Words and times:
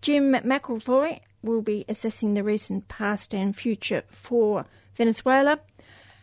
Jim 0.00 0.32
McIlroy 0.32 1.20
will 1.46 1.62
be 1.62 1.86
assessing 1.88 2.34
the 2.34 2.44
recent 2.44 2.88
past 2.88 3.32
and 3.32 3.56
future 3.56 4.02
for 4.10 4.66
Venezuela. 4.96 5.60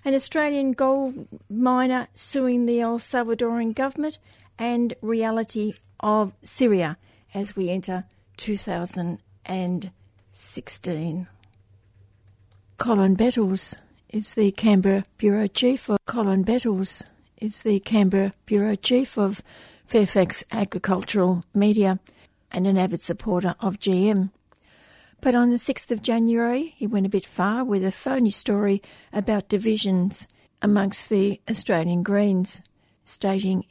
An 0.05 0.13
Australian 0.13 0.73
gold 0.73 1.27
miner 1.49 2.09
suing 2.13 2.67
the 2.67 2.79
El 2.81 2.99
Salvadoran 2.99 3.73
government 3.73 4.19
and 4.59 4.93
reality 5.01 5.73
of 5.99 6.33
Syria 6.43 6.97
as 7.33 7.55
we 7.55 7.71
enter 7.71 8.03
2016. 8.37 11.27
Colin 12.77 13.15
Bettles 13.15 13.75
is 14.09 14.35
the 14.35 14.51
Canberra 14.51 15.05
Bureau 15.17 15.47
Chief 15.47 15.89
of 15.89 15.97
Colin 16.05 16.43
Bettles 16.43 17.03
is 17.37 17.63
the 17.63 17.79
Canberra 17.79 18.33
Bureau 18.45 18.75
Chief 18.75 19.17
of 19.17 19.41
Fairfax 19.85 20.43
Agricultural 20.51 21.43
Media 21.53 21.99
and 22.51 22.67
an 22.67 22.77
avid 22.77 22.99
supporter 23.01 23.55
of 23.59 23.79
GM. 23.79 24.29
But 25.23 25.35
on 25.35 25.51
the 25.51 25.55
6th 25.55 25.89
of 25.89 26.01
January, 26.01 26.73
he 26.75 26.85
went 26.85 27.05
a 27.05 27.09
bit 27.09 27.25
far 27.25 27.63
with 27.63 27.85
a 27.85 27.93
phony 27.93 28.29
story 28.29 28.81
about 29.13 29.47
divisions 29.47 30.27
amongst 30.61 31.07
the 31.07 31.39
Australian 31.49 32.03
Greens, 32.03 32.61
stating 33.05 33.63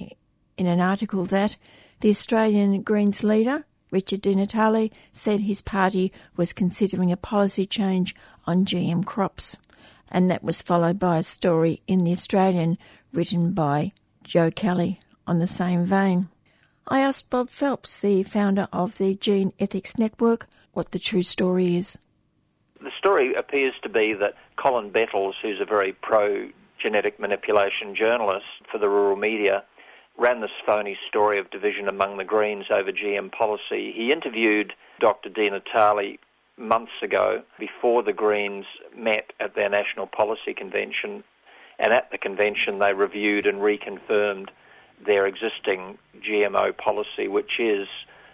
in 0.57 0.67
an 0.67 0.81
article 0.81 1.27
that 1.27 1.59
the 2.01 2.09
Australian 2.09 2.81
Greens 2.81 3.23
leader, 3.23 3.67
Richard 3.91 4.23
Di 4.23 4.35
Natale, 4.35 4.91
said 5.13 5.41
his 5.41 5.61
party 5.61 6.11
was 6.37 6.55
considering 6.55 7.13
a 7.13 7.19
policy 7.19 7.67
change 7.67 8.17
on 8.47 8.65
GM 8.65 9.05
crops. 9.05 9.59
And 10.11 10.31
that 10.31 10.43
was 10.43 10.63
followed 10.63 10.99
by 10.99 11.19
a 11.19 11.23
story 11.23 11.83
in 11.87 12.05
The 12.05 12.13
Australian 12.13 12.79
written 13.13 13.53
by 13.53 13.93
Joe 14.25 14.51
Kelly 14.51 15.01
on 15.27 15.39
the 15.39 15.47
same 15.47 15.85
vein. 15.85 16.31
I 16.89 17.01
asked 17.01 17.29
Bob 17.29 17.51
Phelps, 17.51 18.01
the 18.01 18.23
founder 18.23 18.69
of 18.73 18.97
the 18.97 19.17
Gene 19.17 19.53
Ethics 19.61 19.99
Network, 19.99 20.49
what 20.73 20.93
the 20.93 20.99
true 20.99 21.23
story 21.23 21.77
is. 21.77 21.99
The 22.81 22.91
story 22.99 23.33
appears 23.35 23.75
to 23.83 23.89
be 23.89 24.13
that 24.15 24.35
Colin 24.57 24.91
Bettles, 24.91 25.37
who's 25.41 25.61
a 25.61 25.65
very 25.65 25.93
pro 25.93 26.49
genetic 26.79 27.21
manipulation 27.21 27.95
journalist 27.95 28.47
for 28.71 28.79
the 28.79 28.89
rural 28.89 29.17
media, 29.17 29.63
ran 30.19 30.41
this 30.41 30.51
phony 30.67 30.99
story 31.07 31.39
of 31.39 31.51
division 31.51 31.89
among 31.89 32.17
the 32.17 32.25
Greens 32.25 32.67
over 32.71 32.91
GM 32.91 33.31
policy. 33.31 33.93
He 33.93 34.13
interviewed 34.13 34.75
Dr. 34.99 35.29
Di 35.29 35.49
Natale 35.49 36.19
months 36.57 36.93
ago 37.03 37.43
before 37.59 38.03
the 38.03 38.13
Greens 38.13 38.67
met 38.97 39.33
at 39.41 39.55
their 39.55 39.69
national 39.69 40.07
policy 40.07 40.55
convention, 40.55 41.25
and 41.79 41.93
at 41.93 42.11
the 42.11 42.19
convention 42.19 42.79
they 42.79 42.93
reviewed 42.93 43.47
and 43.47 43.59
reconfirmed 43.59 44.49
their 45.05 45.27
existing 45.27 45.99
GMO 46.21 46.77
policy, 46.77 47.27
which 47.29 47.59
is 47.59 47.89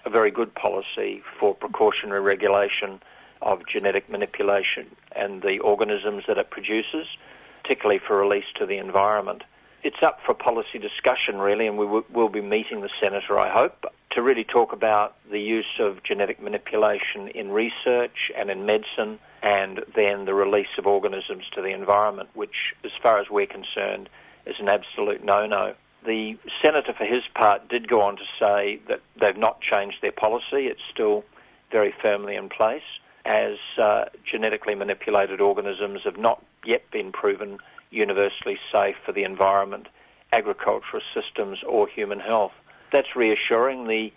a 0.05 0.11
very 0.11 0.31
good 0.31 0.55
policy 0.55 1.23
for 1.39 1.55
precautionary 1.55 2.21
regulation 2.21 3.01
of 3.43 3.67
genetic 3.67 4.09
manipulation 4.09 4.87
and 5.13 5.43
the 5.43 5.59
organisms 5.61 6.25
that 6.27 6.39
it 6.39 6.51
produces, 6.51 7.07
particularly 7.63 7.99
for 7.99 8.17
release 8.17 8.47
to 8.57 8.67
the 8.67 8.79
environment. 8.79 9.45
It's 9.83 10.03
up 10.03 10.21
for 10.25 10.35
policy 10.35 10.79
discussion, 10.79 11.39
really, 11.39 11.67
and 11.67 11.79
we 11.79 11.87
will 11.87 12.29
be 12.29 12.41
meeting 12.41 12.81
the 12.81 12.91
Senator, 13.01 13.39
I 13.39 13.49
hope, 13.49 13.87
to 14.11 14.23
really 14.23 14.43
talk 14.43 14.73
about 14.73 15.15
the 15.31 15.39
use 15.39 15.79
of 15.79 16.03
genetic 16.03 16.43
manipulation 16.43 17.29
in 17.29 17.53
research 17.53 18.33
and 18.37 18.51
in 18.51 18.67
medicine, 18.67 19.21
and 19.41 19.85
then 19.95 20.25
the 20.25 20.35
release 20.35 20.79
of 20.79 20.87
organisms 20.89 21.45
to 21.53 21.63
the 21.63 21.69
environment, 21.69 22.29
which, 22.35 22.75
as 22.83 22.91
far 23.01 23.21
as 23.21 23.31
we're 23.31 23.47
concerned, 23.47 24.09
is 24.47 24.57
an 24.59 24.69
absolute 24.69 25.23
no-no. 25.23 25.75
The 26.05 26.39
senator, 26.63 26.93
for 26.93 27.05
his 27.05 27.25
part, 27.35 27.69
did 27.69 27.89
go 27.89 28.01
on 28.03 28.17
to 28.17 28.25
say 28.39 28.81
that 28.89 29.01
they've 29.21 29.37
not 29.37 29.61
changed 29.61 29.99
their 30.01 30.13
policy. 30.13 30.67
It's 30.67 30.83
still 30.91 31.25
very 31.71 31.93
firmly 32.03 32.37
in 32.37 32.49
place, 32.49 32.83
as 33.25 33.59
uh, 33.77 34.07
genetically 34.25 34.75
manipulated 34.75 35.41
organisms 35.41 36.03
have 36.05 36.17
not 36.17 36.43
yet 36.65 36.91
been 36.91 37.13
proven 37.13 37.59
universally 37.91 38.59
safe 38.71 38.97
for 39.05 39.13
the 39.13 39.25
environment, 39.25 39.89
agricultural 40.33 41.03
systems, 41.15 41.63
or 41.63 41.89
human 41.89 42.21
health. 42.21 42.53
That's 42.93 43.17
reassuring. 43.17 43.87
The 43.87 44.13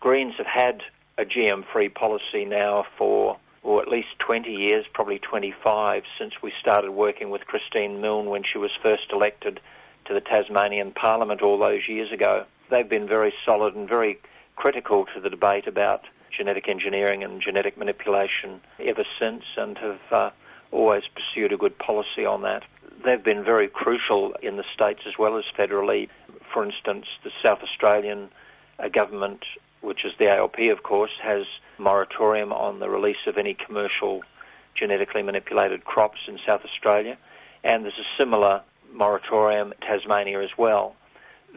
Greens 0.00 0.34
have 0.38 0.46
had 0.46 0.82
a 1.18 1.24
GM-free 1.24 1.90
policy 1.90 2.44
now 2.44 2.86
for 2.96 3.38
or 3.66 3.82
at 3.82 3.88
least 3.88 4.16
20 4.20 4.52
years, 4.52 4.86
probably 4.92 5.18
25, 5.18 6.04
since 6.16 6.40
we 6.40 6.52
started 6.60 6.92
working 6.92 7.30
with 7.30 7.46
Christine 7.46 8.00
Milne 8.00 8.26
when 8.26 8.44
she 8.44 8.58
was 8.58 8.70
first 8.80 9.10
elected 9.10 9.58
to 10.06 10.14
the 10.14 10.20
Tasmanian 10.20 10.92
Parliament 10.92 11.42
all 11.42 11.58
those 11.58 11.88
years 11.88 12.12
ago. 12.12 12.44
They've 12.70 12.88
been 12.88 13.06
very 13.06 13.32
solid 13.44 13.74
and 13.74 13.88
very 13.88 14.18
critical 14.56 15.06
to 15.14 15.20
the 15.20 15.30
debate 15.30 15.66
about 15.66 16.04
genetic 16.30 16.68
engineering 16.68 17.22
and 17.22 17.40
genetic 17.40 17.76
manipulation 17.78 18.60
ever 18.80 19.04
since 19.18 19.44
and 19.56 19.78
have 19.78 20.00
uh, 20.10 20.30
always 20.72 21.04
pursued 21.08 21.52
a 21.52 21.56
good 21.56 21.78
policy 21.78 22.24
on 22.24 22.42
that. 22.42 22.64
They've 23.04 23.22
been 23.22 23.44
very 23.44 23.68
crucial 23.68 24.34
in 24.42 24.56
the 24.56 24.64
states 24.74 25.02
as 25.06 25.18
well 25.18 25.36
as 25.36 25.44
federally. 25.56 26.08
For 26.52 26.64
instance, 26.64 27.06
the 27.22 27.30
South 27.42 27.62
Australian 27.62 28.30
uh, 28.78 28.88
government, 28.88 29.44
which 29.80 30.04
is 30.04 30.12
the 30.18 30.28
ALP 30.28 30.58
of 30.70 30.82
course, 30.82 31.12
has 31.22 31.46
moratorium 31.78 32.52
on 32.52 32.80
the 32.80 32.88
release 32.88 33.26
of 33.26 33.38
any 33.38 33.54
commercial 33.54 34.22
genetically 34.74 35.22
manipulated 35.22 35.84
crops 35.84 36.20
in 36.28 36.38
South 36.44 36.64
Australia. 36.64 37.16
And 37.64 37.84
there's 37.84 37.98
a 37.98 38.18
similar 38.18 38.62
moratorium, 38.92 39.72
Tasmania 39.80 40.42
as 40.42 40.56
well. 40.56 40.94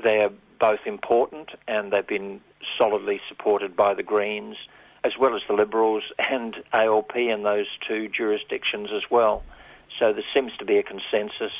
They're 0.04 0.32
both 0.60 0.82
important 0.86 1.52
and 1.68 1.92
they've 1.92 2.06
been 2.06 2.42
solidly 2.78 3.22
supported 3.28 3.76
by 3.76 3.94
the 3.94 4.04
Greens 4.04 4.58
as 5.04 5.18
well 5.18 5.36
as 5.36 5.42
the 5.48 5.54
Liberals 5.54 6.04
and 6.18 6.62
ALP 6.74 7.16
in 7.16 7.44
those 7.44 7.68
two 7.88 8.10
jurisdictions 8.10 8.92
as 8.92 9.10
well. 9.10 9.44
So 9.98 10.14
there 10.14 10.24
seems 10.34 10.56
to 10.58 10.66
be 10.66 10.78
a 10.78 10.84
consensus 10.84 11.54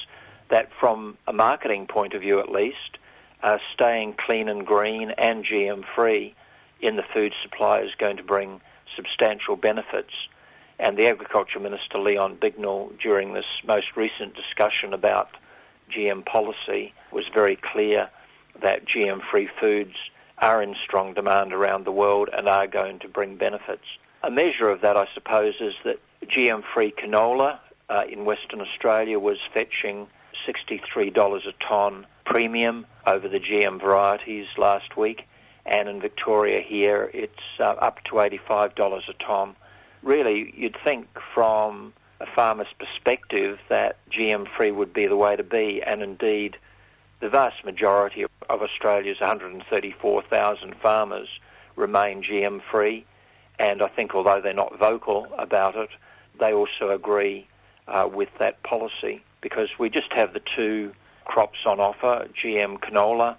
that 0.50 0.70
from 0.80 1.18
a 1.28 1.34
marketing 1.34 1.88
point 1.88 2.14
of 2.14 2.22
view 2.22 2.40
at 2.40 2.52
least, 2.52 2.98
uh, 3.42 3.60
staying 3.74 4.14
clean 4.14 4.50
and 4.50 4.66
green 4.66 5.12
and 5.12 5.46
GM 5.46 5.86
free 5.96 6.36
in 6.82 6.96
the 6.96 7.04
food 7.04 7.34
supply 7.42 7.80
is 7.82 7.96
going 7.96 8.18
to 8.18 8.24
bring 8.24 8.62
substantial 8.96 9.56
benefits. 9.56 10.14
And 10.78 10.98
the 10.98 11.08
Agriculture 11.08 11.60
Minister 11.60 12.00
Leon 12.00 12.38
Bignell, 12.38 12.98
during 13.00 13.34
this 13.34 13.46
most 13.66 13.96
recent 13.96 14.36
discussion 14.36 14.94
about 14.94 15.30
GM 15.90 16.26
policy 16.26 16.94
was 17.12 17.26
very 17.34 17.56
clear 17.56 18.10
that 18.62 18.86
GM 18.86 19.22
free 19.30 19.50
foods 19.60 19.96
are 20.38 20.62
in 20.62 20.76
strong 20.76 21.14
demand 21.14 21.54
around 21.54 21.86
the 21.86 21.92
world 21.92 22.30
and 22.32 22.48
are 22.48 22.68
going 22.68 23.00
to 23.00 23.08
bring 23.08 23.36
benefits. 23.36 23.84
A 24.24 24.32
measure 24.32 24.70
of 24.70 24.82
that, 24.82 24.98
I 24.98 25.08
suppose, 25.14 25.56
is 25.60 25.74
that 25.84 26.00
GM 26.26 26.64
free 26.74 26.92
canola 26.92 27.60
uh, 27.90 28.04
in 28.10 28.26
Western 28.26 28.62
Australia 28.62 29.20
was 29.20 29.38
fetching 29.54 30.08
$63 30.48 31.48
a 31.48 31.52
tonne 31.64 32.06
premium 32.26 32.86
over 33.06 33.28
the 33.28 33.40
GM 33.40 33.82
varieties 33.82 34.48
last 34.58 34.96
week, 34.96 35.28
and 35.66 35.90
in 35.90 36.00
Victoria 36.00 36.62
here 36.62 37.10
it's 37.14 37.34
uh, 37.60 37.64
up 37.64 38.04
to 38.06 38.14
$85 38.14 39.10
a 39.10 39.14
tonne. 39.14 39.56
Really, 40.04 40.54
you'd 40.56 40.78
think 40.84 41.08
from 41.34 41.94
a 42.20 42.26
farmer's 42.26 42.68
perspective 42.78 43.60
that 43.70 43.98
GM 44.10 44.48
free 44.48 44.72
would 44.72 44.94
be 44.94 45.08
the 45.08 45.16
way 45.16 45.36
to 45.36 45.44
be, 45.44 45.82
and 45.82 46.02
indeed, 46.02 46.58
the 47.20 47.30
vast 47.30 47.64
majority 47.66 48.24
of 48.24 48.62
Australia's 48.62 49.20
134,000 49.20 50.76
farmers 50.76 51.30
remain 51.76 52.24
GM 52.24 52.62
free, 52.72 53.06
and 53.58 53.82
I 53.82 53.88
think 53.88 54.16
although 54.16 54.42
they're 54.42 54.54
not 54.54 54.78
vocal 54.78 55.28
about 55.38 55.76
it, 55.76 55.90
they 56.40 56.54
also 56.54 56.90
agree 56.90 57.48
uh, 57.88 58.10
with 58.12 58.30
that 58.40 58.62
policy 58.64 59.24
because 59.42 59.70
we 59.78 59.90
just 59.90 60.12
have 60.14 60.34
the 60.34 60.42
two 60.42 60.94
crops 61.26 61.60
on 61.66 61.80
offer, 61.80 62.28
GM 62.36 62.80
canola 62.80 63.36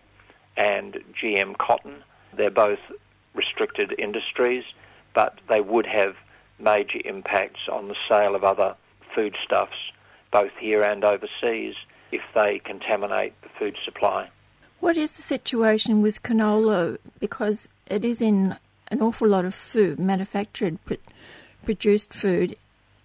and 0.57 0.99
GM 1.15 1.57
cotton. 1.59 2.03
They're 2.33 2.51
both 2.51 2.79
restricted 3.35 3.95
industries, 3.99 4.65
but 5.15 5.41
they 5.49 5.61
would 5.61 5.87
have 5.87 6.17
major 6.61 7.01
impacts 7.05 7.69
on 7.69 7.89
the 7.89 7.97
sale 8.09 8.35
of 8.35 8.45
other 8.45 8.75
foodstuffs, 9.15 9.93
both 10.31 10.53
here 10.59 10.83
and 10.83 11.05
overseas, 11.05 11.75
if 12.13 12.23
they 12.35 12.59
contaminate 12.61 13.41
the 13.43 13.49
food 13.49 13.77
supply. 13.85 14.29
What 14.81 14.97
is 14.97 15.13
the 15.13 15.23
situation 15.23 16.03
with 16.03 16.23
canola? 16.23 16.99
Because 17.19 17.69
it 17.87 18.05
is 18.05 18.23
in 18.23 18.57
an 18.89 19.03
awful 19.03 19.29
lot 19.29 19.45
of 19.45 19.55
food, 19.55 19.99
manufactured, 19.99 20.79
produced 21.65 22.15
food. 22.15 22.57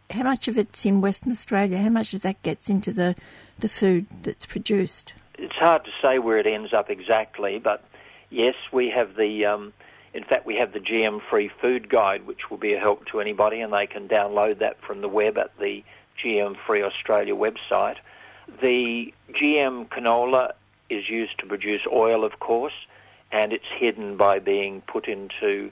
How 0.10 0.24
much 0.24 0.48
of 0.48 0.58
it's 0.58 0.86
in 0.86 1.02
Western 1.02 1.32
Australia? 1.32 1.78
How 1.78 1.90
much 1.90 2.14
of 2.14 2.22
that 2.22 2.42
gets 2.44 2.70
into 2.70 2.94
the, 2.94 3.16
the 3.60 3.70
food 3.70 4.06
that's 4.24 4.46
produced? 4.46 5.14
It's 5.38 5.56
hard 5.56 5.84
to 5.86 5.92
say 6.02 6.20
where 6.20 6.38
it 6.38 6.48
ends 6.48 6.74
up 6.74 6.90
exactly, 6.90 7.60
but 7.60 7.84
yes, 8.30 8.56
we 8.72 8.90
have 8.92 9.16
the 9.16 9.46
um, 9.46 9.74
in 10.16 10.24
fact, 10.24 10.46
we 10.46 10.56
have 10.56 10.72
the 10.72 10.80
GM 10.80 11.22
Free 11.30 11.50
Food 11.50 11.90
Guide, 11.90 12.26
which 12.26 12.50
will 12.50 12.58
be 12.58 12.74
a 12.74 12.80
help 12.80 13.06
to 13.08 13.20
anybody, 13.20 13.60
and 13.60 13.74
they 13.74 13.86
can 13.86 14.08
download 14.08 14.60
that 14.60 14.80
from 14.80 15.02
the 15.02 15.10
web 15.10 15.38
at 15.38 15.52
the 15.60 15.84
GM 16.18 16.56
Free 16.66 16.82
Australia 16.82 17.36
website. 17.36 17.98
The 18.62 19.14
GM 19.34 19.90
canola 19.90 20.54
is 20.90 21.10
used 21.10 21.38
to 21.40 21.46
produce 21.46 21.82
oil, 21.92 22.24
of 22.24 22.40
course, 22.40 22.88
and 23.30 23.52
it's 23.52 23.66
hidden 23.78 24.16
by 24.16 24.40
being 24.40 24.80
put 24.88 25.10
into 25.10 25.70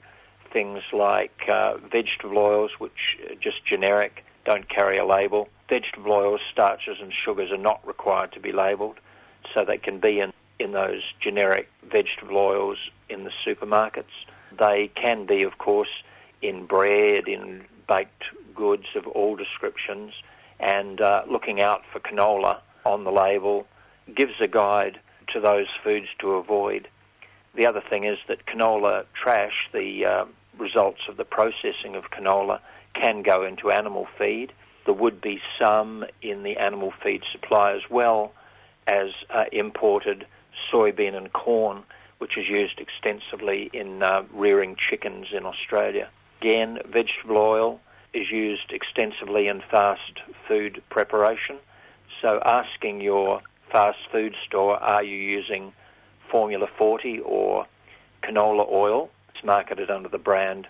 things 0.52 0.84
like 0.92 1.48
uh, 1.48 1.78
vegetable 1.78 2.38
oils, 2.38 2.72
which 2.80 3.18
are 3.30 3.36
just 3.36 3.64
generic, 3.64 4.26
don't 4.44 4.68
carry 4.68 4.98
a 4.98 5.06
label. 5.06 5.48
Vegetable 5.70 6.12
oils, 6.12 6.42
starches, 6.52 6.98
and 7.00 7.14
sugars 7.14 7.50
are 7.50 7.58
not 7.58 7.80
required 7.88 8.34
to 8.34 8.42
be 8.42 8.52
labelled, 8.52 9.00
so 9.54 9.64
they 9.64 9.78
can 9.78 10.00
be 10.00 10.20
in, 10.20 10.34
in 10.60 10.74
those 10.74 11.02
generic 11.22 11.70
vegetable 11.90 12.36
oils 12.36 12.78
in 13.08 13.24
the 13.24 13.32
supermarkets. 13.46 14.04
They 14.58 14.90
can 14.96 15.26
be, 15.26 15.44
of 15.44 15.58
course, 15.58 16.04
in 16.42 16.66
bread, 16.66 17.28
in 17.28 17.66
baked 17.88 18.26
goods 18.56 18.88
of 18.96 19.08
all 19.08 19.36
descriptions, 19.36 20.14
and 20.60 21.02
uh, 21.02 21.24
looking 21.28 21.60
out 21.62 21.82
for 21.92 22.00
canola 22.00 22.60
on 22.86 23.04
the 23.04 23.12
label 23.12 23.68
gives 24.14 24.34
a 24.40 24.48
guide 24.48 25.00
to 25.28 25.40
those 25.40 25.68
foods 25.84 26.08
to 26.20 26.34
avoid. 26.34 26.88
The 27.56 27.66
other 27.66 27.82
thing 27.82 28.04
is 28.04 28.18
that 28.28 28.46
canola 28.46 29.06
trash, 29.14 29.70
the 29.72 30.06
uh, 30.06 30.26
results 30.58 31.08
of 31.08 31.18
the 31.18 31.26
processing 31.26 31.96
of 31.96 32.12
canola, 32.12 32.60
can 32.94 33.22
go 33.22 33.44
into 33.44 33.72
animal 33.72 34.08
feed. 34.18 34.54
There 34.86 34.94
would 34.94 35.22
be 35.22 35.42
some 35.58 36.06
in 36.22 36.44
the 36.44 36.58
animal 36.58 36.92
feed 37.04 37.24
supply 37.32 37.74
as 37.74 37.90
well 37.90 38.34
as 38.86 39.12
uh, 39.30 39.46
imported 39.52 40.28
soybean 40.72 41.16
and 41.16 41.32
corn 41.32 41.84
which 42.18 42.38
is 42.38 42.48
used 42.48 42.80
extensively 42.80 43.70
in 43.74 44.04
uh, 44.04 44.24
rearing 44.34 44.76
chickens 44.76 45.28
in 45.32 45.46
Australia. 45.46 46.10
Again, 46.42 46.80
vegetable 46.86 47.38
oil 47.38 47.80
is 48.14 48.30
used 48.32 48.72
extensively 48.72 49.48
in 49.48 49.62
fast 49.62 50.22
food 50.48 50.82
preparation. 50.90 51.58
So 52.22 52.42
asking 52.46 53.02
your 53.02 53.42
fast 53.72 54.00
food 54.12 54.36
store, 54.46 54.78
are 54.78 55.04
you 55.04 55.18
using 55.18 55.74
Formula 56.30 56.68
40 56.78 57.20
or 57.20 57.66
canola 58.22 58.70
oil? 58.70 59.10
It's 59.34 59.44
marketed 59.44 59.90
under 59.90 60.10
the 60.10 60.18
brand 60.18 60.68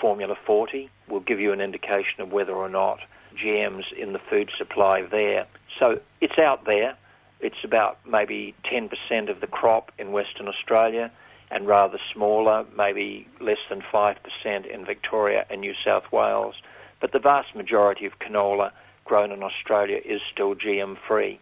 Formula 0.00 0.34
40 0.46 0.88
will 1.08 1.20
give 1.20 1.40
you 1.40 1.52
an 1.52 1.60
indication 1.60 2.22
of 2.22 2.32
whether 2.32 2.54
or 2.54 2.68
not 2.68 3.00
GM's 3.36 3.86
in 3.96 4.12
the 4.12 4.18
food 4.18 4.50
supply 4.56 5.02
there. 5.02 5.46
So 5.78 6.00
it's 6.20 6.38
out 6.38 6.64
there. 6.64 6.96
It's 7.40 7.64
about 7.64 7.98
maybe 8.06 8.54
10% 8.64 9.30
of 9.30 9.40
the 9.40 9.46
crop 9.46 9.92
in 9.98 10.12
Western 10.12 10.48
Australia 10.48 11.10
and 11.50 11.66
rather 11.66 11.98
smaller, 12.12 12.64
maybe 12.76 13.26
less 13.40 13.58
than 13.68 13.80
5% 13.80 14.66
in 14.66 14.84
Victoria 14.84 15.46
and 15.50 15.60
New 15.60 15.74
South 15.74 16.10
Wales. 16.12 16.54
But 17.00 17.12
the 17.12 17.18
vast 17.18 17.54
majority 17.54 18.06
of 18.06 18.18
canola 18.18 18.72
grown 19.04 19.32
in 19.32 19.42
Australia 19.42 20.00
is 20.04 20.20
still 20.30 20.54
GM 20.54 20.96
free. 21.08 21.40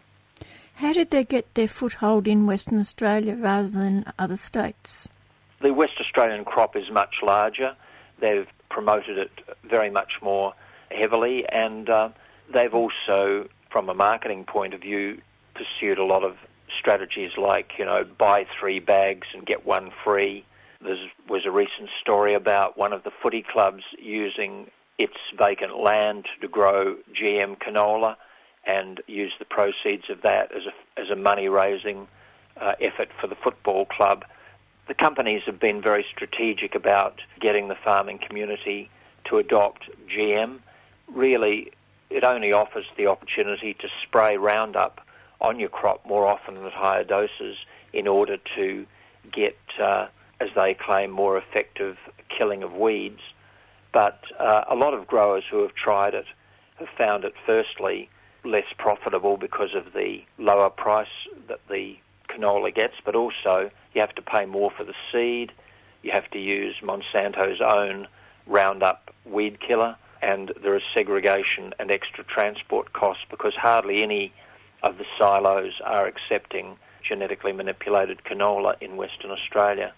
How 0.75 0.93
did 0.93 1.11
they 1.11 1.25
get 1.25 1.53
their 1.53 1.67
foothold 1.67 2.27
in 2.27 2.47
Western 2.47 2.79
Australia 2.79 3.35
rather 3.35 3.67
than 3.67 4.05
other 4.17 4.37
states? 4.37 5.09
The 5.61 5.73
West 5.73 5.99
Australian 5.99 6.45
crop 6.45 6.75
is 6.75 6.89
much 6.89 7.21
larger. 7.21 7.75
They've 8.19 8.47
promoted 8.69 9.17
it 9.17 9.31
very 9.63 9.89
much 9.89 10.21
more 10.21 10.53
heavily, 10.89 11.47
and 11.47 11.89
uh, 11.89 12.09
they've 12.51 12.73
also, 12.73 13.49
from 13.69 13.89
a 13.89 13.93
marketing 13.93 14.45
point 14.45 14.73
of 14.73 14.81
view, 14.81 15.21
pursued 15.59 15.99
a 15.99 16.05
lot 16.05 16.23
of 16.23 16.37
strategies 16.73 17.31
like, 17.37 17.73
you 17.77 17.85
know, 17.85 18.05
buy 18.05 18.45
three 18.57 18.79
bags 18.79 19.27
and 19.33 19.45
get 19.45 19.65
one 19.65 19.91
free. 20.03 20.45
There 20.81 20.95
was 21.27 21.45
a 21.45 21.51
recent 21.51 21.89
story 21.99 22.33
about 22.33 22.77
one 22.77 22.93
of 22.93 23.03
the 23.03 23.11
footy 23.11 23.41
clubs 23.41 23.83
using 23.97 24.71
its 24.97 25.17
vacant 25.37 25.77
land 25.77 26.27
to 26.39 26.47
grow 26.47 26.95
GM 27.13 27.57
canola 27.57 28.15
and 28.65 29.01
use 29.07 29.33
the 29.39 29.45
proceeds 29.45 30.09
of 30.09 30.21
that 30.21 30.53
as 30.53 30.63
a, 30.65 30.99
as 30.99 31.09
a 31.09 31.15
money 31.15 31.49
raising 31.49 32.07
uh, 32.55 32.75
effort 32.79 33.09
for 33.19 33.27
the 33.27 33.35
football 33.35 33.85
club. 33.85 34.23
The 34.87 34.93
companies 34.93 35.43
have 35.45 35.59
been 35.59 35.81
very 35.81 36.05
strategic 36.09 36.73
about 36.73 37.21
getting 37.39 37.67
the 37.67 37.75
farming 37.75 38.19
community 38.19 38.89
to 39.25 39.37
adopt 39.37 39.89
GM. 40.07 40.59
Really, 41.07 41.71
it 42.09 42.23
only 42.23 42.53
offers 42.53 42.85
the 42.95 43.07
opportunity 43.07 43.73
to 43.75 43.89
spray 44.01 44.37
Roundup 44.37 45.01
on 45.41 45.59
your 45.59 45.69
crop 45.69 46.05
more 46.05 46.25
often 46.25 46.57
at 46.57 46.73
higher 46.73 47.03
doses 47.03 47.57
in 47.93 48.07
order 48.07 48.37
to 48.55 48.85
get, 49.31 49.57
uh, 49.81 50.07
as 50.39 50.49
they 50.55 50.73
claim, 50.73 51.11
more 51.11 51.37
effective 51.37 51.97
killing 52.29 52.63
of 52.63 52.73
weeds. 52.73 53.21
But 53.91 54.21
uh, 54.37 54.65
a 54.69 54.75
lot 54.75 54.93
of 54.93 55.07
growers 55.07 55.43
who 55.49 55.61
have 55.61 55.73
tried 55.73 56.13
it 56.13 56.25
have 56.77 56.89
found 56.97 57.23
it 57.25 57.33
firstly 57.45 58.09
less 58.43 58.65
profitable 58.77 59.37
because 59.37 59.73
of 59.75 59.93
the 59.93 60.23
lower 60.37 60.69
price 60.69 61.07
that 61.47 61.59
the 61.69 61.97
canola 62.27 62.73
gets, 62.73 62.95
but 63.03 63.15
also 63.15 63.69
you 63.93 64.01
have 64.01 64.15
to 64.15 64.21
pay 64.21 64.45
more 64.45 64.71
for 64.71 64.83
the 64.83 64.93
seed. 65.11 65.51
You 66.03 66.11
have 66.11 66.29
to 66.31 66.39
use 66.39 66.75
Monsanto's 66.81 67.61
own 67.61 68.07
Roundup 68.47 69.13
weed 69.25 69.59
killer, 69.59 69.95
and 70.21 70.51
there 70.61 70.75
is 70.75 70.83
segregation 70.93 71.73
and 71.77 71.91
extra 71.91 72.23
transport 72.23 72.93
costs 72.93 73.25
because 73.29 73.55
hardly 73.55 74.01
any 74.01 74.33
of 74.83 74.97
the 74.97 75.05
silos 75.17 75.81
are 75.83 76.05
accepting 76.05 76.77
genetically 77.01 77.51
manipulated 77.51 78.23
canola 78.23 78.75
in 78.81 78.97
Western 78.97 79.31
Australia. 79.31 79.93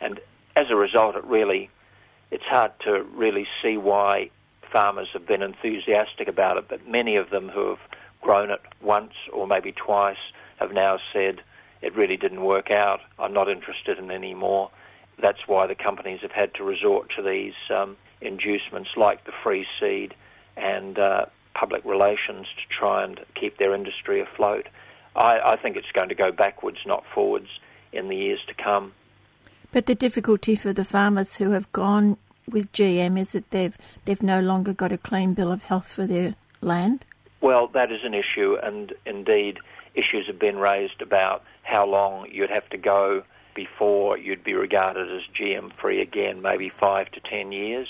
And 0.00 0.20
as 0.56 0.70
a 0.70 0.76
result, 0.76 1.16
it 1.16 1.24
really, 1.24 1.70
it's 2.30 2.44
hard 2.44 2.72
to 2.80 3.02
really 3.14 3.46
see 3.62 3.76
why 3.76 4.30
farmers 4.70 5.08
have 5.12 5.26
been 5.26 5.42
enthusiastic 5.42 6.28
about 6.28 6.56
it, 6.56 6.66
but 6.68 6.86
many 6.88 7.16
of 7.16 7.30
them 7.30 7.48
who 7.48 7.70
have 7.70 7.78
grown 8.20 8.50
it 8.50 8.60
once 8.80 9.12
or 9.32 9.46
maybe 9.46 9.72
twice 9.72 10.18
have 10.56 10.72
now 10.72 10.98
said 11.12 11.42
it 11.82 11.94
really 11.94 12.16
didn't 12.16 12.42
work 12.42 12.70
out. 12.70 13.00
I'm 13.18 13.32
not 13.32 13.48
interested 13.48 13.98
in 13.98 14.10
any 14.10 14.34
more. 14.34 14.70
That's 15.18 15.46
why 15.46 15.66
the 15.66 15.74
companies 15.74 16.20
have 16.22 16.32
had 16.32 16.54
to 16.54 16.64
resort 16.64 17.10
to 17.10 17.22
these 17.22 17.54
um, 17.70 17.96
inducements 18.20 18.90
like 18.96 19.24
the 19.24 19.32
free 19.42 19.66
seed 19.78 20.14
and 20.56 20.98
uh, 20.98 21.26
public 21.54 21.84
relations 21.84 22.46
to 22.46 22.68
try 22.68 23.04
and 23.04 23.20
keep 23.34 23.58
their 23.58 23.74
industry 23.74 24.20
afloat. 24.20 24.68
I, 25.16 25.40
I 25.40 25.56
think 25.56 25.76
it's 25.76 25.92
going 25.92 26.08
to 26.08 26.14
go 26.14 26.32
backwards, 26.32 26.78
not 26.84 27.04
forwards, 27.14 27.48
in 27.92 28.08
the 28.08 28.16
years 28.16 28.40
to 28.48 28.54
come. 28.54 28.92
But 29.72 29.86
the 29.86 29.94
difficulty 29.94 30.56
for 30.56 30.72
the 30.72 30.84
farmers 30.84 31.34
who 31.36 31.50
have 31.50 31.70
gone 31.72 32.16
with 32.48 32.72
GM 32.72 33.18
is 33.18 33.32
that 33.32 33.50
they've 33.50 33.76
they've 34.04 34.22
no 34.22 34.40
longer 34.40 34.72
got 34.72 34.92
a 34.92 34.98
clean 34.98 35.34
bill 35.34 35.50
of 35.50 35.64
health 35.64 35.92
for 35.92 36.06
their 36.06 36.34
land. 36.60 37.04
Well, 37.40 37.68
that 37.68 37.92
is 37.92 38.04
an 38.04 38.14
issue, 38.14 38.56
and 38.62 38.92
indeed, 39.04 39.58
issues 39.94 40.26
have 40.26 40.38
been 40.38 40.58
raised 40.58 41.02
about 41.02 41.44
how 41.62 41.86
long 41.86 42.28
you'd 42.30 42.50
have 42.50 42.68
to 42.70 42.78
go 42.78 43.22
before 43.54 44.18
you'd 44.18 44.44
be 44.44 44.54
regarded 44.54 45.10
as 45.10 45.22
GM 45.34 45.72
free 45.74 46.00
again, 46.00 46.42
maybe 46.42 46.68
five 46.68 47.10
to 47.12 47.20
ten 47.20 47.52
years. 47.52 47.88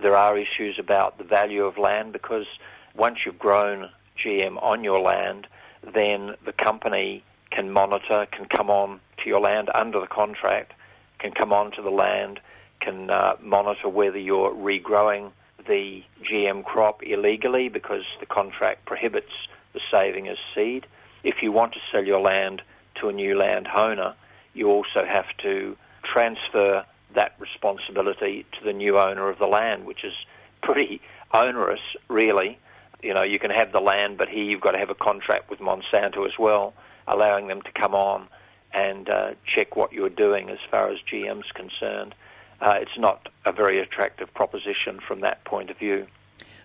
There 0.00 0.16
are 0.16 0.36
issues 0.38 0.78
about 0.78 1.18
the 1.18 1.24
value 1.24 1.64
of 1.64 1.78
land 1.78 2.12
because 2.12 2.46
once 2.94 3.24
you've 3.24 3.38
grown 3.38 3.90
GM 4.18 4.62
on 4.62 4.84
your 4.84 5.00
land, 5.00 5.46
then 5.92 6.34
the 6.44 6.52
company 6.52 7.24
can 7.50 7.70
monitor, 7.70 8.26
can 8.30 8.46
come 8.46 8.70
on 8.70 9.00
to 9.18 9.28
your 9.28 9.40
land 9.40 9.70
under 9.74 10.00
the 10.00 10.06
contract, 10.06 10.72
can 11.18 11.32
come 11.32 11.52
on 11.52 11.70
to 11.72 11.82
the 11.82 11.90
land, 11.90 12.40
can 12.80 13.10
uh, 13.10 13.36
monitor 13.40 13.88
whether 13.88 14.18
you're 14.18 14.50
regrowing 14.50 15.30
the 15.66 16.02
GM 16.22 16.64
crop 16.64 17.02
illegally 17.02 17.68
because 17.68 18.04
the 18.20 18.26
contract 18.26 18.84
prohibits 18.84 19.32
the 19.72 19.80
saving 19.90 20.28
as 20.28 20.36
seed. 20.54 20.86
If 21.22 21.42
you 21.42 21.52
want 21.52 21.72
to 21.74 21.80
sell 21.90 22.04
your 22.04 22.20
land 22.20 22.62
to 22.96 23.08
a 23.08 23.12
new 23.12 23.36
landowner, 23.36 24.14
you 24.52 24.68
also 24.68 25.04
have 25.04 25.26
to 25.38 25.76
transfer 26.02 26.84
that 27.14 27.34
responsibility 27.38 28.44
to 28.58 28.64
the 28.64 28.72
new 28.72 28.98
owner 28.98 29.28
of 29.28 29.38
the 29.38 29.46
land, 29.46 29.86
which 29.86 30.04
is 30.04 30.14
pretty 30.62 31.00
onerous, 31.32 31.80
really 32.08 32.58
you 33.04 33.14
know, 33.14 33.22
you 33.22 33.38
can 33.38 33.50
have 33.50 33.72
the 33.72 33.80
land, 33.80 34.18
but 34.18 34.28
here 34.28 34.44
you've 34.44 34.60
got 34.60 34.72
to 34.72 34.78
have 34.78 34.90
a 34.90 34.94
contract 34.94 35.50
with 35.50 35.60
Monsanto 35.60 36.26
as 36.26 36.38
well, 36.38 36.74
allowing 37.06 37.48
them 37.48 37.62
to 37.62 37.72
come 37.72 37.94
on 37.94 38.28
and 38.72 39.08
uh, 39.08 39.34
check 39.44 39.76
what 39.76 39.92
you're 39.92 40.08
doing 40.08 40.50
as 40.50 40.58
far 40.70 40.88
as 40.88 40.98
GM's 41.00 41.52
concerned. 41.52 42.14
Uh, 42.60 42.78
it's 42.80 42.98
not 42.98 43.28
a 43.44 43.52
very 43.52 43.78
attractive 43.78 44.32
proposition 44.34 45.00
from 45.06 45.20
that 45.20 45.44
point 45.44 45.70
of 45.70 45.78
view. 45.78 46.06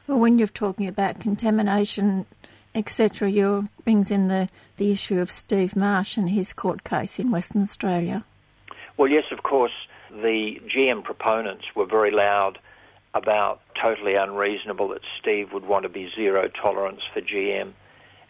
Well, 0.08 0.20
when 0.20 0.40
you're 0.40 0.48
talking 0.48 0.88
about 0.88 1.20
contamination, 1.20 2.26
etc., 2.74 3.30
you 3.30 3.70
brings 3.84 4.10
in 4.10 4.28
the, 4.28 4.50
the 4.78 4.92
issue 4.92 5.20
of 5.20 5.30
Steve 5.30 5.76
Marsh 5.76 6.18
and 6.18 6.30
his 6.30 6.54
court 6.54 6.84
case 6.84 7.20
in 7.20 7.32
Western 7.32 7.62
Australia. 7.62 8.24
Well, 8.98 9.10
yes, 9.10 9.26
of 9.32 9.44
course, 9.44 9.74
the 10.10 10.60
GM 10.68 11.04
proponents 11.04 11.66
were 11.76 11.86
very 11.86 12.12
loud 12.12 12.60
about 13.14 13.62
totally 13.76 14.16
unreasonable 14.16 14.90
that 14.90 15.02
Steve 15.20 15.52
would 15.54 15.66
want 15.66 15.84
to 15.84 15.90
be 15.90 16.12
zero 16.16 16.48
tolerance 16.48 17.02
for 17.14 17.22
GM. 17.22 17.74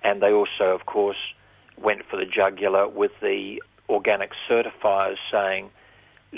And 0.03 0.21
they 0.21 0.31
also, 0.31 0.73
of 0.73 0.85
course, 0.85 1.17
went 1.77 2.05
for 2.05 2.17
the 2.17 2.25
jugular 2.25 2.87
with 2.87 3.11
the 3.21 3.61
organic 3.89 4.31
certifiers 4.47 5.17
saying 5.31 5.71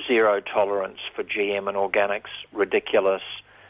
zero 0.07 0.39
tolerance 0.39 1.00
for 1.15 1.24
GM 1.24 1.67
and 1.67 1.77
organics, 1.77 2.29
ridiculous, 2.51 3.24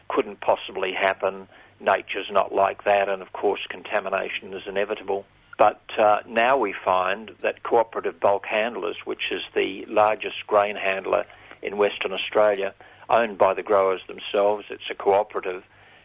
couldn't 0.08 0.40
possibly 0.40 0.94
happen, 0.94 1.48
nature's 1.80 2.30
not 2.30 2.54
like 2.54 2.84
that, 2.84 3.10
and 3.10 3.22
of 3.22 3.34
course 3.34 3.66
contamination 3.68 4.54
is 4.54 4.64
inevitable. 4.68 5.26
But 5.58 5.82
uh, 5.98 6.22
now 6.28 6.58
we 6.58 6.74
find 6.74 7.32
that 7.40 7.64
Cooperative 7.64 8.20
Bulk 8.20 8.46
Handlers, 8.46 8.98
which 9.06 9.32
is 9.32 9.44
the 9.54 9.86
largest 9.86 10.48
grain 10.48 10.76
handler 10.76 11.26
in 11.62 11.78
Western 11.78 12.14
Australia, 12.14 12.74
owned 13.12 13.38
by 13.38 13.54
the 13.54 13.64
growers 13.64 14.02
themselves, 14.08 14.66
it's 14.70 14.90
a 14.90 14.96
cooperative, 14.96 15.64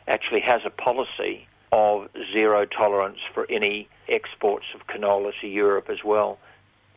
actually 0.09 0.41
has 0.41 0.63
a 0.65 0.71
policy 0.71 1.47
of 1.73 2.09
zero 2.33 2.65
tolerance 2.67 3.19
for 3.33 3.47
any 3.49 3.89
exports 4.09 4.67
of 4.75 4.87
canola 4.87 5.33
to 5.41 5.47
Europe 5.47 5.89
as 5.89 6.05
well. 6.05 6.39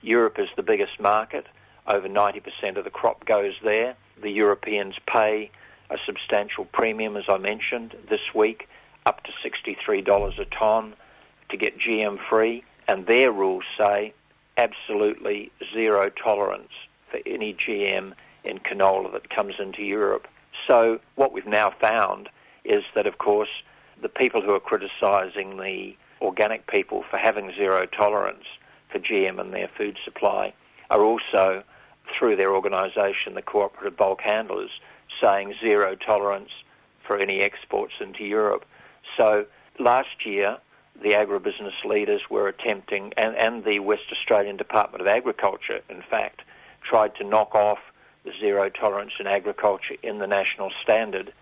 Europe 0.01 0.39
is 0.39 0.49
the 0.55 0.63
biggest 0.63 0.99
market. 0.99 1.45
Over 1.87 2.07
90% 2.07 2.77
of 2.77 2.83
the 2.83 2.89
crop 2.89 3.25
goes 3.25 3.53
there. 3.63 3.95
The 4.21 4.29
Europeans 4.29 4.95
pay 5.05 5.51
a 5.89 5.97
substantial 6.05 6.65
premium, 6.65 7.17
as 7.17 7.25
I 7.27 7.37
mentioned, 7.37 7.95
this 8.09 8.33
week, 8.33 8.69
up 9.05 9.23
to 9.23 9.31
$63 9.43 10.39
a 10.39 10.45
tonne 10.45 10.93
to 11.49 11.57
get 11.57 11.79
GM 11.79 12.19
free. 12.29 12.63
And 12.87 13.05
their 13.05 13.31
rules 13.31 13.63
say 13.77 14.13
absolutely 14.55 15.51
zero 15.73 16.09
tolerance 16.09 16.71
for 17.09 17.19
any 17.25 17.53
GM 17.53 18.13
in 18.43 18.59
canola 18.59 19.11
that 19.13 19.29
comes 19.29 19.55
into 19.59 19.83
Europe. 19.83 20.27
So 20.65 20.99
what 21.15 21.31
we've 21.31 21.47
now 21.47 21.71
found 21.71 22.29
is 22.63 22.83
that, 22.95 23.07
of 23.07 23.17
course, 23.17 23.49
the 24.01 24.09
people 24.09 24.41
who 24.41 24.53
are 24.53 24.59
criticising 24.59 25.57
the 25.57 25.95
organic 26.21 26.67
people 26.67 27.03
for 27.09 27.17
having 27.17 27.51
zero 27.53 27.85
tolerance 27.85 28.45
for 28.91 28.99
GM 28.99 29.39
and 29.39 29.53
their 29.53 29.69
food 29.77 29.97
supply 30.03 30.53
are 30.89 31.01
also, 31.01 31.63
through 32.13 32.35
their 32.35 32.53
organisation, 32.53 33.35
the 33.35 33.41
Cooperative 33.41 33.95
Bulk 33.95 34.21
Handlers, 34.21 34.71
saying 35.21 35.55
zero 35.61 35.95
tolerance 35.95 36.49
for 37.05 37.17
any 37.17 37.41
exports 37.41 37.93
into 37.99 38.23
Europe. 38.23 38.65
So 39.17 39.45
last 39.79 40.25
year, 40.25 40.57
the 41.01 41.11
agribusiness 41.11 41.83
leaders 41.85 42.21
were 42.29 42.47
attempting, 42.47 43.13
and, 43.17 43.35
and 43.35 43.63
the 43.63 43.79
West 43.79 44.11
Australian 44.11 44.57
Department 44.57 45.01
of 45.01 45.07
Agriculture, 45.07 45.81
in 45.89 46.01
fact, 46.01 46.41
tried 46.81 47.15
to 47.15 47.23
knock 47.23 47.55
off 47.55 47.79
zero 48.39 48.69
tolerance 48.69 49.13
in 49.19 49.27
agriculture 49.27 49.95
in 50.03 50.19
the 50.19 50.27
national 50.27 50.71
standard, 50.81 51.33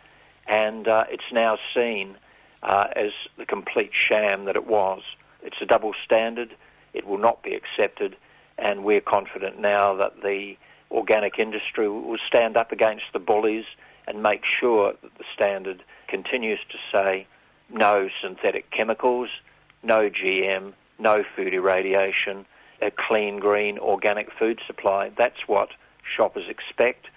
and 0.48 0.88
uh, 0.88 1.06
it's 1.10 1.32
now 1.32 1.58
seen 1.74 2.16
uh, 2.64 2.88
as 2.96 3.12
the 3.38 3.46
complete 3.46 3.92
sham 3.94 4.46
that 4.46 4.56
it 4.56 4.68
was. 4.68 5.02
It's 5.42 5.58
a 5.62 5.66
double 5.66 5.94
standard. 6.04 6.56
It 6.94 7.06
will 7.06 7.18
not 7.18 7.44
be 7.44 7.54
accepted, 7.54 8.16
and 8.58 8.84
we're 8.84 9.02
confident 9.02 9.60
now 9.60 9.96
that 9.96 10.22
the 10.22 10.58
organic 10.90 11.38
industry 11.38 11.88
will 11.90 12.18
stand 12.26 12.58
up 12.58 12.72
against 12.72 13.06
the 13.14 13.20
bullies 13.20 13.66
and 14.08 14.24
make 14.24 14.46
sure 14.46 14.94
that 15.02 15.18
the 15.18 15.26
standard 15.34 15.84
continues 16.08 16.60
to 16.70 16.78
say 16.92 17.28
no 17.70 18.10
synthetic 18.22 18.72
chemicals, 18.72 19.30
no 19.84 20.10
GM, 20.10 20.74
no 20.98 21.24
food 21.36 21.54
irradiation, 21.54 22.46
a 22.82 22.92
clean, 22.92 23.40
green, 23.40 23.78
organic 23.78 24.32
food 24.32 24.60
supply. 24.66 25.12
That's 25.18 25.48
what 25.48 25.70
shoppers 26.08 26.48
expect, 26.50 27.08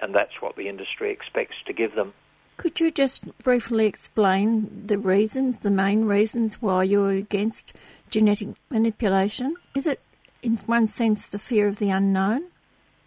and 0.00 0.14
that's 0.14 0.40
what 0.40 0.56
the 0.56 0.68
industry 0.68 1.10
expects 1.10 1.56
to 1.66 1.72
give 1.72 1.94
them. 1.94 2.12
Could 2.56 2.78
you 2.78 2.90
just 2.90 3.38
briefly 3.38 3.86
explain 3.86 4.86
the 4.86 4.98
reasons, 4.98 5.58
the 5.58 5.70
main 5.70 6.04
reasons 6.04 6.60
why 6.60 6.82
you're 6.84 7.10
against 7.10 7.74
genetic 8.10 8.48
manipulation? 8.68 9.54
Is 9.74 9.86
it, 9.86 10.00
in 10.42 10.58
one 10.66 10.86
sense, 10.86 11.26
the 11.26 11.38
fear 11.38 11.68
of 11.68 11.78
the 11.78 11.88
unknown? 11.88 12.48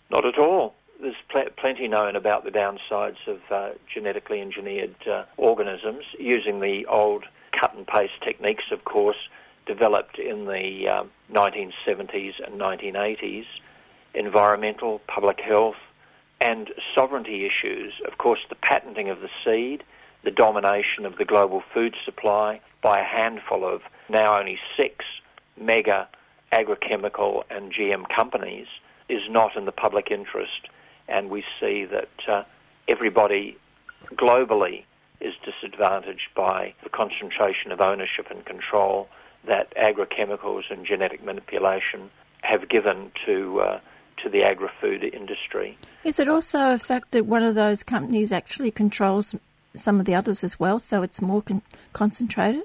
Not 0.09 0.25
at 0.25 0.39
all. 0.39 0.73
There's 0.99 1.15
pl- 1.29 1.51
plenty 1.55 1.87
known 1.87 2.15
about 2.15 2.45
the 2.45 2.51
downsides 2.51 3.27
of 3.27 3.41
uh, 3.51 3.71
genetically 3.93 4.41
engineered 4.41 4.95
uh, 5.07 5.25
organisms 5.37 6.05
using 6.17 6.59
the 6.59 6.87
old 6.87 7.25
cut 7.51 7.75
and 7.75 7.85
paste 7.85 8.21
techniques, 8.21 8.71
of 8.71 8.85
course, 8.85 9.29
developed 9.65 10.17
in 10.17 10.45
the 10.45 10.87
um, 10.87 11.11
1970s 11.31 12.43
and 12.43 12.59
1980s. 12.59 13.45
Environmental, 14.13 14.99
public 15.07 15.39
health, 15.41 15.77
and 16.39 16.71
sovereignty 16.93 17.45
issues, 17.45 17.93
of 18.05 18.17
course, 18.17 18.39
the 18.49 18.55
patenting 18.55 19.09
of 19.09 19.21
the 19.21 19.29
seed, 19.43 19.83
the 20.23 20.31
domination 20.31 21.05
of 21.05 21.17
the 21.17 21.25
global 21.25 21.63
food 21.73 21.95
supply 22.03 22.59
by 22.81 22.99
a 22.99 23.03
handful 23.03 23.65
of 23.65 23.81
now 24.09 24.37
only 24.37 24.59
six 24.77 25.05
mega 25.57 26.07
agrochemical 26.51 27.43
and 27.49 27.71
GM 27.71 28.07
companies 28.09 28.67
is 29.09 29.21
not 29.29 29.55
in 29.55 29.65
the 29.65 29.71
public 29.71 30.11
interest. 30.11 30.67
And 31.07 31.29
we 31.29 31.43
see 31.59 31.85
that 31.85 32.09
uh, 32.27 32.43
everybody 32.87 33.57
globally 34.15 34.83
is 35.19 35.33
disadvantaged 35.43 36.29
by 36.35 36.73
the 36.83 36.89
concentration 36.89 37.71
of 37.71 37.81
ownership 37.81 38.27
and 38.29 38.45
control 38.45 39.07
that 39.45 39.73
agrochemicals 39.75 40.69
and 40.69 40.85
genetic 40.85 41.23
manipulation 41.23 42.09
have 42.41 42.67
given 42.67 43.11
to 43.25 43.61
uh, 43.61 43.79
to 44.23 44.29
the 44.29 44.43
agri-food 44.43 45.03
industry. 45.03 45.77
Is 46.03 46.19
it 46.19 46.27
also 46.27 46.73
a 46.73 46.77
fact 46.77 47.11
that 47.11 47.25
one 47.25 47.43
of 47.43 47.55
those 47.55 47.83
companies 47.83 48.31
actually 48.31 48.71
controls 48.71 49.35
some 49.75 49.99
of 49.99 50.05
the 50.05 50.15
others 50.15 50.43
as 50.43 50.59
well, 50.59 50.79
so 50.79 51.03
it's 51.03 51.21
more 51.21 51.41
con- 51.41 51.61
concentrated? 51.93 52.63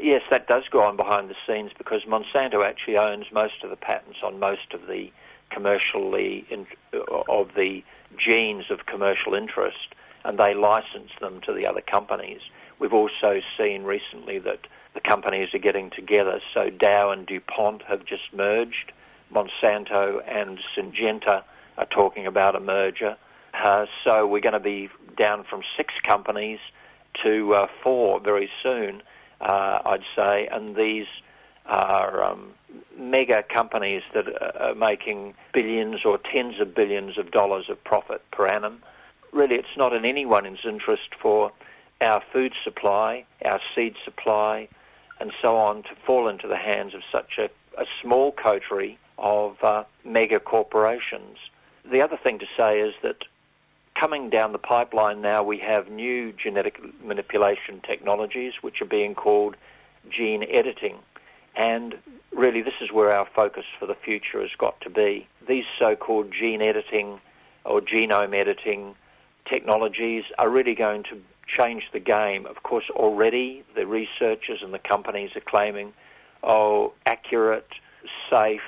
Yes, 0.00 0.22
that 0.30 0.48
does 0.48 0.64
go 0.70 0.82
on 0.82 0.96
behind 0.96 1.30
the 1.30 1.36
scenes 1.46 1.70
because 1.76 2.02
Monsanto 2.04 2.64
actually 2.66 2.96
owns 2.96 3.26
most 3.32 3.62
of 3.62 3.70
the 3.70 3.76
patents 3.76 4.22
on 4.22 4.38
most 4.38 4.72
of 4.72 4.86
the 4.86 5.10
commercially 5.50 6.44
in, 6.50 6.66
of 7.28 7.50
the 7.54 7.84
genes 8.16 8.70
of 8.70 8.86
commercial 8.86 9.34
interest, 9.34 9.94
and 10.24 10.38
they 10.38 10.54
license 10.54 11.10
them 11.20 11.40
to 11.42 11.52
the 11.52 11.66
other 11.66 11.80
companies. 11.80 12.40
We've 12.78 12.92
also 12.92 13.40
seen 13.56 13.84
recently 13.84 14.38
that 14.40 14.66
the 14.94 15.00
companies 15.00 15.54
are 15.54 15.58
getting 15.58 15.90
together. 15.90 16.40
So 16.52 16.70
Dow 16.70 17.10
and 17.10 17.26
DuPont 17.26 17.82
have 17.82 18.04
just 18.04 18.32
merged 18.32 18.92
Monsanto 19.32 20.22
and 20.26 20.60
Syngenta 20.76 21.42
are 21.78 21.86
talking 21.86 22.26
about 22.26 22.54
a 22.54 22.60
merger. 22.60 23.16
Uh, 23.54 23.86
so 24.04 24.26
we're 24.26 24.40
going 24.40 24.52
to 24.52 24.60
be 24.60 24.88
down 25.16 25.44
from 25.44 25.62
six 25.76 25.94
companies 26.02 26.58
to 27.22 27.54
uh, 27.54 27.66
four 27.82 28.20
very 28.20 28.50
soon, 28.62 29.02
uh, 29.40 29.78
I'd 29.84 30.04
say, 30.16 30.48
and 30.48 30.74
these 30.74 31.06
are 31.66 32.22
um, 32.24 32.54
mega 32.96 33.42
companies 33.42 34.02
that 34.14 34.26
are 34.60 34.74
making 34.74 35.34
billions 35.52 36.04
or 36.04 36.18
tens 36.18 36.60
of 36.60 36.74
billions 36.74 37.18
of 37.18 37.30
dollars 37.30 37.68
of 37.68 37.82
profit 37.84 38.22
per 38.30 38.46
annum. 38.46 38.82
Really, 39.32 39.56
it's 39.56 39.76
not 39.76 39.92
in 39.92 40.04
anyone's 40.04 40.60
interest 40.64 41.14
for 41.20 41.52
our 42.00 42.22
food 42.32 42.54
supply, 42.64 43.24
our 43.44 43.60
seed 43.74 43.94
supply, 44.04 44.68
and 45.20 45.32
so 45.40 45.56
on 45.56 45.84
to 45.84 45.90
fall 46.04 46.28
into 46.28 46.48
the 46.48 46.56
hands 46.56 46.94
of 46.94 47.02
such 47.10 47.38
a, 47.38 47.48
a 47.80 47.86
small 48.00 48.32
coterie 48.32 48.98
of 49.22 49.62
uh, 49.62 49.84
mega 50.04 50.38
corporations. 50.40 51.38
The 51.90 52.02
other 52.02 52.18
thing 52.18 52.38
to 52.40 52.46
say 52.56 52.80
is 52.80 52.94
that 53.02 53.24
coming 53.94 54.28
down 54.28 54.52
the 54.52 54.58
pipeline 54.58 55.22
now, 55.22 55.42
we 55.42 55.58
have 55.58 55.88
new 55.88 56.32
genetic 56.32 56.80
manipulation 57.02 57.80
technologies 57.80 58.54
which 58.60 58.82
are 58.82 58.86
being 58.86 59.14
called 59.14 59.56
gene 60.10 60.44
editing. 60.50 60.96
And 61.54 61.96
really, 62.32 62.62
this 62.62 62.74
is 62.80 62.90
where 62.90 63.12
our 63.12 63.26
focus 63.26 63.64
for 63.78 63.86
the 63.86 63.94
future 63.94 64.40
has 64.40 64.50
got 64.58 64.80
to 64.82 64.90
be. 64.90 65.26
These 65.46 65.64
so 65.78 65.96
called 65.96 66.32
gene 66.32 66.62
editing 66.62 67.20
or 67.64 67.80
genome 67.80 68.34
editing 68.34 68.94
technologies 69.44 70.24
are 70.38 70.48
really 70.48 70.74
going 70.74 71.04
to 71.04 71.20
change 71.46 71.90
the 71.92 72.00
game. 72.00 72.46
Of 72.46 72.62
course, 72.62 72.88
already 72.90 73.64
the 73.74 73.86
researchers 73.86 74.62
and 74.62 74.72
the 74.72 74.78
companies 74.78 75.30
are 75.36 75.40
claiming, 75.40 75.92
oh, 76.42 76.92
accurate, 77.06 77.68
safe, 78.30 78.62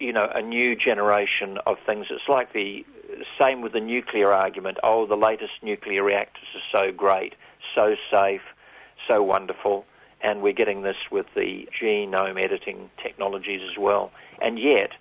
you 0.00 0.12
know, 0.12 0.28
a 0.34 0.42
new 0.42 0.74
generation 0.74 1.58
of 1.66 1.78
things. 1.86 2.06
It's 2.10 2.28
like 2.28 2.52
the 2.52 2.84
same 3.38 3.60
with 3.60 3.72
the 3.72 3.80
nuclear 3.80 4.32
argument. 4.32 4.78
Oh, 4.82 5.06
the 5.06 5.16
latest 5.16 5.52
nuclear 5.62 6.02
reactors 6.02 6.48
are 6.54 6.86
so 6.86 6.92
great, 6.92 7.34
so 7.74 7.96
safe, 8.10 8.42
so 9.06 9.22
wonderful. 9.22 9.84
and 10.20 10.42
we're 10.42 10.52
getting 10.52 10.82
this 10.82 10.96
with 11.10 11.26
the 11.34 11.68
genome 11.78 12.40
editing 12.40 12.90
technologies 13.02 13.62
as 13.70 13.78
well. 13.78 14.10
And 14.42 14.58
yet, 14.58 14.92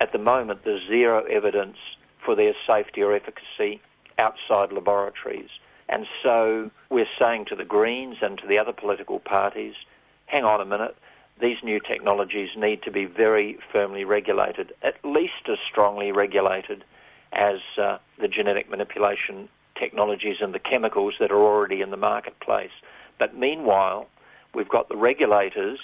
at 0.00 0.12
the 0.12 0.18
moment, 0.18 0.64
there's 0.64 0.86
zero 0.86 1.24
evidence 1.24 1.76
for 2.24 2.34
their 2.34 2.54
safety 2.66 3.02
or 3.02 3.14
efficacy 3.14 3.80
outside 4.18 4.72
laboratories. 4.72 5.50
And 5.88 6.06
so 6.22 6.70
we're 6.90 7.08
saying 7.18 7.46
to 7.46 7.56
the 7.56 7.64
Greens 7.64 8.16
and 8.20 8.36
to 8.38 8.46
the 8.46 8.58
other 8.58 8.72
political 8.72 9.20
parties, 9.20 9.74
hang 10.26 10.44
on 10.44 10.60
a 10.60 10.64
minute, 10.64 10.96
these 11.40 11.62
new 11.62 11.80
technologies 11.80 12.50
need 12.56 12.82
to 12.82 12.90
be 12.90 13.04
very 13.04 13.58
firmly 13.72 14.04
regulated, 14.04 14.72
at 14.82 14.96
least 15.04 15.48
as 15.48 15.58
strongly 15.64 16.12
regulated 16.12 16.84
as 17.32 17.60
uh, 17.76 17.98
the 18.18 18.28
genetic 18.28 18.70
manipulation 18.70 19.48
technologies 19.74 20.38
and 20.40 20.54
the 20.54 20.58
chemicals 20.58 21.14
that 21.20 21.30
are 21.30 21.40
already 21.40 21.80
in 21.80 21.90
the 21.90 21.96
marketplace. 21.96 22.72
But 23.18 23.36
meanwhile, 23.36 24.08
we've 24.54 24.68
got 24.68 24.88
the 24.88 24.96
regulators 24.96 25.78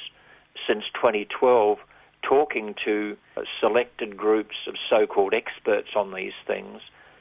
since 0.67 0.85
2012 0.95 1.79
talking 2.23 2.75
to 2.85 3.17
selected 3.61 4.17
groups 4.17 4.57
of 4.67 4.75
so-called 4.89 5.35
experts 5.35 5.91
on 5.95 6.15
these 6.15 6.33
things 6.47 6.81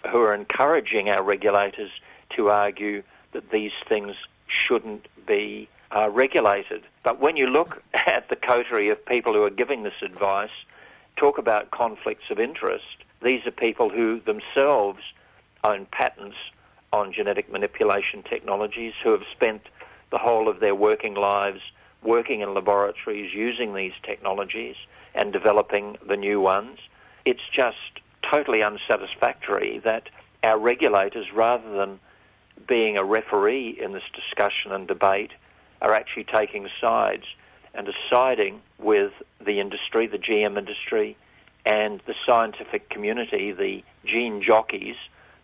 who 0.10 0.20
are 0.22 0.34
encouraging 0.34 1.10
our 1.10 1.24
regulators 1.24 1.92
to 2.36 2.50
argue 2.50 3.04
that 3.34 3.52
these 3.52 3.72
things 3.88 4.16
shouldn't 4.48 5.08
be 5.26 5.68
uh, 5.96 6.10
regulated. 6.10 6.84
But 7.04 7.20
when 7.20 7.38
you 7.38 7.48
look 7.48 7.84
at 7.94 8.30
the 8.30 8.36
coterie 8.36 8.90
of 8.90 9.06
people 9.06 9.34
who 9.34 9.44
are 9.44 9.50
giving 9.50 9.84
this 9.84 10.02
advice, 10.02 10.52
talk 11.16 11.38
about 11.38 11.72
conflicts 11.72 12.30
of 12.30 12.40
interest. 12.40 13.04
These 13.22 13.46
are 13.46 13.52
people 13.52 13.90
who 13.90 14.20
themselves 14.20 15.02
own 15.64 15.86
patents 15.92 16.36
on 16.92 17.14
genetic 17.14 17.52
manipulation 17.52 18.24
technologies, 18.24 18.94
who 19.04 19.12
have 19.12 19.24
spent 19.32 19.62
the 20.12 20.18
whole 20.18 20.48
of 20.48 20.60
their 20.60 20.76
working 20.76 21.16
lives 21.16 21.62
working 22.04 22.42
in 22.42 22.54
laboratories 22.54 23.34
using 23.34 23.74
these 23.74 23.94
technologies 24.04 24.76
and 25.16 25.32
developing 25.32 25.98
the 26.06 26.18
new 26.18 26.40
ones. 26.40 26.80
It's 27.26 27.48
just 27.52 27.78
totally 28.22 28.62
unsatisfactory 28.62 29.80
that 29.80 30.10
our 30.44 30.60
regulators, 30.60 31.32
rather 31.34 31.70
than 31.78 32.00
being 32.68 32.98
a 32.98 33.04
referee 33.04 33.70
in 33.82 33.94
this 33.94 34.04
discussion 34.14 34.72
and 34.72 34.88
debate, 34.88 35.32
are 35.84 35.94
actually 35.94 36.24
taking 36.24 36.68
sides 36.82 37.26
and 37.76 37.88
are 37.88 37.94
siding 38.10 38.62
with 38.80 39.12
the 39.46 39.60
industry, 39.60 40.08
the 40.08 40.18
GM 40.18 40.58
industry, 40.58 41.16
and 41.66 42.02
the 42.08 42.16
scientific 42.26 42.90
community, 42.90 43.52
the 43.52 43.84
gene 44.06 44.42
jockeys 44.42 44.96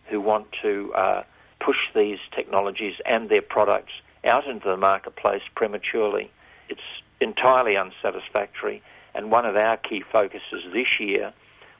who 0.06 0.20
want 0.20 0.50
to 0.62 0.92
uh, 0.94 1.22
push 1.60 1.88
these 1.94 2.18
technologies 2.32 2.96
and 3.06 3.28
their 3.28 3.42
products 3.42 3.92
out 4.24 4.46
into 4.46 4.68
the 4.68 4.76
marketplace 4.76 5.42
prematurely. 5.54 6.30
It's 6.68 6.80
entirely 7.20 7.76
unsatisfactory, 7.76 8.82
and 9.14 9.30
one 9.30 9.46
of 9.46 9.56
our 9.56 9.76
key 9.76 10.00
focuses 10.00 10.72
this 10.72 10.98
year 10.98 11.32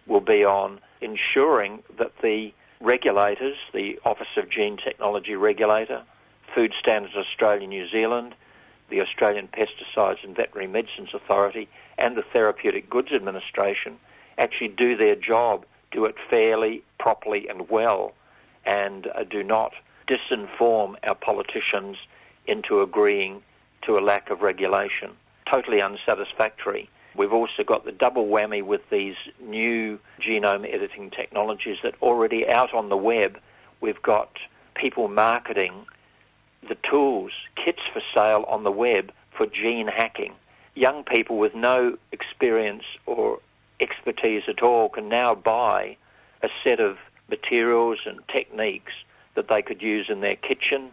will 0.07 0.21
be 0.21 0.45
on 0.45 0.81
ensuring 1.00 1.83
that 1.99 2.12
the 2.23 2.52
regulators, 2.81 3.57
the 3.73 3.99
Office 4.05 4.37
of 4.37 4.49
Gene 4.49 4.76
Technology 4.76 5.35
Regulator, 5.35 6.02
Food 6.55 6.73
Standards 6.79 7.14
Australia 7.14 7.67
New 7.67 7.88
Zealand, 7.88 8.35
the 8.91 9.01
Australian 9.01 9.49
Pesticides 9.49 10.23
and 10.25 10.37
Veterinary 10.37 10.67
Medicines 10.67 11.11
Authority, 11.15 11.69
and 11.99 12.17
the 12.17 12.23
Therapeutic 12.23 12.91
Goods 12.91 13.13
Administration 13.13 13.99
actually 14.39 14.69
do 14.69 14.97
their 14.97 15.15
job, 15.15 15.65
do 15.91 16.05
it 16.05 16.17
fairly, 16.29 16.83
properly, 16.99 17.49
and 17.49 17.69
well, 17.69 18.13
and 18.65 19.07
uh, 19.09 19.25
do 19.25 19.43
not 19.43 19.73
disinform 20.07 20.97
our 21.05 21.15
politicians 21.15 21.97
into 22.47 22.81
agreeing 22.81 23.43
to 23.83 23.99
a 23.99 24.01
lack 24.01 24.31
of 24.31 24.43
regulation. 24.43 25.11
Totally 25.47 25.81
unsatisfactory. 25.81 26.89
We've 27.17 27.33
also 27.33 27.65
got 27.65 27.85
the 27.85 27.93
double 27.93 28.27
whammy 28.27 28.63
with 28.63 28.89
these 28.91 29.17
new 29.41 29.99
genome 30.21 30.73
editing 30.73 31.11
technologies 31.11 31.79
that 31.83 31.95
already 32.03 32.49
out 32.49 32.73
on 32.73 32.89
the 32.89 32.97
web. 32.97 33.39
We've 33.81 34.00
got 34.03 34.39
people 34.75 35.09
marketing 35.09 35.87
the 36.69 36.77
tools, 36.77 37.33
kits 37.57 37.83
for 37.93 38.03
sale 38.15 38.45
on 38.49 38.65
the 38.65 38.71
web 38.71 39.13
for 39.31 39.47
gene 39.47 39.89
hacking. 39.89 40.35
Young 40.75 41.05
people 41.05 41.39
with 41.39 41.55
no 41.55 41.97
experience 42.13 42.85
or 43.07 43.41
expertise 43.81 44.45
at 44.49 44.63
all 44.63 44.89
can 44.89 45.09
now 45.09 45.35
buy 45.35 45.97
a 46.43 46.49
set 46.63 46.81
of 46.81 46.99
materials 47.29 48.01
and 48.07 48.21
techniques 48.29 48.93
that 49.35 49.49
they 49.49 49.63
could 49.63 49.81
use 49.81 50.09
in 50.09 50.21
their 50.21 50.37
kitchen, 50.37 50.91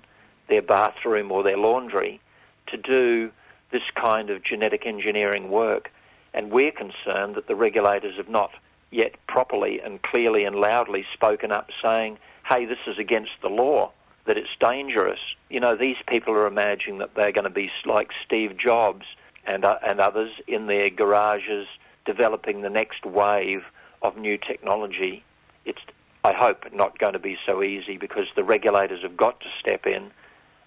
their 0.48 0.62
bathroom, 0.62 1.32
or 1.32 1.44
their 1.44 1.58
laundry 1.58 2.20
to 2.68 2.78
do 2.78 3.32
this 3.72 3.84
kind 3.96 4.30
of 4.30 4.44
genetic 4.44 4.86
engineering 4.86 5.50
work. 5.50 5.92
And 6.34 6.52
we're 6.52 6.72
concerned 6.72 7.36
that 7.36 7.48
the 7.48 7.56
regulators 7.56 8.16
have 8.18 8.30
not 8.30 8.52
yet 8.92 9.16
properly 9.28 9.82
and 9.82 10.02
clearly 10.02 10.46
and 10.46 10.56
loudly 10.56 11.06
spoken 11.14 11.52
up 11.52 11.70
saying, 11.82 12.18
hey, 12.48 12.66
this 12.66 12.80
is 12.88 12.98
against 12.98 13.32
the 13.42 13.50
law 13.50 13.92
that 14.28 14.38
it's 14.38 14.56
dangerous. 14.60 15.20
You 15.50 15.60
know, 15.60 15.76
these 15.76 15.98
people 16.08 16.34
are 16.34 16.48
imagining 16.48 17.00
that 17.00 17.16
they're 17.16 17.32
going 17.32 17.46
to 17.46 17.50
be 17.50 17.72
like 17.86 18.12
Steve 18.26 18.58
Jobs 18.58 19.06
and, 19.46 19.66
uh, 19.66 19.80
and 19.86 20.00
others 20.00 20.32
in 20.46 20.68
their 20.68 20.90
garages 20.90 21.68
developing 22.06 22.62
the 22.62 22.70
next 22.70 23.06
wave 23.06 23.64
of 24.02 24.18
new 24.18 24.38
technology. 24.38 25.24
It's, 25.66 25.82
I 26.24 26.34
hope, 26.34 26.72
not 26.74 27.00
going 27.00 27.14
to 27.14 27.20
be 27.20 27.38
so 27.46 27.64
easy 27.64 27.98
because 27.98 28.28
the 28.36 28.44
regulators 28.44 29.02
have 29.02 29.18
got 29.18 29.40
to 29.42 29.48
step 29.60 29.88
in 29.88 30.12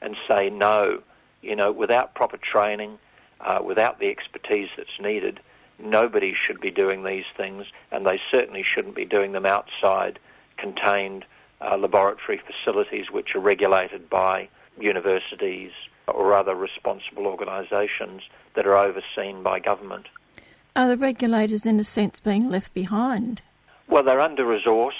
and 0.02 0.16
say 0.26 0.50
no. 0.50 1.02
You 1.42 1.54
know, 1.54 1.70
without 1.70 2.14
proper 2.14 2.38
training, 2.38 2.98
uh, 3.40 3.60
without 3.64 4.00
the 4.00 4.08
expertise 4.08 4.68
that's 4.76 5.00
needed, 5.00 5.40
nobody 5.78 6.34
should 6.34 6.60
be 6.60 6.70
doing 6.70 7.04
these 7.04 7.24
things, 7.36 7.66
and 7.90 8.06
they 8.06 8.20
certainly 8.30 8.62
shouldn't 8.62 8.94
be 8.94 9.04
doing 9.04 9.32
them 9.32 9.46
outside 9.46 10.18
contained 10.56 11.24
uh, 11.60 11.76
laboratory 11.76 12.38
facilities 12.38 13.10
which 13.10 13.34
are 13.34 13.40
regulated 13.40 14.08
by 14.08 14.48
universities 14.78 15.72
or 16.08 16.34
other 16.34 16.54
responsible 16.54 17.26
organisations 17.26 18.22
that 18.54 18.66
are 18.66 18.76
overseen 18.76 19.42
by 19.42 19.60
government. 19.60 20.08
Are 20.74 20.88
the 20.88 20.96
regulators, 20.96 21.66
in 21.66 21.78
a 21.80 21.84
sense, 21.84 22.20
being 22.20 22.48
left 22.48 22.72
behind? 22.74 23.42
Well, 23.88 24.02
they're 24.02 24.20
under 24.20 24.44
resourced. 24.44 24.92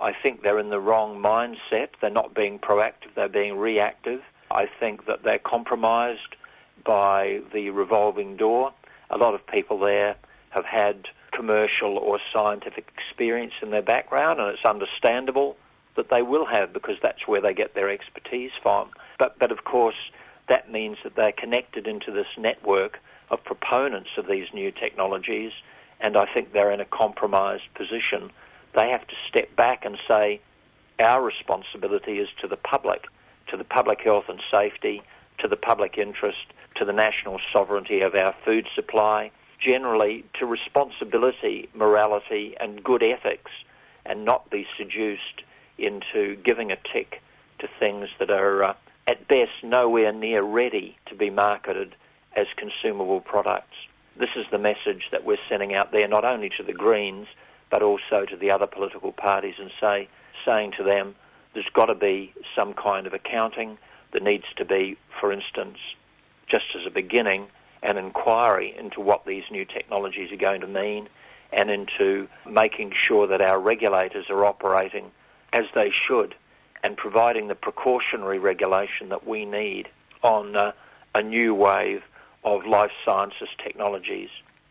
I 0.00 0.12
think 0.12 0.42
they're 0.42 0.58
in 0.58 0.70
the 0.70 0.80
wrong 0.80 1.20
mindset. 1.20 1.88
They're 2.00 2.10
not 2.10 2.34
being 2.34 2.58
proactive, 2.58 3.14
they're 3.14 3.28
being 3.28 3.58
reactive. 3.58 4.22
I 4.50 4.66
think 4.66 5.06
that 5.06 5.22
they're 5.24 5.38
compromised 5.38 6.36
by 6.84 7.42
the 7.52 7.70
revolving 7.70 8.36
door. 8.36 8.72
A 9.10 9.18
lot 9.18 9.34
of 9.34 9.46
people 9.46 9.78
there 9.78 10.16
have 10.50 10.64
had 10.64 11.08
commercial 11.32 11.98
or 11.98 12.18
scientific 12.32 12.90
experience 12.96 13.54
in 13.60 13.70
their 13.70 13.82
background, 13.82 14.40
and 14.40 14.48
it's 14.48 14.64
understandable 14.64 15.56
that 15.98 16.10
they 16.10 16.22
will 16.22 16.46
have 16.46 16.72
because 16.72 17.00
that's 17.02 17.26
where 17.26 17.40
they 17.40 17.52
get 17.52 17.74
their 17.74 17.90
expertise 17.90 18.52
from. 18.62 18.88
But, 19.18 19.36
but 19.38 19.50
of 19.50 19.64
course, 19.64 20.10
that 20.46 20.70
means 20.70 20.96
that 21.02 21.16
they're 21.16 21.32
connected 21.32 21.88
into 21.88 22.12
this 22.12 22.28
network 22.38 23.00
of 23.30 23.42
proponents 23.44 24.10
of 24.16 24.28
these 24.28 24.46
new 24.54 24.70
technologies, 24.70 25.52
and 26.00 26.16
I 26.16 26.32
think 26.32 26.52
they're 26.52 26.70
in 26.70 26.80
a 26.80 26.84
compromised 26.86 27.74
position. 27.74 28.30
They 28.74 28.90
have 28.90 29.06
to 29.08 29.14
step 29.28 29.54
back 29.56 29.84
and 29.84 29.98
say, 30.06 30.40
our 31.00 31.20
responsibility 31.20 32.20
is 32.20 32.28
to 32.40 32.46
the 32.46 32.56
public, 32.56 33.08
to 33.48 33.56
the 33.56 33.64
public 33.64 34.00
health 34.00 34.28
and 34.28 34.40
safety, 34.52 35.02
to 35.38 35.48
the 35.48 35.56
public 35.56 35.98
interest, 35.98 36.46
to 36.76 36.84
the 36.84 36.92
national 36.92 37.40
sovereignty 37.52 38.02
of 38.02 38.14
our 38.14 38.36
food 38.44 38.68
supply, 38.72 39.32
generally 39.58 40.24
to 40.34 40.46
responsibility, 40.46 41.68
morality, 41.74 42.56
and 42.60 42.84
good 42.84 43.02
ethics, 43.02 43.50
and 44.06 44.24
not 44.24 44.48
be 44.48 44.64
seduced 44.76 45.42
into 45.78 46.36
giving 46.36 46.72
a 46.72 46.76
tick 46.92 47.22
to 47.60 47.68
things 47.78 48.08
that 48.18 48.30
are 48.30 48.64
uh, 48.64 48.74
at 49.06 49.26
best 49.28 49.52
nowhere 49.62 50.12
near 50.12 50.42
ready 50.42 50.96
to 51.06 51.14
be 51.14 51.30
marketed 51.30 51.94
as 52.34 52.46
consumable 52.56 53.20
products. 53.20 53.76
This 54.16 54.30
is 54.36 54.46
the 54.50 54.58
message 54.58 55.08
that 55.12 55.24
we're 55.24 55.38
sending 55.48 55.74
out 55.74 55.92
there 55.92 56.08
not 56.08 56.24
only 56.24 56.50
to 56.50 56.62
the 56.62 56.72
Greens 56.72 57.28
but 57.70 57.82
also 57.82 58.24
to 58.24 58.36
the 58.36 58.50
other 58.50 58.66
political 58.66 59.12
parties 59.12 59.56
and 59.58 59.70
say, 59.80 60.08
saying 60.44 60.72
to 60.72 60.82
them, 60.82 61.14
there's 61.54 61.68
got 61.70 61.86
to 61.86 61.94
be 61.94 62.32
some 62.54 62.72
kind 62.72 63.06
of 63.06 63.14
accounting. 63.14 63.78
There 64.12 64.22
needs 64.22 64.46
to 64.56 64.64
be, 64.64 64.96
for 65.20 65.32
instance, 65.32 65.78
just 66.46 66.66
as 66.74 66.86
a 66.86 66.90
beginning, 66.90 67.48
an 67.82 67.98
inquiry 67.98 68.74
into 68.76 69.00
what 69.00 69.26
these 69.26 69.44
new 69.50 69.64
technologies 69.64 70.32
are 70.32 70.36
going 70.36 70.60
to 70.62 70.66
mean 70.66 71.08
and 71.52 71.70
into 71.70 72.28
making 72.48 72.92
sure 72.92 73.26
that 73.26 73.40
our 73.40 73.58
regulators 73.58 74.26
are 74.30 74.44
operating 74.44 75.10
as 75.52 75.66
they 75.74 75.90
should 75.90 76.34
and 76.82 76.96
providing 76.96 77.48
the 77.48 77.54
precautionary 77.54 78.38
regulation 78.38 79.08
that 79.08 79.26
we 79.26 79.44
need 79.44 79.88
on 80.22 80.56
uh, 80.56 80.72
a 81.14 81.22
new 81.22 81.54
wave 81.54 82.02
of 82.44 82.66
life 82.66 82.92
sciences 83.04 83.48
technologies. 83.62 84.30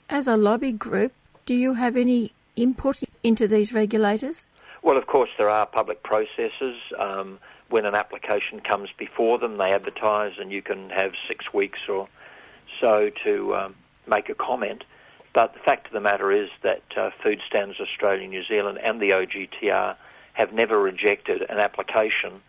As 0.09 0.27
a 0.27 0.37
lobby 0.37 0.71
group, 0.71 1.11
do 1.45 1.53
you 1.53 1.73
have 1.73 1.97
any 1.97 2.31
input 2.55 3.01
into 3.23 3.47
these 3.47 3.73
regulators? 3.73 4.47
Well, 4.81 4.97
of 4.97 5.07
course, 5.07 5.29
there 5.37 5.49
are 5.49 5.65
public 5.65 6.03
processes. 6.03 6.77
Um, 6.97 7.39
when 7.69 7.85
an 7.85 7.95
application 7.95 8.61
comes 8.61 8.89
before 8.97 9.37
them, 9.37 9.57
they 9.57 9.73
advertise, 9.73 10.33
and 10.39 10.51
you 10.51 10.61
can 10.61 10.89
have 10.89 11.13
six 11.27 11.53
weeks 11.53 11.79
or 11.89 12.07
so 12.79 13.09
to 13.23 13.55
um, 13.55 13.75
make 14.07 14.29
a 14.29 14.35
comment. 14.35 14.85
But 15.33 15.53
the 15.53 15.59
fact 15.59 15.87
of 15.87 15.93
the 15.93 15.99
matter 15.99 16.31
is 16.31 16.49
that 16.61 16.83
uh, 16.95 17.11
Food 17.21 17.41
Standards 17.45 17.79
Australia, 17.79 18.27
New 18.27 18.43
Zealand, 18.43 18.79
and 18.81 19.01
the 19.01 19.11
OGTR 19.11 19.95
have 20.37 20.53
never 20.53 20.79
rejected 20.79 21.41
an 21.49 21.57
application 21.57 22.41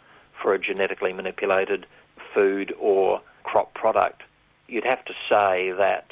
for 0.43 0.53
a 0.53 0.59
genetically 0.59 1.11
manipulated 1.15 1.87
food 2.35 2.75
or 2.79 3.23
crop 3.45 3.73
product. 3.73 4.23
You'd 4.67 4.85
have 4.85 5.03
to 5.07 5.15
say 5.27 5.73
that 5.73 6.11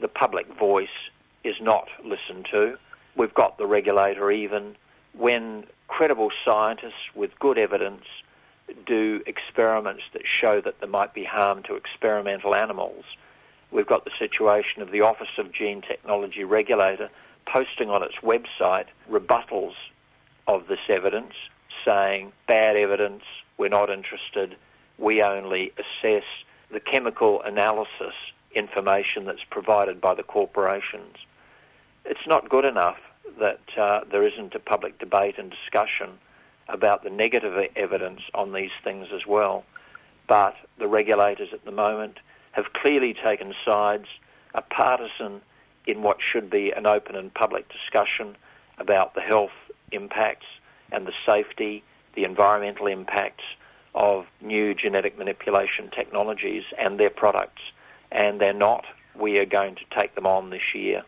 the 0.00 0.08
public 0.08 0.46
voice 0.58 1.10
is 1.44 1.56
not 1.60 1.88
listened 2.02 2.48
to. 2.50 2.78
We've 3.14 3.34
got 3.34 3.58
the 3.58 3.66
regulator 3.66 4.30
even 4.30 4.74
when 5.12 5.64
credible 5.86 6.30
scientists 6.46 7.14
with 7.14 7.38
good 7.38 7.58
evidence 7.58 8.04
do 8.86 9.22
experiments 9.26 10.04
that 10.14 10.26
show 10.26 10.62
that 10.62 10.80
there 10.80 10.88
might 10.88 11.12
be 11.12 11.24
harm 11.24 11.62
to 11.64 11.74
experimental 11.74 12.54
animals. 12.54 13.04
We've 13.70 13.86
got 13.86 14.06
the 14.06 14.12
situation 14.18 14.80
of 14.80 14.92
the 14.92 15.02
Office 15.02 15.36
of 15.36 15.52
Gene 15.52 15.82
Technology 15.82 16.44
Regulator 16.44 17.10
posting 17.44 17.90
on 17.90 18.02
its 18.02 18.16
website 18.22 18.86
rebuttals 19.10 19.74
of 20.48 20.66
this 20.66 20.80
evidence, 20.88 21.34
saying 21.84 22.32
bad 22.46 22.76
evidence, 22.76 23.22
we're 23.58 23.68
not 23.68 23.90
interested, 23.90 24.56
we 24.98 25.22
only 25.22 25.72
assess 25.78 26.24
the 26.70 26.80
chemical 26.80 27.42
analysis 27.42 28.14
information 28.54 29.26
that's 29.26 29.44
provided 29.50 30.00
by 30.00 30.14
the 30.14 30.22
corporations. 30.22 31.16
It's 32.04 32.26
not 32.26 32.48
good 32.48 32.64
enough 32.64 32.98
that 33.38 33.60
uh, 33.76 34.00
there 34.10 34.26
isn't 34.26 34.54
a 34.54 34.58
public 34.58 34.98
debate 34.98 35.38
and 35.38 35.50
discussion 35.50 36.18
about 36.68 37.04
the 37.04 37.10
negative 37.10 37.68
evidence 37.76 38.22
on 38.34 38.52
these 38.52 38.70
things 38.82 39.08
as 39.14 39.26
well. 39.26 39.64
But 40.26 40.56
the 40.78 40.88
regulators 40.88 41.50
at 41.52 41.64
the 41.64 41.70
moment 41.70 42.18
have 42.52 42.72
clearly 42.72 43.14
taken 43.14 43.54
sides, 43.64 44.06
are 44.54 44.64
partisan 44.70 45.42
in 45.86 46.02
what 46.02 46.20
should 46.20 46.50
be 46.50 46.70
an 46.72 46.86
open 46.86 47.16
and 47.16 47.32
public 47.32 47.66
discussion 47.70 48.36
about 48.78 49.14
the 49.14 49.20
health 49.20 49.52
impacts 49.92 50.46
and 50.92 51.06
the 51.06 51.12
safety, 51.26 51.82
the 52.14 52.24
environmental 52.24 52.86
impacts 52.86 53.44
of 53.94 54.26
new 54.40 54.74
genetic 54.74 55.18
manipulation 55.18 55.90
technologies 55.90 56.64
and 56.78 56.98
their 56.98 57.10
products. 57.10 57.62
And 58.10 58.40
they're 58.40 58.52
not. 58.52 58.84
We 59.14 59.38
are 59.38 59.46
going 59.46 59.76
to 59.76 59.84
take 59.90 60.14
them 60.14 60.26
on 60.26 60.50
this 60.50 60.74
year. 60.74 61.02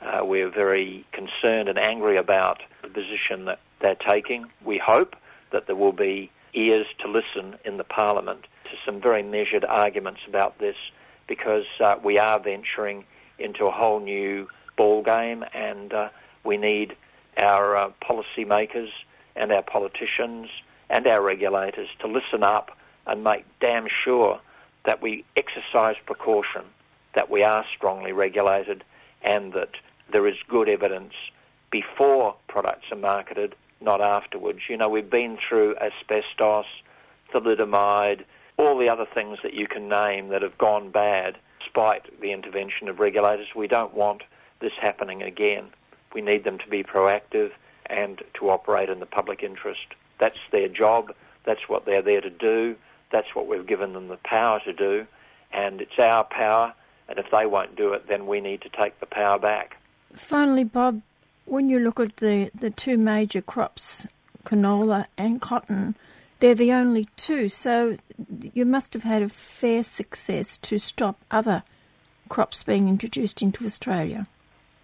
Uh, 0.00 0.20
we're 0.24 0.50
very 0.50 1.06
concerned 1.12 1.68
and 1.68 1.78
angry 1.78 2.16
about 2.16 2.62
the 2.82 2.88
position 2.88 3.46
that 3.46 3.60
they're 3.80 3.94
taking. 3.94 4.50
We 4.64 4.78
hope 4.78 5.16
that 5.50 5.66
there 5.66 5.76
will 5.76 5.92
be 5.92 6.30
ears 6.52 6.86
to 6.98 7.08
listen 7.08 7.56
in 7.64 7.78
the 7.78 7.84
Parliament 7.84 8.46
to 8.64 8.70
some 8.84 9.00
very 9.00 9.22
measured 9.22 9.64
arguments 9.64 10.20
about 10.28 10.58
this 10.58 10.76
because 11.26 11.64
uh, 11.80 11.96
we 12.02 12.18
are 12.18 12.38
venturing 12.38 13.04
into 13.38 13.66
a 13.66 13.70
whole 13.70 14.00
new 14.00 14.48
ball 14.76 15.02
game 15.02 15.44
and 15.54 15.92
uh, 15.92 16.08
we 16.44 16.56
need 16.56 16.96
our 17.36 17.76
uh, 17.76 17.90
policymakers 18.02 18.90
and 19.36 19.52
our 19.52 19.62
politicians 19.62 20.48
and 20.90 21.06
our 21.06 21.22
regulators 21.22 21.88
to 22.00 22.06
listen 22.06 22.42
up 22.42 22.76
and 23.06 23.24
make 23.24 23.44
damn 23.60 23.88
sure 23.88 24.40
that 24.84 25.02
we 25.02 25.24
exercise 25.36 25.96
precaution, 26.06 26.62
that 27.14 27.30
we 27.30 27.42
are 27.42 27.64
strongly 27.74 28.12
regulated 28.12 28.84
and 29.22 29.52
that 29.54 29.70
there 30.10 30.26
is 30.26 30.36
good 30.48 30.68
evidence 30.68 31.14
before 31.70 32.36
products 32.46 32.86
are 32.92 32.96
marketed, 32.96 33.54
not 33.80 34.00
afterwards. 34.00 34.60
You 34.68 34.76
know, 34.76 34.88
we've 34.88 35.10
been 35.10 35.36
through 35.36 35.76
asbestos, 35.76 36.66
thalidomide, 37.32 38.24
all 38.56 38.78
the 38.78 38.88
other 38.88 39.06
things 39.06 39.38
that 39.42 39.54
you 39.54 39.66
can 39.66 39.88
name 39.88 40.28
that 40.28 40.42
have 40.42 40.56
gone 40.58 40.90
bad 40.90 41.36
despite 41.58 42.20
the 42.20 42.30
intervention 42.30 42.88
of 42.88 43.00
regulators. 43.00 43.48
We 43.56 43.66
don't 43.66 43.94
want 43.94 44.22
this 44.60 44.72
happening 44.80 45.22
again. 45.22 45.70
We 46.14 46.22
need 46.22 46.44
them 46.44 46.58
to 46.58 46.68
be 46.68 46.82
proactive 46.82 47.50
and 47.86 48.22
to 48.34 48.50
operate 48.50 48.88
in 48.88 49.00
the 49.00 49.06
public 49.06 49.42
interest. 49.42 49.94
That's 50.18 50.38
their 50.50 50.68
job. 50.68 51.12
That's 51.44 51.68
what 51.68 51.84
they're 51.84 52.02
there 52.02 52.20
to 52.20 52.30
do. 52.30 52.76
That's 53.10 53.34
what 53.34 53.46
we've 53.46 53.66
given 53.66 53.92
them 53.92 54.08
the 54.08 54.16
power 54.16 54.60
to 54.64 54.72
do. 54.72 55.06
And 55.52 55.80
it's 55.80 55.98
our 55.98 56.24
power. 56.24 56.72
And 57.08 57.18
if 57.18 57.30
they 57.30 57.44
won't 57.44 57.76
do 57.76 57.92
it, 57.92 58.08
then 58.08 58.26
we 58.26 58.40
need 58.40 58.62
to 58.62 58.70
take 58.70 58.98
the 59.00 59.06
power 59.06 59.38
back. 59.38 59.76
Finally, 60.14 60.64
Bob, 60.64 61.02
when 61.44 61.68
you 61.68 61.78
look 61.78 62.00
at 62.00 62.16
the, 62.16 62.50
the 62.54 62.70
two 62.70 62.96
major 62.96 63.42
crops, 63.42 64.06
canola 64.44 65.06
and 65.18 65.40
cotton, 65.40 65.94
they're 66.40 66.54
the 66.54 66.72
only 66.72 67.08
two. 67.16 67.48
So 67.48 67.96
you 68.52 68.64
must 68.64 68.94
have 68.94 69.02
had 69.02 69.22
a 69.22 69.28
fair 69.28 69.82
success 69.82 70.56
to 70.58 70.78
stop 70.78 71.16
other 71.30 71.62
crops 72.28 72.62
being 72.62 72.88
introduced 72.88 73.42
into 73.42 73.66
Australia. 73.66 74.26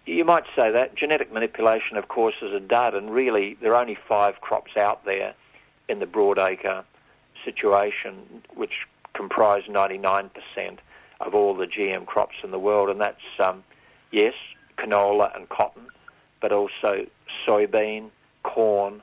You 0.05 0.25
might 0.25 0.45
say 0.55 0.71
that. 0.71 0.95
Genetic 0.95 1.31
manipulation, 1.31 1.97
of 1.97 2.07
course, 2.07 2.35
is 2.41 2.53
a 2.53 2.59
dud, 2.59 2.95
and 2.95 3.11
really 3.11 3.55
there 3.61 3.73
are 3.73 3.81
only 3.81 3.97
five 4.07 4.41
crops 4.41 4.75
out 4.75 5.05
there 5.05 5.35
in 5.87 5.99
the 5.99 6.07
broadacre 6.07 6.83
situation, 7.45 8.43
which 8.55 8.87
comprise 9.13 9.63
99% 9.65 10.29
of 11.19 11.35
all 11.35 11.53
the 11.53 11.67
GM 11.67 12.05
crops 12.05 12.35
in 12.43 12.51
the 12.51 12.59
world, 12.59 12.89
and 12.89 12.99
that's, 12.99 13.21
um, 13.39 13.63
yes, 14.11 14.33
canola 14.77 15.35
and 15.35 15.49
cotton, 15.49 15.85
but 16.39 16.51
also 16.51 17.05
soybean, 17.45 18.09
corn, 18.43 19.01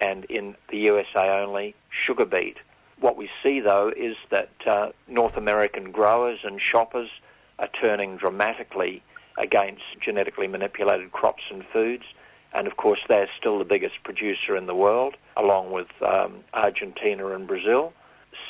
and 0.00 0.24
in 0.26 0.56
the 0.70 0.78
USA 0.78 1.40
only, 1.40 1.74
sugar 1.90 2.24
beet. 2.24 2.56
What 3.00 3.16
we 3.16 3.28
see, 3.42 3.60
though, 3.60 3.92
is 3.94 4.16
that 4.30 4.50
uh, 4.66 4.90
North 5.06 5.36
American 5.36 5.92
growers 5.92 6.40
and 6.42 6.60
shoppers 6.60 7.10
are 7.58 7.68
turning 7.68 8.16
dramatically 8.16 9.02
against 9.38 9.82
genetically 10.00 10.48
manipulated 10.48 11.12
crops 11.12 11.44
and 11.50 11.64
foods. 11.72 12.04
And 12.52 12.66
of 12.66 12.76
course, 12.76 13.00
they're 13.08 13.28
still 13.38 13.58
the 13.58 13.64
biggest 13.64 14.02
producer 14.04 14.56
in 14.56 14.66
the 14.66 14.74
world, 14.74 15.16
along 15.36 15.70
with 15.70 15.88
um, 16.02 16.44
Argentina 16.52 17.28
and 17.28 17.46
Brazil. 17.46 17.92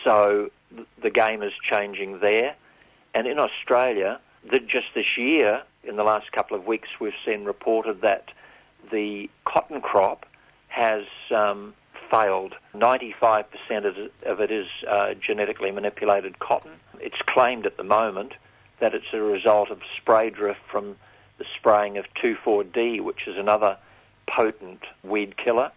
So 0.05 0.51
the 1.01 1.11
game 1.11 1.42
is 1.42 1.53
changing 1.62 2.20
there. 2.20 2.55
And 3.14 3.27
in 3.27 3.38
Australia, 3.38 4.20
the, 4.48 4.61
just 4.61 4.87
this 4.94 5.16
year, 5.16 5.62
in 5.83 5.96
the 5.96 6.05
last 6.05 6.33
couple 6.33 6.57
of 6.57 6.66
weeks, 6.66 6.88
we've 7.01 7.14
seen 7.27 7.44
reported 7.44 8.03
that 8.03 8.31
the 8.90 9.29
cotton 9.44 9.81
crop 9.81 10.27
has 10.68 11.05
um, 11.31 11.74
failed. 12.11 12.55
95% 12.74 13.44
of 14.24 14.40
it 14.40 14.51
is 14.51 14.68
uh, 14.88 15.14
genetically 15.14 15.70
manipulated 15.70 16.38
cotton. 16.38 16.72
It's 17.01 17.20
claimed 17.22 17.66
at 17.66 17.77
the 17.77 17.85
moment 17.85 18.35
that 18.81 18.95
it's 18.95 19.12
a 19.12 19.21
result 19.21 19.71
of 19.71 19.81
spray 19.97 20.31
drift 20.31 20.61
from 20.71 20.97
the 21.38 21.45
spraying 21.57 21.99
of 21.99 22.07
2,4-D, 22.14 23.01
which 23.01 23.27
is 23.27 23.37
another 23.37 23.77
potent 24.27 24.85
weed 25.03 25.37
killer, 25.37 25.71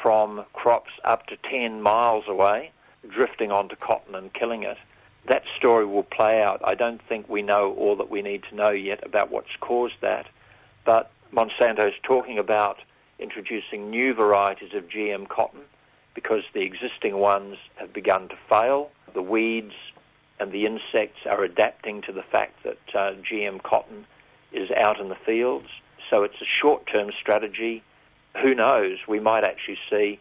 from 0.00 0.44
crops 0.52 0.92
up 1.04 1.26
to 1.26 1.36
10 1.36 1.80
miles 1.80 2.24
away, 2.26 2.70
drifting 3.08 3.52
onto 3.52 3.76
cotton 3.76 4.14
and 4.14 4.32
killing 4.32 4.62
it. 4.64 4.78
That 5.26 5.44
story 5.56 5.86
will 5.86 6.02
play 6.02 6.42
out. 6.42 6.60
I 6.64 6.74
don't 6.74 7.00
think 7.00 7.28
we 7.28 7.42
know 7.42 7.72
all 7.74 7.96
that 7.96 8.10
we 8.10 8.22
need 8.22 8.42
to 8.48 8.54
know 8.54 8.70
yet 8.70 9.04
about 9.06 9.30
what's 9.30 9.54
caused 9.60 10.00
that, 10.00 10.26
but 10.84 11.12
Monsanto 11.32 11.88
is 11.88 11.94
talking 12.02 12.38
about 12.38 12.78
introducing 13.18 13.90
new 13.90 14.14
varieties 14.14 14.74
of 14.74 14.88
GM 14.88 15.28
cotton 15.28 15.60
because 16.14 16.42
the 16.52 16.60
existing 16.62 17.16
ones 17.16 17.56
have 17.76 17.92
begun 17.92 18.28
to 18.28 18.36
fail. 18.48 18.90
The 19.14 19.22
weeds 19.22 19.74
and 20.42 20.50
the 20.50 20.66
insects 20.66 21.20
are 21.24 21.44
adapting 21.44 22.02
to 22.02 22.10
the 22.10 22.24
fact 22.24 22.64
that 22.64 22.78
uh, 22.94 23.14
GM 23.22 23.62
cotton 23.62 24.04
is 24.50 24.72
out 24.72 24.98
in 24.98 25.06
the 25.06 25.14
fields. 25.14 25.68
So 26.10 26.24
it's 26.24 26.40
a 26.40 26.44
short-term 26.44 27.12
strategy. 27.12 27.84
Who 28.38 28.52
knows? 28.52 28.98
We 29.06 29.20
might 29.20 29.44
actually 29.44 29.78
see 29.88 30.18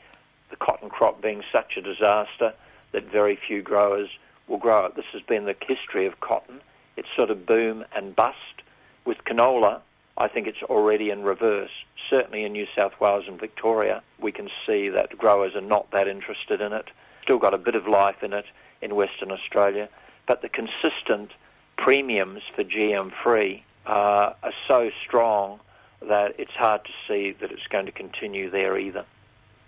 the 0.52 0.58
cotton 0.58 0.90
crop 0.90 1.24
being 1.24 1.44
such 1.52 1.76
a 1.76 1.82
disaster 1.82 2.54
that 2.92 3.12
very 3.12 3.36
few 3.36 3.64
growers 3.64 4.10
will 4.48 4.60
grow 4.60 4.86
it. 4.86 4.96
This 4.96 5.06
has 5.12 5.24
been 5.24 5.46
the 5.46 5.56
history 5.60 6.06
of 6.06 6.20
cotton. 6.20 6.62
It's 6.98 7.10
sort 7.16 7.32
of 7.32 7.48
boom 7.48 7.84
and 7.96 8.16
bust. 8.16 8.62
With 9.06 9.24
canola, 9.24 9.80
I 10.20 10.28
think 10.28 10.46
it's 10.46 10.62
already 10.62 11.10
in 11.10 11.24
reverse. 11.24 11.72
Certainly 12.12 12.44
in 12.44 12.52
New 12.52 12.68
South 12.76 12.94
Wales 13.00 13.26
and 13.28 13.40
Victoria, 13.40 14.04
we 14.20 14.32
can 14.32 14.52
see 14.68 14.88
that 14.90 15.18
growers 15.18 15.56
are 15.56 15.62
not 15.62 15.90
that 15.90 16.08
interested 16.08 16.62
in 16.62 16.74
it. 16.74 16.90
Still 17.24 17.40
got 17.40 17.56
a 17.56 17.58
bit 17.58 17.74
of 17.74 17.88
life 17.88 18.22
in 18.22 18.34
it 18.34 18.46
in 18.82 18.96
Western 18.96 19.32
Australia, 19.32 19.90
but 20.28 20.42
the 20.42 20.50
consistent 20.50 21.32
premiums 21.78 22.42
for 22.56 22.64
GM 22.64 23.12
free 23.24 23.64
uh, 23.86 24.34
are 24.44 24.54
so 24.68 24.92
strong 25.04 25.60
that 26.02 26.36
it's 26.40 26.52
hard 26.52 26.84
to 26.86 26.92
see 27.08 27.32
that 27.40 27.52
it's 27.52 27.68
going 27.68 27.86
to 27.86 27.92
continue 27.92 28.50
there 28.50 28.78
either. 28.78 29.06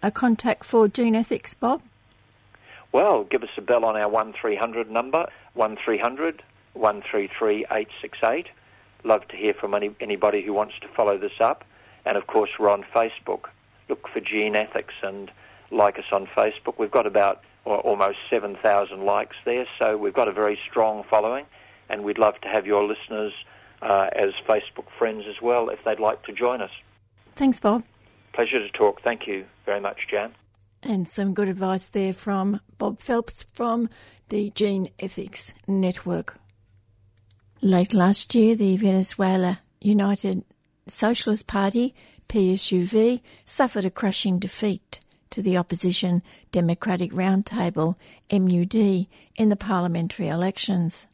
A 0.02 0.12
contact 0.12 0.64
for 0.64 0.88
Gene 0.88 1.16
Ethics, 1.16 1.54
Bob? 1.54 1.82
Well, 2.92 3.24
give 3.24 3.44
us 3.44 3.50
a 3.58 3.62
bell 3.62 3.86
on 3.86 3.96
our 3.96 4.10
1300 4.10 4.90
number, 4.90 5.28
1300 5.54 6.44
133 6.74 7.66
868 7.66 8.48
love 9.04 9.28
to 9.30 9.36
hear 9.36 9.54
from 9.54 9.74
any, 9.74 9.96
anybody 10.00 10.42
who 10.42 10.54
wants 10.54 10.76
to 10.82 10.88
follow 10.88 11.18
this 11.18 11.40
up. 11.40 11.64
And 12.06 12.18
of 12.18 12.28
course, 12.28 12.52
we're 12.60 12.70
on 12.70 12.84
Facebook. 12.84 13.46
Look 13.90 14.08
for 14.08 14.20
Gene 14.20 14.56
Ethics 14.56 14.94
and 15.02 15.32
like 15.74 15.98
us 16.00 16.06
on 16.12 16.28
Facebook. 16.28 16.78
We've 16.78 16.92
got 16.92 17.06
about 17.08 17.42
almost 17.66 18.18
7,000 18.30 19.06
likes 19.06 19.36
there, 19.46 19.66
so 19.80 19.98
we've 19.98 20.14
got 20.14 20.28
a 20.28 20.32
very 20.34 20.60
strong 20.70 21.04
following. 21.10 21.46
and 21.90 22.04
we'd 22.04 22.18
love 22.18 22.40
to 22.42 22.48
have 22.48 22.66
your 22.66 22.84
listeners 22.86 23.34
uh, 23.82 24.10
as 24.14 24.32
Facebook 24.48 24.90
friends 24.98 25.26
as 25.28 25.42
well 25.42 25.70
if 25.70 25.84
they'd 25.84 26.00
like 26.00 26.24
to 26.24 26.32
join 26.32 26.62
us. 26.62 26.72
Thanks, 27.36 27.60
Bob. 27.60 27.84
Pleasure 28.34 28.60
to 28.60 28.70
talk. 28.70 29.02
Thank 29.02 29.28
you 29.28 29.46
very 29.66 29.80
much, 29.80 30.08
Jan. 30.10 30.34
And 30.82 31.08
some 31.08 31.34
good 31.34 31.48
advice 31.48 31.90
there 31.90 32.14
from 32.14 32.60
Bob 32.78 33.00
Phelps 33.00 33.44
from 33.54 33.90
the 34.30 34.50
Gene 34.52 34.90
Ethics 35.00 35.54
Network. 35.68 36.38
Late 37.62 37.94
last 37.94 38.36
year, 38.36 38.56
the 38.56 38.76
Venezuela 38.78 39.60
United 39.80 40.44
Socialist 40.88 41.48
Party, 41.48 41.96
PSUV, 42.28 43.22
suffered 43.46 43.86
a 43.86 43.90
crushing 43.92 44.40
defeat 44.40 45.00
to 45.34 45.42
the 45.42 45.58
opposition 45.58 46.22
Democratic 46.52 47.12
Roundtable, 47.12 47.96
MUD, 48.32 49.08
in 49.36 49.50
the 49.50 49.56
parliamentary 49.56 50.28
elections. 50.28 51.08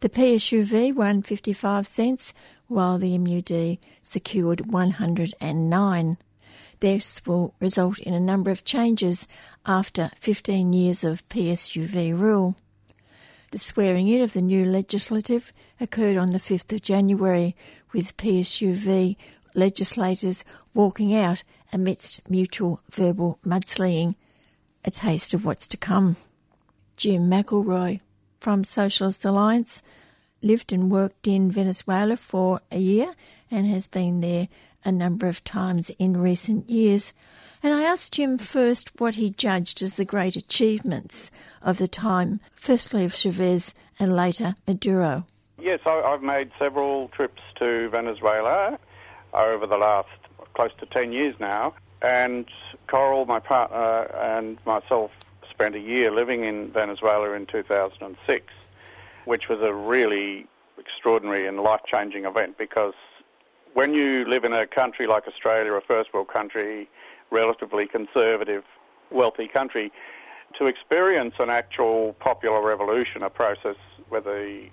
The 0.00 0.10
PSUV 0.10 0.94
won 0.94 1.22
55 1.22 1.86
cents, 1.86 2.34
while 2.68 2.98
the 2.98 3.16
MUD 3.16 3.78
secured 4.02 4.70
109. 4.70 6.18
This 6.80 7.24
will 7.24 7.54
result 7.58 7.98
in 7.98 8.12
a 8.12 8.20
number 8.20 8.50
of 8.50 8.62
changes 8.64 9.26
after 9.64 10.10
15 10.20 10.74
years 10.74 11.02
of 11.02 11.26
PSUV 11.30 12.18
rule. 12.18 12.56
The 13.52 13.58
swearing 13.58 14.08
in 14.08 14.20
of 14.20 14.34
the 14.34 14.42
new 14.42 14.66
legislative 14.66 15.50
occurred 15.80 16.18
on 16.18 16.32
the 16.32 16.38
5th 16.38 16.74
of 16.74 16.82
January, 16.82 17.56
with 17.94 18.18
PSUV 18.18 19.16
legislators 19.56 20.44
walking 20.74 21.14
out 21.14 21.42
amidst 21.72 22.28
mutual 22.30 22.80
verbal 22.90 23.38
mudslinging, 23.44 24.14
a 24.84 24.90
taste 24.90 25.34
of 25.34 25.44
what's 25.44 25.66
to 25.68 25.76
come. 25.76 26.16
Jim 26.96 27.28
McIlroy 27.28 28.00
from 28.38 28.62
Socialist 28.62 29.24
Alliance 29.24 29.82
lived 30.42 30.72
and 30.72 30.90
worked 30.90 31.26
in 31.26 31.50
Venezuela 31.50 32.16
for 32.16 32.60
a 32.70 32.78
year 32.78 33.14
and 33.50 33.66
has 33.66 33.88
been 33.88 34.20
there 34.20 34.48
a 34.84 34.92
number 34.92 35.26
of 35.26 35.42
times 35.42 35.90
in 35.98 36.16
recent 36.16 36.70
years. 36.70 37.12
And 37.62 37.74
I 37.74 37.82
asked 37.82 38.12
Jim 38.12 38.38
first 38.38 38.92
what 39.00 39.16
he 39.16 39.30
judged 39.30 39.82
as 39.82 39.96
the 39.96 40.04
great 40.04 40.36
achievements 40.36 41.30
of 41.62 41.78
the 41.78 41.88
time, 41.88 42.40
firstly 42.54 43.04
of 43.04 43.14
Chavez 43.14 43.74
and 43.98 44.14
later 44.14 44.54
Maduro. 44.68 45.26
Yes, 45.60 45.80
I've 45.84 46.22
made 46.22 46.52
several 46.58 47.08
trips 47.08 47.42
to 47.58 47.88
Venezuela 47.88 48.78
over 49.36 49.66
the 49.66 49.76
last 49.76 50.08
close 50.54 50.70
to 50.80 50.86
10 50.86 51.12
years 51.12 51.34
now. 51.38 51.74
And 52.02 52.46
Coral, 52.88 53.26
my 53.26 53.40
partner, 53.40 54.04
and 54.14 54.58
myself 54.66 55.10
spent 55.50 55.74
a 55.74 55.80
year 55.80 56.10
living 56.10 56.44
in 56.44 56.70
Venezuela 56.70 57.32
in 57.32 57.46
2006, 57.46 58.52
which 59.24 59.48
was 59.48 59.60
a 59.60 59.74
really 59.74 60.46
extraordinary 60.78 61.46
and 61.46 61.60
life 61.60 61.80
changing 61.86 62.24
event 62.24 62.58
because 62.58 62.94
when 63.74 63.92
you 63.92 64.24
live 64.26 64.44
in 64.44 64.52
a 64.52 64.66
country 64.66 65.06
like 65.06 65.26
Australia, 65.26 65.72
a 65.72 65.80
first 65.80 66.12
world 66.14 66.28
country, 66.28 66.88
relatively 67.30 67.86
conservative, 67.86 68.64
wealthy 69.10 69.48
country, 69.48 69.92
to 70.58 70.66
experience 70.66 71.34
an 71.38 71.50
actual 71.50 72.14
popular 72.14 72.62
revolution, 72.62 73.22
a 73.22 73.30
process 73.30 73.76
where 74.08 74.20
the 74.20 74.68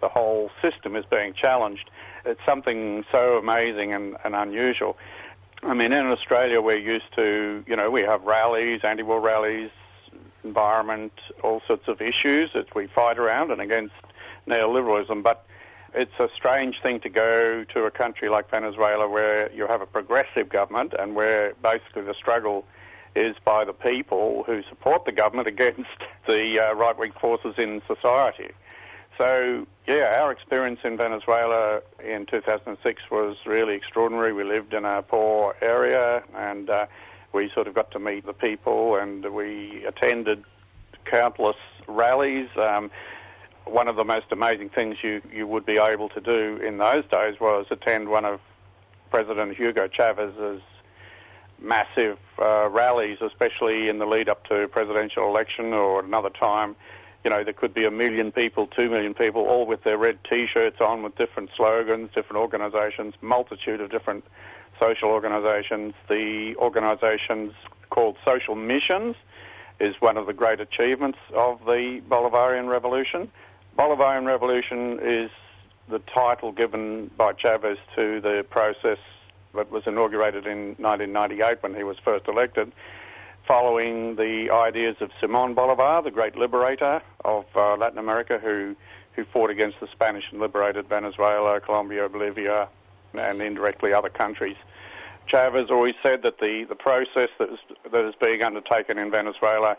the 0.00 0.08
whole 0.08 0.50
system 0.60 0.96
is 0.96 1.04
being 1.06 1.32
challenged, 1.32 1.90
it's 2.24 2.40
something 2.44 3.04
so 3.10 3.38
amazing 3.38 3.92
and, 3.92 4.16
and 4.24 4.34
unusual. 4.34 4.96
I 5.62 5.74
mean, 5.74 5.92
in 5.92 6.06
Australia, 6.06 6.60
we're 6.60 6.78
used 6.78 7.12
to, 7.16 7.64
you 7.66 7.76
know, 7.76 7.90
we 7.90 8.02
have 8.02 8.22
rallies, 8.24 8.80
anti-war 8.84 9.20
rallies, 9.20 9.70
environment, 10.44 11.12
all 11.42 11.62
sorts 11.66 11.88
of 11.88 12.02
issues 12.02 12.52
that 12.52 12.74
we 12.74 12.86
fight 12.86 13.18
around 13.18 13.50
and 13.50 13.60
against 13.60 13.94
neoliberalism. 14.46 15.22
But 15.22 15.46
it's 15.94 16.18
a 16.18 16.28
strange 16.34 16.82
thing 16.82 17.00
to 17.00 17.08
go 17.08 17.64
to 17.64 17.84
a 17.84 17.90
country 17.90 18.28
like 18.28 18.50
Venezuela 18.50 19.08
where 19.08 19.50
you 19.52 19.66
have 19.66 19.80
a 19.80 19.86
progressive 19.86 20.48
government 20.48 20.92
and 20.98 21.14
where 21.14 21.54
basically 21.62 22.02
the 22.02 22.14
struggle 22.14 22.66
is 23.14 23.36
by 23.44 23.64
the 23.64 23.72
people 23.72 24.42
who 24.44 24.62
support 24.68 25.04
the 25.04 25.12
government 25.12 25.48
against 25.56 25.88
the 26.26 26.60
uh, 26.60 26.74
right-wing 26.74 27.12
forces 27.20 27.54
in 27.58 27.80
society. 27.86 28.50
So, 29.16 29.66
yeah, 29.86 30.18
our 30.20 30.32
experience 30.32 30.80
in 30.82 30.96
Venezuela 30.96 31.80
in 32.02 32.24
2006 32.26 33.02
was 33.10 33.36
really 33.44 33.74
extraordinary. 33.74 34.32
We 34.32 34.44
lived 34.44 34.72
in 34.72 34.84
a 34.84 35.02
poor 35.02 35.54
area 35.60 36.22
and 36.34 36.70
uh, 36.70 36.86
we 37.32 37.50
sort 37.50 37.68
of 37.68 37.74
got 37.74 37.90
to 37.90 37.98
meet 37.98 38.24
the 38.24 38.32
people 38.32 38.96
and 38.96 39.24
we 39.34 39.84
attended 39.84 40.44
countless 41.04 41.56
rallies. 41.86 42.48
Um, 42.56 42.90
one 43.66 43.88
of 43.88 43.96
the 43.96 44.04
most 44.04 44.26
amazing 44.30 44.70
things 44.70 44.96
you, 45.02 45.20
you 45.30 45.46
would 45.46 45.66
be 45.66 45.76
able 45.76 46.08
to 46.10 46.20
do 46.20 46.56
in 46.64 46.78
those 46.78 47.04
days 47.06 47.38
was 47.38 47.66
attend 47.70 48.08
one 48.08 48.24
of 48.24 48.40
President 49.10 49.54
Hugo 49.54 49.86
Chavez's 49.86 50.62
massive 51.60 52.18
uh, 52.38 52.68
rallies, 52.68 53.18
especially 53.20 53.88
in 53.90 53.98
the 53.98 54.06
lead 54.06 54.30
up 54.30 54.46
to 54.48 54.66
presidential 54.68 55.28
election 55.28 55.74
or 55.74 56.00
another 56.00 56.30
time 56.30 56.74
you 57.24 57.30
know, 57.30 57.42
there 57.42 57.54
could 57.54 57.72
be 57.72 57.86
a 57.86 57.90
million 57.90 58.30
people, 58.30 58.66
two 58.66 58.90
million 58.90 59.14
people, 59.14 59.42
all 59.42 59.66
with 59.66 59.82
their 59.82 59.96
red 59.96 60.18
T-shirts 60.24 60.80
on 60.80 61.02
with 61.02 61.16
different 61.16 61.50
slogans, 61.56 62.10
different 62.14 62.36
organisations, 62.36 63.14
multitude 63.22 63.80
of 63.80 63.90
different 63.90 64.24
social 64.78 65.08
organisations. 65.08 65.94
The 66.08 66.54
organisations 66.56 67.54
called 67.88 68.16
Social 68.24 68.54
Missions 68.54 69.16
is 69.80 69.94
one 70.00 70.18
of 70.18 70.26
the 70.26 70.34
great 70.34 70.60
achievements 70.60 71.18
of 71.32 71.64
the 71.64 72.02
Bolivarian 72.08 72.68
Revolution. 72.68 73.30
Bolivarian 73.78 74.26
Revolution 74.26 75.00
is 75.00 75.30
the 75.88 76.00
title 76.00 76.52
given 76.52 77.10
by 77.16 77.32
Chavez 77.32 77.78
to 77.96 78.20
the 78.20 78.44
process 78.50 78.98
that 79.54 79.70
was 79.70 79.86
inaugurated 79.86 80.46
in 80.46 80.74
1998 80.78 81.62
when 81.62 81.74
he 81.74 81.84
was 81.84 81.98
first 81.98 82.28
elected 82.28 82.70
following 83.46 84.16
the 84.16 84.50
ideas 84.50 84.96
of 85.00 85.10
Simon 85.20 85.54
Bolivar, 85.54 86.02
the 86.02 86.10
great 86.10 86.36
liberator 86.36 87.02
of 87.24 87.44
uh, 87.54 87.76
Latin 87.76 87.98
America, 87.98 88.38
who 88.38 88.76
who 89.14 89.24
fought 89.24 89.50
against 89.50 89.78
the 89.80 89.86
Spanish 89.92 90.24
and 90.32 90.40
liberated 90.40 90.88
Venezuela, 90.88 91.60
Colombia, 91.60 92.08
Bolivia, 92.08 92.68
and 93.14 93.40
indirectly 93.40 93.92
other 93.92 94.08
countries. 94.08 94.56
Chavez 95.26 95.70
always 95.70 95.94
said 96.02 96.22
that 96.22 96.38
the, 96.38 96.64
the 96.68 96.74
process 96.74 97.30
that 97.38 97.48
is, 97.48 97.58
that 97.92 98.04
is 98.04 98.14
being 98.20 98.42
undertaken 98.42 98.98
in 98.98 99.10
Venezuela 99.10 99.76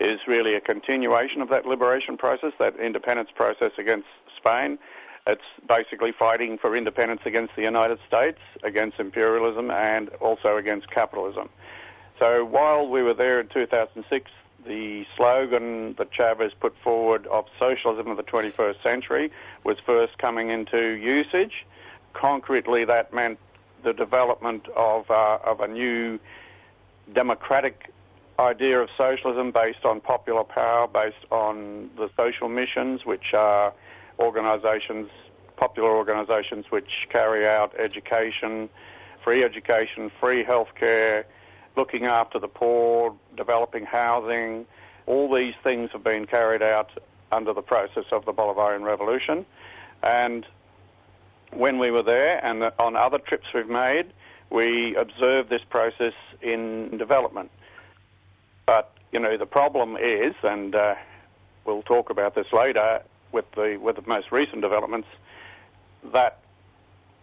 is 0.00 0.20
really 0.26 0.54
a 0.54 0.60
continuation 0.60 1.42
of 1.42 1.50
that 1.50 1.66
liberation 1.66 2.16
process, 2.16 2.52
that 2.58 2.76
independence 2.80 3.30
process 3.34 3.72
against 3.78 4.08
Spain. 4.36 4.78
It's 5.26 5.42
basically 5.68 6.12
fighting 6.12 6.56
for 6.56 6.74
independence 6.74 7.20
against 7.26 7.54
the 7.56 7.62
United 7.62 7.98
States, 8.06 8.38
against 8.62 8.98
imperialism, 8.98 9.70
and 9.70 10.08
also 10.20 10.56
against 10.56 10.90
capitalism. 10.90 11.50
So 12.18 12.44
while 12.44 12.86
we 12.88 13.02
were 13.02 13.14
there 13.14 13.40
in 13.40 13.48
2006, 13.48 14.30
the 14.66 15.06
slogan 15.16 15.94
that 15.94 16.10
Chavez 16.10 16.52
put 16.58 16.76
forward 16.82 17.26
of 17.28 17.46
socialism 17.58 18.08
of 18.08 18.16
the 18.16 18.24
21st 18.24 18.82
century 18.82 19.30
was 19.64 19.78
first 19.78 20.18
coming 20.18 20.50
into 20.50 20.78
usage. 20.78 21.64
Concretely, 22.12 22.84
that 22.84 23.14
meant 23.14 23.38
the 23.84 23.92
development 23.92 24.66
of, 24.76 25.10
uh, 25.10 25.38
of 25.44 25.60
a 25.60 25.68
new 25.68 26.18
democratic 27.12 27.92
idea 28.38 28.80
of 28.80 28.88
socialism 28.96 29.52
based 29.52 29.84
on 29.84 30.00
popular 30.00 30.44
power, 30.44 30.86
based 30.88 31.24
on 31.30 31.90
the 31.96 32.10
social 32.16 32.48
missions, 32.48 33.06
which 33.06 33.34
are 33.34 33.72
organisations, 34.18 35.08
popular 35.56 35.90
organisations 35.90 36.66
which 36.70 37.08
carry 37.10 37.46
out 37.46 37.72
education, 37.78 38.68
free 39.22 39.44
education, 39.44 40.10
free 40.20 40.44
healthcare, 40.44 41.24
looking 41.76 42.04
after 42.04 42.38
the 42.38 42.48
poor, 42.48 43.14
developing 43.36 43.84
housing. 43.84 44.66
All 45.06 45.32
these 45.32 45.54
things 45.62 45.90
have 45.92 46.04
been 46.04 46.26
carried 46.26 46.62
out 46.62 46.90
under 47.30 47.52
the 47.52 47.62
process 47.62 48.04
of 48.12 48.24
the 48.24 48.32
Bolivarian 48.32 48.82
Revolution. 48.82 49.46
And 50.02 50.46
when 51.52 51.78
we 51.78 51.90
were 51.90 52.02
there 52.02 52.44
and 52.44 52.70
on 52.78 52.96
other 52.96 53.18
trips 53.18 53.46
we've 53.54 53.68
made, 53.68 54.06
we 54.50 54.96
observed 54.96 55.50
this 55.50 55.62
process 55.68 56.14
in 56.40 56.96
development. 56.98 57.50
But, 58.66 58.92
you 59.12 59.20
know, 59.20 59.36
the 59.36 59.46
problem 59.46 59.96
is, 59.96 60.34
and 60.42 60.74
uh, 60.74 60.94
we'll 61.64 61.82
talk 61.82 62.10
about 62.10 62.34
this 62.34 62.52
later 62.52 63.02
with 63.32 63.50
the, 63.52 63.78
with 63.80 63.96
the 63.96 64.02
most 64.06 64.32
recent 64.32 64.62
developments, 64.62 65.08
that 66.12 66.38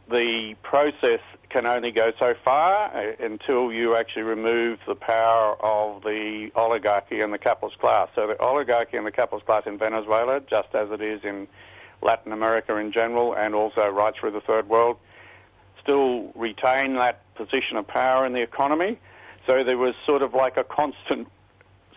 the 0.10 0.56
process 0.62 1.20
can 1.50 1.66
only 1.66 1.92
go 1.92 2.12
so 2.20 2.34
far 2.44 2.96
uh, 2.96 3.14
until 3.20 3.72
you 3.72 3.96
actually 3.96 4.24
remove 4.24 4.80
the 4.88 4.96
power 4.96 5.56
of 5.64 6.04
the 6.04 6.52
oligarchy 6.56 7.22
and 7.22 7.34
the 7.34 7.38
capitalist 7.38 7.80
class. 7.80 8.10
So 8.16 8.28
the 8.28 8.40
oligarchy 8.40 8.98
and 8.98 9.06
the 9.06 9.12
capitalist 9.12 9.46
class 9.46 9.64
in 9.66 9.78
Venezuela, 9.78 10.42
just 10.42 10.74
as 10.76 10.92
it 10.92 11.02
is 11.02 11.24
in 11.24 11.48
Latin 12.02 12.32
America 12.32 12.76
in 12.76 12.92
general 12.92 13.34
and 13.34 13.56
also 13.56 13.88
right 13.88 14.14
through 14.16 14.32
the 14.32 14.42
third 14.42 14.70
world, 14.70 14.98
still 15.82 16.32
retain 16.36 16.96
that 16.96 17.22
position 17.36 17.78
of 17.78 17.88
power 17.88 18.26
in 18.26 18.34
the 18.34 18.42
economy. 18.42 19.00
So 19.48 19.64
there 19.64 19.78
was 19.78 19.96
sort 20.06 20.22
of 20.22 20.34
like 20.34 20.58
a 20.58 20.64
constant 20.64 21.28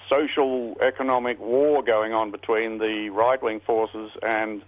social 0.08 0.76
economic 0.80 1.38
war 1.38 1.82
going 1.82 2.12
on 2.12 2.30
between 2.30 2.78
the 2.78 3.10
right 3.10 3.42
wing 3.42 3.60
forces 3.60 4.10
and 4.22 4.62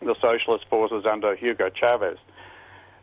the 0.00 0.14
socialist 0.20 0.66
forces 0.68 1.04
under 1.06 1.34
Hugo 1.34 1.70
Chavez. 1.70 2.18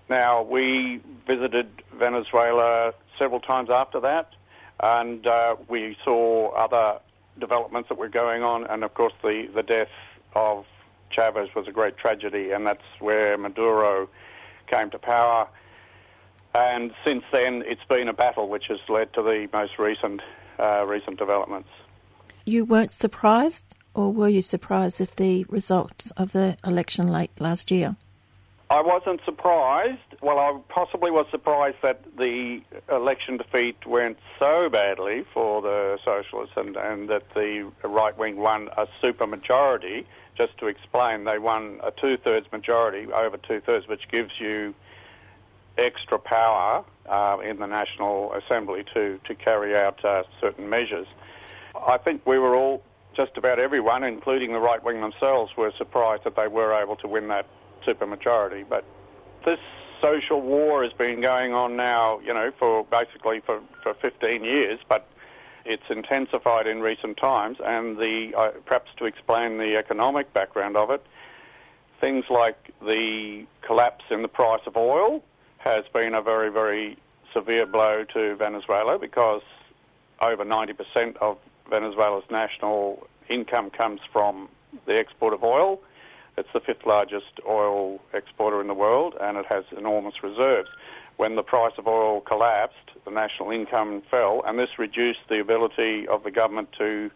Now, 0.10 0.44
we 0.44 1.02
visited 1.26 1.68
Venezuela 1.94 2.94
several 3.18 3.39
times 3.39 3.70
after 3.70 4.00
that, 4.02 4.34
and 4.80 5.26
uh, 5.26 5.56
we 5.68 5.98
saw 6.04 6.50
other 6.52 7.00
developments 7.39 7.89
that 7.89 7.98
were 7.98 8.10
going 8.10 8.44
on, 8.44 8.66
and 8.68 8.84
of 8.84 8.94
course, 8.94 9.13
the, 9.22 9.50
the 9.54 9.63
death 9.63 9.89
of 10.36 10.66
Chavez 11.10 11.54
was 11.56 11.68
a 11.68 11.72
great 11.72 11.98
tragedy, 11.98 12.52
and 12.52 12.66
that's 12.66 12.84
where 13.00 13.38
Maduro 13.38 14.10
came 14.68 14.89
to 14.89 15.00
power. 15.00 15.48
And 16.54 16.94
since 17.04 17.24
then, 17.32 17.63
it's 17.66 17.84
been 17.86 18.08
a 18.08 18.13
battle 18.13 18.48
which 18.48 18.68
has 18.68 18.80
led 18.88 19.13
to 19.13 19.24
the 19.24 19.48
most 19.52 19.80
recent 19.80 20.22
uh, 20.60 20.86
recent 20.86 21.18
developments. 21.18 21.70
You 22.46 22.63
weren't 22.66 22.92
surprised, 22.92 23.76
or 23.96 24.13
were 24.13 24.30
you 24.30 24.42
surprised 24.42 25.02
at 25.02 25.16
the 25.16 25.46
results 25.50 26.12
of 26.12 26.32
the 26.32 26.58
election 26.63 27.08
late 27.08 27.32
last 27.39 27.72
year? 27.72 27.96
I 28.69 28.82
wasn't 28.82 29.21
surprised. 29.23 29.99
Well, 30.21 30.39
I 30.39 30.60
possibly 30.69 31.12
was 31.12 31.28
surprised 31.30 31.78
that 31.84 32.17
the 32.17 32.62
election 32.89 33.38
defeat 33.38 33.86
went 33.86 34.17
so 34.39 34.69
badly 34.69 35.26
for 35.34 35.62
the 35.62 35.99
socialists 36.04 36.56
and, 36.58 36.76
and 36.76 37.10
that 37.10 37.34
the 37.36 37.71
right 37.84 38.17
wing 38.17 38.38
won 38.38 38.69
a 38.76 38.88
super 39.02 39.28
majority. 39.28 40.08
Just 40.36 40.58
to 40.58 40.67
explain, 40.67 41.26
they 41.26 41.38
won 41.38 41.80
a 41.84 41.91
two 41.91 42.17
thirds 42.17 42.52
majority, 42.52 43.12
over 43.12 43.38
two 43.38 43.60
thirds, 43.62 43.88
which 43.88 44.08
gives 44.08 44.32
you 44.39 44.73
extra 45.78 46.17
power 46.17 46.84
uh, 47.08 47.38
in 47.43 47.58
the 47.60 47.67
National 47.67 48.34
Assembly 48.34 48.86
to, 48.93 49.19
to 49.26 49.36
carry 49.36 49.76
out 49.76 50.04
uh, 50.04 50.23
certain 50.41 50.69
measures. 50.69 51.08
I 51.76 51.97
think 51.97 52.26
we 52.26 52.39
were 52.39 52.56
all, 52.56 52.82
just 53.15 53.38
about 53.38 53.60
everyone, 53.60 54.04
including 54.04 54.54
the 54.54 54.60
right 54.60 54.84
wing 54.84 55.02
themselves, 55.02 55.56
were 55.56 55.71
surprised 55.78 56.23
that 56.23 56.36
they 56.36 56.47
were 56.47 56.73
able 56.73 56.95
to 56.97 57.08
win 57.08 57.28
that 57.28 57.45
supermajority. 57.86 58.65
But 58.67 58.84
this 59.46 59.60
social 60.02 60.41
war 60.41 60.84
has 60.84 60.93
been 60.93 61.22
going 61.22 61.54
on 61.54 61.76
now, 61.76 62.19
you 62.19 62.34
know, 62.34 62.52
for 62.58 62.84
basically 62.86 63.39
for, 63.39 63.62
for 63.82 63.93
15 63.93 64.43
years, 64.43 64.80
but 64.88 65.08
it's 65.65 65.89
intensified 65.89 66.67
in 66.67 66.82
recent 66.82 67.17
times. 67.17 67.58
And 67.63 67.98
the 67.98 68.34
uh, 68.36 68.52
perhaps 68.65 68.91
to 68.98 69.06
explain 69.06 69.58
the 69.58 69.78
economic 69.78 70.34
background 70.34 70.76
of 70.76 70.89
it, 70.89 71.06
things 72.02 72.26
like 72.30 72.72
the 72.86 73.46
collapse 73.62 74.04
in 74.10 74.22
the 74.22 74.28
price 74.28 74.62
of 74.65 74.76
oil 74.76 75.24
has 75.60 75.86
been 75.93 76.13
a 76.13 76.22
very, 76.22 76.52
very 76.52 76.98
severe 77.34 77.65
blow 77.65 78.04
to 78.13 78.36
Venezuela 78.36 79.00
because 79.00 79.41
over 80.22 80.43
90% 80.43 81.17
of 81.17 81.38
Venezuela's 81.69 82.26
national 82.30 83.08
income 83.30 83.69
comes 83.69 84.02
from 84.12 84.50
the 84.86 84.98
export 84.98 85.34
of 85.34 85.43
oil. 85.43 85.80
It's 86.38 86.50
the 86.54 86.60
fifth 86.60 86.86
largest 86.86 87.39
oil 87.48 88.00
exporter 88.13 88.60
in 88.62 88.67
the 88.67 88.74
world 88.74 89.15
and 89.19 89.38
it 89.38 89.46
has 89.46 89.65
enormous 89.78 90.24
reserves. 90.24 90.69
When 91.17 91.36
the 91.36 91.43
price 91.43 91.74
of 91.78 91.88
oil 91.88 92.22
collapsed, 92.22 92.91
the 93.06 93.12
national 93.12 93.52
income 93.52 94.02
fell, 94.10 94.41
and 94.46 94.58
this 94.58 94.80
reduced 94.80 95.19
the 95.30 95.39
ability 95.39 96.08
of 96.08 96.24
the 96.24 96.32
government 96.32 96.69
to 96.80 97.12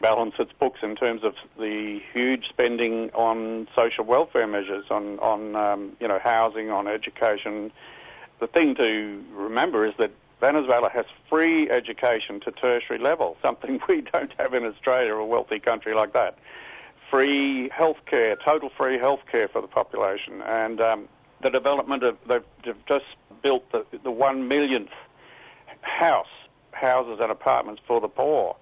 balance 0.00 0.34
its 0.38 0.52
books 0.52 0.80
in 0.82 0.94
terms 0.94 1.24
of 1.24 1.34
the 1.58 2.00
huge 2.12 2.48
spending 2.48 3.10
on 3.10 3.66
social 3.74 4.04
welfare 4.04 4.46
measures, 4.46 4.84
on, 4.90 5.18
on 5.18 5.56
um, 5.56 5.96
you 6.00 6.06
know, 6.06 6.20
housing, 6.20 6.70
on 6.70 6.86
education. 6.86 7.72
The 8.38 8.46
thing 8.46 8.76
to 8.76 9.24
remember 9.32 9.86
is 9.86 9.94
that 9.98 10.12
Venezuela 10.40 10.90
has 10.90 11.06
free 11.28 11.70
education 11.70 12.40
to 12.40 12.52
tertiary 12.52 12.98
level, 12.98 13.36
something 13.42 13.80
we 13.88 14.02
don't 14.02 14.32
have 14.38 14.54
in 14.54 14.64
Australia, 14.64 15.14
a 15.14 15.24
wealthy 15.24 15.58
country 15.58 15.94
like 15.94 16.12
that 16.12 16.38
free 17.12 17.68
healthcare, 17.68 18.42
total 18.42 18.70
free 18.70 18.98
healthcare 18.98 19.48
for 19.50 19.60
the 19.60 19.68
population, 19.68 20.40
and 20.46 20.80
um, 20.80 21.08
the 21.42 21.50
development 21.50 22.02
of 22.02 22.16
they've, 22.26 22.74
just 22.86 23.04
built 23.42 23.70
the, 23.70 23.84
the 24.02 24.10
one 24.10 24.48
millionth 24.48 24.88
house, 25.82 26.34
houses 26.72 27.18
and 27.20 27.30
apartments 27.30 27.82
for 27.86 28.00
the 28.00 28.08
poor, 28.08 28.56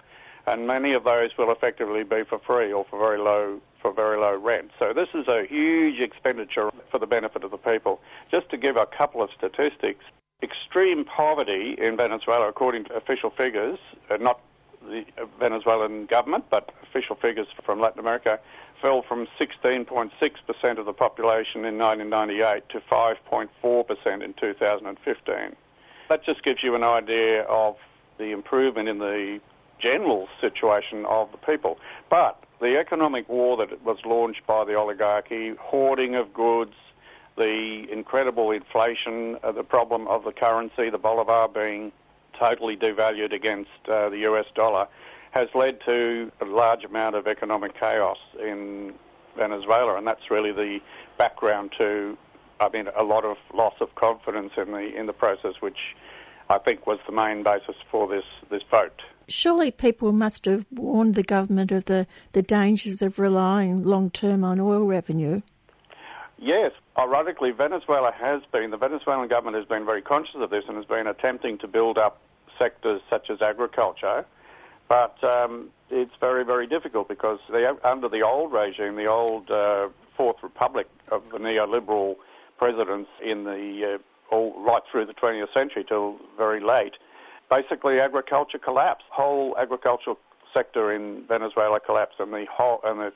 and 0.47 0.67
many 0.67 0.91
of 0.91 1.05
those 1.05 1.29
will 1.37 1.49
effectively 1.49 2.03
be 2.03 2.23
for 2.25 2.39
free 2.39 2.73
or 2.73 2.83
for 2.89 2.99
very 2.99 3.17
low 3.17 3.61
for 3.81 3.93
very 3.93 4.17
low 4.17 4.37
rent. 4.37 4.69
So 4.77 4.91
this 4.93 5.07
is 5.13 5.29
a 5.29 5.45
huge 5.45 6.01
expenditure 6.01 6.71
for 6.91 6.99
the 6.99 7.07
benefit 7.07 7.45
of 7.45 7.51
the 7.51 7.57
people. 7.57 8.01
Just 8.29 8.49
to 8.49 8.57
give 8.57 8.75
a 8.75 8.85
couple 8.85 9.23
of 9.23 9.29
statistics, 9.31 10.03
extreme 10.43 11.05
poverty 11.05 11.75
in 11.79 11.95
Venezuela, 11.95 12.49
according 12.49 12.83
to 12.85 12.95
official 12.95 13.29
figures, 13.29 13.79
uh, 14.09 14.17
not 14.17 14.41
the 14.87 15.05
Venezuelan 15.39 16.05
government, 16.05 16.45
but 16.49 16.71
official 16.83 17.15
figures 17.15 17.47
from 17.63 17.79
Latin 17.79 17.99
America, 17.99 18.39
fell 18.81 19.01
from 19.01 19.27
16.6% 19.39 20.77
of 20.77 20.85
the 20.85 20.93
population 20.93 21.65
in 21.65 21.77
1998 21.77 22.69
to 22.69 22.79
5.4% 22.81 24.23
in 24.23 24.33
2015. 24.33 25.35
That 26.09 26.23
just 26.23 26.43
gives 26.43 26.63
you 26.63 26.75
an 26.75 26.83
idea 26.83 27.43
of 27.43 27.77
the 28.17 28.31
improvement 28.31 28.89
in 28.89 28.99
the 28.99 29.39
general 29.79 30.27
situation 30.39 31.05
of 31.05 31.31
the 31.31 31.37
people. 31.37 31.79
But 32.09 32.43
the 32.59 32.77
economic 32.77 33.27
war 33.29 33.57
that 33.57 33.83
was 33.83 33.97
launched 34.05 34.45
by 34.45 34.63
the 34.65 34.75
oligarchy, 34.75 35.55
hoarding 35.55 36.15
of 36.15 36.33
goods, 36.33 36.75
the 37.37 37.87
incredible 37.91 38.51
inflation, 38.51 39.37
uh, 39.43 39.51
the 39.51 39.63
problem 39.63 40.07
of 40.07 40.23
the 40.23 40.31
currency, 40.31 40.89
the 40.89 40.97
bolivar 40.97 41.47
being 41.47 41.91
totally 42.37 42.75
devalued 42.77 43.33
against 43.33 43.69
uh, 43.87 44.09
the 44.09 44.19
US 44.29 44.45
dollar, 44.55 44.87
has 45.31 45.47
led 45.55 45.79
to 45.85 46.31
a 46.41 46.45
large 46.45 46.83
amount 46.83 47.15
of 47.15 47.27
economic 47.27 47.79
chaos 47.79 48.17
in 48.39 48.93
Venezuela, 49.37 49.95
and 49.95 50.05
that's 50.05 50.29
really 50.29 50.51
the 50.51 50.79
background 51.17 51.71
to, 51.77 52.17
I 52.59 52.69
mean, 52.69 52.87
a 52.97 53.03
lot 53.03 53.23
of 53.23 53.37
loss 53.53 53.75
of 53.79 53.95
confidence 53.95 54.53
in 54.57 54.71
the 54.71 54.93
in 54.95 55.05
the 55.05 55.13
process, 55.13 55.55
which 55.61 55.95
I 56.49 56.57
think 56.57 56.85
was 56.85 56.99
the 57.05 57.13
main 57.13 57.43
basis 57.43 57.75
for 57.89 58.07
this 58.07 58.25
this 58.49 58.63
vote. 58.69 59.01
Surely 59.27 59.71
people 59.71 60.11
must 60.11 60.43
have 60.45 60.65
warned 60.71 61.15
the 61.15 61.23
government 61.23 61.71
of 61.71 61.85
the, 61.85 62.05
the 62.33 62.41
dangers 62.41 63.01
of 63.01 63.17
relying 63.17 63.83
long 63.83 64.09
term 64.09 64.43
on 64.43 64.59
oil 64.59 64.85
revenue. 64.85 65.41
Yes, 66.41 66.71
ironically, 66.97 67.51
Venezuela 67.51 68.11
has 68.11 68.41
been, 68.51 68.71
the 68.71 68.77
Venezuelan 68.77 69.27
government 69.27 69.57
has 69.57 69.67
been 69.67 69.85
very 69.85 70.01
conscious 70.01 70.37
of 70.37 70.49
this 70.49 70.63
and 70.67 70.75
has 70.75 70.87
been 70.87 71.05
attempting 71.05 71.59
to 71.59 71.67
build 71.67 71.99
up 71.99 72.19
sectors 72.57 72.99
such 73.11 73.29
as 73.29 73.43
agriculture, 73.43 74.25
but 74.89 75.23
um, 75.23 75.69
it's 75.91 76.15
very, 76.19 76.43
very 76.43 76.65
difficult 76.65 77.07
because 77.07 77.39
under 77.83 78.09
the 78.09 78.23
old 78.23 78.51
regime, 78.51 78.95
the 78.95 79.05
old 79.05 79.51
uh, 79.51 79.89
Fourth 80.17 80.37
Republic 80.41 80.87
of 81.11 81.29
the 81.29 81.37
neoliberal 81.37 82.15
presidents 82.57 83.09
in 83.23 83.43
the 83.43 83.99
uh, 83.99 84.35
all 84.35 84.59
right 84.63 84.81
through 84.91 85.05
the 85.05 85.13
20th 85.13 85.53
century 85.53 85.85
till 85.87 86.17
very 86.37 86.59
late, 86.59 86.93
basically 87.51 87.99
agriculture 87.99 88.57
collapsed. 88.57 89.05
Whole 89.11 89.55
agricultural 89.59 90.17
sector 90.53 90.91
in 90.91 91.23
Venezuela 91.27 91.79
collapsed, 91.79 92.19
and 92.19 92.33
the 92.33 92.45
whole 92.51 92.79
and 92.83 92.99
the, 92.99 93.13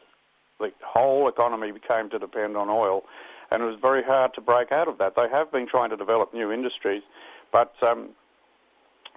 the 0.60 0.72
whole 0.84 1.28
economy 1.28 1.72
became 1.72 2.10
to 2.10 2.20
depend 2.20 2.58
on 2.58 2.70
oil, 2.70 3.04
and 3.52 3.62
it 3.62 3.66
was 3.66 3.78
very 3.82 4.04
hard 4.04 4.34
to 4.36 4.42
break 4.42 4.72
out 4.72 4.88
of 4.88 4.98
that. 4.98 5.16
They 5.16 5.30
have 5.30 5.52
been 5.52 5.68
trying 5.68 5.90
to 5.90 5.98
develop 5.98 6.34
new 6.34 6.52
industries, 6.52 7.04
but 7.52 7.74
um, 7.82 8.10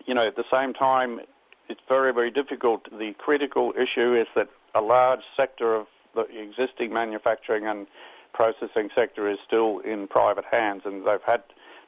you 0.06 0.14
know, 0.14 0.26
at 0.26 0.36
the 0.36 0.44
same 0.50 0.74
time, 0.74 1.20
it's 1.68 1.80
very, 1.88 2.12
very 2.12 2.30
difficult. 2.30 2.84
The 2.90 3.14
critical 3.18 3.72
issue 3.78 4.14
is 4.14 4.26
that 4.34 4.48
a 4.74 4.80
large 4.80 5.22
sector 5.36 5.74
of 5.74 5.86
the 6.14 6.26
existing 6.40 6.92
manufacturing 6.92 7.66
and 7.66 7.86
processing 8.32 8.88
sector 8.94 9.28
is 9.28 9.38
still 9.46 9.80
in 9.80 10.06
private 10.06 10.44
hands, 10.44 10.82
and 10.84 11.06
they've 11.06 11.22
had 11.22 11.42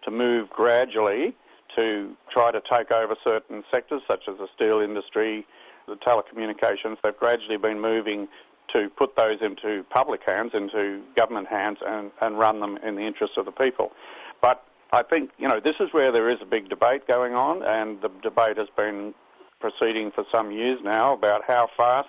to 0.05 0.11
move 0.11 0.51
gradually 0.51 1.35
to 1.77 2.17
try 2.31 2.51
to 2.51 2.61
take 2.61 2.91
over 2.91 3.15
certain 3.23 3.63
sectors, 3.71 4.03
such 4.07 4.25
as 4.29 4.39
the 4.39 4.49
steel 4.55 4.81
industry, 4.81 5.47
the 5.87 5.97
telecommunications. 5.97 6.97
They've 7.03 7.17
gradually 7.17 7.57
been 7.57 7.81
moving 7.81 8.29
to 8.73 8.89
put 8.91 9.17
those 9.17 9.39
into 9.43 9.85
public 9.91 10.23
hands, 10.25 10.53
into 10.55 11.03
government 11.17 11.49
hands, 11.49 11.79
and, 11.87 12.11
and 12.21 12.39
run 12.39 12.61
them 12.61 12.79
in 12.79 12.97
the 12.97 13.03
interest 13.03 13.35
of 13.37 13.45
the 13.45 13.53
people. 13.53 13.93
But 14.41 14.65
I 14.93 15.03
think, 15.03 15.31
you 15.39 15.49
know, 15.49 15.61
this 15.61 15.77
is 15.81 15.93
where 15.93 16.11
there 16.11 16.31
is 16.31 16.39
a 16.41 16.47
big 16.47 16.69
debate 16.69 17.07
going 17.07 17.35
on, 17.35 17.63
and 17.63 18.01
the 18.01 18.11
debate 18.23 18.57
has 18.57 18.69
been 18.77 19.15
proceeding 19.61 20.11
for 20.11 20.25
some 20.33 20.51
years 20.51 20.81
now 20.83 21.13
about 21.13 21.45
how 21.47 21.69
fast 21.77 22.09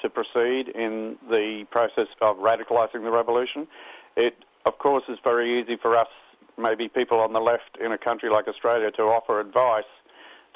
to 0.00 0.10
proceed 0.10 0.68
in 0.68 1.16
the 1.30 1.64
process 1.70 2.08
of 2.20 2.36
radicalising 2.38 3.02
the 3.02 3.10
revolution. 3.10 3.66
It, 4.16 4.36
of 4.64 4.78
course, 4.78 5.04
is 5.08 5.18
very 5.22 5.60
easy 5.60 5.76
for 5.76 5.96
us, 5.96 6.08
maybe 6.58 6.88
people 6.88 7.20
on 7.20 7.32
the 7.32 7.40
left 7.40 7.78
in 7.80 7.92
a 7.92 7.98
country 7.98 8.30
like 8.30 8.48
Australia, 8.48 8.90
to 8.92 9.02
offer 9.02 9.40
advice 9.40 9.84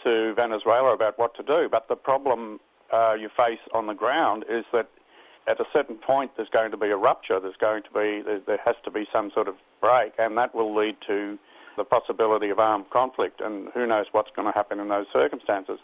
to 0.04 0.34
Venezuela 0.34 0.92
about 0.92 1.18
what 1.18 1.34
to 1.36 1.42
do. 1.42 1.68
But 1.70 1.88
the 1.88 1.96
problem 1.96 2.58
uh, 2.92 3.14
you 3.14 3.28
face 3.36 3.60
on 3.72 3.86
the 3.86 3.94
ground 3.94 4.44
is 4.48 4.64
that 4.72 4.88
at 5.46 5.60
a 5.60 5.64
certain 5.72 5.96
point 5.96 6.32
there's 6.36 6.48
going 6.48 6.70
to 6.70 6.76
be 6.76 6.88
a 6.88 6.96
rupture. 6.96 7.40
There's 7.40 7.56
going 7.56 7.82
to 7.84 7.90
be 7.90 8.22
there, 8.22 8.40
there 8.46 8.60
has 8.64 8.76
to 8.84 8.90
be 8.90 9.06
some 9.12 9.30
sort 9.32 9.48
of 9.48 9.54
break, 9.80 10.12
and 10.18 10.36
that 10.38 10.54
will 10.54 10.74
lead 10.74 10.96
to 11.06 11.38
the 11.76 11.84
possibility 11.84 12.50
of 12.50 12.58
armed 12.58 12.90
conflict, 12.90 13.40
and 13.40 13.68
who 13.72 13.86
knows 13.86 14.06
what's 14.12 14.30
going 14.34 14.46
to 14.46 14.52
happen 14.52 14.80
in 14.80 14.88
those 14.88 15.06
circumstances. 15.12 15.78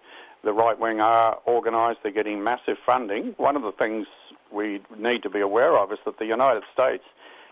The 0.44 0.52
right 0.52 0.78
wing 0.78 1.00
are 1.00 1.38
organised, 1.46 2.00
they're 2.02 2.12
getting 2.12 2.42
massive 2.44 2.76
funding. 2.84 3.34
One 3.38 3.56
of 3.56 3.62
the 3.62 3.72
things 3.72 4.06
we 4.52 4.80
need 4.96 5.22
to 5.22 5.30
be 5.30 5.40
aware 5.40 5.76
of 5.76 5.92
is 5.92 5.98
that 6.04 6.18
the 6.18 6.26
United 6.26 6.64
States 6.72 7.04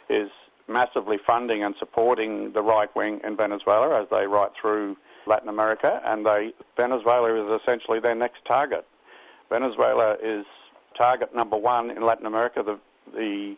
is 0.08 0.30
massively 0.68 1.18
funding 1.26 1.62
and 1.62 1.74
supporting 1.78 2.52
the 2.52 2.62
right 2.62 2.94
wing 2.94 3.20
in 3.24 3.36
Venezuela 3.36 4.00
as 4.00 4.08
they 4.10 4.26
right 4.26 4.50
through 4.60 4.96
Latin 5.26 5.48
America, 5.48 6.00
and 6.04 6.26
they, 6.26 6.52
Venezuela 6.76 7.34
is 7.34 7.60
essentially 7.62 8.00
their 8.00 8.14
next 8.14 8.44
target. 8.44 8.86
Venezuela 9.48 10.16
is 10.22 10.44
target 10.96 11.34
number 11.34 11.56
one 11.56 11.90
in 11.90 12.04
Latin 12.04 12.26
America. 12.26 12.62
The, 12.62 12.78
the 13.14 13.56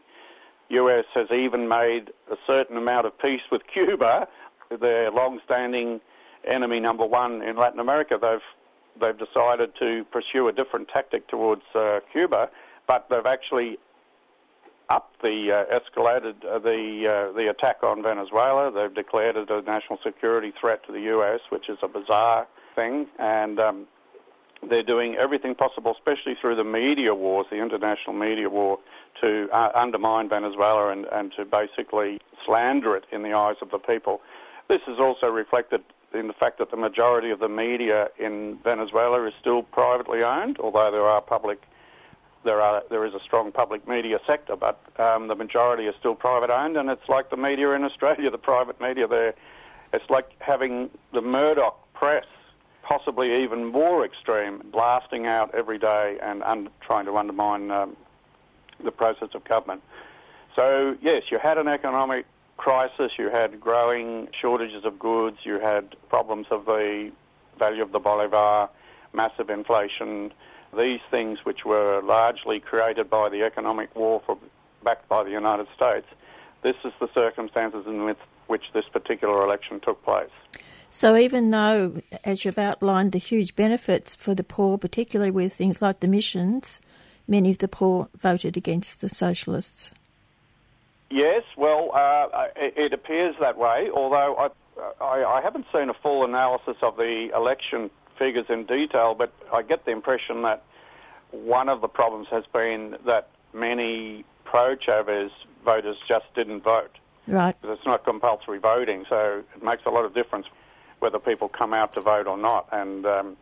US 0.68 1.04
has 1.14 1.30
even 1.30 1.68
made 1.68 2.10
a 2.30 2.36
certain 2.46 2.76
amount 2.76 3.06
of 3.06 3.18
peace 3.18 3.42
with 3.50 3.62
Cuba, 3.72 4.28
their 4.80 5.10
long-standing 5.10 6.00
enemy 6.44 6.80
number 6.80 7.04
one 7.04 7.42
in 7.42 7.56
Latin 7.56 7.80
America. 7.80 8.18
They've 8.20 8.40
they've 9.00 9.18
decided 9.18 9.72
to 9.78 10.04
pursue 10.10 10.48
a 10.48 10.52
different 10.52 10.88
tactic 10.88 11.28
towards 11.28 11.62
uh, 11.74 12.00
Cuba, 12.12 12.50
but 12.86 13.06
they've 13.10 13.26
actually 13.26 13.78
upped 14.88 15.20
the 15.22 15.52
uh, 15.52 15.78
escalated 15.78 16.44
uh, 16.44 16.58
the 16.58 17.28
uh, 17.30 17.36
the 17.36 17.50
attack 17.50 17.82
on 17.82 18.02
Venezuela. 18.02 18.70
They've 18.72 18.94
declared 18.94 19.36
it 19.36 19.50
a 19.50 19.62
national 19.62 19.98
security 20.02 20.52
threat 20.58 20.84
to 20.86 20.92
the 20.92 21.00
U.S., 21.00 21.40
which 21.50 21.68
is 21.68 21.78
a 21.82 21.88
bizarre 21.88 22.46
thing, 22.74 23.06
and 23.18 23.58
um, 23.58 23.86
they're 24.68 24.82
doing 24.82 25.16
everything 25.16 25.54
possible, 25.54 25.92
especially 25.92 26.34
through 26.40 26.56
the 26.56 26.64
media 26.64 27.14
wars, 27.14 27.46
the 27.50 27.56
international 27.56 28.14
media 28.14 28.48
war, 28.48 28.78
to 29.20 29.48
uh, 29.52 29.70
undermine 29.74 30.28
Venezuela 30.28 30.90
and, 30.90 31.06
and 31.06 31.32
to 31.36 31.44
basically 31.44 32.20
slander 32.44 32.96
it 32.96 33.04
in 33.12 33.22
the 33.22 33.32
eyes 33.32 33.56
of 33.62 33.70
the 33.70 33.78
people. 33.78 34.20
This 34.68 34.80
is 34.88 34.98
also 34.98 35.28
reflected 35.28 35.82
in 36.14 36.28
the 36.28 36.32
fact 36.32 36.58
that 36.58 36.70
the 36.70 36.76
majority 36.76 37.30
of 37.30 37.38
the 37.38 37.48
media 37.48 38.08
in 38.18 38.58
Venezuela 38.62 39.26
is 39.26 39.34
still 39.40 39.62
privately 39.62 40.22
owned, 40.22 40.58
although 40.58 40.90
there 40.90 41.06
are 41.06 41.20
public 41.20 41.62
there 42.44 42.62
are 42.62 42.82
there 42.90 43.04
is 43.04 43.12
a 43.12 43.20
strong 43.20 43.52
public 43.52 43.86
media 43.86 44.20
sector, 44.26 44.56
but 44.56 44.80
um, 44.98 45.26
the 45.28 45.34
majority 45.34 45.86
is 45.86 45.94
still 45.98 46.14
private 46.14 46.48
owned, 46.48 46.76
and 46.76 46.88
it's 46.88 47.08
like 47.08 47.28
the 47.28 47.36
media 47.36 47.72
in 47.72 47.84
Australia, 47.84 48.30
the 48.38 48.38
private 48.38 48.80
media 48.80 49.06
there. 49.06 49.34
It's 49.92 50.08
like 50.08 50.30
having 50.40 50.90
the 51.12 51.20
Murdoch 51.20 51.76
press, 51.92 52.24
possibly 52.86 53.42
even 53.42 53.64
more 53.64 54.04
extreme, 54.04 54.62
blasting 54.70 55.26
out 55.26 55.52
every 55.54 55.76
day 55.76 56.18
and 56.22 56.42
un- 56.44 56.68
trying 56.80 57.04
to 57.04 57.16
undermine 57.16 57.68
um, 57.72 57.96
the 58.82 58.92
process 58.92 59.28
of 59.34 59.42
government. 59.44 59.82
So 60.54 60.96
yes, 61.02 61.24
you 61.30 61.38
had 61.38 61.58
an 61.58 61.66
economic 61.66 62.26
crisis, 62.56 63.12
you 63.18 63.28
had 63.28 63.60
growing 63.60 64.28
shortages 64.30 64.84
of 64.84 65.00
goods, 65.00 65.38
you 65.42 65.58
had 65.58 65.96
problems 66.08 66.46
of 66.50 66.64
the 66.64 67.10
value 67.58 67.82
of 67.82 67.90
the 67.90 67.98
bolivar, 67.98 68.68
massive 69.12 69.50
inflation, 69.50 70.32
these 70.76 71.00
things 71.10 71.40
which 71.44 71.64
were 71.64 72.00
largely 72.02 72.60
created 72.60 73.10
by 73.10 73.28
the 73.28 73.42
economic 73.42 73.94
war 73.96 74.22
for, 74.24 74.38
backed 74.84 75.08
by 75.08 75.24
the 75.24 75.30
United 75.30 75.66
States, 75.74 76.06
this 76.62 76.76
is 76.84 76.92
the 77.00 77.08
circumstances 77.12 77.84
in 77.86 78.04
which, 78.04 78.18
which 78.46 78.72
this 78.72 78.84
particular 78.92 79.42
election 79.42 79.80
took 79.80 80.02
place. 80.04 80.30
So 80.90 81.16
even 81.16 81.50
though, 81.50 82.00
as 82.24 82.44
you've 82.44 82.58
outlined, 82.58 83.12
the 83.12 83.18
huge 83.18 83.56
benefits 83.56 84.14
for 84.14 84.34
the 84.34 84.44
poor, 84.44 84.78
particularly 84.78 85.30
with 85.30 85.52
things 85.52 85.82
like 85.82 86.00
the 86.00 86.08
missions, 86.08 86.80
many 87.28 87.50
of 87.50 87.58
the 87.58 87.68
poor 87.68 88.08
voted 88.16 88.56
against 88.56 89.00
the 89.00 89.08
socialists. 89.08 89.90
Yes, 91.10 91.44
well, 91.56 91.90
uh, 91.94 92.48
it, 92.56 92.92
appears 92.92 93.36
that 93.40 93.56
way, 93.56 93.90
although 93.94 94.36
I, 94.36 95.04
I, 95.04 95.38
I, 95.38 95.40
haven't 95.40 95.66
seen 95.72 95.88
a 95.88 95.94
full 95.94 96.24
analysis 96.24 96.76
of 96.82 96.96
the 96.96 97.30
election 97.34 97.90
figures 98.18 98.46
in 98.48 98.64
detail, 98.64 99.14
but 99.14 99.32
I 99.52 99.62
get 99.62 99.84
the 99.84 99.92
impression 99.92 100.42
that 100.42 100.64
one 101.30 101.68
of 101.68 101.80
the 101.80 101.88
problems 101.88 102.26
has 102.28 102.44
been 102.52 102.96
that 103.04 103.28
many 103.52 104.24
pro 104.44 104.74
Chavez 104.74 105.30
voters 105.64 105.96
just 106.08 106.26
didn't 106.34 106.62
vote. 106.62 106.98
Right. 107.28 107.54
Because 107.60 107.78
it's 107.78 107.86
not 107.86 108.04
compulsory 108.04 108.58
voting, 108.58 109.04
so 109.08 109.44
it 109.54 109.62
makes 109.62 109.84
a 109.86 109.90
lot 109.90 110.04
of 110.04 110.14
difference 110.14 110.46
whether 111.00 111.18
people 111.18 111.48
come 111.48 111.74
out 111.74 111.92
to 111.94 112.00
vote 112.00 112.26
or 112.26 112.36
not. 112.36 112.68
And 112.72 113.06
um, 113.06 113.36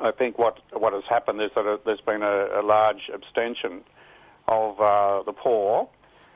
I 0.00 0.10
think 0.10 0.38
what 0.38 0.58
what 0.72 0.92
has 0.92 1.04
happened 1.08 1.40
is 1.40 1.50
that 1.54 1.80
there's 1.84 2.00
been 2.00 2.22
a, 2.22 2.60
a 2.60 2.62
large 2.62 3.10
abstention 3.12 3.82
of 4.48 4.80
uh, 4.80 5.22
the 5.22 5.32
poor, 5.32 5.88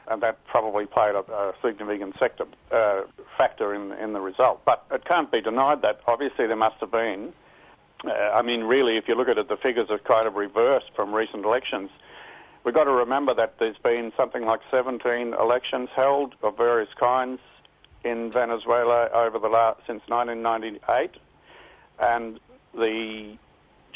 and 0.06 0.22
that 0.22 0.44
probably 0.46 0.86
played 0.86 1.14
a, 1.14 1.20
a 1.32 1.54
significant 1.62 2.16
sector, 2.18 2.46
uh, 2.70 3.02
factor 3.36 3.74
in 3.74 3.92
in 3.92 4.12
the 4.12 4.20
result. 4.20 4.64
But 4.64 4.84
it 4.90 5.04
can't 5.04 5.30
be 5.30 5.40
denied 5.40 5.82
that 5.82 6.00
obviously 6.06 6.46
there 6.46 6.56
must 6.56 6.76
have 6.80 6.90
been. 6.90 7.32
Uh, 8.04 8.12
I 8.12 8.42
mean, 8.42 8.64
really, 8.64 8.96
if 8.96 9.08
you 9.08 9.16
look 9.16 9.28
at 9.28 9.38
it, 9.38 9.48
the 9.48 9.56
figures 9.56 9.88
have 9.88 10.04
kind 10.04 10.26
of 10.26 10.36
reversed 10.36 10.92
from 10.94 11.12
recent 11.12 11.44
elections. 11.44 11.90
We've 12.64 12.74
got 12.74 12.84
to 12.84 12.92
remember 12.92 13.34
that 13.34 13.58
there's 13.58 13.78
been 13.78 14.12
something 14.16 14.44
like 14.44 14.60
17 14.70 15.34
elections 15.34 15.88
held 15.94 16.34
of 16.42 16.56
various 16.56 16.92
kinds 16.94 17.40
in 18.08 18.30
Venezuela 18.30 19.08
over 19.14 19.38
the 19.38 19.48
last 19.48 19.80
since 19.86 20.02
1998, 20.08 21.10
and 21.98 22.40
the 22.74 23.36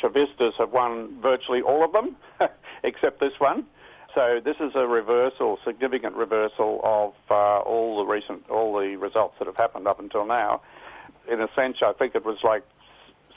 Chavistas 0.01 0.55
have 0.59 0.73
won 0.73 1.21
virtually 1.21 1.63
all 1.63 1.85
of 1.85 1.93
them, 1.93 2.17
except 2.83 3.21
this 3.21 3.39
one. 3.39 3.67
So 4.15 4.41
this 4.45 4.57
is 4.61 4.73
a 4.75 4.87
reversal, 4.87 5.59
significant 5.65 6.17
reversal 6.17 6.81
of 6.85 7.15
uh, 7.31 7.61
all 7.61 7.99
the 7.99 8.05
recent, 8.05 8.49
all 8.51 8.79
the 8.79 8.97
results 8.97 9.37
that 9.39 9.47
have 9.47 9.57
happened 9.57 9.87
up 9.87 10.01
until 10.01 10.27
now. 10.27 10.61
In 11.31 11.41
a 11.41 11.49
sense, 11.55 11.79
I 11.83 11.93
think 11.93 12.15
it 12.15 12.25
was 12.25 12.39
like 12.43 12.65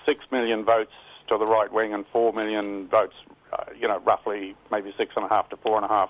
six 0.06 0.26
million 0.32 0.66
votes 0.66 0.92
to 1.30 1.38
the 1.38 1.46
right 1.46 1.72
wing 1.72 1.94
and 1.94 2.06
four 2.08 2.34
million 2.34 2.88
votes, 2.88 3.16
uh, 3.54 3.64
you 3.80 3.88
know, 3.88 4.00
roughly 4.00 4.56
maybe 4.70 4.94
six 4.98 5.14
and 5.16 5.26
a 5.26 5.30
half 5.30 5.50
to 5.50 5.58
four 5.58 5.78
and 5.78 5.86
a 5.86 5.88
half, 5.88 6.10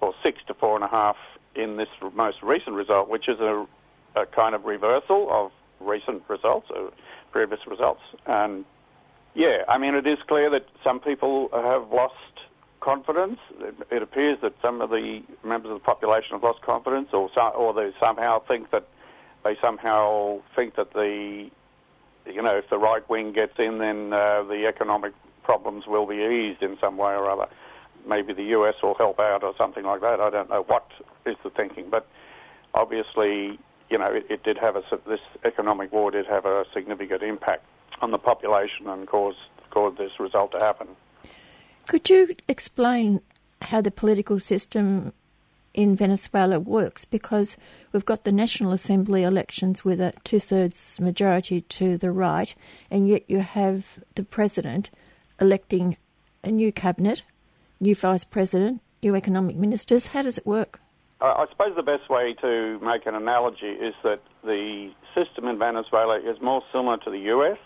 or 0.00 0.14
six 0.22 0.38
to 0.46 0.54
four 0.54 0.76
and 0.76 0.84
a 0.84 0.88
half 0.88 1.16
in 1.56 1.76
this 1.76 1.88
most 2.14 2.42
recent 2.42 2.76
result, 2.76 3.08
which 3.08 3.28
is 3.28 3.40
a, 3.40 3.66
a 4.14 4.26
kind 4.26 4.54
of 4.54 4.64
reversal 4.64 5.28
of 5.30 5.52
recent 5.80 6.22
results, 6.28 6.70
or 6.70 6.88
uh, 6.88 6.90
previous 7.32 7.66
results. 7.66 8.02
And 8.26 8.64
yeah, 9.34 9.64
I 9.68 9.78
mean, 9.78 9.94
it 9.94 10.06
is 10.06 10.18
clear 10.26 10.48
that 10.50 10.66
some 10.82 11.00
people 11.00 11.48
have 11.52 11.90
lost 11.92 12.14
confidence. 12.80 13.38
It, 13.90 14.02
appears 14.02 14.38
that 14.42 14.54
some 14.60 14.80
of 14.80 14.90
the 14.90 15.22
members 15.42 15.70
of 15.70 15.78
the 15.78 15.84
population 15.84 16.32
have 16.32 16.42
lost 16.42 16.62
confidence, 16.62 17.08
or 17.12 17.30
some, 17.34 17.52
or 17.56 17.72
they 17.72 17.92
somehow 17.98 18.40
think 18.40 18.70
that 18.70 18.86
they 19.42 19.56
somehow 19.60 20.40
think 20.54 20.76
that 20.76 20.92
the 20.92 21.50
you 22.26 22.42
know 22.42 22.56
if 22.56 22.68
the 22.70 22.78
right 22.78 23.08
wing 23.08 23.32
gets 23.32 23.58
in, 23.58 23.78
then 23.78 24.12
uh, 24.12 24.42
the 24.42 24.66
economic 24.66 25.12
problems 25.42 25.86
will 25.86 26.06
be 26.06 26.16
eased 26.16 26.62
in 26.62 26.78
some 26.78 26.96
way 26.96 27.12
or 27.12 27.28
other. 27.28 27.48
Maybe 28.06 28.32
the 28.32 28.44
US 28.58 28.74
will 28.82 28.94
help 28.94 29.18
out 29.18 29.42
or 29.42 29.54
something 29.56 29.84
like 29.84 30.02
that. 30.02 30.20
I 30.20 30.30
don't 30.30 30.50
know 30.50 30.62
what 30.62 30.86
is 31.26 31.36
the 31.42 31.50
thinking, 31.50 31.88
but 31.90 32.06
obviously, 32.74 33.58
you 33.94 33.98
know, 33.98 34.12
it, 34.12 34.26
it 34.28 34.42
did 34.42 34.58
have 34.58 34.74
a 34.74 34.82
this 35.06 35.20
economic 35.44 35.92
war 35.92 36.10
did 36.10 36.26
have 36.26 36.44
a 36.44 36.64
significant 36.74 37.22
impact 37.22 37.64
on 38.02 38.10
the 38.10 38.18
population 38.18 38.88
and 38.88 39.06
caused 39.06 39.38
caused 39.70 39.98
this 39.98 40.18
result 40.18 40.50
to 40.50 40.58
happen. 40.58 40.88
Could 41.86 42.10
you 42.10 42.34
explain 42.48 43.20
how 43.62 43.80
the 43.80 43.92
political 43.92 44.40
system 44.40 45.12
in 45.74 45.94
Venezuela 45.94 46.58
works? 46.58 47.04
Because 47.04 47.56
we've 47.92 48.04
got 48.04 48.24
the 48.24 48.32
National 48.32 48.72
Assembly 48.72 49.22
elections 49.22 49.84
with 49.84 50.00
a 50.00 50.12
two 50.24 50.40
thirds 50.40 51.00
majority 51.00 51.60
to 51.60 51.96
the 51.96 52.10
right, 52.10 52.52
and 52.90 53.06
yet 53.08 53.22
you 53.28 53.38
have 53.42 54.00
the 54.16 54.24
president 54.24 54.90
electing 55.40 55.96
a 56.42 56.50
new 56.50 56.72
cabinet, 56.72 57.22
new 57.78 57.94
vice 57.94 58.24
president, 58.24 58.80
new 59.04 59.14
economic 59.14 59.54
ministers. 59.54 60.08
How 60.08 60.22
does 60.22 60.36
it 60.36 60.46
work? 60.46 60.80
I 61.24 61.46
suppose 61.48 61.74
the 61.74 61.82
best 61.82 62.10
way 62.10 62.34
to 62.34 62.78
make 62.80 63.06
an 63.06 63.14
analogy 63.14 63.68
is 63.68 63.94
that 64.02 64.20
the 64.44 64.92
system 65.14 65.48
in 65.48 65.58
Venezuela 65.58 66.18
is 66.18 66.40
more 66.40 66.62
similar 66.70 66.98
to 66.98 67.10
the 67.10 67.18
US 67.18 67.58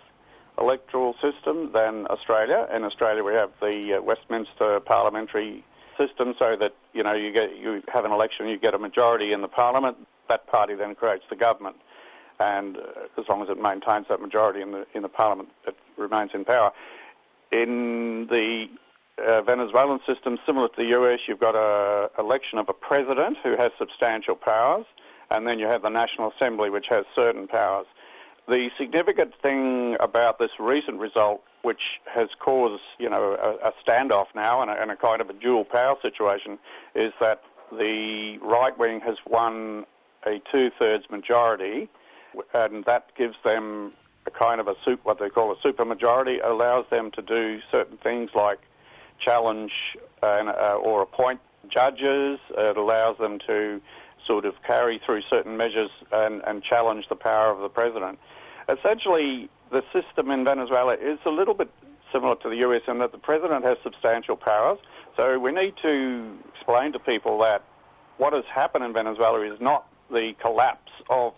electoral 0.59 1.15
system 1.15 1.73
than 1.73 2.07
Australia. 2.09 2.69
In 2.75 2.85
Australia, 2.85 3.25
we 3.25 3.33
have 3.33 3.51
the 3.61 3.95
uh, 3.95 4.03
Westminster 4.03 4.81
parliamentary 4.81 5.65
system, 5.97 6.35
so 6.39 6.57
that 6.57 6.75
you 6.93 7.03
know 7.03 7.15
you 7.15 7.33
get 7.33 7.57
you 7.57 7.83
have 7.93 8.05
an 8.05 8.13
election, 8.13 8.47
you 8.49 8.59
get 8.59 8.75
a 8.75 8.79
majority 8.79 9.33
in 9.33 9.41
the 9.41 9.49
parliament. 9.49 9.97
That 10.29 10.47
party 10.47 10.75
then 10.75 10.95
creates 10.95 11.25
the 11.31 11.37
government, 11.37 11.77
and 12.39 12.77
uh, 12.77 13.21
as 13.21 13.29
long 13.29 13.43
as 13.43 13.49
it 13.49 13.61
maintains 13.61 14.07
that 14.09 14.21
majority 14.21 14.61
in 14.61 14.73
the 14.73 14.87
in 14.95 15.03
the 15.03 15.09
parliament, 15.09 15.49
it 15.67 15.77
remains 15.97 16.31
in 16.35 16.45
power. 16.45 16.73
In 17.51 18.27
the 18.29 18.69
uh, 19.27 19.43
Venezuelan 19.43 20.01
system, 20.07 20.39
similar 20.47 20.69
to 20.69 20.77
the 20.77 20.97
US, 20.99 21.21
you've 21.27 21.41
got 21.41 21.55
a 21.55 22.11
election 22.19 22.59
of 22.59 22.69
a 22.69 22.73
president 22.73 23.39
who 23.43 23.57
has 23.57 23.73
substantial 23.79 24.37
powers, 24.37 24.87
and 25.31 25.47
then 25.47 25.59
you 25.59 25.67
have 25.67 25.83
the 25.83 25.89
National 25.91 26.31
Assembly, 26.31 26.71
which 26.71 26.89
has 26.89 27.05
certain 27.15 27.47
powers. 27.47 27.87
The 28.49 28.71
significant 28.79 29.35
thing 29.43 29.97
about 30.01 30.39
this 30.39 30.53
recent 30.59 30.99
result, 30.99 31.43
which 31.63 32.01
has 32.07 32.31
caused, 32.39 32.83
you 32.99 33.11
know, 33.11 33.35
a, 33.35 33.69
a 33.69 33.73
standoff 33.85 34.27
now 34.35 34.63
and 34.63 34.71
a, 34.71 34.81
and 34.81 34.91
a 34.91 34.97
kind 34.97 35.21
of 35.21 35.29
a 35.29 35.35
dual 35.35 35.65
power 35.65 35.97
situation, 36.01 36.59
is 36.95 37.13
that 37.21 37.43
the 37.71 38.39
right 38.39 38.77
wing 38.79 39.01
has 39.01 39.17
won 39.27 39.85
a 40.27 40.41
two-thirds 40.51 41.11
majority, 41.11 41.89
and 42.55 42.85
that 42.87 43.15
gives 43.17 43.37
them 43.45 43.93
a 44.27 44.31
kind 44.31 44.61
of 44.61 44.69
a 44.69 44.75
super, 44.85 45.03
what 45.03 45.19
they 45.19 45.29
call 45.29 45.53
a 45.53 45.57
super 45.63 45.85
majority, 45.85 46.39
allows 46.39 46.87
them 46.91 47.11
to 47.11 47.23
do 47.23 47.61
certain 47.71 47.99
things 47.99 48.31
like 48.35 48.61
challenge 49.19 49.97
uh, 50.23 50.27
uh, 50.27 50.81
or 50.83 51.03
appoint 51.03 51.41
judges. 51.69 52.39
It 52.51 52.77
allows 52.77 53.19
them 53.19 53.39
to 53.47 53.81
sort 54.27 54.45
of 54.45 54.55
carry 54.63 55.01
through 55.05 55.23
certain 55.23 55.57
measures 55.57 55.91
and, 56.13 56.43
and 56.47 56.63
challenge 56.63 57.09
the 57.09 57.17
power 57.17 57.51
of 57.51 57.61
the 57.61 57.69
president. 57.69 58.19
Essentially, 58.69 59.49
the 59.71 59.83
system 59.93 60.31
in 60.31 60.45
Venezuela 60.45 60.95
is 60.95 61.19
a 61.25 61.31
little 61.31 61.55
bit 61.55 61.71
similar 62.13 62.37
to 62.37 62.49
the 62.49 62.57
US 62.57 62.83
in 62.89 62.99
that 62.99 63.13
the 63.13 63.19
president 63.19 63.65
has 63.65 63.79
substantial 63.83 64.37
powers. 64.37 64.79
So 65.17 65.39
we 65.39 65.53
need 65.53 65.75
to 65.83 66.39
explain 66.55 66.93
to 66.93 66.99
people 66.99 67.39
that 67.41 67.63
what 68.19 68.33
has 68.33 68.45
happened 68.53 68.85
in 68.85 68.93
Venezuela 68.93 69.41
is 69.41 69.61
not 69.61 69.87
the 70.11 70.35
collapse 70.41 70.93
of 71.09 71.35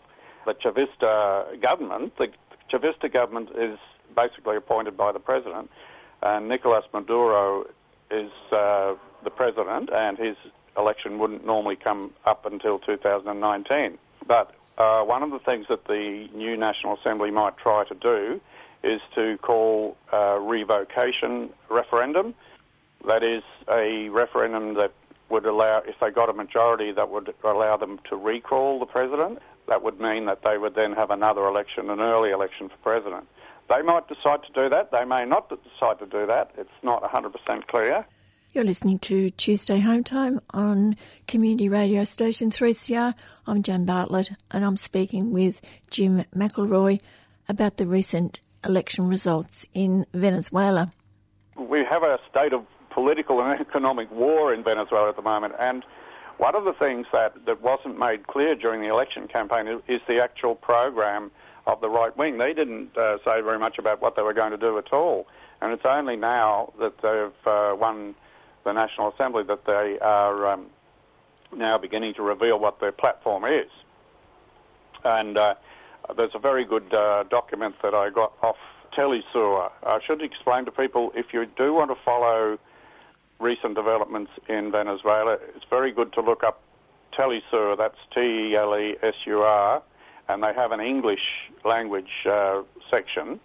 the 0.47 0.55
Chavista 0.55 1.61
government. 1.61 2.17
The 2.17 2.29
Chavista 2.71 3.13
government 3.13 3.51
is 3.57 3.79
basically 4.15 4.57
appointed 4.57 4.97
by 4.97 5.13
the 5.13 5.21
president, 5.21 5.71
and 6.23 6.49
Nicolas 6.49 6.85
Maduro 6.93 7.67
is 8.11 8.31
uh, 8.53 8.95
the 9.25 9.31
president, 9.31 9.91
and 9.93 10.19
his 10.19 10.37
election 10.77 11.19
wouldn't 11.19 11.45
normally 11.45 11.77
come 11.77 12.13
up 12.25 12.47
until 12.47 12.79
2019. 12.79 13.99
But 14.27 14.55
uh, 14.79 15.03
one 15.05 15.23
of 15.23 15.31
the 15.31 15.39
things 15.39 15.67
that 15.69 15.87
the 15.87 16.29
new 16.35 16.57
National 16.57 16.97
Assembly 16.97 17.31
might 17.31 17.57
try 17.57 17.85
to 17.85 17.95
do 17.95 18.41
is 18.83 19.01
to 19.15 19.39
call 19.39 19.97
a 20.13 20.39
revocation 20.41 21.51
referendum. 21.69 22.35
That 23.07 23.23
is 23.23 23.43
a 23.69 24.09
referendum 24.09 24.75
that 24.75 24.93
would 25.29 25.47
allow, 25.47 25.79
if 25.79 25.99
they 26.01 26.11
got 26.11 26.29
a 26.29 26.33
majority, 26.33 26.93
that 26.93 27.11
would 27.11 27.33
allow 27.45 27.77
them 27.77 28.01
to 28.09 28.17
recall 28.17 28.79
the 28.79 28.87
president. 28.87 29.39
That 29.69 29.83
would 29.83 30.01
mean 30.01 30.27
that 30.27 30.43
they 30.43 30.59
would 30.59 30.75
then 30.75 30.93
have 30.93 31.11
another 31.11 31.45
election, 31.47 31.91
an 31.91 32.01
early 32.01 32.31
election 32.31 32.69
for 32.69 32.77
president. 32.79 33.29
They 33.71 33.83
might 33.83 34.09
decide 34.09 34.43
to 34.43 34.53
do 34.53 34.69
that. 34.69 34.91
They 34.91 35.05
may 35.05 35.25
not 35.25 35.49
decide 35.49 36.01
to 36.01 36.07
do 36.07 36.27
that. 36.27 36.51
It's 36.59 36.69
not 36.83 37.05
100% 37.05 37.69
clear. 37.69 38.05
You're 38.53 38.65
listening 38.65 38.99
to 38.99 39.31
Tuesday 39.31 39.79
Home 39.79 40.03
Time 40.03 40.41
on 40.51 40.97
community 41.29 41.69
radio 41.69 42.03
station 42.03 42.51
3CR. 42.51 43.15
I'm 43.47 43.63
Jan 43.63 43.85
Bartlett 43.85 44.33
and 44.51 44.65
I'm 44.65 44.77
speaking 44.77 45.31
with 45.31 45.61
Jim 45.89 46.25
McIlroy 46.35 47.01
about 47.49 47.77
the 47.77 47.87
recent 47.87 48.41
election 48.65 49.07
results 49.07 49.69
in 49.73 50.05
Venezuela. 50.13 50.93
We 51.57 51.85
have 51.85 52.03
a 52.03 52.19
state 52.29 52.53
of 52.53 52.67
political 52.91 53.41
and 53.41 53.61
economic 53.61 54.11
war 54.11 54.53
in 54.53 54.65
Venezuela 54.65 55.11
at 55.11 55.17
the 55.17 55.23
moment 55.23 55.55
and 55.61 55.85
one 56.39 56.57
of 56.57 56.65
the 56.65 56.73
things 56.73 57.07
that, 57.13 57.47
that 57.47 57.63
wasn't 57.63 58.01
made 58.01 58.27
clear 58.27 58.57
during 58.57 58.81
the 58.81 58.89
election 58.89 59.29
campaign 59.29 59.69
is, 59.69 59.81
is 59.87 60.01
the 60.09 60.21
actual 60.21 60.57
program 60.57 61.31
of 61.67 61.81
the 61.81 61.89
right 61.89 62.17
wing. 62.17 62.39
They 62.39 62.53
didn't 62.53 62.97
uh, 62.97 63.19
say 63.19 63.41
very 63.41 63.59
much 63.59 63.79
about 63.79 64.01
what 64.01 64.17
they 64.17 64.23
were 64.23 64.33
going 64.33 64.53
to 64.53 64.59
do 64.59 64.79
at 64.79 64.93
all. 64.93 65.27
And 65.61 65.73
it's 65.73 65.85
only 65.85 66.17
now 66.17 66.73
that 66.79 66.99
they've 67.03 67.47
uh, 67.47 67.77
won 67.77 68.15
the 68.65 68.73
National 68.73 69.13
Assembly 69.13 69.43
that 69.45 69.65
they 69.67 69.99
are 70.01 70.49
um, 70.49 70.67
now 71.55 71.79
beginning 71.79 72.15
to 72.15 72.23
reveal 72.23 72.59
what 72.59 72.81
their 72.81 72.93
platform 72.93 73.45
is. 73.45 73.71
And 75.05 75.37
uh, 75.37 75.55
there's 76.17 76.35
a 76.35 76.39
very 76.39 76.65
good 76.65 76.93
uh, 76.93 77.25
document 77.25 77.77
that 77.83 77.95
I 77.95 78.11
got 78.11 78.33
off 78.43 78.57
Telesur. 78.93 79.71
I 79.83 80.01
should 80.05 80.23
explain 80.23 80.65
to 80.65 80.71
people 80.71 81.13
if 81.15 81.33
you 81.33 81.47
do 81.47 81.75
want 81.75 81.91
to 81.91 81.97
follow 82.05 82.59
recent 83.39 83.75
developments 83.75 84.31
in 84.49 84.71
Venezuela, 84.71 85.39
it's 85.55 85.65
very 85.69 85.93
good 85.93 86.13
to 86.13 86.21
look 86.21 86.45
up 86.45 86.61
Telesur, 87.13 87.77
that's 87.77 87.97
T 88.15 88.21
E 88.21 88.57
L 88.57 88.77
E 88.77 88.97
S 89.03 89.15
U 89.27 89.41
R, 89.43 89.83
and 90.31 90.43
they 90.43 90.53
have 90.53 90.73
an 90.73 90.81
English 90.81 91.51
language 91.65 92.27
uh, 92.27 92.63
section 92.91 93.41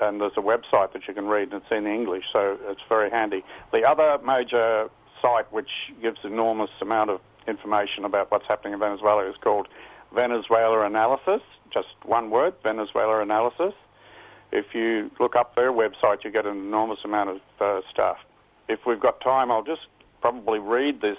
and 0.00 0.20
there's 0.20 0.36
a 0.36 0.40
website 0.40 0.92
that 0.94 1.06
you 1.06 1.12
can 1.12 1.26
read 1.26 1.52
and 1.52 1.62
it's 1.62 1.70
in 1.70 1.86
English, 1.86 2.24
so 2.32 2.58
it's 2.68 2.80
very 2.88 3.10
handy. 3.10 3.44
The 3.72 3.84
other 3.84 4.18
major 4.24 4.88
site 5.20 5.52
which 5.52 5.92
gives 6.00 6.20
enormous 6.24 6.70
amount 6.80 7.10
of 7.10 7.20
information 7.46 8.04
about 8.04 8.30
what's 8.30 8.46
happening 8.46 8.72
in 8.72 8.78
Venezuela 8.78 9.28
is 9.28 9.36
called 9.36 9.68
Venezuela 10.14 10.86
Analysis, 10.86 11.42
just 11.70 11.88
one 12.04 12.30
word, 12.30 12.54
Venezuela 12.62 13.20
Analysis. 13.20 13.74
If 14.50 14.74
you 14.74 15.10
look 15.20 15.36
up 15.36 15.54
their 15.54 15.72
website, 15.72 16.24
you 16.24 16.30
get 16.30 16.46
an 16.46 16.56
enormous 16.56 17.00
amount 17.04 17.30
of 17.30 17.40
uh, 17.60 17.80
stuff. 17.90 18.18
If 18.68 18.86
we've 18.86 18.98
got 18.98 19.20
time, 19.20 19.52
I'll 19.52 19.62
just 19.62 19.86
probably 20.22 20.58
read 20.58 21.02
this 21.02 21.18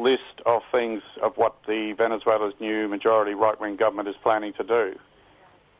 list 0.00 0.40
of 0.46 0.62
things 0.72 1.02
of 1.22 1.36
what 1.36 1.54
the 1.66 1.92
Venezuela's 1.92 2.54
new 2.60 2.88
majority 2.88 3.34
right-wing 3.34 3.76
government 3.76 4.08
is 4.08 4.16
planning 4.22 4.52
to 4.54 4.64
do. 4.64 4.98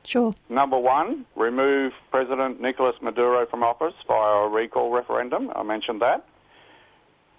Sure. 0.04 0.34
Number 0.48 0.78
one, 0.78 1.26
remove 1.36 1.92
President 2.10 2.60
Nicolas 2.60 2.96
Maduro 3.02 3.46
from 3.46 3.62
office 3.62 3.94
via 4.06 4.44
a 4.44 4.48
recall 4.48 4.90
referendum. 4.90 5.52
I 5.54 5.62
mentioned 5.62 6.00
that. 6.00 6.26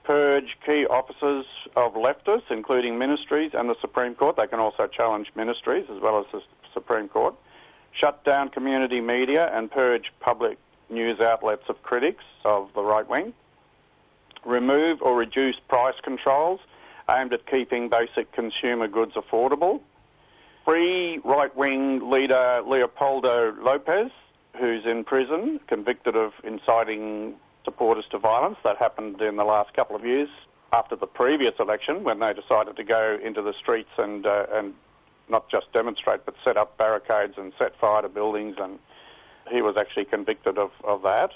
Purge 0.04 0.58
key 0.66 0.86
officers 0.86 1.46
of 1.76 1.94
leftists, 1.94 2.50
including 2.50 2.98
ministries 2.98 3.52
and 3.54 3.70
the 3.70 3.76
Supreme 3.82 4.16
Court. 4.16 4.36
They 4.36 4.48
can 4.48 4.60
also 4.60 4.88
challenge 4.88 5.32
ministries 5.36 5.86
as 5.94 6.02
well 6.02 6.20
as 6.20 6.26
the 6.32 6.42
Supreme 6.74 7.08
Court. 7.08 7.36
Shut 7.92 8.24
down 8.24 8.50
community 8.50 9.02
media 9.02 9.52
and 9.54 9.70
purge 9.70 10.12
public 10.20 10.58
news 10.90 11.20
outlets 11.20 11.64
of 11.68 11.82
critics 11.84 12.24
of 12.44 12.70
the 12.74 12.82
right 12.82 13.08
wing. 13.08 13.34
Remove 14.46 15.02
or 15.02 15.16
reduce 15.16 15.58
price 15.68 15.96
controls 16.02 16.60
aimed 17.12 17.34
at 17.34 17.46
keeping 17.46 17.90
basic 17.90 18.32
consumer 18.32 18.88
goods 18.88 19.14
affordable 19.14 19.82
free 20.66 21.20
right 21.24 21.56
wing 21.56 22.10
leader 22.10 22.62
Leopoldo 22.66 23.54
Lopez, 23.62 24.12
who's 24.58 24.86
in 24.86 25.04
prison, 25.04 25.60
convicted 25.68 26.16
of 26.16 26.34
inciting 26.44 27.36
supporters 27.64 28.06
to 28.12 28.18
violence. 28.18 28.58
That 28.64 28.78
happened 28.78 29.22
in 29.22 29.36
the 29.36 29.44
last 29.44 29.74
couple 29.74 29.96
of 29.96 30.06
years 30.06 30.30
after 30.74 30.96
the 30.96 31.08
previous 31.08 31.54
election 31.60 32.04
when 32.04 32.20
they 32.20 32.34
decided 32.34 32.76
to 32.78 32.84
go 32.84 33.20
into 33.22 33.42
the 33.42 33.54
streets 33.54 33.90
and, 33.98 34.26
uh, 34.26 34.46
and 34.52 34.74
not 35.30 35.50
just 35.50 35.72
demonstrate 35.74 36.26
but 36.26 36.36
set 36.44 36.58
up 36.58 36.78
barricades 36.78 37.38
and 37.38 37.54
set 37.58 37.76
fire 37.78 38.02
to 38.02 38.10
buildings. 38.10 38.56
And 38.60 38.80
he 39.52 39.62
was 39.62 39.78
actually 39.78 40.06
convicted 40.06 40.58
of, 40.58 40.72
of 40.84 41.02
that. 41.04 41.32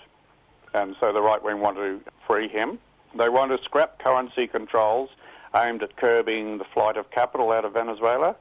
And 0.73 0.95
so 0.99 1.11
the 1.13 1.21
right 1.21 1.41
wing 1.43 1.59
want 1.59 1.78
to 1.78 2.01
free 2.28 2.47
him. 2.47 2.80
They 3.17 3.30
want 3.30 3.57
to 3.57 3.63
scrap 3.63 3.99
currency 3.99 4.47
controls 4.47 5.09
aimed 5.55 5.83
at 5.83 5.95
curbing 5.95 6.57
the 6.57 6.65
flight 6.65 6.97
of 6.97 7.09
capital 7.11 7.51
out 7.51 7.65
of 7.65 7.73
Venezuela 7.73 8.35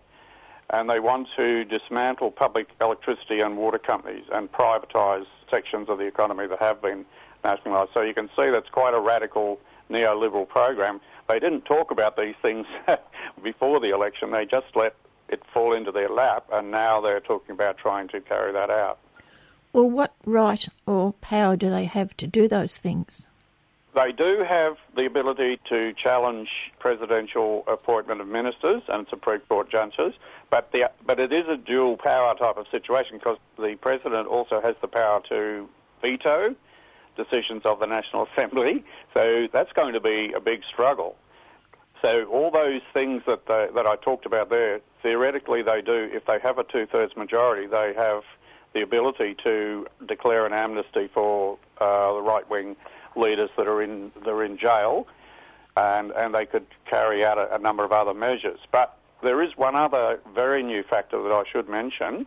and 0.71 0.89
they 0.89 1.01
want 1.01 1.29
to 1.37 1.65
dismantle 1.65 2.31
public 2.31 2.69
electricity 2.81 3.41
and 3.41 3.57
water 3.57 3.79
companies 3.79 4.25
and 4.33 4.51
privatise 4.51 5.27
sections 5.51 5.89
of 5.89 5.99
the 5.99 6.07
economy 6.07 6.47
that 6.47 6.59
have 6.59 6.81
been 6.81 7.05
nationalised. 7.43 7.91
So 7.93 8.01
you 8.01 8.15
can 8.15 8.29
see 8.37 8.51
that's 8.51 8.71
quite 8.71 8.95
a 8.95 9.01
radical 9.01 9.61
neoliberal 9.91 10.49
program. 10.49 11.01
They 11.29 11.39
didn't 11.39 11.63
talk 11.63 11.91
about 11.91 12.17
these 12.17 12.35
things 12.41 12.67
before 13.43 13.81
the 13.81 13.91
election. 13.91 14.31
They 14.31 14.47
just 14.47 14.67
let 14.75 14.97
it 15.29 15.43
fall 15.53 15.75
into 15.75 15.93
their 15.93 16.09
lap, 16.09 16.47
and 16.53 16.71
now 16.71 17.01
they're 17.01 17.21
talking 17.21 17.53
about 17.53 17.79
trying 17.79 18.09
to 18.09 18.21
carry 18.21 18.53
that 18.53 18.71
out. 18.71 18.99
Well, 19.73 19.91
what 19.91 20.15
right 20.25 20.67
or 20.87 21.15
power 21.15 21.57
do 21.57 21.69
they 21.69 21.85
have 21.85 22.17
to 22.19 22.27
do 22.27 22.47
those 22.47 22.77
things? 22.77 23.27
They 23.95 24.11
do 24.11 24.45
have 24.47 24.77
the 24.97 25.07
ability 25.07 25.61
to 25.69 25.93
challenge 25.93 26.73
presidential 26.81 27.63
appointment 27.69 28.21
of 28.21 28.27
ministers 28.27 28.83
and 28.89 29.07
Supreme 29.09 29.41
Court 29.41 29.71
judges, 29.71 30.15
but 30.51 30.73
the, 30.73 30.91
but 31.07 31.21
it 31.21 31.33
is 31.33 31.47
a 31.49 31.57
dual 31.57 31.97
power 31.97 32.35
type 32.35 32.57
of 32.57 32.67
situation 32.73 33.19
because 33.19 33.39
the 33.57 33.77
president 33.77 34.27
also 34.27 34.61
has 34.61 34.75
the 34.81 34.89
power 34.89 35.23
to 35.29 35.69
veto 36.03 36.57
decisions 37.17 37.65
of 37.65 37.79
the 37.79 37.87
National 37.87 38.27
Assembly. 38.33 38.85
So 39.13 39.47
that's 39.53 39.73
going 39.73 39.95
to 39.95 40.01
be 40.01 40.33
a 40.33 40.41
big 40.41 40.65
struggle. 40.65 41.17
So 42.03 42.25
all 42.25 42.51
those 42.51 42.83
things 42.93 43.23
that 43.27 43.47
they, 43.47 43.69
that 43.75 43.87
I 43.87 43.95
talked 43.97 44.27
about 44.27 44.51
there, 44.51 44.81
theoretically 45.03 45.63
they 45.63 45.81
do. 45.81 46.11
If 46.13 46.27
they 46.27 46.39
have 46.41 46.59
a 46.59 46.65
two-thirds 46.65 47.17
majority, 47.17 47.67
they 47.69 47.95
have 47.97 48.25
the 48.75 48.83
ability 48.83 49.37
to 49.45 49.87
declare 50.05 50.45
an 50.47 50.53
amnesty 50.53 51.09
for 51.15 51.59
uh, 51.81 52.13
the 52.13 52.21
right-wing 52.21 52.77
leaders 53.17 53.51
that 53.57 53.67
are 53.67 53.83
in 53.83 54.13
that 54.17 54.29
are 54.29 54.45
in 54.45 54.59
jail, 54.59 55.07
and 55.77 56.11
and 56.13 56.35
they 56.35 56.47
could 56.47 56.67
carry 56.85 57.25
out 57.25 57.39
a, 57.39 57.55
a 57.55 57.59
number 57.59 57.85
of 57.85 57.93
other 57.93 58.15
measures. 58.15 58.61
But 58.71 58.97
there 59.23 59.43
is 59.43 59.57
one 59.57 59.75
other 59.75 60.21
very 60.35 60.63
new 60.63 60.83
factor 60.83 61.23
that 61.23 61.33
I 61.33 61.45
should 61.51 61.69
mention, 61.69 62.27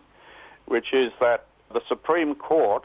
which 0.66 0.94
is 0.94 1.12
that 1.20 1.46
the 1.74 1.82
Supreme 1.88 2.36
Court 2.36 2.84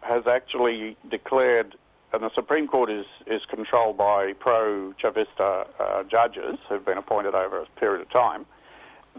has 0.00 0.26
actually 0.26 0.96
declared, 1.10 1.76
and 2.12 2.22
the 2.22 2.32
Supreme 2.34 2.68
Court 2.68 2.90
is, 2.90 3.06
is 3.26 3.44
controlled 3.44 3.96
by 3.96 4.32
pro 4.34 4.94
Chavista 5.02 5.66
uh, 5.78 6.04
judges 6.04 6.58
who've 6.68 6.84
been 6.84 6.98
appointed 6.98 7.34
over 7.34 7.60
a 7.60 7.66
period 7.80 8.00
of 8.00 8.10
time, 8.10 8.46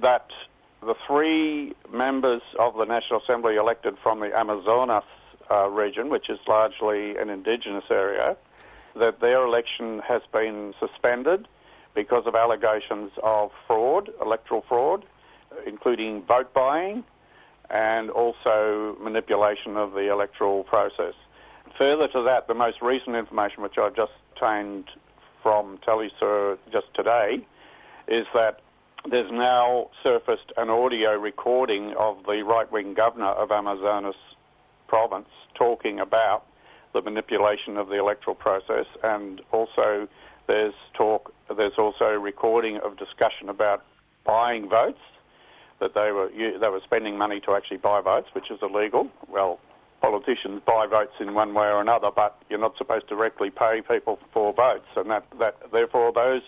that 0.01 0.29
the 0.81 0.95
three 1.05 1.75
members 1.91 2.41
of 2.57 2.75
the 2.77 2.85
National 2.85 3.19
Assembly 3.19 3.55
elected 3.57 3.97
from 4.01 4.21
the 4.21 4.35
Amazonas 4.35 5.03
uh, 5.51 5.67
region, 5.67 6.09
which 6.09 6.29
is 6.29 6.39
largely 6.47 7.17
an 7.17 7.29
indigenous 7.29 7.85
area, 7.89 8.37
that 8.95 9.19
their 9.19 9.43
election 9.45 9.99
has 9.99 10.21
been 10.31 10.73
suspended 10.79 11.47
because 11.93 12.25
of 12.25 12.35
allegations 12.35 13.11
of 13.23 13.51
fraud, 13.67 14.09
electoral 14.21 14.61
fraud, 14.67 15.05
including 15.65 16.23
vote 16.23 16.53
buying 16.53 17.03
and 17.69 18.09
also 18.09 18.95
manipulation 18.99 19.77
of 19.77 19.93
the 19.93 20.11
electoral 20.11 20.63
process. 20.63 21.13
Further 21.77 22.07
to 22.09 22.23
that, 22.23 22.47
the 22.47 22.53
most 22.53 22.81
recent 22.81 23.15
information 23.15 23.61
which 23.61 23.77
I've 23.77 23.95
just 23.95 24.11
obtained 24.31 24.89
from 25.43 25.77
Telesur 25.79 26.57
just 26.71 26.93
today 26.93 27.45
is 28.07 28.25
that 28.33 28.61
there's 29.09 29.31
now 29.31 29.89
surfaced 30.03 30.51
an 30.57 30.69
audio 30.69 31.13
recording 31.13 31.93
of 31.95 32.25
the 32.25 32.43
right-wing 32.43 32.95
governor 32.95 33.27
of 33.27 33.51
Amazonas 33.51 34.15
province 34.89 35.29
talking 35.53 35.99
about 35.99 36.45
the 36.93 37.01
manipulation 37.01 37.77
of 37.77 37.87
the 37.87 37.99
electoral 37.99 38.35
process, 38.35 38.87
and 39.03 39.41
also 39.51 40.07
there's 40.47 40.73
talk. 40.93 41.33
There's 41.55 41.77
also 41.77 42.07
recording 42.31 42.77
of 42.77 42.97
discussion 42.97 43.47
about 43.47 43.85
buying 44.25 44.67
votes 44.67 44.99
that 45.79 45.93
they 45.93 46.11
were 46.11 46.29
they 46.35 46.69
were 46.69 46.81
spending 46.83 47.17
money 47.17 47.39
to 47.41 47.55
actually 47.55 47.77
buy 47.77 48.01
votes, 48.01 48.29
which 48.33 48.49
is 48.51 48.59
illegal. 48.61 49.07
Well, 49.27 49.59
politicians 50.01 50.61
buy 50.65 50.87
votes 50.87 51.13
in 51.19 51.33
one 51.33 51.53
way 51.53 51.67
or 51.67 51.81
another, 51.81 52.09
but 52.11 52.41
you're 52.49 52.59
not 52.59 52.77
supposed 52.77 53.07
to 53.09 53.15
directly 53.15 53.49
pay 53.51 53.81
people 53.81 54.19
for 54.33 54.53
votes, 54.53 54.87
and 54.95 55.09
that, 55.11 55.25
that 55.39 55.71
therefore 55.71 56.11
those 56.11 56.41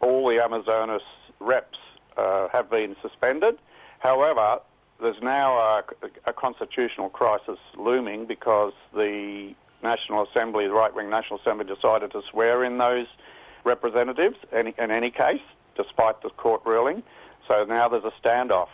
all 0.00 0.28
the 0.28 0.42
Amazonas 0.42 1.02
reps 1.40 1.78
uh, 2.16 2.48
have 2.48 2.70
been 2.70 2.96
suspended. 3.02 3.58
However, 4.00 4.60
there's 5.00 5.20
now 5.22 5.58
a, 5.58 5.84
a, 6.26 6.32
constitutional 6.32 7.08
crisis 7.08 7.58
looming 7.76 8.26
because 8.26 8.72
the 8.92 9.54
National 9.82 10.24
Assembly, 10.24 10.66
the 10.66 10.72
right-wing 10.72 11.08
National 11.08 11.38
Assembly, 11.38 11.64
decided 11.64 12.10
to 12.12 12.22
swear 12.30 12.64
in 12.64 12.78
those 12.78 13.06
representatives 13.64 14.36
in, 14.52 14.68
in 14.78 14.90
any 14.90 15.10
case, 15.10 15.42
despite 15.76 16.22
the 16.22 16.30
court 16.30 16.62
ruling. 16.64 17.02
So 17.46 17.64
now 17.64 17.88
there's 17.88 18.04
a 18.04 18.12
standoff, 18.22 18.68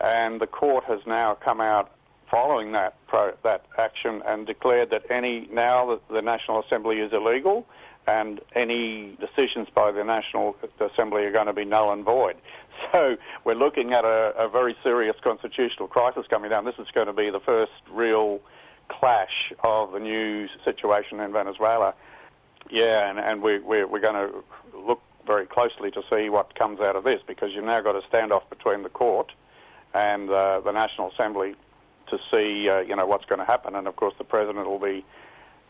and 0.00 0.40
the 0.40 0.46
court 0.46 0.84
has 0.84 1.00
now 1.06 1.34
come 1.34 1.60
out 1.60 1.92
following 2.30 2.72
that 2.72 2.96
pro, 3.06 3.32
that 3.44 3.64
action 3.78 4.22
and 4.26 4.46
declared 4.46 4.90
that 4.90 5.10
any 5.10 5.48
now 5.52 6.00
the 6.10 6.22
National 6.22 6.60
Assembly 6.60 7.00
is 7.00 7.12
illegal 7.12 7.66
and 8.06 8.40
any 8.54 9.16
decisions 9.20 9.68
by 9.74 9.90
the 9.90 10.04
National 10.04 10.56
Assembly 10.80 11.24
are 11.24 11.32
going 11.32 11.46
to 11.46 11.52
be 11.52 11.64
null 11.64 11.92
and 11.92 12.04
void. 12.04 12.36
So 12.92 13.16
we're 13.44 13.54
looking 13.54 13.92
at 13.92 14.04
a, 14.04 14.34
a 14.36 14.48
very 14.48 14.76
serious 14.82 15.16
constitutional 15.22 15.88
crisis 15.88 16.26
coming 16.28 16.50
down. 16.50 16.64
This 16.64 16.78
is 16.78 16.88
going 16.92 17.06
to 17.06 17.12
be 17.12 17.30
the 17.30 17.40
first 17.40 17.72
real 17.90 18.40
clash 18.88 19.52
of 19.62 19.92
the 19.92 20.00
new 20.00 20.48
situation 20.64 21.20
in 21.20 21.32
Venezuela. 21.32 21.94
Yeah, 22.70 23.10
and, 23.10 23.18
and 23.18 23.42
we, 23.42 23.58
we're, 23.58 23.86
we're 23.86 24.00
going 24.00 24.14
to 24.14 24.44
look 24.78 25.00
very 25.26 25.46
closely 25.46 25.90
to 25.90 26.02
see 26.10 26.28
what 26.28 26.54
comes 26.54 26.80
out 26.80 26.96
of 26.96 27.04
this 27.04 27.20
because 27.26 27.52
you've 27.52 27.64
now 27.64 27.80
got 27.80 27.96
a 27.96 28.02
standoff 28.08 28.48
between 28.48 28.82
the 28.82 28.88
court 28.88 29.32
and 29.94 30.30
uh, 30.30 30.60
the 30.60 30.72
National 30.72 31.10
Assembly 31.10 31.54
to 32.08 32.18
see, 32.30 32.68
uh, 32.68 32.80
you 32.80 32.94
know, 32.94 33.06
what's 33.06 33.24
going 33.24 33.40
to 33.40 33.44
happen. 33.44 33.74
And 33.74 33.88
of 33.88 33.96
course, 33.96 34.14
the 34.18 34.24
president 34.24 34.66
will 34.68 34.78
be 34.78 35.04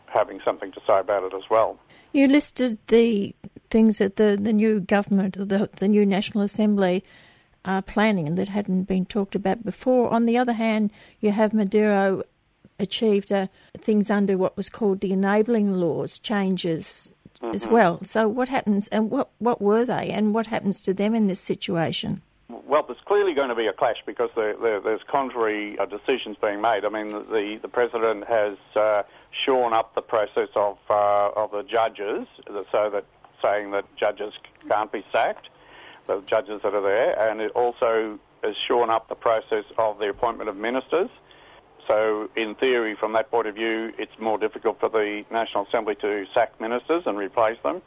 having 0.07 0.39
something 0.43 0.71
to 0.71 0.81
say 0.87 0.99
about 0.99 1.23
it 1.23 1.33
as 1.33 1.49
well. 1.49 1.79
You 2.13 2.27
listed 2.27 2.77
the 2.87 3.35
things 3.69 3.97
that 3.97 4.15
the, 4.15 4.37
the 4.39 4.53
new 4.53 4.79
government, 4.79 5.35
the, 5.37 5.69
the 5.75 5.87
new 5.87 6.05
National 6.05 6.43
Assembly, 6.43 7.03
are 7.65 7.81
planning 7.81 8.27
and 8.27 8.37
that 8.37 8.47
hadn't 8.47 8.83
been 8.83 9.05
talked 9.05 9.35
about 9.35 9.63
before. 9.63 10.09
On 10.09 10.25
the 10.25 10.37
other 10.37 10.53
hand, 10.53 10.89
you 11.19 11.31
have 11.31 11.53
Maduro 11.53 12.23
achieved 12.79 13.31
uh, 13.31 13.47
things 13.77 14.09
under 14.09 14.37
what 14.37 14.55
was 14.55 14.69
called 14.69 15.01
the 15.01 15.11
enabling 15.11 15.73
laws 15.73 16.17
changes 16.17 17.11
mm-hmm. 17.41 17.53
as 17.53 17.67
well. 17.67 17.99
So, 18.03 18.27
what 18.27 18.47
happens 18.47 18.87
and 18.87 19.09
what, 19.09 19.29
what 19.39 19.61
were 19.61 19.85
they 19.85 20.09
and 20.09 20.33
what 20.33 20.47
happens 20.47 20.79
to 20.81 20.93
them 20.93 21.13
in 21.13 21.27
this 21.27 21.41
situation? 21.41 22.21
Well, 22.49 22.83
there's 22.83 22.99
clearly 23.05 23.33
going 23.33 23.49
to 23.49 23.55
be 23.55 23.67
a 23.67 23.73
clash 23.73 23.97
because 24.05 24.29
there, 24.35 24.55
there, 24.55 24.79
there's 24.79 25.01
contrary 25.07 25.77
uh, 25.77 25.85
decisions 25.85 26.37
being 26.41 26.61
made. 26.61 26.85
I 26.85 26.89
mean, 26.89 27.09
the, 27.09 27.59
the 27.61 27.67
president 27.67 28.25
has 28.27 28.57
uh, 28.75 29.03
shorn 29.37 29.73
up 29.73 29.95
the 29.95 30.01
process 30.01 30.49
of, 30.55 30.77
uh, 30.89 31.29
of 31.35 31.51
the 31.51 31.63
judges 31.63 32.27
so 32.71 32.89
that 32.89 33.05
saying 33.41 33.71
that 33.71 33.85
judges 33.95 34.33
can't 34.67 34.91
be 34.91 35.05
sacked, 35.11 35.49
the 36.07 36.21
judges 36.21 36.61
that 36.63 36.73
are 36.73 36.81
there, 36.81 37.29
and 37.29 37.41
it 37.41 37.51
also 37.51 38.19
has 38.43 38.55
shorn 38.55 38.89
up 38.89 39.09
the 39.09 39.15
process 39.15 39.65
of 39.77 39.99
the 39.99 40.09
appointment 40.09 40.49
of 40.49 40.55
ministers. 40.55 41.09
So, 41.87 42.29
in 42.35 42.55
theory, 42.55 42.95
from 42.95 43.13
that 43.13 43.31
point 43.31 43.47
of 43.47 43.55
view, 43.55 43.93
it's 43.97 44.17
more 44.19 44.37
difficult 44.37 44.79
for 44.79 44.89
the 44.89 45.23
National 45.31 45.65
Assembly 45.65 45.95
to 45.95 46.25
sack 46.33 46.59
ministers 46.59 47.03
and 47.05 47.17
replace 47.17 47.57
them. 47.63 47.81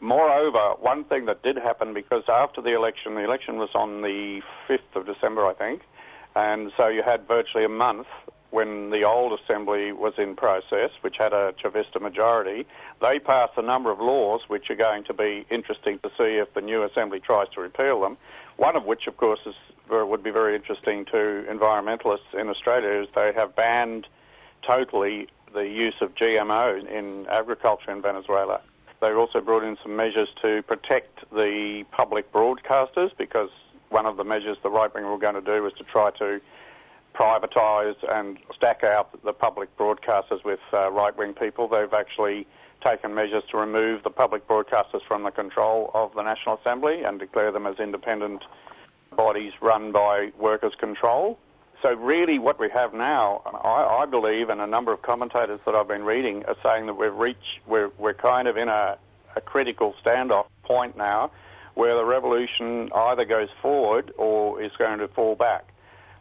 Moreover, 0.00 0.74
one 0.80 1.04
thing 1.04 1.26
that 1.26 1.42
did 1.42 1.56
happen 1.56 1.92
because 1.92 2.22
after 2.28 2.62
the 2.62 2.74
election, 2.74 3.14
the 3.16 3.24
election 3.24 3.58
was 3.58 3.70
on 3.74 4.02
the 4.02 4.40
5th 4.68 4.94
of 4.94 5.04
December, 5.04 5.46
I 5.46 5.54
think, 5.54 5.82
and 6.34 6.72
so 6.76 6.86
you 6.86 7.02
had 7.02 7.26
virtually 7.26 7.64
a 7.64 7.68
month 7.68 8.06
when 8.50 8.90
the 8.90 9.04
old 9.04 9.38
assembly 9.38 9.92
was 9.92 10.14
in 10.18 10.34
process, 10.34 10.90
which 11.02 11.16
had 11.18 11.32
a 11.32 11.52
Chavista 11.52 12.00
majority. 12.00 12.66
They 13.00 13.18
passed 13.18 13.52
a 13.56 13.62
number 13.62 13.90
of 13.90 14.00
laws 14.00 14.42
which 14.48 14.70
are 14.70 14.76
going 14.76 15.04
to 15.04 15.14
be 15.14 15.46
interesting 15.50 15.98
to 16.00 16.08
see 16.18 16.36
if 16.38 16.52
the 16.54 16.60
new 16.60 16.82
assembly 16.82 17.20
tries 17.20 17.48
to 17.50 17.60
repeal 17.60 18.00
them. 18.00 18.16
One 18.56 18.76
of 18.76 18.84
which, 18.84 19.06
of 19.06 19.16
course, 19.16 19.40
is, 19.46 19.54
would 19.88 20.22
be 20.22 20.30
very 20.30 20.54
interesting 20.56 21.04
to 21.06 21.46
environmentalists 21.48 22.34
in 22.34 22.48
Australia, 22.48 23.02
is 23.02 23.08
they 23.14 23.32
have 23.32 23.54
banned 23.54 24.06
totally 24.62 25.28
the 25.54 25.68
use 25.68 25.94
of 26.00 26.14
GMO 26.14 26.86
in 26.86 27.26
agriculture 27.26 27.90
in 27.90 28.02
Venezuela. 28.02 28.60
They 29.00 29.12
also 29.12 29.40
brought 29.40 29.62
in 29.64 29.78
some 29.82 29.96
measures 29.96 30.28
to 30.42 30.62
protect 30.62 31.24
the 31.32 31.84
public 31.90 32.30
broadcasters 32.32 33.16
because 33.16 33.50
one 33.88 34.06
of 34.06 34.16
the 34.16 34.24
measures 34.24 34.58
the 34.62 34.70
right 34.70 34.92
wing 34.94 35.04
were 35.04 35.18
going 35.18 35.34
to 35.34 35.40
do 35.40 35.62
was 35.62 35.72
to 35.74 35.84
try 35.84 36.10
to 36.12 36.40
privatise 37.14 37.96
and 38.08 38.38
stack 38.54 38.84
out 38.84 39.22
the 39.24 39.32
public 39.32 39.76
broadcasters 39.76 40.44
with 40.44 40.60
uh, 40.72 40.90
right 40.90 41.16
wing 41.16 41.34
people. 41.34 41.68
They've 41.68 41.92
actually 41.92 42.46
taken 42.82 43.14
measures 43.14 43.42
to 43.50 43.58
remove 43.58 44.02
the 44.02 44.10
public 44.10 44.46
broadcasters 44.46 45.02
from 45.06 45.22
the 45.22 45.30
control 45.30 45.90
of 45.94 46.14
the 46.14 46.22
National 46.22 46.56
Assembly 46.56 47.02
and 47.04 47.18
declare 47.18 47.52
them 47.52 47.66
as 47.66 47.78
independent 47.78 48.42
bodies 49.16 49.52
run 49.60 49.92
by 49.92 50.32
workers' 50.38 50.74
control. 50.78 51.38
So 51.82 51.94
really, 51.94 52.38
what 52.38 52.58
we 52.58 52.68
have 52.70 52.92
now, 52.92 53.42
I, 53.46 54.02
I, 54.02 54.06
believe, 54.06 54.50
and 54.50 54.60
a 54.60 54.66
number 54.66 54.92
of 54.92 55.00
commentators 55.02 55.60
that 55.64 55.74
I've 55.74 55.88
been 55.88 56.04
reading 56.04 56.44
are 56.44 56.56
saying 56.62 56.86
that 56.86 56.94
we've 56.94 57.14
reached, 57.14 57.60
we're, 57.66 57.90
we're 57.96 58.14
kind 58.14 58.48
of 58.48 58.56
in 58.58 58.68
a, 58.68 58.98
a 59.34 59.40
critical 59.40 59.94
standoff 60.04 60.46
point 60.62 60.96
now, 60.96 61.30
where 61.74 61.96
the 61.96 62.04
revolution 62.04 62.90
either 62.94 63.24
goes 63.24 63.48
forward 63.62 64.12
or 64.18 64.60
is 64.60 64.72
going 64.78 64.98
to 64.98 65.08
fall 65.08 65.36
back. 65.36 65.69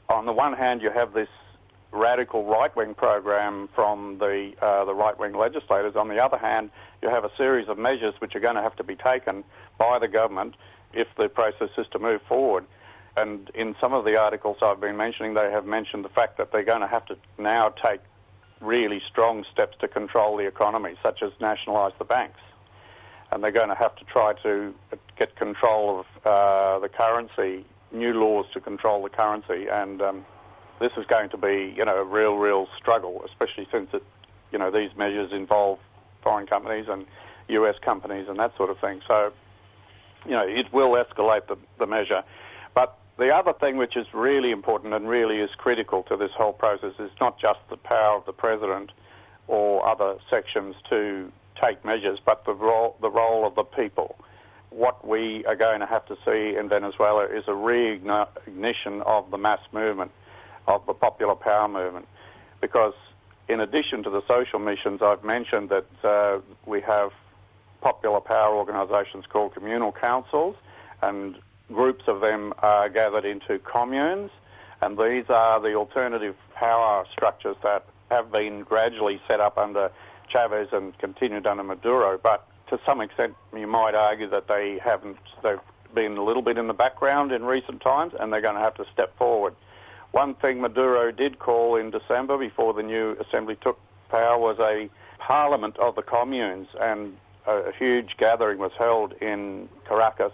On 0.09 0.25
the 0.25 0.33
one 0.33 0.53
hand, 0.53 0.81
you 0.81 0.89
have 0.89 1.13
this 1.13 1.29
radical 1.91 2.45
right-wing 2.45 2.93
program 2.95 3.69
from 3.73 4.17
the 4.17 4.53
uh, 4.61 4.85
the 4.85 4.93
right-wing 4.93 5.33
legislators. 5.33 5.95
On 5.95 6.07
the 6.07 6.23
other 6.23 6.37
hand, 6.37 6.71
you 7.01 7.09
have 7.09 7.25
a 7.25 7.31
series 7.37 7.67
of 7.67 7.77
measures 7.77 8.15
which 8.19 8.35
are 8.35 8.39
going 8.39 8.55
to 8.55 8.61
have 8.61 8.75
to 8.77 8.83
be 8.83 8.95
taken 8.95 9.43
by 9.77 9.99
the 9.99 10.07
government 10.07 10.55
if 10.93 11.07
the 11.17 11.29
process 11.29 11.69
is 11.77 11.87
to 11.91 11.99
move 11.99 12.21
forward. 12.27 12.65
And 13.17 13.49
in 13.53 13.75
some 13.81 13.93
of 13.93 14.05
the 14.05 14.17
articles 14.17 14.57
I've 14.61 14.79
been 14.79 14.97
mentioning, 14.97 15.33
they 15.33 15.51
have 15.51 15.65
mentioned 15.65 16.05
the 16.05 16.09
fact 16.09 16.37
that 16.37 16.51
they're 16.51 16.63
going 16.63 16.81
to 16.81 16.87
have 16.87 17.05
to 17.07 17.17
now 17.37 17.69
take 17.69 18.01
really 18.61 19.01
strong 19.07 19.45
steps 19.51 19.77
to 19.79 19.87
control 19.87 20.37
the 20.37 20.45
economy, 20.45 20.95
such 21.03 21.21
as 21.21 21.31
nationalise 21.39 21.93
the 21.97 22.05
banks. 22.05 22.39
And 23.31 23.43
they're 23.43 23.51
going 23.51 23.69
to 23.69 23.75
have 23.75 23.95
to 23.97 24.05
try 24.05 24.33
to 24.43 24.73
get 25.17 25.35
control 25.35 25.99
of 25.99 26.05
uh, 26.25 26.79
the 26.79 26.89
currency, 26.89 27.65
new 27.91 28.13
laws 28.13 28.45
to 28.53 28.59
control 28.59 29.03
the 29.03 29.09
currency. 29.09 29.67
And 29.67 30.01
um, 30.01 30.25
this 30.79 30.91
is 30.97 31.05
going 31.05 31.29
to 31.29 31.37
be, 31.37 31.73
you 31.75 31.85
know, 31.85 31.97
a 31.97 32.03
real, 32.03 32.37
real 32.37 32.67
struggle, 32.77 33.23
especially 33.25 33.67
since 33.71 33.89
it, 33.93 34.03
you 34.51 34.57
know, 34.57 34.71
these 34.71 34.95
measures 34.97 35.31
involve 35.31 35.79
foreign 36.21 36.47
companies 36.47 36.87
and 36.89 37.05
US 37.49 37.75
companies 37.81 38.27
and 38.27 38.37
that 38.39 38.55
sort 38.57 38.69
of 38.69 38.79
thing. 38.79 39.01
So, 39.07 39.31
you 40.25 40.31
know, 40.31 40.47
it 40.47 40.71
will 40.73 40.91
escalate 40.91 41.47
the, 41.47 41.57
the 41.77 41.87
measure. 41.87 42.23
But 42.73 42.97
the 43.17 43.35
other 43.35 43.53
thing 43.53 43.77
which 43.77 43.97
is 43.97 44.07
really 44.13 44.51
important 44.51 44.93
and 44.93 45.07
really 45.07 45.39
is 45.39 45.49
critical 45.57 46.03
to 46.03 46.17
this 46.17 46.31
whole 46.31 46.53
process 46.53 46.93
is 46.99 47.11
not 47.19 47.39
just 47.39 47.59
the 47.69 47.77
power 47.77 48.17
of 48.17 48.25
the 48.25 48.33
president 48.33 48.91
or 49.47 49.85
other 49.85 50.17
sections 50.29 50.75
to 50.89 51.31
take 51.61 51.83
measures, 51.83 52.19
but 52.23 52.45
the 52.45 52.53
role, 52.53 52.95
the 53.01 53.09
role 53.09 53.45
of 53.45 53.55
the 53.55 53.63
people. 53.63 54.17
What 54.69 55.07
we 55.07 55.45
are 55.45 55.55
going 55.55 55.79
to 55.79 55.85
have 55.85 56.05
to 56.07 56.17
see 56.25 56.55
in 56.57 56.69
Venezuela 56.69 57.25
is 57.25 57.45
a 57.47 57.51
reignition 57.51 59.01
of 59.01 59.31
the 59.31 59.37
mass 59.37 59.61
movement, 59.71 60.11
of 60.67 60.85
the 60.85 60.93
popular 60.93 61.35
power 61.35 61.67
movement, 61.67 62.07
because 62.61 62.93
in 63.47 63.59
addition 63.59 64.03
to 64.03 64.09
the 64.09 64.21
social 64.27 64.59
missions, 64.59 65.01
I've 65.01 65.23
mentioned 65.23 65.69
that 65.69 65.87
uh, 66.03 66.39
we 66.65 66.81
have 66.81 67.11
popular 67.81 68.21
power 68.21 68.55
organisations 68.55 69.25
called 69.27 69.55
communal 69.55 69.91
councils, 69.91 70.55
and 71.01 71.37
groups 71.67 72.03
of 72.07 72.21
them 72.21 72.53
are 72.59 72.89
gathered 72.89 73.25
into 73.25 73.59
communes, 73.59 74.31
and 74.81 74.97
these 74.97 75.25
are 75.29 75.59
the 75.59 75.73
alternative 75.73 76.35
power 76.53 77.05
structures 77.11 77.57
that 77.63 77.85
have 78.11 78.31
been 78.31 78.61
gradually 78.61 79.21
set 79.27 79.39
up 79.39 79.57
under 79.57 79.91
Chavez 80.29 80.69
and 80.71 80.97
continued 80.97 81.47
under 81.47 81.63
Maduro. 81.63 82.17
But 82.17 82.47
to 82.69 82.79
some 82.85 83.01
extent, 83.01 83.35
you 83.55 83.67
might 83.67 83.95
argue 83.95 84.29
that 84.29 84.47
they 84.47 84.79
haven't. 84.83 85.17
They've 85.43 85.59
been 85.93 86.17
a 86.17 86.23
little 86.23 86.41
bit 86.41 86.57
in 86.57 86.67
the 86.67 86.73
background 86.73 87.31
in 87.31 87.43
recent 87.43 87.81
times, 87.81 88.13
and 88.19 88.31
they're 88.31 88.41
going 88.41 88.55
to 88.55 88.61
have 88.61 88.75
to 88.75 88.85
step 88.93 89.17
forward. 89.17 89.55
One 90.11 90.35
thing 90.35 90.61
Maduro 90.61 91.11
did 91.11 91.39
call 91.39 91.75
in 91.75 91.91
December, 91.91 92.37
before 92.37 92.73
the 92.73 92.83
new 92.83 93.15
assembly 93.19 93.57
took 93.61 93.79
power, 94.09 94.37
was 94.37 94.57
a 94.59 94.89
parliament 95.19 95.77
of 95.77 95.95
the 95.95 96.01
communes, 96.01 96.67
and 96.79 97.17
a, 97.47 97.69
a 97.69 97.71
huge 97.73 98.17
gathering 98.17 98.59
was 98.59 98.71
held 98.77 99.13
in 99.21 99.69
Caracas 99.87 100.33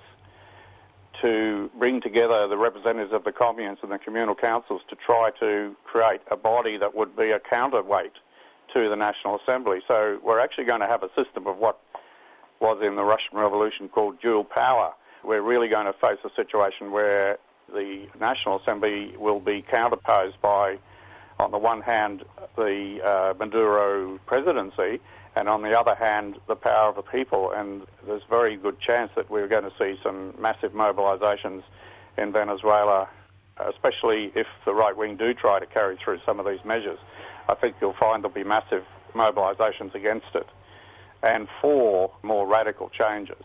to 1.22 1.70
bring 1.80 2.02
together 2.02 2.48
the 2.48 2.58
representatives 2.58 3.14
of 3.14 3.24
the 3.24 3.32
communes 3.32 3.80
and 3.82 3.92
the 3.92 3.98
communal 3.98 4.36
councils 4.36 4.82
to 4.90 4.96
try 4.96 5.32
to 5.40 5.74
create 5.86 6.22
a 6.30 6.36
body 6.36 6.78
that 6.78 6.94
would 6.94 7.16
be 7.16 7.32
a 7.32 7.40
counterweight 7.40 8.12
to 8.74 8.90
the 8.90 8.96
National 8.96 9.40
Assembly. 9.40 9.80
So 9.88 10.20
we're 10.24 10.40
actually 10.40 10.66
going 10.66 10.82
to 10.82 10.88
have 10.88 11.04
a 11.04 11.10
system 11.16 11.48
of 11.48 11.58
what 11.58 11.80
was 12.60 12.82
in 12.82 12.96
the 12.96 13.04
Russian 13.04 13.38
Revolution 13.38 13.90
called 13.90 14.20
dual 14.22 14.44
power. 14.44 14.94
We're 15.24 15.42
really 15.42 15.68
going 15.68 15.86
to 15.86 15.94
face 15.94 16.20
a 16.24 16.30
situation 16.36 16.92
where 16.92 17.38
the 17.74 18.08
National 18.20 18.60
Assembly 18.60 19.16
will 19.18 19.40
be 19.40 19.62
counterposed 19.62 20.40
by, 20.42 20.78
on 21.40 21.52
the 21.52 21.58
one 21.58 21.82
hand, 21.82 22.24
the 22.56 23.02
uh, 23.04 23.34
Maduro 23.38 24.20
presidency, 24.26 25.02
and 25.36 25.50
on 25.50 25.64
the 25.64 25.78
other 25.78 25.96
hand, 25.96 26.38
the 26.48 26.56
power 26.56 26.90
of 26.90 26.96
the 26.96 27.02
people. 27.02 27.52
And 27.52 27.84
there's 28.06 28.24
very 28.30 28.56
good 28.56 28.80
chance 28.80 29.12
that 29.16 29.30
we're 29.30 29.48
going 29.48 29.64
to 29.64 29.74
see 29.78 30.00
some 30.02 30.34
massive 30.40 30.74
mobilisations 30.74 31.64
in 32.18 32.32
Venezuela, 32.32 33.10
especially 33.58 34.32
if 34.36 34.48
the 34.64 34.74
right 34.74 34.96
wing 34.96 35.18
do 35.18 35.34
try 35.34 35.60
to 35.60 35.66
carry 35.66 35.98
through 35.98 36.20
some 36.26 36.40
of 36.40 36.46
these 36.46 36.64
measures. 36.64 37.00
I 37.50 37.56
think 37.56 37.76
you'll 37.82 37.94
find 37.94 38.24
there'll 38.24 38.34
be 38.34 38.44
massive 38.44 38.86
mobilisations 39.14 39.94
against 39.96 40.28
it 40.36 40.48
and 41.26 41.48
for 41.60 42.12
more 42.22 42.48
radical 42.48 42.90
changes. 42.90 43.44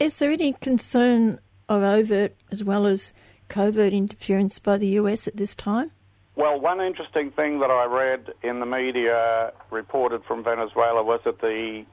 Is 0.00 0.18
there 0.18 0.32
any 0.32 0.52
concern 0.54 1.38
of 1.68 1.82
overt 1.82 2.34
as 2.50 2.64
well 2.64 2.84
as 2.84 3.12
covert 3.48 3.92
interference 3.92 4.58
by 4.58 4.76
the 4.76 4.88
US 4.88 5.28
at 5.28 5.36
this 5.36 5.54
time? 5.54 5.92
Well, 6.36 6.58
one 6.58 6.80
interesting 6.80 7.30
thing 7.30 7.60
that 7.60 7.70
I 7.70 7.84
read 7.84 8.32
in 8.42 8.58
the 8.58 8.66
media 8.66 9.52
reported 9.70 10.24
from 10.24 10.42
Venezuela 10.42 11.04
was 11.04 11.20
that 11.24 11.40
the, 11.40 11.84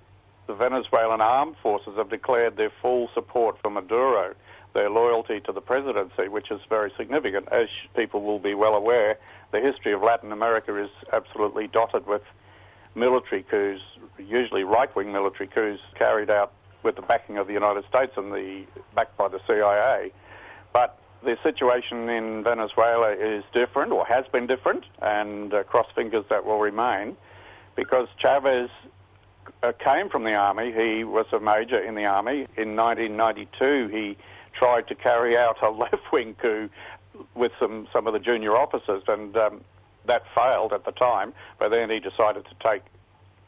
the 0.47 0.55
Venezuelan 0.55 1.21
armed 1.21 1.57
forces 1.61 1.93
have 1.97 2.09
declared 2.09 2.57
their 2.57 2.71
full 2.81 3.07
support 3.13 3.57
for 3.61 3.69
Maduro, 3.69 4.33
their 4.73 4.89
loyalty 4.89 5.41
to 5.41 5.51
the 5.51 5.61
presidency, 5.61 6.27
which 6.27 6.49
is 6.49 6.59
very 6.69 6.91
significant. 6.97 7.49
As 7.51 7.67
people 7.95 8.23
will 8.23 8.39
be 8.39 8.55
well 8.55 8.73
aware, 8.73 9.19
the 9.51 9.59
history 9.59 9.93
of 9.93 10.01
Latin 10.01 10.31
America 10.31 10.75
is 10.75 10.89
absolutely 11.13 11.67
dotted 11.67 12.07
with 12.07 12.23
military 12.95 13.43
coups, 13.43 13.81
usually 14.17 14.63
right-wing 14.63 15.11
military 15.11 15.47
coups 15.47 15.81
carried 15.95 16.29
out 16.29 16.53
with 16.83 16.95
the 16.95 17.01
backing 17.01 17.37
of 17.37 17.47
the 17.47 17.53
United 17.53 17.85
States 17.87 18.13
and 18.17 18.31
the 18.31 18.65
backed 18.95 19.17
by 19.17 19.27
the 19.27 19.39
CIA. 19.47 20.11
But 20.73 20.97
the 21.23 21.37
situation 21.43 22.09
in 22.09 22.43
Venezuela 22.43 23.11
is 23.11 23.43
different, 23.53 23.91
or 23.91 24.05
has 24.05 24.25
been 24.27 24.47
different, 24.47 24.85
and 25.01 25.53
uh, 25.53 25.63
cross 25.63 25.87
fingers 25.93 26.25
that 26.29 26.45
will 26.45 26.59
remain, 26.59 27.15
because 27.75 28.07
Chavez 28.17 28.69
uh, 29.63 29.71
came 29.73 30.09
from 30.09 30.23
the 30.23 30.33
army. 30.33 30.71
He 30.71 31.03
was 31.03 31.27
a 31.31 31.39
major 31.39 31.79
in 31.79 31.95
the 31.95 32.05
army. 32.05 32.47
In 32.57 32.75
1992, 32.75 33.87
he 33.87 34.17
tried 34.53 34.87
to 34.87 34.95
carry 34.95 35.37
out 35.37 35.61
a 35.61 35.69
left-wing 35.83 36.35
coup 36.41 36.69
with 37.35 37.51
some 37.59 37.87
some 37.93 38.07
of 38.07 38.13
the 38.13 38.19
junior 38.19 38.55
officers, 38.55 39.03
and 39.07 39.35
um, 39.37 39.61
that 40.05 40.23
failed 40.35 40.73
at 40.73 40.85
the 40.85 40.91
time. 40.91 41.33
But 41.59 41.69
then 41.69 41.89
he 41.89 41.99
decided 41.99 42.45
to 42.45 42.55
take 42.63 42.83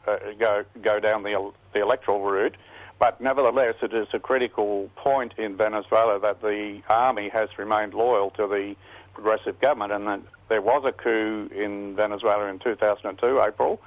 uh, 0.06 0.18
go 0.38 0.64
go 0.82 1.00
down 1.00 1.22
the 1.22 1.52
the 1.72 1.80
electoral 1.80 2.22
route 2.22 2.56
but 2.98 3.20
nevertheless, 3.20 3.74
it 3.82 3.92
is 3.92 4.06
a 4.12 4.18
critical 4.18 4.90
point 4.96 5.34
in 5.36 5.56
Venezuela 5.56 6.18
that 6.20 6.40
the 6.40 6.80
army 6.88 7.28
has 7.28 7.48
remained 7.58 7.92
loyal 7.92 8.30
to 8.30 8.46
the 8.46 8.76
progressive 9.12 9.60
government, 9.60 9.92
and 9.92 10.06
that 10.06 10.20
there 10.48 10.62
was 10.62 10.84
a 10.84 10.92
coup 10.92 11.48
in 11.54 11.96
Venezuela 11.96 12.46
in 12.46 12.58
2002, 12.58 13.42
April, 13.42 13.80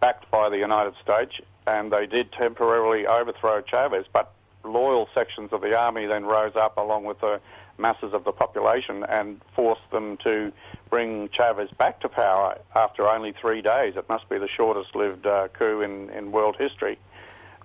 backed 0.00 0.30
by 0.30 0.48
the 0.48 0.58
United 0.58 0.94
States, 1.02 1.32
and 1.66 1.92
they 1.92 2.06
did 2.06 2.32
temporarily 2.32 3.06
overthrow 3.06 3.62
Chavez, 3.62 4.06
but 4.12 4.32
loyal 4.64 5.08
sections 5.14 5.52
of 5.52 5.60
the 5.60 5.76
army 5.76 6.06
then 6.06 6.24
rose 6.24 6.56
up 6.56 6.76
along 6.76 7.04
with 7.04 7.20
the 7.20 7.40
masses 7.78 8.12
of 8.12 8.24
the 8.24 8.32
population 8.32 9.04
and 9.04 9.40
forced 9.54 9.90
them 9.90 10.18
to 10.18 10.52
bring 10.90 11.28
Chavez 11.30 11.70
back 11.78 12.00
to 12.00 12.08
power 12.08 12.58
after 12.74 13.08
only 13.08 13.32
three 13.32 13.62
days. 13.62 13.94
It 13.96 14.08
must 14.08 14.28
be 14.28 14.38
the 14.38 14.48
shortest 14.48 14.94
lived 14.94 15.26
uh, 15.26 15.48
coup 15.48 15.80
in, 15.80 16.10
in 16.10 16.32
world 16.32 16.56
history. 16.58 16.98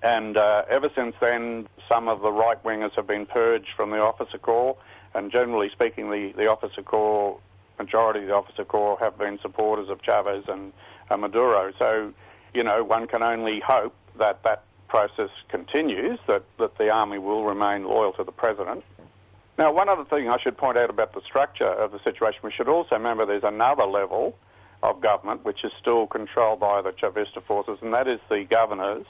And 0.03 0.37
uh, 0.37 0.63
ever 0.69 0.89
since 0.95 1.15
then, 1.19 1.67
some 1.89 2.07
of 2.07 2.21
the 2.21 2.31
right 2.31 2.61
wingers 2.63 2.93
have 2.93 3.07
been 3.07 3.25
purged 3.25 3.69
from 3.75 3.89
the 3.89 3.99
officer 3.99 4.37
corps, 4.37 4.77
and 5.15 5.31
generally 5.31 5.69
speaking, 5.71 6.11
the, 6.11 6.33
the 6.37 6.47
officer 6.47 6.83
corps, 6.83 7.39
majority 7.79 8.19
of 8.21 8.27
the 8.27 8.35
officer 8.35 8.65
corps, 8.65 8.97
have 8.99 9.17
been 9.17 9.39
supporters 9.39 9.89
of 9.89 10.01
Chavez 10.01 10.43
and 10.47 10.71
uh, 11.09 11.17
Maduro. 11.17 11.73
So, 11.79 12.13
you 12.53 12.63
know, 12.63 12.83
one 12.83 13.07
can 13.07 13.23
only 13.23 13.59
hope 13.59 13.95
that 14.17 14.43
that 14.43 14.63
process 14.87 15.29
continues, 15.49 16.19
that, 16.27 16.43
that 16.59 16.77
the 16.77 16.89
army 16.89 17.17
will 17.17 17.43
remain 17.43 17.85
loyal 17.85 18.13
to 18.13 18.23
the 18.23 18.31
president. 18.31 18.83
Now, 19.57 19.71
one 19.71 19.87
other 19.87 20.03
thing 20.03 20.29
I 20.29 20.37
should 20.37 20.57
point 20.57 20.77
out 20.77 20.89
about 20.89 21.13
the 21.13 21.21
structure 21.21 21.69
of 21.69 21.91
the 21.91 21.99
situation, 22.03 22.41
we 22.43 22.51
should 22.51 22.67
also 22.67 22.95
remember 22.95 23.25
there's 23.25 23.43
another 23.43 23.85
level 23.85 24.37
of 24.83 24.99
government 24.99 25.45
which 25.45 25.63
is 25.63 25.71
still 25.79 26.07
controlled 26.07 26.59
by 26.59 26.81
the 26.81 26.91
Chavista 26.91 27.41
forces, 27.41 27.79
and 27.81 27.93
that 27.93 28.07
is 28.07 28.19
the 28.29 28.43
governors 28.43 29.05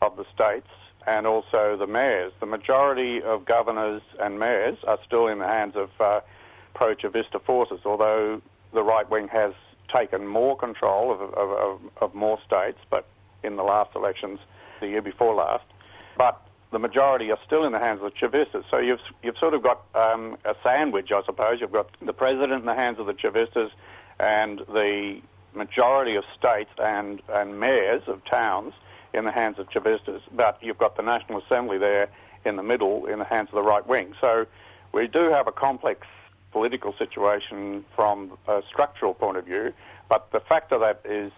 of 0.00 0.16
the 0.16 0.24
states 0.32 0.68
and 1.06 1.26
also 1.26 1.76
the 1.76 1.86
mayors. 1.86 2.32
The 2.38 2.46
majority 2.46 3.22
of 3.22 3.44
governors 3.44 4.02
and 4.20 4.38
mayors 4.38 4.78
are 4.86 4.98
still 5.04 5.26
in 5.26 5.40
the 5.40 5.46
hands 5.46 5.74
of 5.74 5.90
uh, 6.00 6.20
pro 6.74 6.94
Chavista 6.94 7.42
forces, 7.42 7.80
although 7.84 8.40
the 8.72 8.82
right 8.82 9.08
wing 9.10 9.28
has 9.28 9.52
taken 9.92 10.26
more 10.26 10.56
control 10.56 11.12
of, 11.12 11.20
of, 11.20 11.50
of, 11.50 11.80
of, 12.00 12.14
more 12.14 12.38
states, 12.46 12.78
but 12.88 13.06
in 13.42 13.56
the 13.56 13.62
last 13.62 13.94
elections, 13.96 14.38
the 14.80 14.88
year 14.88 15.02
before 15.02 15.34
last. 15.34 15.64
But 16.16 16.40
the 16.72 16.78
majority 16.78 17.30
are 17.30 17.38
still 17.46 17.64
in 17.64 17.72
the 17.72 17.78
hands 17.78 18.00
of 18.02 18.12
the 18.12 18.18
Chavistas. 18.18 18.64
So 18.70 18.78
you've, 18.78 19.00
you've 19.22 19.38
sort 19.38 19.54
of 19.54 19.62
got 19.62 19.84
um, 19.94 20.38
a 20.44 20.56
sandwich, 20.62 21.12
I 21.12 21.22
suppose. 21.24 21.60
You've 21.60 21.72
got 21.72 21.88
the 22.00 22.14
president 22.14 22.52
in 22.54 22.64
the 22.64 22.74
hands 22.74 22.98
of 22.98 23.06
the 23.06 23.12
Chavistas 23.12 23.70
and 24.18 24.60
the 24.60 25.20
majority 25.54 26.16
of 26.16 26.24
states 26.36 26.70
and, 26.78 27.20
and 27.28 27.60
mayors 27.60 28.02
of 28.06 28.24
towns 28.24 28.72
in 29.12 29.24
the 29.24 29.30
hands 29.30 29.58
of 29.58 29.68
Chavistas, 29.68 30.22
but 30.34 30.58
you've 30.62 30.78
got 30.78 30.96
the 30.96 31.02
National 31.02 31.42
Assembly 31.42 31.76
there 31.76 32.08
in 32.44 32.56
the 32.56 32.62
middle 32.62 33.06
in 33.06 33.18
the 33.18 33.24
hands 33.24 33.48
of 33.50 33.54
the 33.54 33.62
right 33.62 33.86
wing. 33.86 34.14
So 34.20 34.46
we 34.92 35.06
do 35.06 35.30
have 35.30 35.46
a 35.46 35.52
complex 35.52 36.06
political 36.50 36.94
situation 36.94 37.84
from 37.94 38.38
a 38.48 38.62
structural 38.68 39.12
point 39.14 39.36
of 39.36 39.44
view, 39.44 39.72
but 40.08 40.30
the 40.32 40.40
factor 40.40 40.78
that 40.78 41.02
is, 41.04 41.32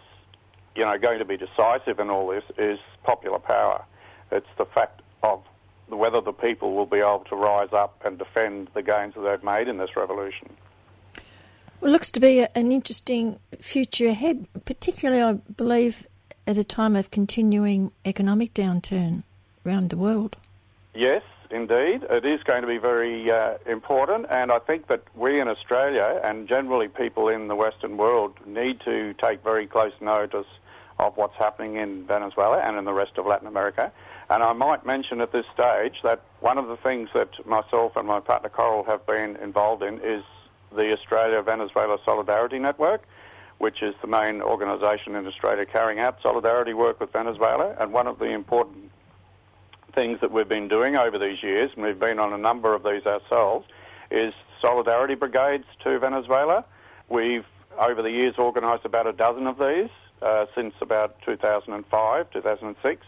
you 0.77 0.85
know, 0.85 0.97
going 0.99 1.19
to 1.19 1.25
be 1.25 1.37
decisive 1.37 1.99
in 1.99 2.11
all 2.11 2.29
this 2.29 2.45
is 2.57 2.79
popular 3.03 3.41
power. 3.41 3.85
It's 4.31 4.47
the 4.57 4.65
fact 4.65 5.03
of 5.25 5.43
whether 5.89 6.21
the 6.21 6.33
people 6.33 6.75
will 6.75 6.87
be 6.87 6.99
able 6.99 7.25
to 7.29 7.37
rise 7.37 7.73
up 7.73 8.03
and 8.05 8.19
defend 8.19 8.69
the 8.75 8.83
gains 8.83 9.15
that 9.15 9.23
they've 9.23 9.43
made 9.43 9.69
in 9.69 9.79
this 9.79 9.97
revolution. 9.97 10.49
Well, 11.81 11.91
it 11.91 11.93
looks 11.93 12.11
to 12.13 12.21
be 12.21 12.47
an 12.55 12.73
interesting 12.73 13.39
future 13.61 14.09
ahead, 14.09 14.47
particularly, 14.65 15.23
I 15.23 15.33
believe, 15.33 16.07
at 16.47 16.59
a 16.59 16.65
time 16.65 16.97
of 16.97 17.11
continuing 17.11 17.91
economic 18.05 18.55
downturn 18.55 19.23
around 19.67 19.91
the 19.91 19.97
world. 19.97 20.37
Yes, 20.95 21.23
indeed. 21.51 22.05
It 22.09 22.25
is 22.25 22.43
going 22.43 22.63
to 22.63 22.69
be 22.69 22.79
very 22.79 23.31
uh, 23.31 23.55
important, 23.67 24.27
and 24.31 24.53
I 24.53 24.59
think 24.59 24.89
that 24.89 25.03
we 25.15 25.41
in 25.41 25.49
Australia 25.49 26.21
and 26.23 26.49
generally 26.49 26.89
people 26.89 27.29
in 27.29 27.49
the 27.49 27.57
Western 27.57 27.97
world 27.97 28.35
need 28.47 28.81
to 28.81 29.15
take 29.15 29.43
very 29.43 29.67
close 29.67 29.93
notice 30.01 30.47
of 30.99 31.17
what's 31.17 31.37
happening 31.37 31.77
in 31.77 32.07
Venezuela 32.07 32.59
and 32.59 32.79
in 32.79 32.85
the 32.85 32.93
rest 32.93 33.19
of 33.19 33.27
Latin 33.27 33.49
America. 33.49 33.93
And 34.35 34.43
I 34.43 34.53
might 34.53 34.85
mention 34.85 35.21
at 35.21 35.31
this 35.31 35.47
stage 35.55 35.95
that 36.03 36.21
one 36.41 36.59
of 36.59 36.67
the 36.67 36.77
things 36.77 37.09
that 37.15 37.47
myself 37.47 37.95
and 37.95 38.09
my 38.09 38.19
partner 38.19 38.49
Coral 38.49 38.83
have 38.83 39.07
been 39.07 39.37
involved 39.37 39.85
in 39.85 40.01
is 40.01 40.25
the 40.75 40.93
Australia 40.93 41.41
Venezuela 41.41 41.99
Solidarity 42.05 42.59
Network 42.59 43.05
which 43.59 43.83
is 43.83 43.95
the 44.01 44.07
main 44.07 44.43
organisation 44.43 45.15
in 45.15 45.27
Australia 45.27 45.65
carrying 45.65 46.01
out 46.01 46.19
solidarity 46.21 46.75
work 46.75 47.01
with 47.01 47.13
Venezuela. 47.13 47.77
And 47.79 47.93
one 47.93 48.07
of 48.07 48.19
the 48.19 48.27
important 48.27 48.91
things 49.95 50.21
that 50.21 50.33
we've 50.33 50.49
been 50.49 50.69
doing 50.69 50.97
over 50.97 51.19
these 51.19 51.43
years, 51.43 51.71
and 51.75 51.85
we've 51.85 51.99
been 51.99 52.19
on 52.19 52.33
a 52.33 52.39
number 52.39 52.75
of 52.75 52.83
these 52.83 53.07
ourselves, 53.07 53.67
is 54.11 54.35
solidarity 54.61 55.15
brigades 55.15 55.67
to 55.85 55.99
Venezuela. 55.99 56.65
We've, 57.09 57.47
over 57.79 58.03
the 58.03 58.11
years, 58.11 58.35
organised 58.39 58.85
about 58.85 59.07
a 59.07 59.13
dozen 59.13 59.47
of 59.47 59.59
these 59.59 59.91
uh, 60.21 60.47
since 60.55 60.75
about 60.81 61.23
2005, 61.23 62.31
2006. 62.33 63.07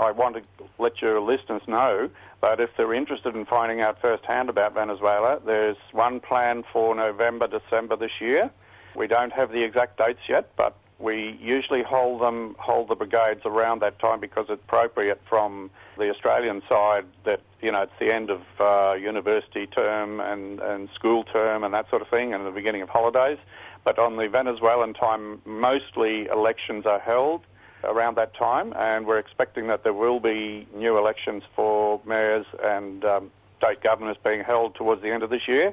I 0.00 0.10
want 0.10 0.36
to 0.36 0.42
let 0.78 1.00
your 1.02 1.20
listeners 1.20 1.62
know 1.66 2.10
that 2.40 2.60
if 2.60 2.70
they're 2.76 2.94
interested 2.94 3.34
in 3.34 3.44
finding 3.44 3.80
out 3.80 4.00
firsthand 4.00 4.48
about 4.48 4.74
Venezuela, 4.74 5.40
there's 5.44 5.76
one 5.92 6.20
planned 6.20 6.64
for 6.72 6.94
November, 6.94 7.46
December 7.46 7.96
this 7.96 8.20
year. 8.20 8.50
We 8.94 9.06
don't 9.06 9.32
have 9.32 9.50
the 9.50 9.62
exact 9.62 9.98
dates 9.98 10.20
yet, 10.28 10.50
but 10.56 10.76
we 10.98 11.36
usually 11.40 11.82
hold 11.82 12.20
them, 12.20 12.54
hold 12.58 12.88
the 12.88 12.94
brigades 12.94 13.42
around 13.44 13.80
that 13.82 13.98
time 13.98 14.20
because 14.20 14.46
it's 14.48 14.62
appropriate 14.62 15.20
from 15.28 15.70
the 15.98 16.10
Australian 16.10 16.62
side 16.68 17.04
that, 17.24 17.40
you 17.60 17.72
know, 17.72 17.82
it's 17.82 17.98
the 17.98 18.12
end 18.12 18.30
of 18.30 18.42
uh, 18.60 18.94
university 18.94 19.66
term 19.66 20.20
and, 20.20 20.60
and 20.60 20.88
school 20.94 21.24
term 21.24 21.64
and 21.64 21.74
that 21.74 21.90
sort 21.90 22.02
of 22.02 22.08
thing 22.08 22.32
and 22.32 22.46
the 22.46 22.50
beginning 22.50 22.82
of 22.82 22.88
holidays. 22.88 23.38
But 23.84 23.98
on 23.98 24.16
the 24.16 24.28
Venezuelan 24.28 24.94
time, 24.94 25.42
mostly 25.44 26.26
elections 26.26 26.86
are 26.86 27.00
held 27.00 27.42
around 27.84 28.16
that 28.16 28.34
time 28.34 28.72
and 28.76 29.06
we're 29.06 29.18
expecting 29.18 29.66
that 29.66 29.82
there 29.82 29.92
will 29.92 30.20
be 30.20 30.66
new 30.74 30.98
elections 30.98 31.42
for 31.54 32.00
mayors 32.06 32.46
and 32.62 33.04
um, 33.04 33.30
state 33.58 33.80
governors 33.80 34.16
being 34.24 34.42
held 34.42 34.74
towards 34.74 35.02
the 35.02 35.10
end 35.10 35.22
of 35.22 35.30
this 35.30 35.46
year. 35.48 35.72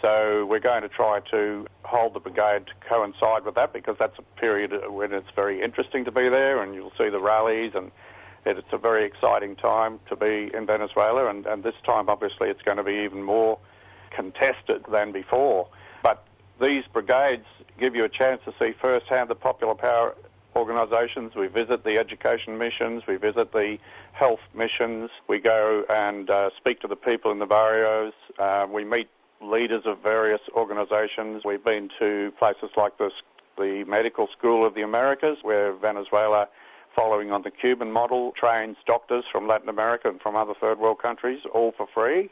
So 0.00 0.46
we're 0.46 0.60
going 0.60 0.82
to 0.82 0.88
try 0.88 1.20
to 1.30 1.66
hold 1.84 2.14
the 2.14 2.20
brigade 2.20 2.66
to 2.66 2.88
coincide 2.88 3.44
with 3.44 3.54
that 3.54 3.72
because 3.72 3.96
that's 3.98 4.18
a 4.18 4.22
period 4.40 4.72
when 4.90 5.12
it's 5.12 5.30
very 5.36 5.62
interesting 5.62 6.04
to 6.06 6.10
be 6.10 6.28
there 6.28 6.62
and 6.62 6.74
you'll 6.74 6.92
see 6.98 7.08
the 7.08 7.20
rallies 7.20 7.72
and 7.74 7.92
it's 8.44 8.72
a 8.72 8.78
very 8.78 9.04
exciting 9.04 9.54
time 9.54 10.00
to 10.08 10.16
be 10.16 10.50
in 10.52 10.66
Venezuela 10.66 11.28
and, 11.28 11.46
and 11.46 11.62
this 11.62 11.76
time 11.84 12.08
obviously 12.08 12.48
it's 12.48 12.62
going 12.62 12.78
to 12.78 12.82
be 12.82 13.04
even 13.04 13.22
more 13.22 13.58
contested 14.10 14.84
than 14.90 15.12
before. 15.12 15.68
But 16.02 16.26
these 16.60 16.84
brigades 16.92 17.46
give 17.78 17.94
you 17.94 18.04
a 18.04 18.08
chance 18.08 18.42
to 18.44 18.52
see 18.58 18.72
firsthand 18.72 19.30
the 19.30 19.34
popular 19.34 19.74
power 19.74 20.14
organisations. 20.54 21.34
We 21.34 21.46
visit 21.46 21.84
the 21.84 21.98
education 21.98 22.58
missions, 22.58 23.06
we 23.06 23.16
visit 23.16 23.52
the 23.52 23.78
health 24.12 24.40
missions, 24.54 25.10
we 25.28 25.38
go 25.38 25.84
and 25.88 26.28
uh, 26.28 26.50
speak 26.56 26.80
to 26.80 26.88
the 26.88 26.96
people 26.96 27.30
in 27.30 27.38
the 27.38 27.46
barrios, 27.46 28.12
uh, 28.38 28.66
we 28.70 28.84
meet 28.84 29.08
leaders 29.40 29.82
of 29.86 29.98
various 30.02 30.40
organisations. 30.54 31.44
We've 31.44 31.64
been 31.64 31.90
to 31.98 32.32
places 32.38 32.70
like 32.76 32.98
this, 32.98 33.12
the 33.58 33.84
Medical 33.84 34.28
School 34.28 34.64
of 34.64 34.74
the 34.74 34.82
Americas, 34.82 35.38
where 35.42 35.72
Venezuela, 35.72 36.48
following 36.94 37.32
on 37.32 37.42
the 37.42 37.50
Cuban 37.50 37.90
model, 37.90 38.32
trains 38.32 38.76
doctors 38.86 39.24
from 39.30 39.48
Latin 39.48 39.68
America 39.68 40.08
and 40.08 40.20
from 40.20 40.36
other 40.36 40.54
third 40.60 40.78
world 40.78 40.98
countries, 41.00 41.40
all 41.52 41.72
for 41.76 41.86
free. 41.92 42.30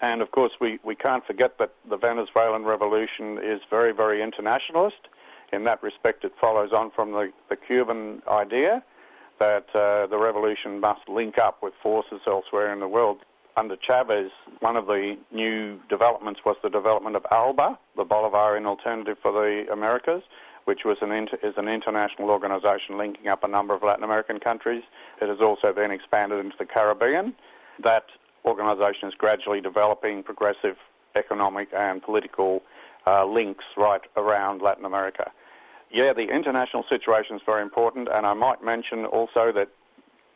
And 0.00 0.22
of 0.22 0.30
course, 0.30 0.52
we, 0.60 0.78
we 0.84 0.94
can't 0.94 1.26
forget 1.26 1.58
that 1.58 1.74
the 1.88 1.96
Venezuelan 1.96 2.64
revolution 2.64 3.38
is 3.42 3.60
very, 3.68 3.92
very 3.92 4.22
internationalist. 4.22 5.08
In 5.52 5.64
that 5.64 5.82
respect, 5.82 6.24
it 6.24 6.32
follows 6.40 6.72
on 6.72 6.90
from 6.90 7.12
the, 7.12 7.32
the 7.48 7.56
Cuban 7.56 8.22
idea 8.28 8.82
that 9.38 9.66
uh, 9.74 10.06
the 10.06 10.18
revolution 10.18 10.80
must 10.80 11.08
link 11.08 11.38
up 11.38 11.62
with 11.62 11.72
forces 11.82 12.20
elsewhere 12.26 12.72
in 12.72 12.80
the 12.80 12.88
world. 12.88 13.18
Under 13.56 13.76
Chavez, 13.76 14.30
one 14.60 14.76
of 14.76 14.86
the 14.86 15.16
new 15.32 15.80
developments 15.88 16.40
was 16.44 16.56
the 16.62 16.70
development 16.70 17.16
of 17.16 17.26
ALBA, 17.30 17.78
the 17.96 18.04
Bolivarian 18.04 18.66
Alternative 18.66 19.16
for 19.20 19.32
the 19.32 19.70
Americas, 19.72 20.22
which 20.64 20.84
was 20.84 20.98
an 21.00 21.12
inter- 21.12 21.38
is 21.42 21.54
an 21.56 21.66
international 21.66 22.30
organisation 22.30 22.98
linking 22.98 23.28
up 23.28 23.42
a 23.42 23.48
number 23.48 23.74
of 23.74 23.82
Latin 23.82 24.04
American 24.04 24.38
countries. 24.38 24.82
It 25.20 25.28
has 25.28 25.40
also 25.40 25.72
then 25.72 25.90
expanded 25.90 26.44
into 26.44 26.56
the 26.58 26.66
Caribbean. 26.66 27.34
That 27.82 28.04
organisation 28.44 29.08
is 29.08 29.14
gradually 29.14 29.60
developing 29.60 30.22
progressive 30.22 30.76
economic 31.16 31.68
and 31.72 32.02
political 32.02 32.62
uh, 33.06 33.24
links 33.24 33.64
right 33.76 34.02
around 34.16 34.62
Latin 34.62 34.84
America. 34.84 35.30
Yeah, 35.90 36.12
the 36.12 36.28
international 36.28 36.84
situation 36.88 37.36
is 37.36 37.42
very 37.46 37.62
important, 37.62 38.08
and 38.12 38.26
I 38.26 38.34
might 38.34 38.62
mention 38.62 39.06
also 39.06 39.52
that 39.52 39.68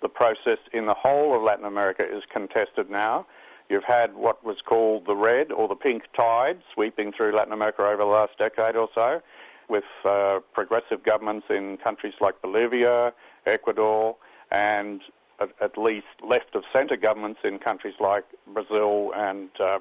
the 0.01 0.09
process 0.09 0.59
in 0.73 0.87
the 0.87 0.95
whole 0.95 1.37
of 1.37 1.43
Latin 1.43 1.65
America 1.65 2.05
is 2.05 2.23
contested 2.33 2.91
now. 2.91 3.27
You've 3.69 3.85
had 3.85 4.15
what 4.15 4.45
was 4.45 4.57
called 4.65 5.07
the 5.07 5.15
red 5.15 5.53
or 5.53 5.69
the 5.69 5.75
pink 5.75 6.05
tide 6.17 6.59
sweeping 6.75 7.13
through 7.13 7.35
Latin 7.35 7.53
America 7.53 7.83
over 7.83 7.99
the 7.99 8.05
last 8.05 8.37
decade 8.39 8.77
or 8.77 8.89
so, 8.95 9.23
with 9.69 9.85
uh, 10.05 10.41
progressive 10.53 11.03
governments 11.05 11.47
in 11.49 11.77
countries 11.79 12.15
like 12.21 12.41
Bolivia, 12.43 13.13
Ecuador, 13.47 14.17
and 14.51 15.01
at, 15.41 15.51
at 15.61 15.79
least 15.79 16.07
left 16.27 16.55
of 16.55 16.65
centre 16.73 16.97
governments 16.97 17.41
in 17.45 17.59
countries 17.59 17.95
like 18.01 18.25
Brazil 18.53 19.13
and 19.15 19.49
uh, 19.61 19.79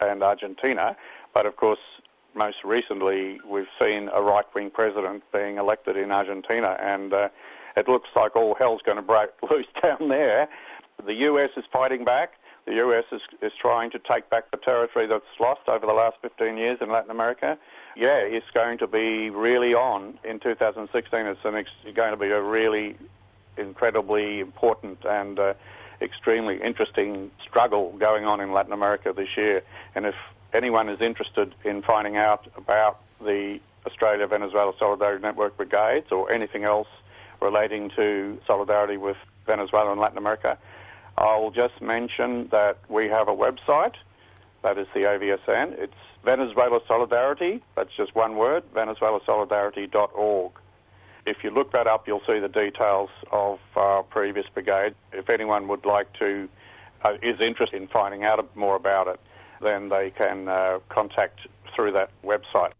and 0.00 0.22
Argentina. 0.22 0.96
But 1.34 1.46
of 1.46 1.56
course, 1.56 1.80
most 2.34 2.58
recently, 2.64 3.40
we've 3.46 3.68
seen 3.80 4.08
a 4.12 4.22
right-wing 4.22 4.70
president 4.70 5.22
being 5.32 5.56
elected 5.56 5.96
in 5.96 6.10
Argentina, 6.10 6.76
and 6.80 7.12
uh, 7.12 7.28
it 7.76 7.88
looks 7.88 8.08
like 8.14 8.36
all 8.36 8.54
hell's 8.54 8.82
going 8.82 8.96
to 8.96 9.02
break 9.02 9.30
loose 9.50 9.66
down 9.82 10.08
there. 10.08 10.48
The 11.04 11.14
US 11.14 11.50
is 11.56 11.64
fighting 11.72 12.04
back. 12.04 12.34
The 12.66 12.74
US 12.86 13.04
is, 13.10 13.22
is 13.42 13.52
trying 13.60 13.90
to 13.92 13.98
take 13.98 14.28
back 14.30 14.50
the 14.50 14.56
territory 14.58 15.06
that's 15.06 15.24
lost 15.38 15.62
over 15.68 15.86
the 15.86 15.92
last 15.92 16.16
15 16.22 16.56
years 16.56 16.78
in 16.80 16.90
Latin 16.90 17.10
America. 17.10 17.58
Yeah, 17.96 18.18
it's 18.18 18.50
going 18.54 18.78
to 18.78 18.86
be 18.86 19.30
really 19.30 19.74
on 19.74 20.18
in 20.24 20.38
2016. 20.40 21.26
It's 21.26 21.44
an 21.44 21.56
ex- 21.56 21.70
going 21.94 22.12
to 22.12 22.16
be 22.16 22.30
a 22.30 22.40
really 22.40 22.96
incredibly 23.56 24.40
important 24.40 25.04
and 25.04 25.38
uh, 25.38 25.54
extremely 26.00 26.62
interesting 26.62 27.30
struggle 27.42 27.92
going 27.98 28.24
on 28.24 28.40
in 28.40 28.52
Latin 28.52 28.72
America 28.72 29.12
this 29.14 29.36
year. 29.36 29.62
And 29.94 30.06
if 30.06 30.14
anyone 30.52 30.88
is 30.88 31.00
interested 31.00 31.54
in 31.64 31.82
finding 31.82 32.16
out 32.16 32.46
about 32.56 33.00
the 33.20 33.60
Australia 33.86 34.26
Venezuela 34.26 34.72
Solidarity 34.78 35.22
Network 35.22 35.56
brigades 35.56 36.10
or 36.12 36.30
anything 36.30 36.64
else 36.64 36.88
relating 37.40 37.90
to 37.90 38.38
solidarity 38.46 38.96
with 38.96 39.16
Venezuela 39.46 39.92
and 39.92 40.00
Latin 40.00 40.18
America, 40.18 40.58
I'll 41.16 41.50
just 41.50 41.80
mention 41.80 42.48
that 42.48 42.78
we 42.88 43.08
have 43.08 43.28
a 43.28 43.34
website, 43.34 43.94
that 44.62 44.78
is 44.78 44.86
the 44.94 45.00
AVSN. 45.00 45.78
It's 45.78 45.94
Venezuela 46.24 46.80
Solidarity, 46.86 47.62
that's 47.74 47.94
just 47.96 48.14
one 48.14 48.36
word, 48.36 48.62
venezuelasolidarity.org. 48.74 50.52
If 51.26 51.44
you 51.44 51.50
look 51.50 51.72
that 51.72 51.86
up, 51.86 52.06
you'll 52.08 52.22
see 52.26 52.38
the 52.38 52.48
details 52.48 53.10
of 53.30 53.58
our 53.76 54.02
previous 54.02 54.46
brigade. 54.48 54.94
If 55.12 55.28
anyone 55.30 55.68
would 55.68 55.84
like 55.84 56.12
to, 56.14 56.48
uh, 57.02 57.16
is 57.22 57.40
interested 57.40 57.80
in 57.80 57.88
finding 57.88 58.24
out 58.24 58.54
more 58.56 58.76
about 58.76 59.08
it, 59.08 59.20
then 59.62 59.88
they 59.88 60.10
can 60.10 60.48
uh, 60.48 60.78
contact 60.88 61.40
through 61.74 61.92
that 61.92 62.10
website. 62.24 62.72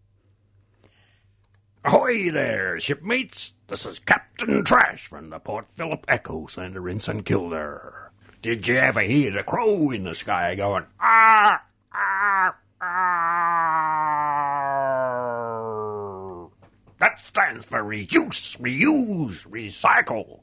Ahoy 1.84 2.30
there, 2.30 2.78
shipmates! 2.78 3.54
This 3.68 3.86
is 3.86 3.98
Captain 4.00 4.64
Trash 4.64 5.06
from 5.06 5.30
the 5.30 5.38
Port 5.38 5.70
Phillip 5.70 6.04
EcoCentre 6.06 6.90
in 6.90 6.98
St 6.98 7.24
Kilda. 7.24 8.10
Did 8.42 8.68
you 8.68 8.76
ever 8.76 9.00
hear 9.00 9.30
the 9.30 9.42
crow 9.42 9.90
in 9.90 10.04
the 10.04 10.14
sky 10.14 10.54
going, 10.54 10.84
ah, 11.00 11.62
ah, 11.94 12.56
ah? 12.82 13.30
That 16.98 17.18
stands 17.20 17.64
for 17.64 17.82
reuse, 17.82 18.58
reuse, 18.58 19.46
recycle. 19.48 20.40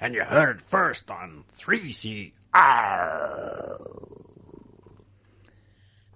And 0.00 0.14
you 0.14 0.24
heard 0.24 0.56
it 0.56 0.62
first 0.62 1.08
on 1.10 1.44
3CR. 1.56 2.32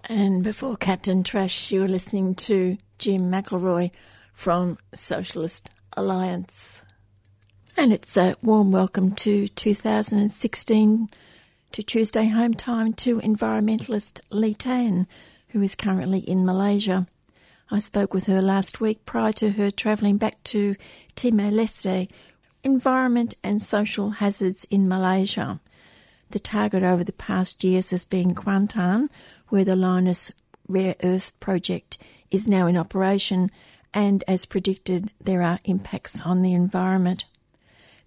And 0.07 0.43
before 0.43 0.77
Captain 0.77 1.23
Trash, 1.23 1.71
you 1.71 1.79
were 1.81 1.87
listening 1.87 2.35
to 2.35 2.77
Jim 2.99 3.31
McIlroy 3.31 3.89
from 4.33 4.77
Socialist 4.93 5.71
Alliance. 5.97 6.83
And 7.75 7.91
it's 7.91 8.15
a 8.15 8.35
warm 8.43 8.71
welcome 8.71 9.13
to 9.15 9.47
2016 9.47 11.09
to 11.71 11.83
Tuesday 11.83 12.27
Home 12.27 12.53
Time 12.53 12.93
to 12.93 13.19
environmentalist 13.21 14.21
Lee 14.29 14.53
Tan, 14.53 15.07
who 15.49 15.63
is 15.63 15.73
currently 15.73 16.19
in 16.19 16.45
Malaysia. 16.45 17.07
I 17.71 17.79
spoke 17.79 18.13
with 18.13 18.27
her 18.27 18.43
last 18.43 18.79
week 18.79 19.07
prior 19.07 19.31
to 19.33 19.51
her 19.51 19.71
travelling 19.71 20.17
back 20.17 20.43
to 20.45 20.75
Timor 21.15 21.49
Leste, 21.49 22.11
environment 22.63 23.33
and 23.43 23.59
social 23.59 24.09
hazards 24.11 24.67
in 24.69 24.87
Malaysia. 24.87 25.59
The 26.29 26.39
target 26.39 26.83
over 26.83 27.03
the 27.03 27.13
past 27.13 27.63
years 27.63 27.91
has 27.91 28.05
been 28.05 28.35
Kuantan, 28.35 29.09
where 29.49 29.65
the 29.65 29.75
Lynas 29.75 30.31
Rare 30.67 30.95
Earth 31.03 31.37
Project 31.39 31.97
is 32.31 32.47
now 32.47 32.67
in 32.67 32.77
operation, 32.77 33.51
and 33.93 34.23
as 34.27 34.45
predicted, 34.45 35.11
there 35.21 35.41
are 35.41 35.59
impacts 35.63 36.21
on 36.21 36.41
the 36.41 36.53
environment. 36.53 37.25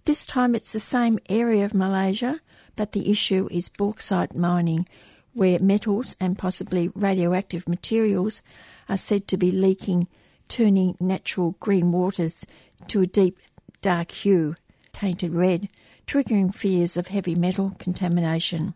This 0.05 0.25
time 0.25 0.55
it's 0.55 0.73
the 0.73 0.79
same 0.79 1.19
area 1.29 1.65
of 1.65 1.73
Malaysia, 1.73 2.41
but 2.75 2.91
the 2.91 3.09
issue 3.11 3.47
is 3.51 3.69
bauxite 3.69 4.35
mining, 4.35 4.87
where 5.33 5.59
metals 5.59 6.15
and 6.19 6.37
possibly 6.37 6.89
radioactive 6.95 7.67
materials 7.67 8.41
are 8.87 8.97
said 8.97 9.27
to 9.27 9.37
be 9.37 9.51
leaking, 9.51 10.07
turning 10.47 10.97
natural 10.99 11.55
green 11.59 11.91
waters 11.91 12.45
to 12.87 13.01
a 13.01 13.05
deep 13.05 13.37
dark 13.81 14.11
hue, 14.11 14.55
tainted 14.91 15.33
red, 15.33 15.69
triggering 16.07 16.53
fears 16.53 16.97
of 16.97 17.07
heavy 17.07 17.35
metal 17.35 17.75
contamination. 17.77 18.73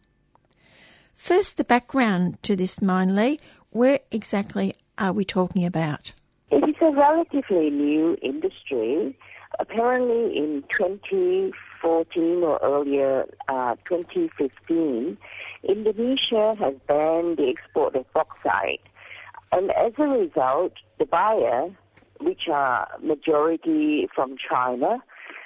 First, 1.24 1.56
the 1.56 1.64
background 1.64 2.44
to 2.44 2.54
this 2.54 2.82
mine, 2.82 3.16
Lee. 3.16 3.40
Where 3.70 4.02
exactly 4.12 4.76
are 4.98 5.14
we 5.14 5.24
talking 5.24 5.66
about? 5.66 6.12
It 6.52 6.68
is 6.68 6.76
a 6.82 6.92
relatively 6.92 7.70
new 7.70 8.18
industry. 8.22 9.18
Apparently, 9.58 10.36
in 10.36 10.66
2014 10.68 12.44
or 12.44 12.60
earlier, 12.62 13.26
uh, 13.48 13.78
2015, 13.86 15.18
Indonesia 15.64 16.56
has 16.60 16.76
banned 16.88 17.38
the 17.38 17.48
export 17.48 17.96
of 17.96 18.06
bauxite. 18.12 18.82
And 19.54 19.72
as 19.72 19.94
a 19.98 20.08
result, 20.20 20.74
the 21.00 21.06
buyer, 21.06 21.70
which 22.20 22.50
are 22.50 22.90
majority 23.02 24.10
from 24.14 24.36
China, 24.36 25.02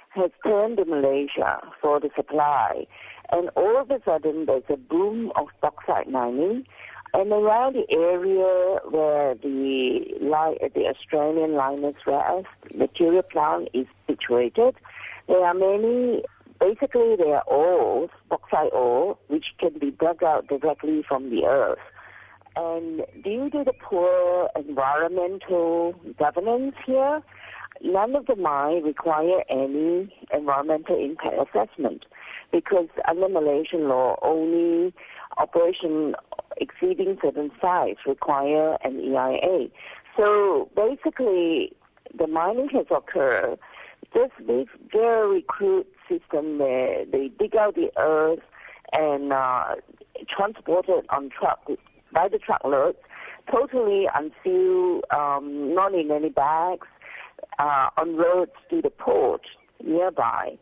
has 0.10 0.32
turned 0.44 0.78
to 0.78 0.86
Malaysia 0.86 1.62
for 1.80 2.00
the 2.00 2.10
supply. 2.16 2.88
And 3.32 3.50
all 3.56 3.78
of 3.78 3.92
a 3.92 4.02
sudden, 4.04 4.46
there's 4.46 4.64
a 4.70 4.78
boom 4.78 5.32
of 5.36 5.48
bauxite 5.62 6.10
mining. 6.10 6.66
And 7.14 7.32
around 7.32 7.76
the 7.76 7.86
area 7.92 8.80
where 8.90 9.36
the 9.36 10.18
the 10.76 10.88
Australian 10.88 11.52
Lynas 11.52 11.96
Rare 12.06 12.44
material 12.76 13.24
plant 13.24 13.70
is 13.74 13.88
situated, 14.06 14.76
there 15.28 15.44
are 15.44 15.54
many 15.54 16.24
basically 16.60 17.16
they 17.16 17.32
are 17.32 17.44
ores, 17.48 18.10
bauxite 18.30 18.74
ore, 18.74 19.18
which 19.28 19.54
can 19.60 19.78
be 19.78 19.92
dug 19.92 20.24
out 20.24 20.48
directly 20.48 21.04
from 21.04 21.30
the 21.30 21.46
earth. 21.46 21.80
And 22.56 23.06
due 23.24 23.50
to 23.52 23.64
the 23.64 23.74
poor 23.74 24.50
environmental 24.56 25.94
governance 26.18 26.76
here, 26.86 27.22
none 27.84 28.16
of 28.16 28.26
the 28.26 28.36
mines 28.36 28.84
require 28.84 29.44
any 29.50 30.14
environmental 30.34 30.98
impact 30.98 31.36
assessment 31.50 32.06
because 32.52 32.88
under 33.08 33.30
Malaysian 33.30 33.88
law, 33.88 34.18
only 34.22 34.94
operation 35.38 36.16
exceeding 36.58 37.18
certain 37.22 37.52
size 37.62 37.96
require 38.06 38.78
an 38.84 39.00
EIA. 39.00 39.68
So 40.16 40.70
basically, 40.76 41.74
the 42.18 42.28
mining 42.28 42.70
has 42.70 42.88
occurred 42.90 43.60
just 44.14 44.32
this 44.48 44.68
very 44.92 45.44
crude 45.44 45.86
system 46.10 46.60
where 46.60 47.06
they 47.06 47.30
dig 47.40 47.56
out 47.56 47.76
the 47.76 47.92
earth 47.98 48.40
and 48.94 49.34
uh, 49.34 49.76
transport 50.28 50.86
it 50.88 51.06
on 51.10 51.30
truck 51.30 51.68
by 52.14 52.28
the 52.28 52.40
truckloads, 52.40 52.98
totally 53.52 54.08
unsealed, 54.16 55.04
um, 55.12 55.74
not 55.76 55.94
in 55.94 56.10
any 56.10 56.30
bags, 56.30 56.88
uh, 57.60 57.90
on 57.98 58.16
roads 58.16 58.52
to 58.70 58.82
the 58.82 58.90
port 58.90 59.42
nearby. 59.84 60.58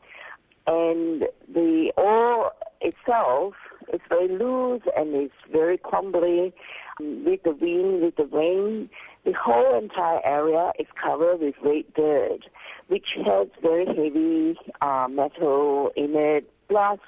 And 0.67 1.27
the 1.47 1.93
ore 1.97 2.51
itself 2.81 3.53
is 3.93 4.01
very 4.09 4.27
loose 4.27 4.81
and 4.97 5.13
it's 5.15 5.33
very 5.51 5.77
crumbly. 5.77 6.53
Um, 6.99 7.25
with 7.25 7.43
the 7.43 7.51
wind, 7.51 8.01
with 8.01 8.15
the 8.15 8.25
rain, 8.25 8.89
the 9.25 9.33
whole 9.33 9.77
entire 9.77 10.21
area 10.23 10.71
is 10.79 10.87
covered 10.95 11.39
with 11.39 11.55
red 11.61 11.85
dirt, 11.93 12.47
which 12.87 13.17
has 13.25 13.47
very 13.61 13.85
heavy 13.85 14.57
uh, 14.81 15.07
metal 15.11 15.91
in 15.95 16.15
it, 16.15 16.49
plus 16.67 16.99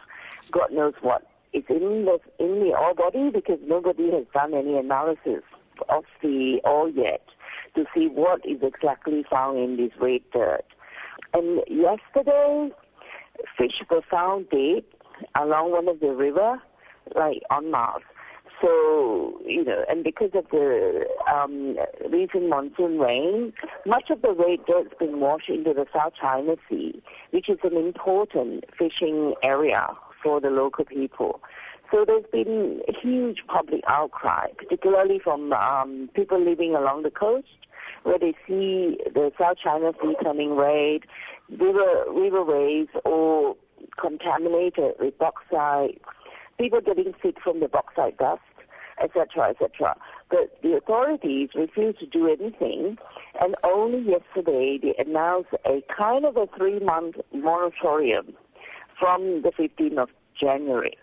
God 0.51 0.71
knows 0.71 0.93
what 1.01 1.25
is 1.53 1.63
in 1.69 2.05
the 2.05 2.19
in 2.39 2.59
the 2.59 2.75
ore 2.77 2.93
body 2.93 3.29
because 3.29 3.59
nobody 3.65 4.11
has 4.11 4.25
done 4.33 4.53
any 4.53 4.77
analysis 4.77 5.43
of 5.89 6.05
the 6.21 6.59
ore 6.63 6.89
yet 6.89 7.25
to 7.75 7.85
see 7.93 8.07
what 8.07 8.45
is 8.45 8.61
exactly 8.61 9.23
found 9.29 9.57
in 9.57 9.77
this 9.77 9.91
red 9.99 10.21
dirt. 10.33 10.65
And 11.33 11.61
yesterday, 11.67 12.71
fish 13.57 13.81
were 13.89 14.01
found 14.09 14.49
dead 14.49 14.83
along 15.35 15.71
one 15.71 15.87
of 15.87 15.99
the 15.99 16.11
river, 16.13 16.61
like 17.15 17.41
on 17.49 17.71
Mars. 17.71 18.03
So, 18.61 19.39
you 19.45 19.63
know, 19.63 19.85
and 19.87 20.03
because 20.03 20.31
of 20.33 20.45
the 20.49 21.05
um, 21.31 21.77
recent 22.09 22.49
monsoon 22.49 22.97
rain, 22.97 23.53
much 23.85 24.09
of 24.09 24.23
the 24.23 24.33
red 24.33 24.65
dirt's 24.65 24.95
been 24.97 25.19
washed 25.19 25.49
into 25.49 25.73
the 25.73 25.85
South 25.93 26.13
China 26.19 26.55
Sea, 26.67 26.99
which 27.31 27.49
is 27.49 27.59
an 27.63 27.77
important 27.77 28.65
fishing 28.77 29.35
area 29.43 29.87
for 30.23 30.41
the 30.41 30.49
local 30.49 30.85
people. 30.85 31.39
So 31.91 32.03
there's 32.03 32.25
been 32.31 32.81
a 32.87 32.99
huge 32.99 33.45
public 33.47 33.81
outcry, 33.87 34.47
particularly 34.57 35.19
from 35.19 35.53
um, 35.53 36.09
people 36.15 36.39
living 36.39 36.75
along 36.75 37.03
the 37.03 37.11
coast, 37.11 37.47
where 38.03 38.17
they 38.17 38.33
see 38.47 38.97
the 39.13 39.31
South 39.39 39.57
China 39.63 39.91
Sea 40.01 40.15
turning 40.23 40.55
red, 40.55 41.01
river 41.49 42.05
riverways 42.09 42.87
or 43.05 43.55
contaminated 43.99 44.93
with 44.99 45.17
bauxite, 45.17 46.01
people 46.59 46.81
getting 46.81 47.13
sick 47.21 47.37
from 47.43 47.59
the 47.59 47.67
bauxite 47.67 48.17
dust, 48.17 48.41
etc., 49.01 49.49
etc. 49.49 49.95
But 50.29 50.61
the 50.61 50.75
authorities 50.75 51.49
refused 51.55 51.99
to 51.99 52.05
do 52.05 52.27
anything, 52.27 52.97
and 53.39 53.55
only 53.63 53.99
yesterday 53.99 54.79
they 54.81 54.95
announced 54.97 55.49
a 55.65 55.83
kind 55.95 56.25
of 56.25 56.37
a 56.37 56.47
three-month 56.57 57.17
moratorium 57.33 58.33
from 58.99 59.43
the 59.43 59.51
15th 59.51 59.97
of 59.97 60.09
January. 60.39 60.97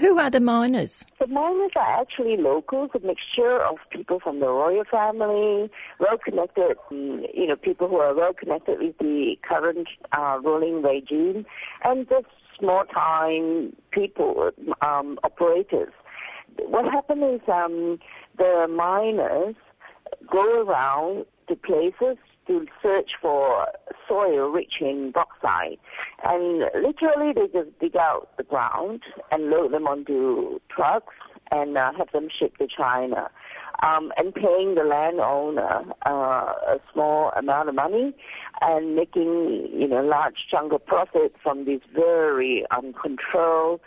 Who 0.00 0.18
are 0.18 0.30
the 0.30 0.40
miners? 0.40 1.06
The 1.20 1.26
miners 1.26 1.72
are 1.76 2.00
actually 2.00 2.38
locals, 2.38 2.90
a 2.94 3.00
mixture 3.00 3.60
of 3.60 3.76
people 3.90 4.20
from 4.20 4.40
the 4.40 4.46
royal 4.46 4.84
family, 4.84 5.70
well 5.98 6.16
connected, 6.16 6.78
mm, 6.90 7.26
you 7.34 7.46
know, 7.46 7.56
people 7.56 7.88
who 7.88 7.96
are 7.96 8.14
well 8.14 8.32
connected 8.32 8.78
with 8.80 8.96
the 8.98 9.38
current 9.42 9.88
uh, 10.12 10.40
ruling 10.42 10.80
regime, 10.80 11.44
and 11.84 12.08
just 12.08 12.26
small 12.58 12.84
time 12.86 13.76
people, 13.90 14.50
um, 14.80 15.18
operators. 15.24 15.92
What 16.58 16.86
happened 16.86 17.24
is 17.24 17.40
um, 17.48 17.98
the 18.38 18.66
miners 18.70 19.56
go 20.30 20.62
around 20.62 21.26
to 21.48 21.56
places 21.56 22.16
to 22.46 22.66
search 22.82 23.16
for 23.20 23.68
soil 24.08 24.50
rich 24.50 24.80
in 24.80 25.10
bauxite. 25.10 25.80
And 26.24 26.58
literally, 26.74 27.32
they 27.32 27.48
just 27.48 27.78
dig 27.78 27.96
out 27.96 28.36
the 28.36 28.42
ground 28.42 29.02
and 29.30 29.50
load 29.50 29.72
them 29.72 29.86
onto 29.86 30.60
trucks 30.68 31.14
and 31.50 31.76
uh, 31.76 31.92
have 31.92 32.10
them 32.12 32.28
shipped 32.28 32.58
to 32.58 32.66
China. 32.66 33.30
Um, 33.82 34.12
and 34.16 34.34
paying 34.34 34.74
the 34.74 34.84
landowner 34.84 35.84
uh, 36.06 36.10
a 36.10 36.80
small 36.92 37.30
amount 37.36 37.68
of 37.68 37.74
money 37.74 38.14
and 38.60 38.94
making 38.94 39.68
you 39.72 39.88
know 39.88 40.02
large 40.02 40.46
chunk 40.48 40.72
of 40.72 40.86
profit 40.86 41.34
from 41.42 41.64
this 41.64 41.80
very 41.92 42.64
uncontrolled, 42.70 43.80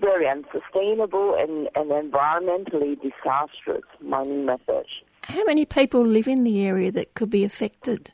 very 0.00 0.26
unsustainable, 0.26 1.34
and, 1.34 1.68
and 1.74 1.90
environmentally 1.90 2.96
disastrous 3.00 3.84
mining 4.00 4.46
method. 4.46 4.86
How 5.28 5.44
many 5.44 5.64
people 5.64 6.04
live 6.04 6.28
in 6.28 6.44
the 6.44 6.66
area 6.66 6.92
that 6.92 7.14
could 7.14 7.30
be 7.30 7.44
affected? 7.44 8.10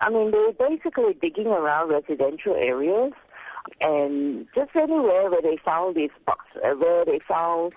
I 0.00 0.10
mean, 0.10 0.30
they're 0.30 0.52
basically 0.52 1.14
digging 1.20 1.48
around 1.48 1.90
residential 1.90 2.54
areas 2.54 3.12
and 3.80 4.46
just 4.54 4.70
anywhere 4.74 5.30
where 5.30 5.42
they 5.42 5.58
found 5.64 5.96
these 5.96 6.10
box, 6.26 6.46
uh, 6.64 6.70
where 6.70 7.04
they 7.04 7.18
found 7.20 7.74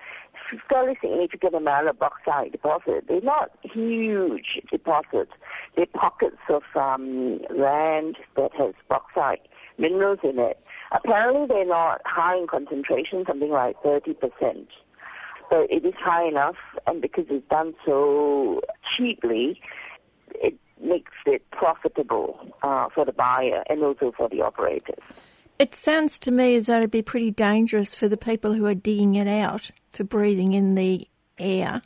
fairly 0.69 0.95
significant 1.01 1.55
amount 1.55 1.87
of 1.87 1.97
bauxite 1.99 2.51
deposit. 2.51 3.05
They're 3.07 3.21
not 3.21 3.51
huge 3.63 4.61
deposits. 4.71 5.31
They're 5.75 5.87
pockets 5.87 6.37
of 6.49 6.63
um, 6.75 7.39
land 7.55 8.17
that 8.35 8.53
has 8.53 8.73
bauxite 8.87 9.47
minerals 9.77 10.19
in 10.23 10.39
it. 10.39 10.63
Apparently, 10.91 11.47
they're 11.47 11.65
not 11.65 12.01
high 12.05 12.37
in 12.37 12.47
concentration, 12.47 13.25
something 13.25 13.49
like 13.49 13.81
30% 13.81 14.67
but 15.49 15.71
it 15.71 15.85
is 15.85 15.93
high 15.95 16.27
enough, 16.27 16.57
and 16.87 17.01
because 17.01 17.25
it's 17.29 17.47
done 17.49 17.73
so 17.85 18.61
cheaply, 18.83 19.61
it 20.33 20.55
makes 20.81 21.11
it 21.25 21.49
profitable 21.51 22.39
uh, 22.61 22.89
for 22.89 23.05
the 23.05 23.13
buyer 23.13 23.63
and 23.69 23.83
also 23.83 24.11
for 24.15 24.29
the 24.29 24.41
operators. 24.41 24.99
It 25.57 25.73
sounds 25.73 26.19
to 26.19 26.31
me 26.31 26.55
as 26.55 26.67
though 26.67 26.77
it'd 26.77 26.91
be 26.91 27.01
pretty 27.01 27.31
dangerous 27.31 27.95
for 27.95 28.07
the 28.07 28.17
people 28.17 28.53
who 28.53 28.65
are 28.65 28.75
digging 28.75 29.15
it 29.15 29.27
out 29.27 29.71
for 29.91 30.03
breathing 30.03 30.53
in 30.53 30.75
the 30.75 31.07
air, 31.39 31.81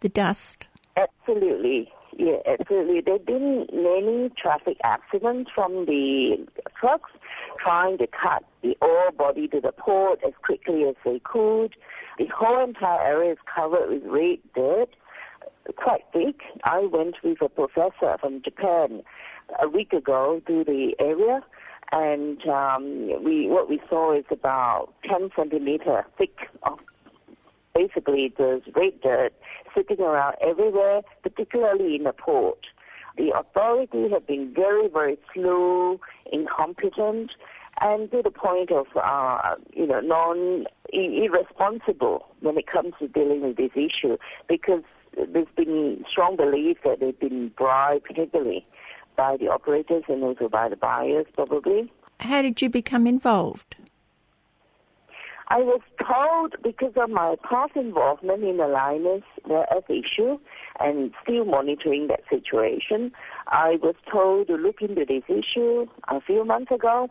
the 0.00 0.08
dust. 0.08 0.66
Absolutely. 0.96 1.92
Yeah, 2.16 2.38
absolutely. 2.46 3.00
There 3.00 3.14
have 3.14 3.26
been 3.26 3.66
many 3.72 4.28
traffic 4.30 4.76
accidents 4.84 5.50
from 5.54 5.86
the 5.86 6.46
trucks 6.74 7.10
trying 7.58 7.98
to 7.98 8.06
cut 8.06 8.44
the 8.62 8.76
ore 8.82 9.12
body 9.12 9.48
to 9.48 9.60
the 9.60 9.72
port 9.72 10.20
as 10.26 10.32
quickly 10.42 10.84
as 10.84 10.96
they 11.04 11.20
could. 11.20 11.74
The 12.18 12.26
whole 12.26 12.62
entire 12.62 13.00
area 13.00 13.32
is 13.32 13.38
covered 13.54 13.88
with 13.88 14.02
red 14.04 14.38
dirt, 14.54 14.90
quite 15.76 16.10
big. 16.12 16.40
I 16.64 16.80
went 16.80 17.16
with 17.22 17.40
a 17.40 17.48
professor 17.48 18.16
from 18.20 18.42
Japan 18.42 19.02
a 19.60 19.68
week 19.68 19.92
ago 19.92 20.40
to 20.46 20.64
the 20.64 20.94
area, 20.98 21.42
and 21.92 22.46
um, 22.46 23.24
we 23.24 23.48
what 23.48 23.68
we 23.68 23.80
saw 23.88 24.12
is 24.12 24.24
about 24.30 24.92
10 25.04 25.30
centimeter 25.36 26.06
thick 26.18 26.48
of 26.62 26.80
basically 27.74 28.32
there's 28.36 28.62
red 28.74 29.00
dirt 29.00 29.32
sitting 29.74 30.00
around 30.00 30.36
everywhere, 30.40 31.02
particularly 31.22 31.96
in 31.96 32.04
the 32.04 32.12
port. 32.12 32.66
The 33.16 33.30
authorities 33.30 34.10
have 34.12 34.26
been 34.26 34.54
very, 34.54 34.88
very 34.88 35.18
slow, 35.34 36.00
incompetent, 36.32 37.30
and 37.80 38.10
to 38.10 38.22
the 38.22 38.30
point 38.30 38.70
of, 38.70 38.86
uh, 38.96 39.54
you 39.74 39.86
know, 39.86 40.00
non 40.00 40.66
irresponsible 40.92 42.26
when 42.40 42.58
it 42.58 42.66
comes 42.66 42.94
to 42.98 43.08
dealing 43.08 43.42
with 43.42 43.56
this 43.56 43.72
issue, 43.74 44.16
because 44.48 44.82
there's 45.16 45.48
been 45.56 46.04
strong 46.08 46.36
belief 46.36 46.78
that 46.84 47.00
they've 47.00 47.18
been 47.18 47.48
bribed 47.48 48.06
heavily 48.16 48.66
by 49.16 49.36
the 49.36 49.48
operators 49.48 50.04
and 50.08 50.22
also 50.22 50.48
by 50.48 50.68
the 50.68 50.76
buyers, 50.76 51.26
probably. 51.34 51.90
How 52.20 52.42
did 52.42 52.62
you 52.62 52.68
become 52.68 53.06
involved? 53.06 53.76
I 55.48 55.58
was 55.58 55.82
told 56.02 56.54
because 56.62 56.94
of 56.96 57.10
my 57.10 57.36
past 57.42 57.76
involvement 57.76 58.42
in 58.42 58.56
the 58.56 58.62
Lynas 58.62 59.22
rare 59.46 59.70
uh, 59.70 59.76
earth 59.76 59.90
issue 59.90 60.38
and 60.80 61.12
still 61.22 61.44
monitoring 61.44 62.06
that 62.06 62.22
situation, 62.30 63.12
I 63.48 63.78
was 63.82 63.94
told 64.10 64.46
to 64.48 64.54
look 64.56 64.80
into 64.82 65.04
this 65.04 65.24
issue 65.28 65.86
a 66.08 66.20
few 66.20 66.44
months 66.44 66.70
ago 66.70 67.10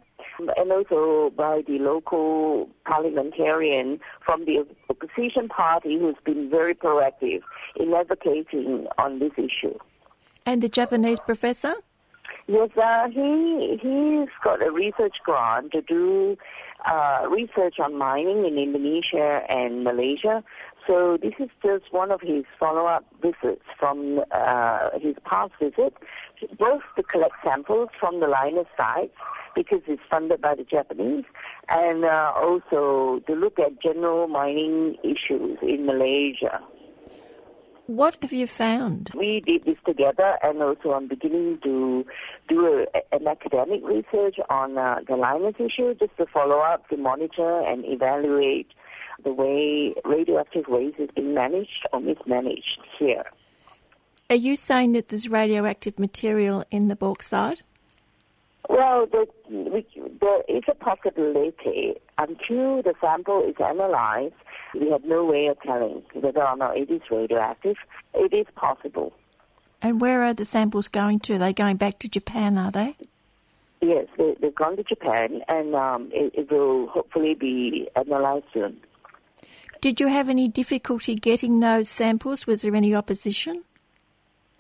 and 0.58 0.72
also 0.72 1.32
by 1.36 1.62
the 1.68 1.80
local 1.80 2.70
parliamentarian 2.86 4.00
from 4.26 4.46
the 4.46 4.66
opposition 4.90 5.50
party 5.50 6.00
who's 6.00 6.16
been 6.24 6.50
very 6.50 6.74
proactive 6.74 7.42
in 7.76 7.94
advocating 7.94 8.88
on 8.98 9.20
this 9.20 9.34
issue. 9.38 9.78
And 10.46 10.62
the 10.62 10.70
Japanese 10.70 11.20
professor? 11.20 11.76
Yes, 12.48 12.70
uh, 12.76 13.08
he 13.10 13.80
he's 13.82 14.30
got 14.44 14.66
a 14.66 14.72
research 14.72 15.18
grant 15.24 15.72
to 15.74 15.82
do 15.82 16.38
uh, 16.86 17.28
research 17.30 17.80
on 17.80 17.98
mining 17.98 18.46
in 18.46 18.58
Indonesia 18.58 19.44
and 19.48 19.84
Malaysia. 19.84 20.44
So 20.92 21.18
this 21.22 21.36
is 21.40 21.48
just 21.64 21.94
one 21.94 22.12
of 22.12 22.20
his 22.20 22.44
follow-up 22.60 23.06
visits 23.22 23.64
from 23.80 24.20
uh, 24.30 24.90
his 25.00 25.16
past 25.24 25.54
visit, 25.58 25.94
both 26.60 26.82
to 26.98 27.04
collect 27.04 27.36
samples 27.46 27.88
from 27.98 28.20
the 28.20 28.26
Lynas 28.26 28.66
sites 28.76 29.16
because 29.56 29.80
it's 29.88 30.02
funded 30.10 30.42
by 30.42 30.56
the 30.56 30.66
Japanese, 30.66 31.24
and 31.70 32.04
uh, 32.04 32.34
also 32.36 33.22
to 33.26 33.34
look 33.34 33.58
at 33.58 33.82
general 33.82 34.28
mining 34.28 34.98
issues 35.02 35.58
in 35.62 35.86
Malaysia. 35.86 36.60
What 37.86 38.18
have 38.22 38.34
you 38.34 38.48
found? 38.48 39.12
We 39.16 39.40
did 39.40 39.64
this 39.64 39.78
together, 39.86 40.38
and 40.44 40.62
also 40.62 40.92
I'm 40.92 41.08
beginning 41.08 41.60
to 41.64 42.06
do 42.50 42.86
a, 42.94 43.16
an 43.16 43.28
academic 43.30 43.80
research 43.86 44.36
on 44.50 44.78
uh, 44.78 45.00
the 45.08 45.14
Lynas 45.14 45.58
issue, 45.58 45.94
just 45.96 46.18
to 46.18 46.26
follow 46.26 46.60
up, 46.60 46.90
to 46.90 46.98
monitor 46.98 47.62
and 47.62 47.86
evaluate 47.86 48.68
the 49.24 49.34
way 49.34 49.94
radioactive 50.06 50.68
waste 50.68 51.00
is 51.00 51.10
being 51.16 51.34
managed 51.34 51.86
or 51.94 52.00
mismanaged 52.00 52.80
here. 52.98 53.26
Are 54.30 54.36
you 54.36 54.56
saying 54.56 54.94
that 54.94 55.10
there's 55.10 55.28
radioactive 55.30 56.00
material 56.00 56.64
in 56.72 56.88
the 56.88 56.96
bauxite? 56.96 57.62
Well, 58.70 59.06
there, 59.08 59.26
there 59.50 60.42
is 60.48 60.64
a 60.70 60.76
possibility 60.76 61.96
until 62.18 62.82
the 62.82 62.94
sample 63.02 63.44
is 63.44 63.56
analyzed. 63.60 64.36
We 64.74 64.90
have 64.92 65.04
no 65.04 65.26
way 65.26 65.48
of 65.48 65.60
telling 65.62 66.04
whether 66.14 66.48
or 66.48 66.56
not 66.56 66.78
it 66.78 66.90
is 66.90 67.02
radioactive. 67.12 67.76
It 68.14 68.34
is 68.34 68.46
possible. 68.56 69.12
And 69.82 70.00
where 70.00 70.24
are 70.24 70.34
the 70.34 70.46
samples 70.46 70.88
going 70.88 71.20
to? 71.22 71.36
Are 71.36 71.40
they 71.40 71.54
going 71.54 71.78
back 71.78 72.00
to 72.00 72.08
Japan, 72.08 72.58
are 72.58 72.72
they? 72.72 72.96
Yes, 73.82 74.06
they, 74.18 74.36
they've 74.40 74.54
gone 74.54 74.78
to 74.78 74.84
Japan, 74.84 75.42
and 75.48 75.76
um, 75.76 76.10
it, 76.14 76.32
it 76.36 76.52
will 76.52 76.88
hopefully 76.88 77.34
be 77.34 77.90
analyzed 77.96 78.46
soon. 78.54 78.78
Did 79.82 80.00
you 80.00 80.08
have 80.08 80.30
any 80.30 80.48
difficulty 80.48 81.16
getting 81.16 81.60
those 81.60 81.90
samples? 81.90 82.46
Was 82.46 82.62
there 82.62 82.76
any 82.76 82.94
opposition? 82.94 83.64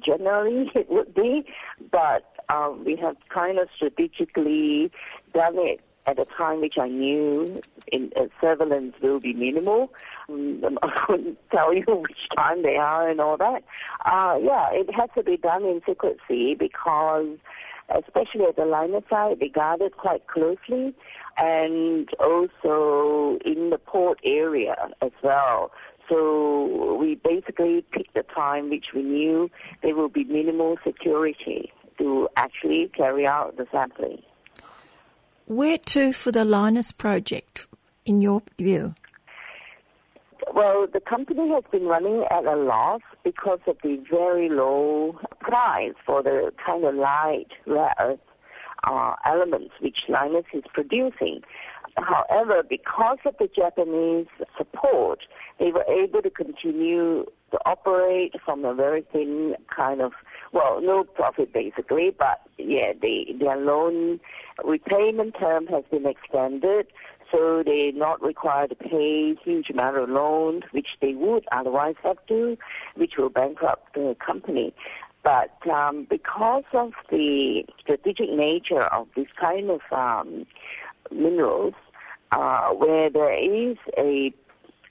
Generally, 0.03 0.71
it 0.75 0.89
would 0.89 1.13
be, 1.13 1.45
but 1.91 2.25
um, 2.49 2.83
we 2.83 2.95
have 2.97 3.15
kind 3.29 3.59
of 3.59 3.69
strategically 3.75 4.91
done 5.31 5.57
it 5.57 5.79
at 6.07 6.17
a 6.17 6.25
time 6.25 6.61
which 6.61 6.79
I 6.79 6.87
knew 6.87 7.61
in 7.91 8.11
uh, 8.15 8.25
surveillance 8.39 8.95
will 9.01 9.19
be 9.19 9.33
minimal. 9.33 9.93
Um, 10.27 10.79
I 10.83 10.89
couldn't 11.05 11.37
tell 11.51 11.73
you 11.73 11.83
which 11.87 12.27
time 12.35 12.63
they 12.63 12.77
are 12.77 13.07
and 13.07 13.21
all 13.21 13.37
that. 13.37 13.63
Uh, 14.03 14.39
yeah, 14.41 14.69
it 14.71 14.93
has 14.93 15.09
to 15.15 15.23
be 15.23 15.37
done 15.37 15.63
in 15.63 15.81
secrecy 15.85 16.55
because, 16.55 17.37
especially 17.97 18.45
at 18.45 18.55
the 18.55 18.63
Lynas 18.63 19.07
side, 19.09 19.39
they 19.39 19.49
guard 19.49 19.81
it 19.81 19.97
quite 19.97 20.27
closely 20.27 20.93
and 21.37 22.09
also 22.19 23.39
in 23.45 23.69
the 23.69 23.77
port 23.77 24.19
area 24.23 24.75
as 25.01 25.11
well. 25.23 25.71
So 26.09 26.97
we 26.99 27.15
basically 27.15 27.85
picked 27.91 28.17
a 28.17 28.23
time 28.23 28.69
which 28.69 28.87
we 28.93 29.01
knew 29.01 29.49
there 29.81 29.95
will 29.95 30.09
be 30.09 30.25
minimal 30.25 30.77
security 30.83 31.71
to 31.99 32.27
actually 32.35 32.89
carry 32.95 33.25
out 33.25 33.57
the 33.57 33.67
sampling. 33.71 34.21
Where 35.45 35.77
to 35.77 36.13
for 36.13 36.31
the 36.31 36.43
Lynas 36.43 36.97
project, 36.97 37.67
in 38.05 38.21
your 38.21 38.41
view? 38.57 38.95
Well, 40.53 40.87
the 40.91 40.99
company 40.99 41.49
has 41.49 41.63
been 41.71 41.85
running 41.85 42.25
at 42.29 42.45
a 42.45 42.55
loss 42.55 43.01
because 43.23 43.59
of 43.67 43.77
the 43.83 44.01
very 44.09 44.49
low 44.49 45.19
price 45.39 45.93
for 46.05 46.23
the 46.23 46.51
kind 46.65 46.83
of 46.83 46.95
light 46.95 47.47
rare 47.65 47.93
earth 47.99 48.19
uh, 48.83 49.15
elements 49.25 49.73
which 49.79 50.05
Lynas 50.07 50.45
is 50.53 50.63
producing. 50.73 51.41
However, 51.97 52.63
because 52.63 53.17
of 53.25 53.35
the 53.37 53.47
Japanese 53.47 54.27
support, 54.57 55.19
they 55.59 55.71
were 55.71 55.85
able 55.87 56.21
to 56.21 56.29
continue 56.29 57.25
to 57.51 57.59
operate 57.65 58.33
from 58.43 58.63
a 58.63 58.73
very 58.73 59.03
thin 59.11 59.55
kind 59.75 60.01
of, 60.01 60.13
well, 60.53 60.81
no 60.81 61.03
profit 61.03 61.51
basically, 61.53 62.15
but 62.17 62.41
yeah, 62.57 62.93
they, 62.99 63.35
their 63.39 63.57
loan 63.57 64.19
repayment 64.63 65.35
term 65.37 65.67
has 65.67 65.83
been 65.91 66.05
extended, 66.05 66.87
so 67.31 67.63
they're 67.65 67.91
not 67.93 68.21
required 68.21 68.69
to 68.69 68.75
pay 68.75 69.35
huge 69.35 69.69
amount 69.69 69.97
of 69.97 70.09
loans, 70.09 70.63
which 70.71 70.97
they 71.01 71.13
would 71.13 71.45
otherwise 71.51 71.95
have 72.03 72.17
to, 72.27 72.57
which 72.95 73.17
will 73.17 73.29
bankrupt 73.29 73.93
the 73.93 74.15
company. 74.19 74.73
But 75.23 75.55
um, 75.69 76.07
because 76.09 76.63
of 76.73 76.93
the 77.09 77.65
strategic 77.79 78.31
nature 78.31 78.83
of 78.83 79.07
this 79.15 79.27
kind 79.39 79.69
of 79.69 79.81
um, 79.91 80.45
minerals, 81.11 81.75
uh, 82.31 82.69
where 82.69 83.09
there 83.09 83.33
is 83.33 83.77
a, 83.97 84.33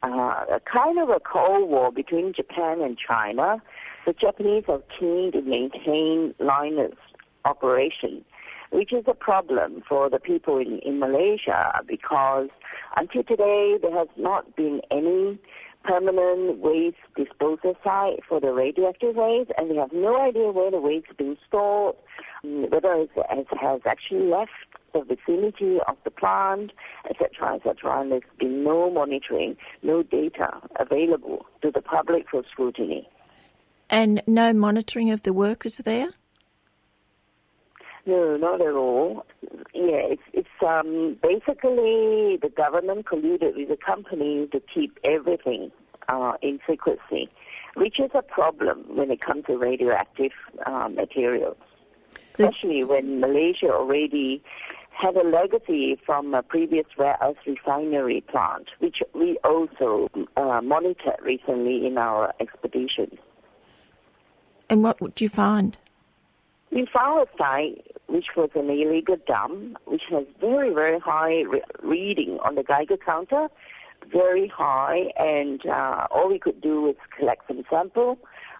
uh, 0.02 0.44
a 0.52 0.60
kind 0.64 0.98
of 0.98 1.08
a 1.10 1.20
cold 1.20 1.68
war 1.68 1.90
between 1.90 2.32
Japan 2.32 2.80
and 2.80 2.96
China, 2.96 3.60
the 4.06 4.12
Japanese 4.12 4.64
are 4.68 4.82
keen 4.98 5.32
to 5.32 5.42
maintain 5.42 6.34
Lynas 6.40 6.96
operation, 7.44 8.24
which 8.70 8.92
is 8.92 9.04
a 9.06 9.14
problem 9.14 9.82
for 9.88 10.08
the 10.08 10.18
people 10.18 10.58
in, 10.58 10.78
in 10.80 10.98
Malaysia 10.98 11.80
because 11.86 12.48
until 12.96 13.22
today 13.22 13.78
there 13.80 13.92
has 13.92 14.08
not 14.16 14.56
been 14.56 14.80
any 14.90 15.38
permanent 15.84 16.58
waste 16.58 16.96
disposal 17.16 17.76
site 17.82 18.20
for 18.28 18.40
the 18.40 18.52
radioactive 18.52 19.16
waste, 19.16 19.50
and 19.56 19.70
we 19.70 19.76
have 19.76 19.92
no 19.92 20.20
idea 20.20 20.50
where 20.50 20.70
the 20.70 20.80
waste 20.80 21.06
is 21.10 21.16
being 21.16 21.36
stored, 21.46 21.96
mm, 22.44 22.70
whether 22.70 22.94
it 22.94 23.10
has 23.58 23.80
actually 23.86 24.26
left 24.26 24.50
the 24.92 25.02
vicinity 25.02 25.78
of 25.86 25.96
the 26.04 26.10
plant, 26.10 26.72
etc., 27.08 27.54
etc. 27.54 28.00
And 28.00 28.12
there's 28.12 28.22
been 28.38 28.64
no 28.64 28.90
monitoring, 28.90 29.56
no 29.82 30.02
data 30.02 30.60
available 30.76 31.46
to 31.62 31.70
the 31.70 31.80
public 31.80 32.28
for 32.30 32.42
scrutiny. 32.50 33.08
And 33.88 34.22
no 34.26 34.52
monitoring 34.52 35.10
of 35.10 35.22
the 35.22 35.32
workers 35.32 35.78
there? 35.78 36.10
No, 38.06 38.36
not 38.36 38.60
at 38.60 38.72
all. 38.72 39.26
Yeah, 39.74 40.02
it's 40.14 40.22
it's 40.32 40.48
um, 40.66 41.18
basically 41.22 42.38
the 42.40 42.50
government 42.54 43.06
colluded 43.06 43.56
with 43.56 43.68
the 43.68 43.76
company 43.76 44.48
to 44.52 44.60
keep 44.72 44.98
everything 45.04 45.70
uh, 46.08 46.32
in 46.42 46.60
secrecy, 46.66 47.28
which 47.74 48.00
is 48.00 48.10
a 48.14 48.22
problem 48.22 48.84
when 48.96 49.10
it 49.10 49.20
comes 49.20 49.44
to 49.46 49.56
radioactive 49.56 50.32
uh, 50.66 50.88
materials, 50.88 51.58
especially 52.32 52.84
when 52.84 53.20
Malaysia 53.20 53.70
already 53.70 54.42
had 54.90 55.16
a 55.16 55.22
legacy 55.24 55.98
from 56.04 56.34
a 56.34 56.42
previous 56.42 56.86
rare 56.98 57.16
earth 57.22 57.36
refinery 57.46 58.22
plant, 58.22 58.68
which 58.78 59.02
we 59.14 59.38
also 59.44 60.10
uh, 60.36 60.60
monitored 60.62 61.20
recently 61.22 61.86
in 61.86 61.96
our 61.96 62.34
expedition. 62.40 63.18
And 64.68 64.82
what 64.82 65.00
would 65.00 65.20
you 65.20 65.28
find? 65.28 65.76
We 66.70 66.86
found 66.86 67.26
a 67.28 67.36
site 67.36 67.84
which 68.06 68.36
was 68.36 68.50
an 68.54 68.70
illegal 68.70 69.16
dump, 69.26 69.78
which 69.86 70.02
has 70.10 70.24
very, 70.40 70.72
very 70.72 70.98
high 71.00 71.42
re- 71.42 71.62
reading 71.82 72.38
on 72.44 72.54
the 72.54 72.62
Geiger 72.62 72.96
counter, 72.96 73.48
very 74.12 74.46
high, 74.48 75.12
and 75.18 75.64
uh, 75.66 76.06
all 76.10 76.28
we 76.28 76.38
could 76.38 76.60
do 76.60 76.82
was 76.82 76.96
collect 77.16 77.46
some 77.48 77.64
sample 77.68 78.18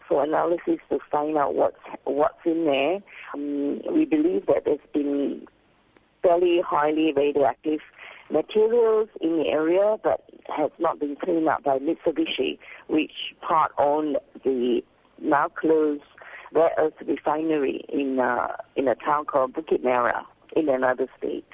for 0.08 0.24
analysis 0.24 0.78
to 0.88 0.98
find 1.10 1.36
out 1.36 1.54
what's 1.54 1.78
what's 2.04 2.44
in 2.44 2.64
there. 2.64 3.00
Um, 3.32 3.80
we 3.92 4.04
believe 4.04 4.46
that 4.46 4.64
there's 4.64 4.78
been 4.92 5.46
fairly 6.22 6.60
highly 6.60 7.12
radioactive 7.12 7.80
materials 8.28 9.08
in 9.20 9.38
the 9.38 9.48
area, 9.48 9.96
but 10.02 10.24
has 10.56 10.70
not 10.78 10.98
been 10.98 11.16
cleaned 11.16 11.48
up 11.48 11.62
by 11.62 11.78
Mitsubishi, 11.78 12.58
which 12.88 13.34
part 13.40 13.72
owned 13.78 14.18
the 14.44 14.82
now 15.20 15.48
closed 15.48 16.02
rare 16.52 16.72
earth 16.78 16.94
refinery 17.06 17.84
in 17.88 18.18
uh, 18.18 18.56
in 18.76 18.88
a 18.88 18.94
town 18.94 19.24
called 19.24 19.52
Bukit 19.52 19.82
Merah 19.82 20.24
in 20.54 20.68
another 20.68 21.06
state. 21.18 21.46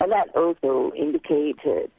And 0.00 0.12
that 0.12 0.34
also 0.34 0.92
indicated 0.94 1.90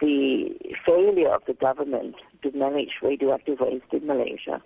the 0.00 0.56
failure 0.84 1.32
of 1.32 1.44
the 1.46 1.54
government 1.54 2.16
to 2.42 2.50
manage 2.52 2.98
radioactive 3.02 3.60
waste 3.60 3.92
in 3.92 4.06
Malaysia. 4.06 4.60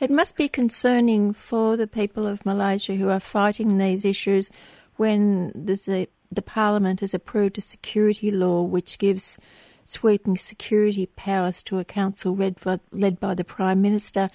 It 0.00 0.10
must 0.10 0.36
be 0.36 0.48
concerning 0.48 1.32
for 1.32 1.76
the 1.76 1.86
people 1.86 2.26
of 2.26 2.46
Malaysia 2.46 2.94
who 2.94 3.08
are 3.08 3.20
fighting 3.20 3.78
these 3.78 4.04
issues 4.04 4.50
when 4.96 5.50
the, 5.54 6.08
the 6.30 6.42
Parliament 6.42 7.00
has 7.00 7.14
approved 7.14 7.58
a 7.58 7.60
security 7.60 8.30
law 8.30 8.62
which 8.62 8.98
gives 8.98 9.38
sweeping 9.84 10.36
security 10.36 11.06
powers 11.06 11.62
to 11.62 11.78
a 11.78 11.84
council 11.84 12.36
led 12.36 12.56
led 12.92 13.18
by 13.18 13.34
the 13.34 13.44
Prime 13.44 13.80
Minister, 13.80 14.28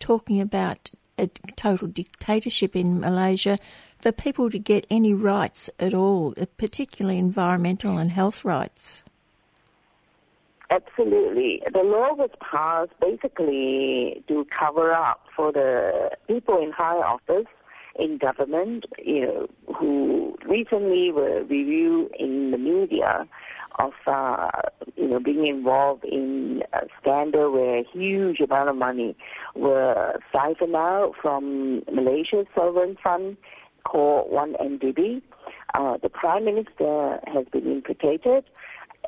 talking 0.00 0.40
about 0.40 0.90
a 1.18 1.26
total 1.56 1.88
dictatorship 1.88 2.74
in 2.74 3.00
Malaysia 3.00 3.58
for 3.98 4.12
people 4.12 4.50
to 4.50 4.58
get 4.58 4.86
any 4.90 5.14
rights 5.14 5.70
at 5.78 5.94
all, 5.94 6.34
particularly 6.58 7.18
environmental 7.18 7.98
and 7.98 8.10
health 8.10 8.44
rights. 8.44 9.02
Absolutely. 10.70 11.62
The 11.72 11.82
law 11.82 12.14
was 12.14 12.30
passed 12.40 12.98
basically 13.00 14.22
to 14.28 14.46
cover 14.46 14.92
up 14.92 15.26
for 15.36 15.52
the 15.52 16.10
people 16.26 16.60
in 16.60 16.72
high 16.72 16.96
office 16.96 17.46
in 17.96 18.18
government, 18.18 18.86
you 18.98 19.26
know, 19.26 19.48
who 19.74 20.36
recently 20.46 21.12
were 21.12 21.44
reviewed 21.44 22.10
in 22.18 22.50
the 22.50 22.58
media 22.58 23.26
of, 23.78 23.92
uh, 24.06 24.50
you 24.96 25.08
know, 25.08 25.20
being 25.20 25.46
involved 25.46 26.04
in 26.04 26.62
a 26.72 26.86
scandal 27.00 27.52
where 27.52 27.78
a 27.78 27.84
huge 27.92 28.40
amount 28.40 28.68
of 28.68 28.76
money 28.76 29.16
were 29.54 30.20
siphoned 30.32 30.76
out 30.76 31.14
from 31.20 31.82
Malaysia's 31.92 32.46
sovereign 32.54 32.96
fund 33.02 33.36
called 33.84 34.30
1MDB. 34.30 35.22
Uh, 35.74 35.96
the 35.98 36.08
Prime 36.08 36.44
Minister 36.44 37.20
has 37.26 37.46
been 37.50 37.70
implicated 37.70 38.44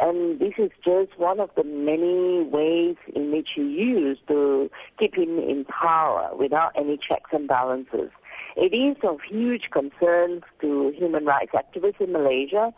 and 0.01 0.38
this 0.38 0.55
is 0.59 0.70
just 0.84 1.18
one 1.18 1.40
of 1.40 1.51
the 1.56 1.64
many 1.64 2.43
ways 2.43 2.97
in 3.14 3.30
which 3.30 3.52
he 3.55 3.62
used 3.62 4.26
to 4.28 4.70
keep 4.98 5.16
him 5.16 5.38
in 5.38 5.64
power 5.64 6.30
without 6.36 6.72
any 6.76 6.97
checks 6.98 7.30
and 7.32 7.48
balances. 7.48 8.10
It 8.56 8.74
is 8.74 8.97
of 9.02 9.20
huge 9.22 9.70
concern 9.70 10.43
to 10.60 10.93
human 10.97 11.24
rights 11.24 11.52
activists 11.52 12.01
in 12.01 12.12
Malaysia 12.12 12.74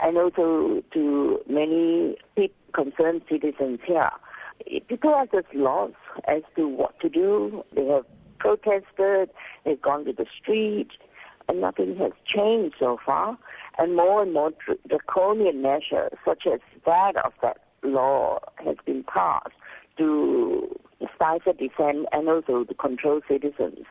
and 0.00 0.16
also 0.16 0.82
to 0.92 1.40
many 1.48 2.16
concerned 2.72 3.22
citizens 3.28 3.80
here. 3.84 4.10
People 4.88 5.14
are 5.14 5.26
just 5.26 5.52
lost 5.54 5.94
as 6.26 6.42
to 6.56 6.68
what 6.68 6.98
to 7.00 7.08
do. 7.08 7.64
They 7.74 7.86
have 7.86 8.04
protested, 8.38 9.30
they've 9.64 9.80
gone 9.80 10.04
to 10.04 10.12
the 10.12 10.26
street, 10.36 10.90
and 11.48 11.60
nothing 11.60 11.96
has 11.96 12.12
changed 12.24 12.76
so 12.78 12.98
far. 13.04 13.38
And 13.78 13.94
more 13.94 14.22
and 14.22 14.32
more 14.32 14.52
draconian 14.88 15.62
measures, 15.62 16.12
such 16.24 16.46
as 16.46 16.60
that 16.84 17.16
of 17.16 17.32
that 17.42 17.58
law, 17.82 18.40
has 18.64 18.76
been 18.84 19.04
passed 19.04 19.54
to 19.98 20.78
stifle 21.14 21.52
dissent 21.52 22.06
and 22.12 22.28
also 22.28 22.64
to 22.64 22.74
control 22.74 23.20
citizens. 23.28 23.86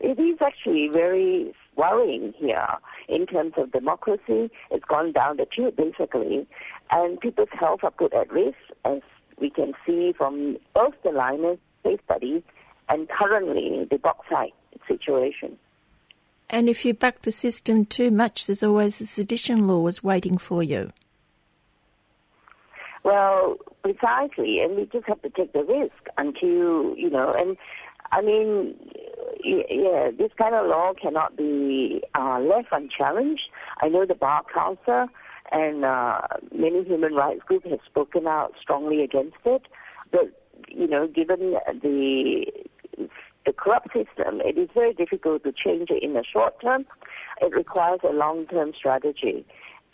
It 0.00 0.18
is 0.18 0.38
actually 0.40 0.88
very 0.88 1.54
worrying 1.76 2.32
here 2.36 2.68
in 3.08 3.26
terms 3.26 3.54
of 3.56 3.72
democracy. 3.72 4.50
It's 4.70 4.84
gone 4.84 5.12
down 5.12 5.36
the 5.38 5.46
tube, 5.46 5.76
basically, 5.76 6.46
and 6.90 7.20
people's 7.20 7.48
health 7.52 7.80
are 7.82 7.90
put 7.90 8.12
at 8.14 8.30
risk, 8.32 8.58
as 8.84 9.00
we 9.38 9.50
can 9.50 9.72
see 9.86 10.12
from 10.12 10.58
both 10.74 10.94
the 11.02 11.10
Lynas 11.10 11.58
case 11.82 11.98
study 12.04 12.44
and 12.88 13.08
currently 13.08 13.86
the 13.90 13.98
bauxite 13.98 14.54
situation. 14.86 15.56
And 16.48 16.68
if 16.68 16.84
you 16.84 16.94
buck 16.94 17.22
the 17.22 17.32
system 17.32 17.84
too 17.84 18.10
much, 18.10 18.46
there's 18.46 18.62
always 18.62 18.98
the 18.98 19.06
sedition 19.06 19.66
laws 19.66 20.02
waiting 20.02 20.36
for 20.36 20.62
you. 20.62 20.92
Well, 23.02 23.56
precisely, 23.82 24.60
and 24.60 24.76
we 24.76 24.86
just 24.86 25.06
have 25.06 25.22
to 25.22 25.30
take 25.30 25.52
the 25.52 25.64
risk 25.64 26.08
until, 26.18 26.94
you 26.96 27.08
know, 27.08 27.32
and 27.32 27.56
I 28.12 28.20
mean, 28.20 28.74
yeah, 29.44 30.10
this 30.16 30.32
kind 30.36 30.54
of 30.54 30.66
law 30.66 30.92
cannot 30.94 31.36
be 31.36 32.02
uh, 32.14 32.38
left 32.40 32.68
unchallenged. 32.72 33.48
I 33.80 33.88
know 33.88 34.04
the 34.04 34.14
Bar 34.14 34.44
Council 34.52 35.08
and 35.52 35.84
uh, 35.84 36.20
many 36.52 36.84
human 36.84 37.14
rights 37.14 37.42
groups 37.46 37.66
have 37.68 37.80
spoken 37.84 38.26
out 38.26 38.54
strongly 38.60 39.02
against 39.02 39.38
it. 39.44 39.62
But, 40.10 40.30
you 40.68 40.86
know, 40.86 41.06
given 41.06 41.56
the 41.82 42.46
the 43.46 43.52
corrupt 43.54 43.88
system, 43.92 44.40
it 44.42 44.58
is 44.58 44.68
very 44.74 44.92
difficult 44.92 45.44
to 45.44 45.52
change 45.52 45.90
it 45.90 46.02
in 46.02 46.12
the 46.12 46.22
short 46.22 46.60
term. 46.60 46.84
It 47.40 47.54
requires 47.54 48.00
a 48.04 48.12
long-term 48.12 48.74
strategy. 48.74 49.46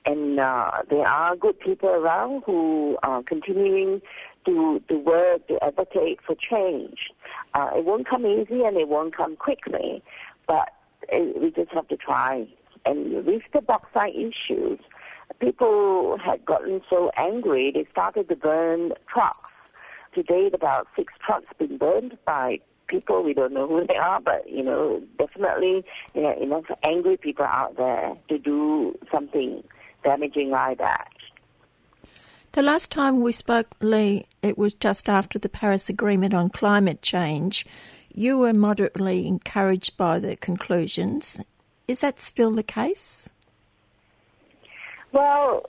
And 0.05 0.39
uh, 0.39 0.82
there 0.90 1.07
are 1.07 1.36
good 1.36 1.59
people 1.59 1.89
around 1.89 2.43
who 2.44 2.98
are 3.03 3.23
continuing 3.23 4.03
to, 4.47 4.82
to 4.89 4.98
work, 4.98 5.47
to 5.48 5.62
advocate 5.62 6.20
for 6.27 6.35
change. 6.35 7.10
Uh, 7.55 7.70
it 7.77 7.85
won't 7.85 8.09
come 8.09 8.27
easy 8.27 8.62
and 8.62 8.77
it 8.77 8.89
won't 8.89 9.14
come 9.14 9.36
quickly, 9.36 10.02
but 10.47 10.70
it, 11.09 11.40
we 11.40 11.51
just 11.51 11.70
have 11.73 11.89
to 11.89 11.97
try. 11.97 12.47
And 12.85 13.27
with 13.27 13.43
the 13.52 13.60
bauxite 13.60 14.14
issues, 14.14 14.78
people 15.40 16.18
had 16.24 16.44
gotten 16.44 16.81
so 16.89 17.10
angry 17.16 17.70
they 17.73 17.86
started 17.90 18.28
to 18.28 18.36
burn 18.36 18.93
trucks. 19.09 19.52
To 20.14 20.23
date, 20.23 20.55
about 20.55 20.89
six 20.97 21.12
trucks 21.24 21.47
been 21.59 21.77
burned 21.77 22.16
by 22.24 22.60
people. 22.86 23.23
We 23.23 23.35
don't 23.35 23.52
know 23.52 23.66
who 23.66 23.86
they 23.86 23.97
are, 23.97 24.20
but 24.20 24.48
you 24.48 24.62
know, 24.62 25.02
definitely 25.18 25.85
you 26.14 26.23
know, 26.23 26.35
enough 26.40 26.64
angry 26.82 27.18
people 27.18 27.44
out 27.44 27.77
there 27.77 28.14
to 28.28 28.39
do 28.39 28.98
something 29.12 29.62
damaging 30.05 30.51
like 30.51 30.78
that. 30.78 31.09
The 32.57 32.62
last 32.62 32.91
time 32.91 33.20
we 33.20 33.33
spoke, 33.33 33.66
Lee, 33.83 34.24
it 34.41 34.57
was 34.57 34.73
just 34.73 35.11
after 35.11 35.39
the 35.39 35.51
Paris 35.51 35.91
Agreement 35.91 36.33
on 36.33 36.49
climate 36.49 37.03
change. 37.03 37.66
You 38.15 38.39
were 38.39 38.55
moderately 38.55 39.27
encouraged 39.27 39.99
by 39.99 40.20
the 40.20 40.37
conclusions. 40.37 41.39
Is 41.87 42.01
that 42.01 42.19
still 42.19 42.53
the 42.53 42.62
case? 42.62 43.28
Well, 45.12 45.69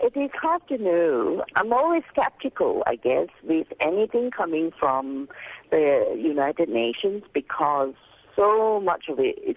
it 0.00 0.16
is 0.16 0.30
hard 0.40 0.66
to 0.68 0.78
know. 0.78 1.44
I'm 1.54 1.74
always 1.74 2.02
skeptical, 2.10 2.82
I 2.86 2.96
guess, 2.96 3.28
with 3.42 3.66
anything 3.80 4.30
coming 4.30 4.70
from 4.70 5.28
the 5.70 6.16
United 6.18 6.70
Nations 6.70 7.24
because 7.34 7.92
so 8.34 8.80
much 8.80 9.10
of 9.10 9.20
it 9.20 9.38
is 9.46 9.56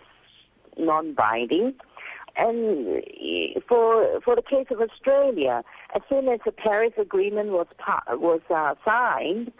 non-binding. 0.77 1.75
And 2.35 3.03
for 3.67 4.21
for 4.21 4.35
the 4.35 4.41
case 4.41 4.67
of 4.71 4.81
Australia, 4.81 5.63
as 5.95 6.01
soon 6.09 6.27
as 6.27 6.39
the 6.45 6.51
Paris 6.51 6.93
Agreement 6.97 7.49
was 7.49 7.67
was 8.11 8.41
uh, 8.49 8.75
signed, 8.85 9.51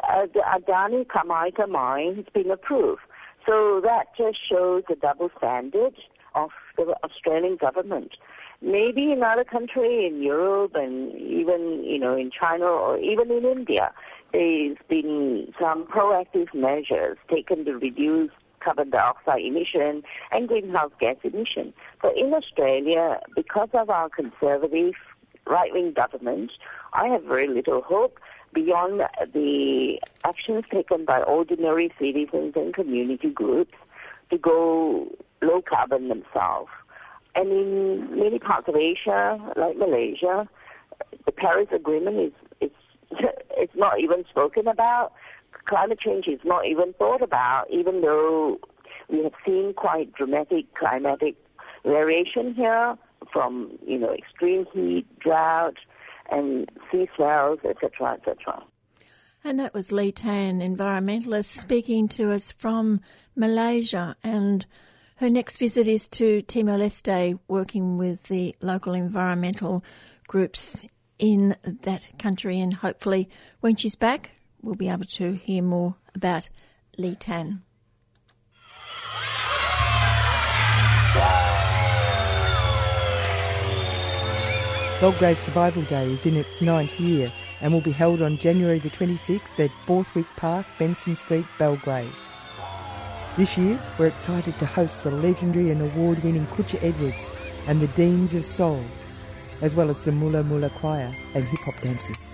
uh, 0.00 0.26
the 0.32 0.40
Adani 0.40 1.08
Carmichael 1.08 1.68
mine 1.68 2.16
has 2.16 2.26
been 2.32 2.50
approved. 2.50 3.02
So 3.46 3.80
that 3.82 4.08
just 4.16 4.44
shows 4.44 4.82
the 4.88 4.96
double 4.96 5.30
standard 5.38 5.94
of 6.34 6.50
the 6.76 6.94
Australian 7.04 7.56
government. 7.56 8.16
Maybe 8.60 9.12
in 9.12 9.22
other 9.22 9.44
countries 9.44 10.12
in 10.12 10.22
Europe 10.22 10.74
and 10.74 11.14
even 11.14 11.84
you 11.84 11.98
know 11.98 12.16
in 12.16 12.30
China 12.30 12.66
or 12.66 12.98
even 12.98 13.30
in 13.30 13.44
India, 13.44 13.92
there's 14.32 14.78
been 14.88 15.52
some 15.60 15.86
proactive 15.86 16.52
measures 16.54 17.18
taken 17.28 17.64
to 17.64 17.78
reduce 17.78 18.30
carbon 18.60 18.90
dioxide 18.90 19.42
emission 19.42 20.02
and 20.32 20.48
greenhouse 20.48 20.92
gas 21.00 21.16
emission. 21.22 21.72
So 22.02 22.12
in 22.14 22.32
Australia, 22.32 23.20
because 23.34 23.68
of 23.72 23.90
our 23.90 24.08
conservative 24.08 24.94
right-wing 25.46 25.92
government, 25.92 26.52
I 26.92 27.08
have 27.08 27.24
very 27.24 27.46
little 27.46 27.82
hope 27.82 28.18
beyond 28.52 29.02
the 29.32 30.00
actions 30.24 30.64
taken 30.70 31.04
by 31.04 31.22
ordinary 31.22 31.92
citizens 31.98 32.54
and 32.56 32.72
community 32.72 33.30
groups 33.30 33.74
to 34.30 34.38
go 34.38 35.14
low 35.42 35.62
carbon 35.62 36.08
themselves. 36.08 36.70
And 37.34 37.52
in 37.52 38.18
many 38.18 38.38
parts 38.38 38.66
of 38.66 38.76
Asia, 38.76 39.38
like 39.56 39.76
Malaysia, 39.76 40.48
the 41.26 41.32
Paris 41.32 41.68
Agreement 41.70 42.18
is, 42.18 42.32
is 42.60 42.70
it's 43.56 43.76
not 43.76 44.00
even 44.00 44.24
spoken 44.28 44.66
about 44.66 45.12
climate 45.66 46.00
change 46.00 46.26
is 46.26 46.40
not 46.44 46.66
even 46.66 46.92
thought 46.94 47.22
about, 47.22 47.70
even 47.70 48.00
though 48.00 48.58
we 49.08 49.22
have 49.22 49.34
seen 49.44 49.74
quite 49.74 50.12
dramatic 50.12 50.72
climatic 50.74 51.36
variation 51.84 52.54
here 52.54 52.96
from, 53.32 53.78
you 53.86 53.98
know, 53.98 54.12
extreme 54.12 54.66
heat, 54.72 55.06
drought, 55.18 55.76
and 56.30 56.70
sea 56.90 57.08
swells, 57.14 57.60
etc., 57.64 58.14
etc. 58.14 58.62
And 59.44 59.60
that 59.60 59.74
was 59.74 59.92
Lee 59.92 60.10
Tan, 60.10 60.60
environmentalist, 60.60 61.44
speaking 61.44 62.08
to 62.08 62.32
us 62.32 62.50
from 62.50 63.00
Malaysia. 63.36 64.16
And 64.24 64.66
her 65.16 65.30
next 65.30 65.58
visit 65.58 65.86
is 65.86 66.08
to 66.08 66.42
Timor 66.42 66.78
Leste, 66.78 67.38
working 67.46 67.96
with 67.96 68.24
the 68.24 68.56
local 68.60 68.92
environmental 68.92 69.84
groups 70.26 70.84
in 71.18 71.56
that 71.62 72.10
country. 72.18 72.58
And 72.58 72.74
hopefully, 72.74 73.28
when 73.60 73.76
she's 73.76 73.94
back, 73.94 74.32
we'll 74.62 74.74
be 74.74 74.88
able 74.88 75.04
to 75.04 75.32
hear 75.32 75.62
more 75.62 75.96
about 76.14 76.48
Lee 76.98 77.14
Tan. 77.14 77.62
Belgrave 85.00 85.38
Survival 85.38 85.82
Day 85.82 86.10
is 86.10 86.24
in 86.24 86.36
its 86.36 86.62
ninth 86.62 86.98
year 86.98 87.30
and 87.60 87.72
will 87.72 87.82
be 87.82 87.92
held 87.92 88.22
on 88.22 88.38
January 88.38 88.78
the 88.78 88.88
26th 88.90 89.60
at 89.60 89.70
Borthwick 89.86 90.26
Park, 90.36 90.66
Benson 90.78 91.14
Street, 91.14 91.44
Belgrave. 91.58 92.14
This 93.36 93.58
year, 93.58 93.78
we're 93.98 94.06
excited 94.06 94.58
to 94.58 94.64
host 94.64 95.04
the 95.04 95.10
legendary 95.10 95.70
and 95.70 95.82
award-winning 95.82 96.46
Kutcha 96.46 96.82
Edwards 96.82 97.30
and 97.68 97.78
the 97.80 97.88
Deans 97.88 98.34
of 98.34 98.46
Soul, 98.46 98.82
as 99.60 99.74
well 99.74 99.90
as 99.90 100.02
the 100.04 100.12
Mula 100.12 100.42
Mula 100.42 100.70
Choir 100.70 101.14
and 101.34 101.44
hip-hop 101.44 101.74
dancing. 101.82 102.25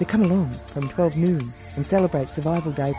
So 0.00 0.06
come 0.06 0.22
along 0.22 0.52
from 0.68 0.88
12 0.88 1.18
noon 1.18 1.42
and 1.76 1.84
celebrate 1.84 2.26
Survival 2.26 2.72
Day. 2.72 2.94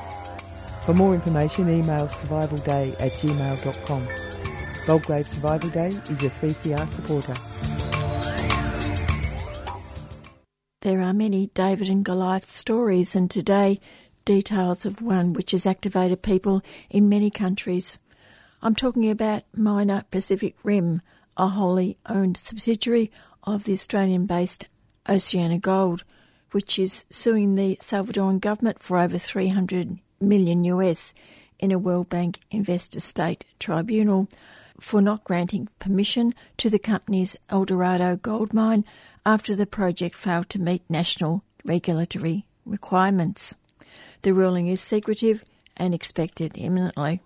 For 0.84 0.94
more 0.94 1.16
information, 1.16 1.68
email 1.68 2.06
survivalday 2.06 2.94
at 3.02 3.14
gmail.com. 3.14 4.08
Belgrave 4.86 5.26
Survival 5.26 5.70
Day 5.72 5.88
is 5.88 6.12
a 6.12 6.30
3CR 6.30 6.88
supporter. 6.94 7.34
There 10.82 11.02
are 11.02 11.12
many 11.12 11.48
David 11.56 11.90
and 11.90 12.06
Goliath 12.06 12.48
stories, 12.48 13.16
and 13.16 13.32
today, 13.32 13.80
details 14.24 14.86
of 14.86 15.02
one 15.02 15.34
which 15.34 15.54
has 15.54 15.66
activated 15.66 16.22
people 16.22 16.62
in 16.92 17.10
many 17.10 17.32
countries. 17.32 17.98
I'm 18.62 18.76
talking 18.76 19.10
about 19.10 19.42
miner 19.56 20.06
Pacific 20.12 20.56
Rim, 20.62 21.02
a 21.36 21.48
wholly 21.48 21.98
owned 22.06 22.38
subsidiary 22.38 23.10
of 23.42 23.64
the 23.64 23.74
Australian 23.74 24.28
based 24.28 24.68
OceanaGold, 25.08 26.04
which 26.52 26.78
is 26.78 27.06
suing 27.10 27.56
the 27.56 27.78
Salvadoran 27.82 28.40
government 28.40 28.82
for 28.82 28.98
over 28.98 29.18
300 29.18 29.98
million 30.20 30.64
US 30.66 31.14
in 31.60 31.72
a 31.72 31.80
World 31.80 32.10
Bank 32.10 32.40
investor 32.50 33.00
state 33.00 33.46
tribunal 33.60 34.28
for 34.80 35.02
not 35.02 35.24
granting 35.24 35.70
permission 35.80 36.34
to 36.58 36.70
the 36.70 36.80
company's 36.80 37.36
El 37.50 37.66
Dorado 37.66 38.16
gold 38.16 38.54
mine 38.54 38.84
after 39.26 39.56
the 39.56 39.68
project 39.68 40.16
failed 40.16 40.50
to 40.50 40.60
meet 40.60 40.82
national 40.90 41.44
regulatory 41.64 42.46
requirements. 42.66 43.56
The 44.24 44.34
ruling 44.34 44.68
is 44.68 44.82
secretive 44.82 45.44
and 45.78 45.94
expected 45.94 46.54
imminently. 46.56 47.22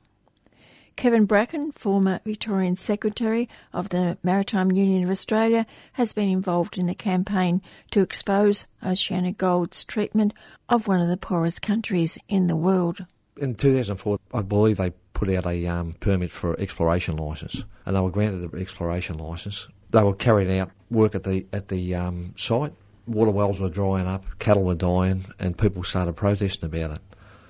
Kevin 0.95 1.25
Bracken, 1.25 1.71
former 1.73 2.21
Victorian 2.25 2.75
Secretary 2.75 3.49
of 3.73 3.89
the 3.89 4.17
Maritime 4.23 4.71
Union 4.71 5.03
of 5.03 5.09
Australia, 5.09 5.65
has 5.93 6.13
been 6.13 6.29
involved 6.29 6.77
in 6.77 6.87
the 6.87 6.95
campaign 6.95 7.61
to 7.91 8.01
expose 8.01 8.65
OceanaGold's 8.81 9.83
treatment 9.83 10.33
of 10.69 10.87
one 10.87 11.01
of 11.01 11.09
the 11.09 11.17
poorest 11.17 11.61
countries 11.61 12.17
in 12.29 12.47
the 12.47 12.55
world. 12.55 13.05
In 13.37 13.55
2004, 13.55 14.17
I 14.33 14.41
believe 14.41 14.77
they 14.77 14.93
put 15.13 15.29
out 15.29 15.45
a 15.45 15.67
um, 15.67 15.93
permit 15.99 16.31
for 16.31 16.57
exploration 16.59 17.17
licence, 17.17 17.65
and 17.85 17.95
they 17.95 18.01
were 18.01 18.09
granted 18.09 18.49
the 18.49 18.57
exploration 18.57 19.17
licence. 19.17 19.67
They 19.91 20.03
were 20.03 20.15
carrying 20.15 20.59
out 20.59 20.71
work 20.89 21.13
at 21.15 21.23
the 21.23 21.45
at 21.51 21.67
the 21.67 21.95
um, 21.95 22.33
site. 22.37 22.73
Water 23.05 23.31
wells 23.31 23.59
were 23.59 23.69
drying 23.69 24.07
up, 24.07 24.25
cattle 24.39 24.63
were 24.63 24.75
dying, 24.75 25.25
and 25.39 25.57
people 25.57 25.83
started 25.83 26.13
protesting 26.13 26.67
about 26.67 26.91
it 26.91 27.01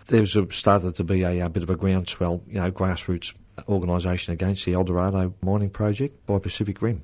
there 0.08 0.22
was 0.22 0.36
a, 0.36 0.52
started 0.52 0.96
to 0.96 1.04
be 1.04 1.24
a, 1.24 1.46
a, 1.46 1.50
bit 1.50 1.64
of 1.64 1.70
a 1.70 1.76
groundswell, 1.76 2.42
you 2.48 2.60
know, 2.60 2.72
grassroots 2.72 3.34
organisation 3.68 4.34
against 4.34 4.66
the 4.66 4.74
El 4.74 4.84
Dorado 4.84 5.34
mining 5.42 5.70
project 5.70 6.26
by 6.26 6.40
Pacific 6.40 6.82
Rim. 6.82 7.04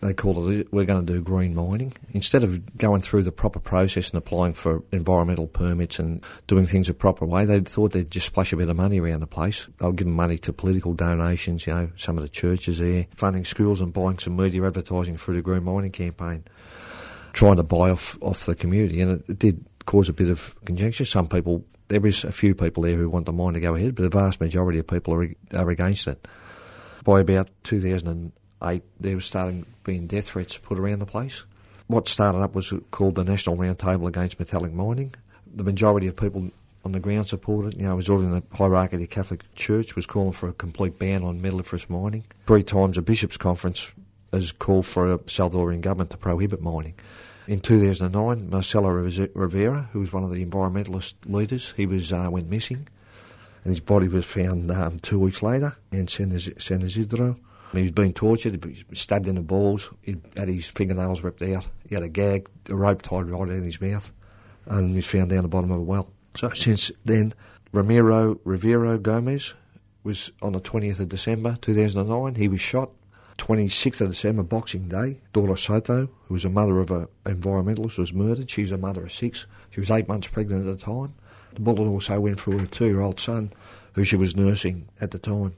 They 0.00 0.14
called 0.14 0.50
it, 0.50 0.72
we're 0.72 0.86
going 0.86 1.04
to 1.04 1.12
do 1.12 1.20
green 1.20 1.54
mining. 1.54 1.92
Instead 2.12 2.42
of 2.42 2.78
going 2.78 3.02
through 3.02 3.22
the 3.22 3.32
proper 3.32 3.60
process 3.60 4.08
and 4.08 4.16
applying 4.16 4.54
for 4.54 4.82
environmental 4.92 5.46
permits 5.46 5.98
and 5.98 6.24
doing 6.46 6.66
things 6.66 6.88
a 6.88 6.94
proper 6.94 7.26
way, 7.26 7.44
they 7.44 7.60
thought 7.60 7.92
they'd 7.92 8.10
just 8.10 8.24
splash 8.24 8.54
a 8.54 8.56
bit 8.56 8.70
of 8.70 8.76
money 8.76 8.98
around 8.98 9.20
the 9.20 9.26
place. 9.26 9.68
They 9.78 9.86
were 9.86 9.92
giving 9.92 10.14
money 10.14 10.38
to 10.38 10.54
political 10.54 10.94
donations, 10.94 11.66
you 11.66 11.74
know, 11.74 11.90
some 11.96 12.16
of 12.16 12.22
the 12.22 12.30
churches 12.30 12.78
there, 12.78 13.08
funding 13.14 13.44
schools 13.44 13.82
and 13.82 13.92
buying 13.92 14.18
some 14.18 14.36
media 14.36 14.64
advertising 14.64 15.18
through 15.18 15.36
the 15.36 15.42
green 15.42 15.64
mining 15.64 15.92
campaign, 15.92 16.44
trying 17.34 17.56
to 17.56 17.62
buy 17.62 17.90
off, 17.90 18.16
off 18.22 18.46
the 18.46 18.54
community. 18.54 19.02
And 19.02 19.20
it, 19.20 19.28
it 19.28 19.38
did 19.38 19.66
cause 19.84 20.08
a 20.08 20.14
bit 20.14 20.30
of 20.30 20.56
conjecture. 20.64 21.04
Some 21.04 21.28
people 21.28 21.62
there 21.90 22.06
is 22.06 22.24
a 22.24 22.32
few 22.32 22.54
people 22.54 22.84
there 22.84 22.96
who 22.96 23.10
want 23.10 23.26
the 23.26 23.32
mine 23.32 23.54
to 23.54 23.60
go 23.60 23.74
ahead, 23.74 23.94
but 23.96 24.04
the 24.04 24.18
vast 24.18 24.40
majority 24.40 24.78
of 24.78 24.86
people 24.86 25.12
are, 25.12 25.28
are 25.54 25.70
against 25.70 26.06
it. 26.06 26.26
By 27.04 27.20
about 27.20 27.50
2008, 27.64 28.82
there 29.00 29.14
was 29.14 29.24
starting 29.24 29.66
being 29.84 30.06
death 30.06 30.28
threats 30.28 30.56
put 30.56 30.78
around 30.78 31.00
the 31.00 31.06
place. 31.06 31.44
What 31.88 32.06
started 32.06 32.38
up 32.38 32.54
was 32.54 32.72
called 32.92 33.16
the 33.16 33.24
National 33.24 33.56
Roundtable 33.56 34.06
Against 34.06 34.38
Metallic 34.38 34.72
Mining. 34.72 35.12
The 35.52 35.64
majority 35.64 36.06
of 36.06 36.16
people 36.16 36.50
on 36.84 36.92
the 36.92 37.00
ground 37.00 37.26
supported. 37.26 37.76
You 37.76 37.88
know, 37.88 37.92
it 37.92 37.96
was 37.96 38.08
all 38.08 38.20
in 38.20 38.30
the 38.30 38.42
hierarchy 38.52 38.94
of 38.96 39.00
the 39.00 39.08
Catholic 39.08 39.42
Church 39.56 39.96
was 39.96 40.06
calling 40.06 40.32
for 40.32 40.48
a 40.48 40.52
complete 40.52 40.98
ban 40.98 41.24
on 41.24 41.40
metalliferous 41.40 41.90
mining. 41.90 42.24
Three 42.46 42.62
times 42.62 42.96
a 42.96 43.02
bishops' 43.02 43.36
conference 43.36 43.90
has 44.32 44.52
called 44.52 44.86
for 44.86 45.12
a 45.12 45.18
Salvadorian 45.18 45.80
government 45.80 46.10
to 46.10 46.16
prohibit 46.16 46.62
mining. 46.62 46.94
In 47.50 47.58
2009, 47.58 48.48
Marcelo 48.48 48.90
Rivera, 48.90 49.88
who 49.92 49.98
was 49.98 50.12
one 50.12 50.22
of 50.22 50.30
the 50.30 50.46
environmentalist 50.46 51.14
leaders, 51.26 51.74
he 51.76 51.84
was 51.84 52.12
uh, 52.12 52.28
went 52.30 52.48
missing, 52.48 52.86
and 53.64 53.72
his 53.72 53.80
body 53.80 54.06
was 54.06 54.24
found 54.24 54.70
um, 54.70 55.00
two 55.00 55.18
weeks 55.18 55.42
later 55.42 55.74
in 55.90 56.06
San 56.06 56.30
Isidro. 56.30 57.34
He 57.72 57.82
was 57.82 57.90
being 57.90 58.12
tortured, 58.12 58.64
he 58.64 58.84
was 58.88 59.00
stabbed 59.00 59.26
in 59.26 59.34
the 59.34 59.40
balls, 59.40 59.90
he 60.02 60.14
had 60.36 60.46
his 60.46 60.68
fingernails 60.68 61.24
ripped 61.24 61.42
out, 61.42 61.66
he 61.88 61.96
had 61.96 62.04
a 62.04 62.08
gag, 62.08 62.48
a 62.68 62.76
rope 62.76 63.02
tied 63.02 63.26
right 63.26 63.48
in 63.48 63.64
his 63.64 63.80
mouth, 63.80 64.12
and 64.66 64.90
he 64.90 64.96
was 64.96 65.06
found 65.06 65.30
down 65.30 65.42
the 65.42 65.48
bottom 65.48 65.72
of 65.72 65.80
a 65.80 65.82
well. 65.82 66.08
So 66.36 66.50
since 66.50 66.92
then, 67.04 67.34
Ramiro 67.72 68.38
Rivera 68.44 68.96
Gomez 68.96 69.54
was 70.04 70.30
on 70.40 70.52
the 70.52 70.60
20th 70.60 71.00
of 71.00 71.08
December 71.08 71.58
2009, 71.60 72.36
he 72.36 72.46
was 72.46 72.60
shot 72.60 72.90
26th 73.40 74.02
of 74.02 74.10
December, 74.10 74.42
Boxing 74.42 74.86
Day, 74.86 75.18
Dora 75.32 75.56
Soto, 75.56 76.08
who 76.26 76.34
was 76.34 76.44
a 76.44 76.50
mother 76.50 76.78
of 76.78 76.90
an 76.90 77.08
environmentalist, 77.24 77.96
was 77.96 78.12
murdered. 78.12 78.50
She 78.50 78.60
was 78.60 78.70
a 78.70 78.76
mother 78.78 79.02
of 79.02 79.12
six. 79.12 79.46
She 79.70 79.80
was 79.80 79.90
eight 79.90 80.06
months 80.06 80.28
pregnant 80.28 80.68
at 80.68 80.78
the 80.78 80.84
time. 80.84 81.14
The 81.54 81.60
bullet 81.60 81.88
also 81.88 82.20
went 82.20 82.38
through 82.38 82.58
her 82.58 82.66
two-year-old 82.66 83.18
son, 83.18 83.50
who 83.94 84.04
she 84.04 84.16
was 84.16 84.36
nursing 84.36 84.88
at 85.00 85.10
the 85.10 85.18
time. 85.18 85.54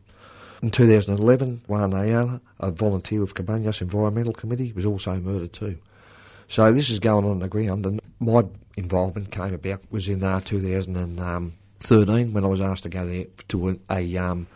In 0.63 0.71
2011, 0.71 1.63
Juan 1.67 1.93
Ayala, 1.93 2.41
a 2.61 2.71
volunteer 2.71 3.21
with 3.21 3.35
Cabañas 3.35 3.83
Environmental 3.83 4.33
Committee, 4.33 4.73
was 4.73 4.87
also 4.87 5.17
murdered 5.17 5.53
too. 5.53 5.77
So 6.47 6.73
this 6.73 6.89
is 6.89 7.01
going 7.01 7.25
on, 7.25 7.41
the 7.41 7.49
ground, 7.49 7.85
and 7.85 8.01
my 8.21 8.45
involvement 8.77 9.33
came 9.33 9.55
about 9.55 9.83
was 9.91 10.09
in 10.09 10.23
uh, 10.23 10.41
2013 10.41 12.33
when 12.33 12.45
I 12.45 12.49
was 12.49 12.61
asked 12.61 12.85
to 12.85 12.89
go 12.89 13.05
there 13.05 13.27
to 13.49 13.71
a, 13.71 13.77
a 13.91 14.17
um, 14.19 14.47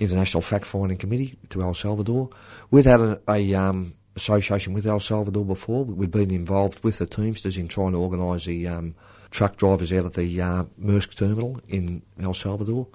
international 0.00 0.40
fact-finding 0.40 0.98
committee 0.98 1.38
to 1.50 1.62
El 1.62 1.74
Salvador. 1.74 2.30
We'd 2.70 2.86
had 2.86 3.00
a, 3.00 3.20
a 3.28 3.54
um, 3.54 3.94
association 4.16 4.72
with 4.72 4.86
El 4.86 4.98
Salvador 4.98 5.44
before. 5.44 5.84
We'd 5.84 6.10
been 6.10 6.32
involved 6.32 6.82
with 6.82 6.98
the 6.98 7.06
Teamsters 7.06 7.56
in 7.56 7.68
trying 7.68 7.92
to 7.92 7.98
organise 7.98 8.46
the 8.46 8.66
um, 8.66 8.94
truck 9.30 9.56
drivers 9.56 9.92
out 9.92 10.06
of 10.06 10.14
the 10.14 10.40
uh, 10.40 10.64
Maersk 10.80 11.14
terminal 11.14 11.60
in 11.68 12.02
El 12.20 12.34
Salvador. 12.34 12.88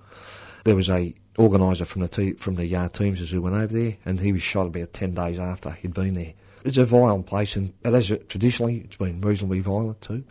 There 0.65 0.75
was 0.75 0.89
a 0.89 1.13
organiser 1.37 1.85
from 1.85 2.01
the 2.01 2.07
te- 2.07 2.33
from 2.33 2.55
the 2.55 2.75
uh, 2.75 2.87
Teamsters 2.89 3.31
who 3.31 3.41
went 3.41 3.55
over 3.55 3.67
there, 3.67 3.97
and 4.05 4.19
he 4.19 4.33
was 4.33 4.41
shot 4.41 4.67
about 4.67 4.93
ten 4.93 5.13
days 5.13 5.37
after 5.37 5.71
he'd 5.71 5.93
been 5.93 6.13
there. 6.13 6.33
It's 6.63 6.77
a 6.77 6.85
violent 6.85 7.27
place, 7.27 7.55
and 7.55 7.71
as 7.83 8.09
it, 8.09 8.27
traditionally, 8.27 8.77
it's 8.77 8.97
been 8.97 9.21
reasonably 9.21 9.59
violent 9.59 10.01
too. 10.01 10.23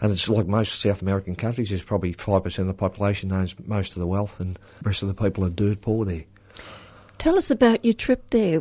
And 0.00 0.12
it's 0.12 0.28
like 0.28 0.46
most 0.46 0.80
South 0.80 1.02
American 1.02 1.34
countries, 1.34 1.70
there's 1.70 1.82
probably 1.82 2.14
5% 2.14 2.58
of 2.58 2.66
the 2.66 2.74
population 2.74 3.32
owns 3.32 3.54
most 3.66 3.94
of 3.94 4.00
the 4.00 4.06
wealth, 4.06 4.40
and 4.40 4.56
the 4.56 4.60
rest 4.84 5.02
of 5.02 5.08
the 5.08 5.14
people 5.14 5.44
are 5.44 5.50
dirt 5.50 5.80
poor 5.80 6.04
there. 6.04 6.24
Tell 7.18 7.36
us 7.36 7.50
about 7.50 7.84
your 7.84 7.94
trip 7.94 8.30
there. 8.30 8.60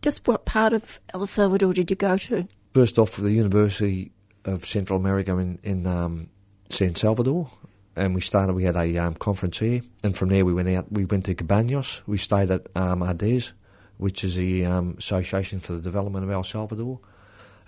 Just 0.00 0.26
what 0.28 0.44
part 0.44 0.72
of 0.72 1.00
El 1.12 1.26
Salvador 1.26 1.72
did 1.72 1.90
you 1.90 1.96
go 1.96 2.16
to? 2.16 2.46
First 2.74 2.98
off, 2.98 3.16
the 3.16 3.32
University 3.32 4.12
of 4.44 4.64
Central 4.64 4.98
America 4.98 5.36
in, 5.38 5.58
in 5.62 5.86
um, 5.86 6.28
San 6.70 6.94
Salvador, 6.94 7.50
and 7.96 8.14
we 8.14 8.20
started. 8.20 8.52
We 8.52 8.64
had 8.64 8.76
a 8.76 8.96
um, 8.98 9.14
conference 9.14 9.58
here, 9.58 9.80
and 10.04 10.16
from 10.16 10.28
there 10.28 10.44
we 10.44 10.54
went 10.54 10.68
out. 10.68 10.90
We 10.92 11.04
went 11.04 11.24
to 11.26 11.34
Cabañas. 11.34 12.02
We 12.06 12.18
stayed 12.18 12.50
at 12.50 12.66
um, 12.76 13.02
ADES, 13.02 13.52
which 13.96 14.22
is 14.22 14.36
the 14.36 14.64
um, 14.64 14.94
Association 14.98 15.58
for 15.58 15.72
the 15.72 15.80
Development 15.80 16.24
of 16.24 16.30
El 16.30 16.44
Salvador. 16.44 17.00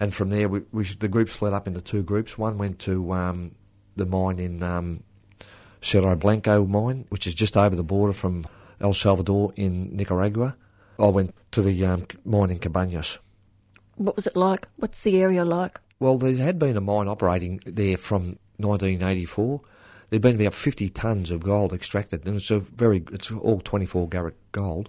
And 0.00 0.14
from 0.14 0.30
there, 0.30 0.48
we, 0.48 0.62
we, 0.72 0.84
the 0.84 1.08
group 1.08 1.28
split 1.28 1.52
up 1.52 1.68
into 1.68 1.82
two 1.82 2.02
groups. 2.02 2.38
One 2.38 2.56
went 2.56 2.78
to 2.80 3.12
um, 3.12 3.54
the 3.96 4.06
mine 4.06 4.38
in 4.38 4.62
um, 4.62 5.04
Cerro 5.82 6.16
Blanco 6.16 6.66
mine, 6.66 7.04
which 7.10 7.26
is 7.26 7.34
just 7.34 7.56
over 7.56 7.76
the 7.76 7.82
border 7.82 8.14
from 8.14 8.46
El 8.80 8.94
Salvador 8.94 9.52
in 9.56 9.94
Nicaragua. 9.94 10.56
I 10.98 11.08
went 11.08 11.34
to 11.52 11.62
the 11.62 11.84
um, 11.84 12.06
mine 12.24 12.50
in 12.50 12.58
Cabañas. 12.58 13.18
What 13.96 14.16
was 14.16 14.26
it 14.26 14.36
like? 14.36 14.66
What's 14.76 15.02
the 15.02 15.18
area 15.18 15.44
like? 15.44 15.78
Well, 15.98 16.16
there 16.16 16.34
had 16.36 16.58
been 16.58 16.78
a 16.78 16.80
mine 16.80 17.08
operating 17.08 17.60
there 17.66 17.98
from 17.98 18.38
1984. 18.56 19.60
There'd 20.08 20.22
been 20.22 20.40
about 20.40 20.54
50 20.54 20.90
tonnes 20.90 21.30
of 21.30 21.42
gold 21.42 21.74
extracted, 21.74 22.26
and 22.26 22.36
it's 22.36 22.50
a 22.50 22.58
very, 22.58 23.04
it's 23.12 23.30
all 23.30 23.60
24 23.60 24.08
carat 24.08 24.34
gold. 24.52 24.88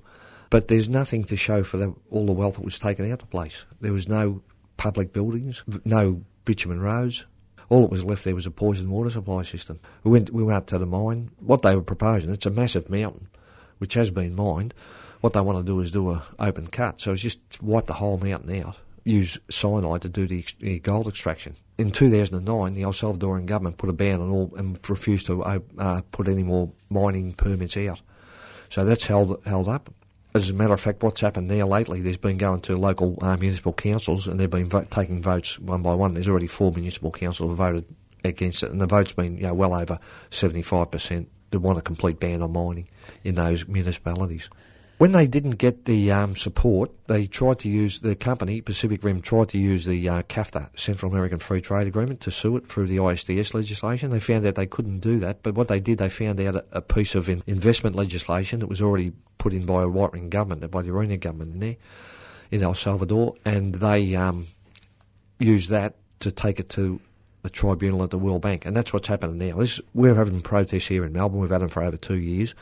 But 0.49 0.67
there's 0.67 0.89
nothing 0.89 1.23
to 1.25 1.35
show 1.35 1.63
for 1.63 1.77
the, 1.77 1.93
all 2.09 2.25
the 2.25 2.31
wealth 2.31 2.55
that 2.55 2.65
was 2.65 2.79
taken 2.79 3.05
out 3.05 3.13
of 3.13 3.19
the 3.19 3.25
place. 3.25 3.65
There 3.79 3.93
was 3.93 4.07
no 4.07 4.41
public 4.81 5.13
buildings, 5.13 5.63
no 5.85 6.23
bitumen 6.43 6.81
roads. 6.81 7.27
All 7.69 7.81
that 7.81 7.91
was 7.91 8.03
left 8.03 8.23
there 8.23 8.33
was 8.33 8.47
a 8.47 8.51
poison 8.51 8.89
water 8.89 9.11
supply 9.11 9.43
system. 9.43 9.79
We 10.03 10.09
went, 10.09 10.31
we 10.31 10.41
went 10.41 10.57
up 10.57 10.65
to 10.67 10.79
the 10.79 10.87
mine. 10.87 11.29
What 11.37 11.61
they 11.61 11.75
were 11.75 11.83
proposing, 11.83 12.31
it's 12.31 12.47
a 12.47 12.49
massive 12.49 12.89
mountain, 12.89 13.27
which 13.77 13.93
has 13.93 14.09
been 14.09 14.35
mined. 14.35 14.73
What 15.19 15.33
they 15.33 15.41
want 15.41 15.59
to 15.59 15.63
do 15.63 15.79
is 15.81 15.91
do 15.91 16.09
a 16.09 16.23
open 16.39 16.65
cut, 16.65 16.99
so 16.99 17.11
it's 17.11 17.21
just 17.21 17.61
wipe 17.61 17.85
the 17.85 17.93
whole 17.93 18.17
mountain 18.17 18.59
out, 18.63 18.75
use 19.03 19.37
cyanide 19.51 20.01
to 20.01 20.09
do 20.09 20.25
the, 20.25 20.43
the 20.59 20.79
gold 20.79 21.07
extraction. 21.07 21.53
In 21.77 21.91
2009, 21.91 22.73
the 22.73 22.81
El 22.81 22.91
Salvadoran 22.91 23.45
government 23.45 23.77
put 23.77 23.91
a 23.91 23.93
ban 23.93 24.19
on 24.19 24.31
all 24.31 24.51
and 24.57 24.79
refused 24.89 25.27
to 25.27 25.43
uh, 25.43 26.01
put 26.11 26.27
any 26.27 26.41
more 26.41 26.71
mining 26.89 27.33
permits 27.33 27.77
out. 27.77 28.01
So 28.69 28.83
that's 28.83 29.05
held 29.05 29.43
held 29.45 29.67
up. 29.67 29.93
As 30.33 30.49
a 30.49 30.53
matter 30.53 30.73
of 30.73 30.79
fact, 30.79 31.03
what's 31.03 31.19
happened 31.19 31.49
there 31.49 31.65
lately, 31.65 31.99
there's 31.99 32.17
been 32.17 32.37
going 32.37 32.61
to 32.61 32.77
local 32.77 33.17
uh, 33.21 33.35
municipal 33.35 33.73
councils 33.73 34.27
and 34.27 34.39
they've 34.39 34.49
been 34.49 34.69
vo- 34.69 34.85
taking 34.89 35.21
votes 35.21 35.59
one 35.59 35.81
by 35.81 35.93
one. 35.93 36.13
There's 36.13 36.29
already 36.29 36.47
four 36.47 36.71
municipal 36.71 37.11
councils 37.11 37.55
voted 37.57 37.85
against 38.23 38.63
it, 38.63 38.71
and 38.71 38.79
the 38.79 38.87
vote's 38.87 39.13
been 39.13 39.35
you 39.37 39.43
know, 39.43 39.53
well 39.53 39.73
over 39.73 39.99
75% 40.29 41.25
that 41.49 41.59
want 41.59 41.79
a 41.79 41.81
complete 41.81 42.19
ban 42.19 42.41
on 42.41 42.53
mining 42.53 42.87
in 43.23 43.35
those 43.35 43.67
municipalities. 43.67 44.49
When 45.01 45.13
they 45.13 45.25
didn't 45.25 45.57
get 45.57 45.85
the 45.85 46.11
um, 46.11 46.35
support, 46.35 46.91
they 47.07 47.25
tried 47.25 47.57
to 47.61 47.67
use 47.67 48.01
the 48.01 48.15
company 48.15 48.61
Pacific 48.61 49.03
Rim 49.03 49.19
tried 49.19 49.49
to 49.49 49.57
use 49.57 49.83
the 49.83 50.07
uh, 50.07 50.21
CAFTA 50.21 50.77
Central 50.77 51.11
American 51.11 51.39
Free 51.39 51.59
Trade 51.59 51.87
Agreement 51.87 52.21
to 52.21 52.29
sue 52.29 52.55
it 52.57 52.67
through 52.67 52.85
the 52.85 52.97
ISDS 52.97 53.55
legislation. 53.55 54.11
They 54.11 54.19
found 54.19 54.45
out 54.45 54.53
they 54.53 54.67
couldn't 54.67 54.99
do 54.99 55.17
that, 55.17 55.41
but 55.41 55.55
what 55.55 55.69
they 55.69 55.79
did, 55.79 55.97
they 55.97 56.07
found 56.07 56.39
out 56.39 56.55
a, 56.55 56.65
a 56.71 56.81
piece 56.83 57.15
of 57.15 57.29
in- 57.29 57.41
investment 57.47 57.95
legislation 57.95 58.59
that 58.59 58.67
was 58.67 58.79
already 58.79 59.11
put 59.39 59.53
in 59.53 59.65
by 59.65 59.81
a 59.81 59.87
right 59.87 60.29
government, 60.29 60.69
by 60.69 60.83
the 60.83 60.91
Arena 60.91 61.17
government 61.17 61.55
in 61.55 61.61
there, 61.61 61.77
in 62.51 62.61
El 62.61 62.75
Salvador, 62.75 63.33
and 63.43 63.73
they 63.73 64.15
um, 64.15 64.45
used 65.39 65.71
that 65.71 65.95
to 66.19 66.31
take 66.31 66.59
it 66.59 66.69
to 66.69 67.01
a 67.43 67.49
tribunal 67.49 68.03
at 68.03 68.11
the 68.11 68.19
World 68.19 68.43
Bank, 68.43 68.67
and 68.67 68.77
that's 68.77 68.93
what's 68.93 69.07
happening 69.07 69.39
now. 69.39 69.57
This, 69.57 69.81
we're 69.95 70.13
having 70.13 70.41
protests 70.41 70.85
here 70.85 71.03
in 71.03 71.13
Melbourne. 71.13 71.39
We've 71.39 71.49
had 71.49 71.61
them 71.61 71.69
for 71.69 71.81
over 71.81 71.97
two 71.97 72.19
years, 72.19 72.53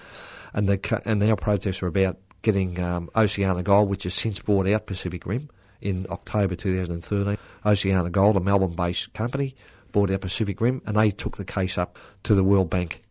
and 0.54 0.68
the 0.68 1.02
and 1.04 1.22
our 1.22 1.36
protests 1.36 1.84
are 1.84 1.88
about 1.88 2.18
getting 2.42 2.80
um, 2.80 3.10
Oceana 3.16 3.64
Gold, 3.64 3.90
which 3.90 4.04
has 4.04 4.14
since 4.14 4.40
bought 4.40 4.68
out 4.68 4.86
Pacific 4.86 5.26
Rim 5.26 5.50
in 5.82 6.06
October 6.10 6.56
2013. 6.56 7.38
Oceana 7.66 8.10
Gold, 8.10 8.38
a 8.38 8.40
Melbourne-based 8.40 9.14
company, 9.14 9.56
bought 9.92 10.12
out 10.12 10.22
Pacific 10.22 10.62
Rim, 10.62 10.82
and 10.86 10.96
they 10.96 11.12
took 11.12 11.38
the 11.38 11.46
case 11.46 11.78
up 11.78 11.98
to 12.24 12.36
the 12.36 12.44
World 12.44 12.70
Bank 12.70 13.04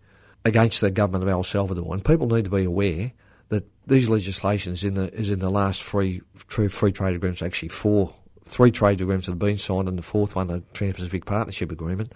against 0.44 0.80
the 0.80 0.90
government 0.90 1.24
of 1.24 1.28
El 1.28 1.44
Salvador. 1.44 1.92
And 1.92 2.04
people 2.04 2.26
need 2.26 2.44
to 2.44 2.50
be 2.50 2.64
aware 2.64 3.12
that 3.48 3.64
these 3.86 4.08
legislations 4.08 4.84
in 4.84 4.94
the 4.94 5.12
is 5.14 5.30
in 5.30 5.38
the 5.38 5.50
last 5.50 5.82
three 5.82 6.22
free, 6.34 6.68
free 6.68 6.92
trade 6.92 7.16
agreements, 7.16 7.42
actually 7.42 7.68
four 7.68 8.14
three 8.48 8.70
trade 8.70 9.00
agreements 9.00 9.26
have 9.26 9.38
been 9.38 9.58
signed, 9.58 9.88
and 9.88 9.98
the 9.98 10.02
fourth 10.02 10.34
one, 10.34 10.46
the 10.46 10.62
Trans-Pacific 10.72 11.26
Partnership 11.26 11.70
Agreement, 11.70 12.12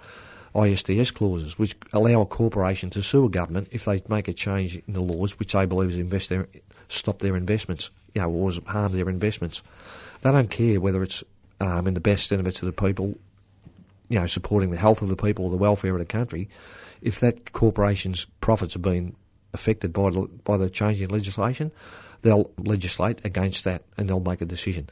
ISDS 0.55 1.13
clauses, 1.13 1.59
which 1.59 1.77
allow 1.93 2.23
a 2.23 2.27
corporation 2.27 2.91
to 2.91 3.03
sue 3.03 3.27
a 3.27 3.31
government 3.31 3.69
if 3.71 3.85
they 3.85 4.03
make 4.09 4.29
a 4.29 4.33
change 4.33 4.77
in 4.77 4.95
the 4.95 5.01
laws 5.01 5.39
which 5.39 5.53
they 5.53 5.67
believe 5.67 5.91
is 5.91 5.97
invest 5.97 6.29
their, 6.31 6.49
stop 6.93 7.19
their 7.21 7.37
investments, 7.37 7.91
you 8.15 8.23
know, 8.23 8.31
or 8.31 8.53
harm 8.67 8.93
their 8.93 9.09
investments. 9.09 9.63
They 10.23 10.31
don't 10.31 10.51
care 10.51 10.81
whether 10.81 11.03
it's 11.03 11.25
um, 11.61 11.87
in 11.87 11.95
the 11.95 12.01
best 12.01 12.31
interest 12.33 12.63
of 12.63 12.67
the 12.67 12.73
people, 12.73 13.19
you 14.09 14.19
know, 14.19 14.27
supporting 14.27 14.71
the 14.71 14.77
health 14.77 15.03
of 15.03 15.09
the 15.09 15.17
people 15.17 15.47
or 15.47 15.51
the 15.51 15.57
welfare 15.57 15.93
of 15.93 15.99
the 15.99 16.05
country. 16.05 16.49
If 17.01 17.21
that 17.21 17.53
corporation's 17.53 18.27
profits 18.41 18.75
have 18.75 18.83
been 18.83 19.17
affected 19.55 19.93
by 19.93 20.11
the, 20.11 20.29
by 20.45 20.57
the 20.57 20.71
change 20.71 21.03
in 21.03 21.11
legislation, 21.11 21.73
they'll 22.23 22.51
legislate 22.59 23.25
against 23.25 23.65
that 23.65 23.83
and 23.97 24.09
they'll 24.09 24.21
make 24.21 24.41
a 24.41 24.47
decision. 24.47 24.89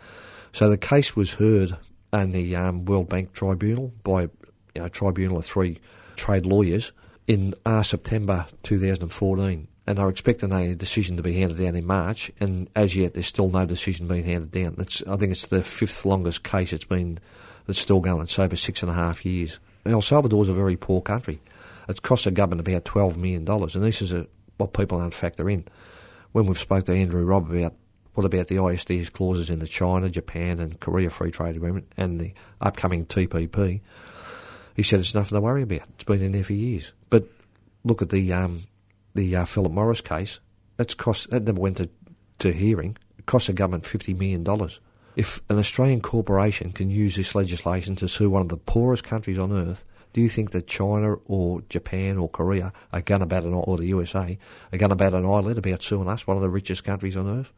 So 0.53 0.69
the 0.69 0.79
case 0.79 1.15
was 1.15 1.35
heard 1.35 1.77
in 2.13 2.33
the 2.33 2.57
um, 2.57 2.85
World 2.85 3.09
Bank 3.09 3.33
Tribunal 3.33 3.93
by 4.03 4.23
you 4.23 4.31
know, 4.77 4.85
a 4.85 4.91
tribunal 4.91 5.39
of 5.39 5.45
three 5.45 5.79
trade 6.17 6.47
lawyers 6.47 6.93
in 7.27 7.55
uh, 7.65 7.83
September 7.83 8.47
2014, 8.65 9.69
and 9.91 9.99
they're 9.99 10.09
expecting 10.09 10.53
a 10.53 10.77
decision 10.77 11.17
to 11.17 11.23
be 11.23 11.33
handed 11.33 11.59
down 11.59 11.75
in 11.75 11.85
March. 11.85 12.31
And 12.39 12.71
as 12.77 12.95
yet, 12.95 13.15
there's 13.15 13.27
still 13.27 13.49
no 13.49 13.67
decision 13.67 14.07
being 14.07 14.23
handed 14.23 14.53
down. 14.53 14.77
It's, 14.79 15.03
I 15.03 15.17
think 15.17 15.33
it's 15.33 15.47
the 15.47 15.63
fifth 15.63 16.07
longest 16.07 16.45
case 16.45 16.73
it's 16.73 16.85
been 16.85 17.19
that's 17.67 17.81
still 17.81 17.99
going. 17.99 18.23
It's 18.23 18.39
over 18.39 18.55
six 18.55 18.83
and 18.83 18.91
a 18.91 18.95
half 18.95 19.27
years. 19.27 19.59
El 19.85 20.01
Salvador's 20.01 20.49
a 20.49 20.53
very 20.53 20.77
poor 20.77 21.01
country. 21.01 21.41
It's 21.89 21.99
cost 21.99 22.25
the 22.25 22.31
government 22.31 22.69
about 22.69 22.85
$12 22.85 23.17
million, 23.17 23.45
and 23.49 23.85
this 23.85 24.01
is 24.01 24.13
a, 24.13 24.29
what 24.59 24.75
people 24.75 25.01
don't 25.01 25.13
factor 25.13 25.51
in. 25.51 25.65
When 26.31 26.47
we've 26.47 26.57
spoke 26.57 26.85
to 26.85 26.95
Andrew 26.95 27.25
Robb 27.25 27.51
about 27.51 27.75
what 28.15 28.25
about 28.25 28.47
the 28.47 28.57
ISDS 28.57 29.13
clauses 29.13 29.51
in 29.51 29.59
the 29.59 29.67
China, 29.67 30.09
Japan, 30.09 30.61
and 30.61 30.79
Korea 30.79 31.11
Free 31.11 31.33
Trade 31.33 31.57
Agreement 31.57 31.91
and 31.97 32.21
the 32.21 32.33
upcoming 32.61 33.07
TPP? 33.07 33.81
He 34.77 34.85
said 34.85 35.01
it's 35.01 35.17
nothing 35.17 35.35
to 35.35 35.41
worry 35.41 35.63
about. 35.63 35.83
It's 35.95 36.05
been 36.05 36.23
in 36.23 36.31
there 36.31 36.45
for 36.45 36.53
years. 36.53 36.93
But 37.09 37.25
look 37.83 38.03
at 38.03 38.11
the 38.11 38.33
um, 38.33 38.61
the 39.15 39.37
uh, 39.37 39.45
Philip 39.45 39.73
Morris 39.73 40.01
case. 40.01 40.41
That's 40.77 40.95
cost. 40.95 41.31
That 41.31 41.45
never 41.45 41.61
went 41.61 41.79
to, 41.79 41.89
to 42.41 42.53
hearing. 42.53 42.97
It 43.19 43.27
cost 43.27 43.49
the 43.49 43.53
government 43.53 43.87
fifty 43.87 44.15
million 44.15 44.45
dollars. 44.45 44.81
If 45.17 45.43
an 45.51 45.59
Australian 45.59 46.01
corporation 46.01 46.71
can 46.71 46.89
use 46.89 47.17
this 47.17 47.35
legislation 47.35 47.97
to 47.97 48.09
sue 48.09 48.31
one 48.31 48.43
of 48.43 48.49
the 48.49 48.57
poorest 48.57 49.05
countries 49.05 49.39
on 49.39 49.53
earth, 49.53 49.85
do 50.13 50.21
you 50.21 50.29
think 50.29 50.51
that 50.53 50.67
China 50.67 51.17
or 51.27 51.63
Japan 51.69 52.17
or 52.17 52.29
Korea 52.29 52.73
are 52.93 53.01
going 53.01 53.27
bat 53.29 53.45
an 53.45 53.55
or 53.55 53.77
the 53.77 53.87
USA 53.87 54.39
are 54.73 54.79
going 54.79 54.97
bat 54.97 55.15
an 55.15 55.27
eyelid 55.27 55.59
about 55.59 55.83
suing 55.83 56.09
us, 56.09 56.27
one 56.27 56.37
of 56.37 56.43
the 56.43 56.51
richest 56.51 56.85
countries 56.85 57.17
on 57.17 57.29
earth? 57.29 57.53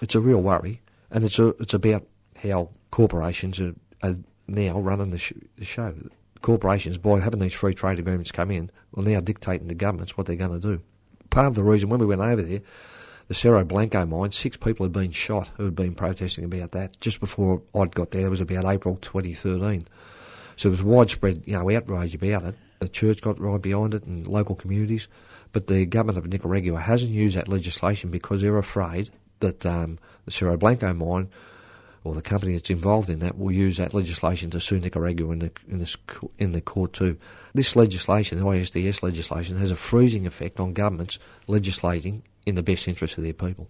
It's 0.00 0.14
a 0.14 0.20
real 0.20 0.42
worry, 0.42 0.82
and 1.10 1.24
it's 1.24 1.38
a, 1.38 1.48
it's 1.60 1.74
about 1.74 2.04
how 2.42 2.70
corporations 2.90 3.60
are, 3.60 3.74
are 4.02 4.16
now 4.46 4.78
running 4.78 5.10
the, 5.10 5.18
sh- 5.18 5.32
the 5.56 5.64
show. 5.64 5.94
Corporations, 6.42 6.98
by 6.98 7.20
having 7.20 7.40
these 7.40 7.54
free 7.54 7.74
trade 7.74 7.98
agreements 7.98 8.30
come 8.30 8.50
in, 8.50 8.70
are 8.96 9.02
now 9.02 9.20
dictating 9.20 9.68
to 9.68 9.74
governments 9.74 10.16
what 10.16 10.26
they're 10.26 10.36
going 10.36 10.60
to 10.60 10.76
do. 10.76 10.82
Part 11.30 11.46
of 11.46 11.54
the 11.54 11.64
reason 11.64 11.88
when 11.88 12.00
we 12.00 12.06
went 12.06 12.20
over 12.20 12.42
there, 12.42 12.60
the 13.28 13.34
Cerro 13.34 13.64
Blanco 13.64 14.06
mine, 14.06 14.32
six 14.32 14.56
people 14.56 14.84
had 14.84 14.92
been 14.92 15.10
shot 15.10 15.50
who 15.56 15.64
had 15.64 15.74
been 15.74 15.94
protesting 15.94 16.44
about 16.44 16.72
that 16.72 17.00
just 17.00 17.20
before 17.20 17.62
I'd 17.74 17.94
got 17.94 18.12
there. 18.12 18.26
It 18.26 18.30
was 18.30 18.40
about 18.40 18.64
April 18.64 18.96
2013. 18.96 19.86
So 20.56 20.68
there 20.68 20.70
was 20.70 20.82
widespread, 20.82 21.42
you 21.44 21.54
know, 21.54 21.70
outrage 21.70 22.14
about 22.14 22.44
it. 22.44 22.54
The 22.78 22.88
church 22.88 23.20
got 23.22 23.40
right 23.40 23.60
behind 23.60 23.94
it 23.94 24.04
and 24.04 24.26
local 24.26 24.54
communities. 24.54 25.08
But 25.52 25.66
the 25.66 25.86
government 25.86 26.18
of 26.18 26.26
Nicaragua 26.26 26.78
hasn't 26.78 27.12
used 27.12 27.36
that 27.36 27.48
legislation 27.48 28.10
because 28.10 28.42
they're 28.42 28.58
afraid 28.58 29.10
that 29.40 29.66
um, 29.66 29.98
the 30.24 30.30
Cerro 30.30 30.56
Blanco 30.56 30.92
mine 30.92 31.28
or 32.06 32.14
the 32.14 32.22
company 32.22 32.52
that's 32.52 32.70
involved 32.70 33.10
in 33.10 33.18
that 33.18 33.36
will 33.36 33.50
use 33.50 33.76
that 33.78 33.92
legislation 33.92 34.48
to 34.50 34.60
sue 34.60 34.78
Nicaragua 34.78 35.30
in 35.32 35.40
the 35.40 35.50
in, 35.68 35.78
this, 35.78 35.96
in 36.38 36.52
the 36.52 36.60
court 36.60 36.92
too. 36.92 37.18
This 37.52 37.74
legislation, 37.74 38.38
the 38.38 38.44
ISDS 38.44 39.02
legislation, 39.02 39.56
has 39.58 39.72
a 39.72 39.76
freezing 39.76 40.26
effect 40.26 40.60
on 40.60 40.72
governments 40.72 41.18
legislating 41.48 42.22
in 42.46 42.54
the 42.54 42.62
best 42.62 42.86
interest 42.86 43.18
of 43.18 43.24
their 43.24 43.32
people. 43.32 43.68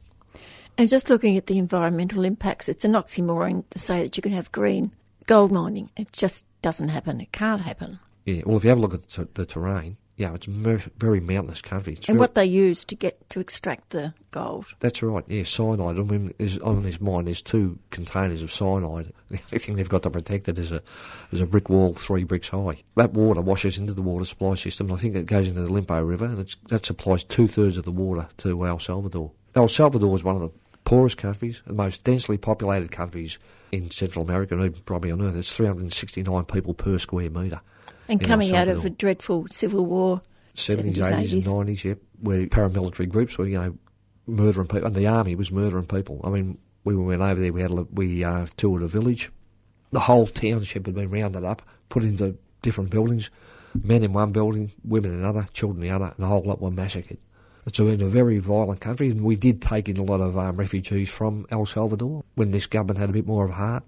And 0.76 0.88
just 0.88 1.08
looking 1.08 1.38
at 1.38 1.46
the 1.46 1.56
environmental 1.56 2.24
impacts, 2.24 2.68
it's 2.68 2.84
an 2.84 2.92
oxymoron 2.92 3.64
to 3.70 3.78
say 3.78 4.02
that 4.02 4.16
you 4.18 4.22
can 4.22 4.32
have 4.32 4.52
green 4.52 4.92
gold 5.24 5.50
mining. 5.50 5.90
It 5.96 6.12
just 6.12 6.44
doesn't 6.60 6.90
happen. 6.90 7.20
It 7.20 7.32
can't 7.32 7.62
happen. 7.62 7.98
Yeah, 8.26 8.42
well, 8.44 8.58
if 8.58 8.64
you 8.64 8.70
have 8.70 8.78
a 8.78 8.82
look 8.82 8.94
at 8.94 9.34
the, 9.34 9.46
terrain, 9.46 9.96
yeah, 10.16 10.32
it's 10.32 10.46
very 10.46 11.20
mountainous 11.20 11.60
country. 11.60 11.92
It's 11.92 12.08
and 12.08 12.16
very, 12.16 12.20
what 12.20 12.34
they 12.34 12.46
use 12.46 12.86
to 12.86 12.94
get 12.94 13.28
to 13.30 13.40
extract 13.40 13.90
the 13.90 14.14
gold. 14.30 14.66
That's 14.80 15.02
right. 15.02 15.24
Yeah, 15.28 15.44
cyanide. 15.44 15.98
I 15.98 16.02
mean, 16.02 16.32
on 16.64 16.82
this 16.82 17.02
mine, 17.02 17.26
there's 17.26 17.42
two 17.42 17.78
containers 17.90 18.42
of 18.42 18.50
cyanide. 18.50 19.12
The 19.28 19.40
only 19.50 19.58
thing 19.58 19.74
they've 19.74 19.88
got 19.88 20.04
to 20.04 20.10
protect 20.10 20.48
it 20.48 20.56
is 20.56 20.70
a 20.70 20.80
is 21.32 21.40
a 21.40 21.46
brick 21.46 21.68
wall, 21.68 21.94
three 21.94 22.22
bricks 22.22 22.48
high. 22.48 22.82
That 22.94 23.12
water 23.12 23.40
washes 23.40 23.76
into 23.76 23.92
the 23.92 24.00
water 24.00 24.24
supply 24.24 24.54
system. 24.54 24.92
I 24.92 24.96
think 24.96 25.16
it 25.16 25.26
goes 25.26 25.48
into 25.48 25.62
the 25.62 25.68
Lempa 25.68 26.06
River, 26.08 26.26
and 26.26 26.56
that 26.68 26.86
supplies 26.86 27.24
two 27.24 27.48
thirds 27.48 27.76
of 27.76 27.84
the 27.84 27.90
water 27.90 28.28
to 28.38 28.64
El 28.64 28.78
Salvador. 28.78 29.32
El 29.56 29.68
Salvador 29.68 30.14
is 30.14 30.22
one 30.22 30.36
of 30.36 30.42
the 30.42 30.52
poorest 30.84 31.18
countries, 31.18 31.60
the 31.66 31.74
most 31.74 32.04
densely 32.04 32.38
populated 32.38 32.92
countries 32.92 33.38
in 33.72 33.90
Central 33.90 34.24
America, 34.24 34.54
and 34.54 34.64
even 34.64 34.80
probably 34.82 35.10
on 35.10 35.20
Earth. 35.20 35.34
It's 35.34 35.54
369 35.54 36.44
people 36.44 36.72
per 36.72 36.98
square 36.98 37.28
metre. 37.28 37.60
And 38.08 38.20
coming 38.20 38.54
out 38.54 38.68
of 38.68 38.84
a 38.84 38.90
dreadful 38.90 39.46
civil 39.48 39.84
war. 39.86 40.22
70s, 40.54 40.94
70s 40.94 41.10
80s, 41.10 41.32
and 41.32 41.68
90s, 41.68 41.84
yep, 41.84 41.98
where 42.20 42.46
paramilitary 42.46 43.08
groups 43.08 43.36
were, 43.36 43.46
you 43.46 43.58
know, 43.58 43.76
murdering 44.26 44.66
people, 44.66 44.86
and 44.86 44.94
the 44.94 45.06
army 45.06 45.34
was 45.34 45.52
murdering 45.52 45.84
people. 45.84 46.20
I 46.24 46.30
mean, 46.30 46.58
we 46.84 46.96
went 46.96 47.20
over 47.20 47.40
there, 47.40 47.52
we 47.52 47.60
had 47.60 47.72
a, 47.72 47.82
we 47.92 48.24
uh, 48.24 48.46
toured 48.56 48.82
a 48.82 48.86
village. 48.86 49.30
The 49.90 50.00
whole 50.00 50.26
township 50.26 50.86
had 50.86 50.94
been 50.94 51.10
rounded 51.10 51.44
up, 51.44 51.62
put 51.88 52.04
into 52.04 52.36
different 52.62 52.90
buildings, 52.90 53.30
men 53.82 54.02
in 54.02 54.12
one 54.12 54.32
building, 54.32 54.70
women 54.84 55.12
in 55.12 55.18
another, 55.18 55.46
children 55.52 55.82
in 55.82 55.88
the 55.88 55.94
other, 55.94 56.06
and 56.16 56.24
the 56.24 56.26
whole 56.26 56.42
lot 56.42 56.60
were 56.60 56.70
massacred. 56.70 57.18
It's 57.66 57.78
been 57.78 58.00
a 58.00 58.08
very 58.08 58.38
violent 58.38 58.80
country, 58.80 59.10
and 59.10 59.24
we 59.24 59.36
did 59.36 59.60
take 59.60 59.88
in 59.88 59.96
a 59.96 60.02
lot 60.02 60.20
of 60.20 60.38
um, 60.38 60.56
refugees 60.56 61.10
from 61.10 61.46
El 61.50 61.66
Salvador 61.66 62.24
when 62.36 62.52
this 62.52 62.66
government 62.66 63.00
had 63.00 63.10
a 63.10 63.12
bit 63.12 63.26
more 63.26 63.44
of 63.44 63.50
a 63.50 63.54
heart. 63.54 63.84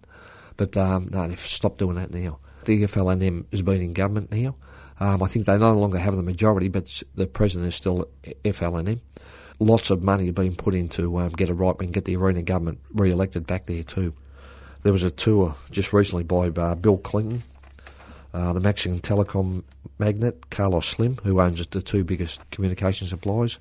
But 0.56 0.76
um, 0.76 1.08
no, 1.12 1.28
they've 1.28 1.38
stopped 1.38 1.78
doing 1.78 1.94
that 1.94 2.10
now 2.12 2.40
the 2.68 2.82
FLNM 2.84 3.46
has 3.50 3.62
been 3.62 3.80
in 3.80 3.94
government 3.94 4.30
now. 4.30 4.54
Um, 5.00 5.22
I 5.22 5.26
think 5.26 5.46
they 5.46 5.56
no 5.56 5.72
longer 5.72 5.98
have 5.98 6.16
the 6.16 6.22
majority, 6.22 6.68
but 6.68 7.02
the 7.14 7.26
president 7.26 7.68
is 7.68 7.74
still 7.74 8.08
FLNM. 8.44 9.00
Lots 9.58 9.90
of 9.90 10.02
money 10.02 10.30
been 10.30 10.54
put 10.54 10.74
into 10.74 11.18
um, 11.18 11.30
get 11.30 11.48
a 11.48 11.54
right 11.54 11.76
wing, 11.78 11.90
get 11.92 12.04
the 12.04 12.16
arena 12.16 12.42
government 12.42 12.80
re-elected 12.92 13.46
back 13.46 13.66
there 13.66 13.82
too. 13.82 14.12
There 14.82 14.92
was 14.92 15.02
a 15.02 15.10
tour 15.10 15.54
just 15.70 15.92
recently 15.92 16.24
by 16.24 16.48
uh, 16.48 16.74
Bill 16.74 16.98
Clinton, 16.98 17.42
uh, 18.34 18.52
the 18.52 18.60
Mexican 18.60 19.00
telecom 19.00 19.64
magnate 19.98 20.50
Carlos 20.50 20.86
Slim, 20.86 21.16
who 21.24 21.40
owns 21.40 21.66
the 21.66 21.80
two 21.80 22.04
biggest 22.04 22.48
communication 22.50 23.06
suppliers, 23.06 23.58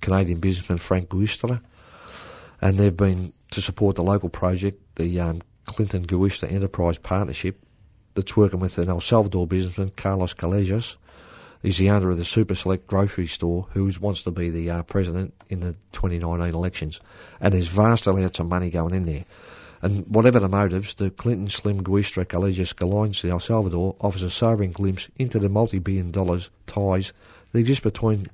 Canadian 0.00 0.40
businessman 0.40 0.78
Frank 0.78 1.10
Giustra, 1.10 1.60
and 2.62 2.78
they've 2.78 2.96
been 2.96 3.34
to 3.50 3.60
support 3.60 3.96
the 3.96 4.02
local 4.02 4.30
project, 4.30 4.82
the 4.96 5.20
um, 5.20 5.42
Clinton 5.66 6.06
Giustra 6.06 6.50
Enterprise 6.50 6.96
Partnership, 6.96 7.60
that's 8.16 8.36
working 8.36 8.58
with 8.58 8.78
an 8.78 8.88
El 8.88 9.00
Salvador 9.00 9.46
businessman, 9.46 9.92
Carlos 9.96 10.34
Callejas. 10.34 10.96
He's 11.62 11.78
the 11.78 11.90
owner 11.90 12.10
of 12.10 12.18
the 12.18 12.24
Super 12.24 12.54
Select 12.54 12.86
grocery 12.86 13.26
store 13.26 13.66
who 13.72 13.90
wants 14.00 14.22
to 14.24 14.30
be 14.30 14.50
the 14.50 14.70
uh, 14.70 14.82
president 14.82 15.34
in 15.48 15.60
the 15.60 15.74
2019 15.92 16.54
elections. 16.54 17.00
And 17.40 17.52
there's 17.52 17.68
vast 17.68 18.06
amounts 18.06 18.38
of 18.40 18.46
money 18.46 18.70
going 18.70 18.94
in 18.94 19.04
there. 19.04 19.24
And 19.82 20.06
whatever 20.06 20.40
the 20.40 20.48
motives, 20.48 20.94
the 20.94 21.10
Clinton 21.10 21.48
Slim 21.48 21.82
Giustra 21.82 22.24
Callejas 22.24 22.80
alliance 22.80 23.20
to 23.20 23.28
El 23.28 23.40
Salvador 23.40 23.94
offers 24.00 24.22
a 24.22 24.30
sobering 24.30 24.72
glimpse 24.72 25.08
into 25.16 25.38
the 25.38 25.48
multi-billion 25.48 26.10
dollars 26.10 26.50
ties 26.66 27.12
that 27.52 27.58
exist 27.58 27.82
between 27.82 28.26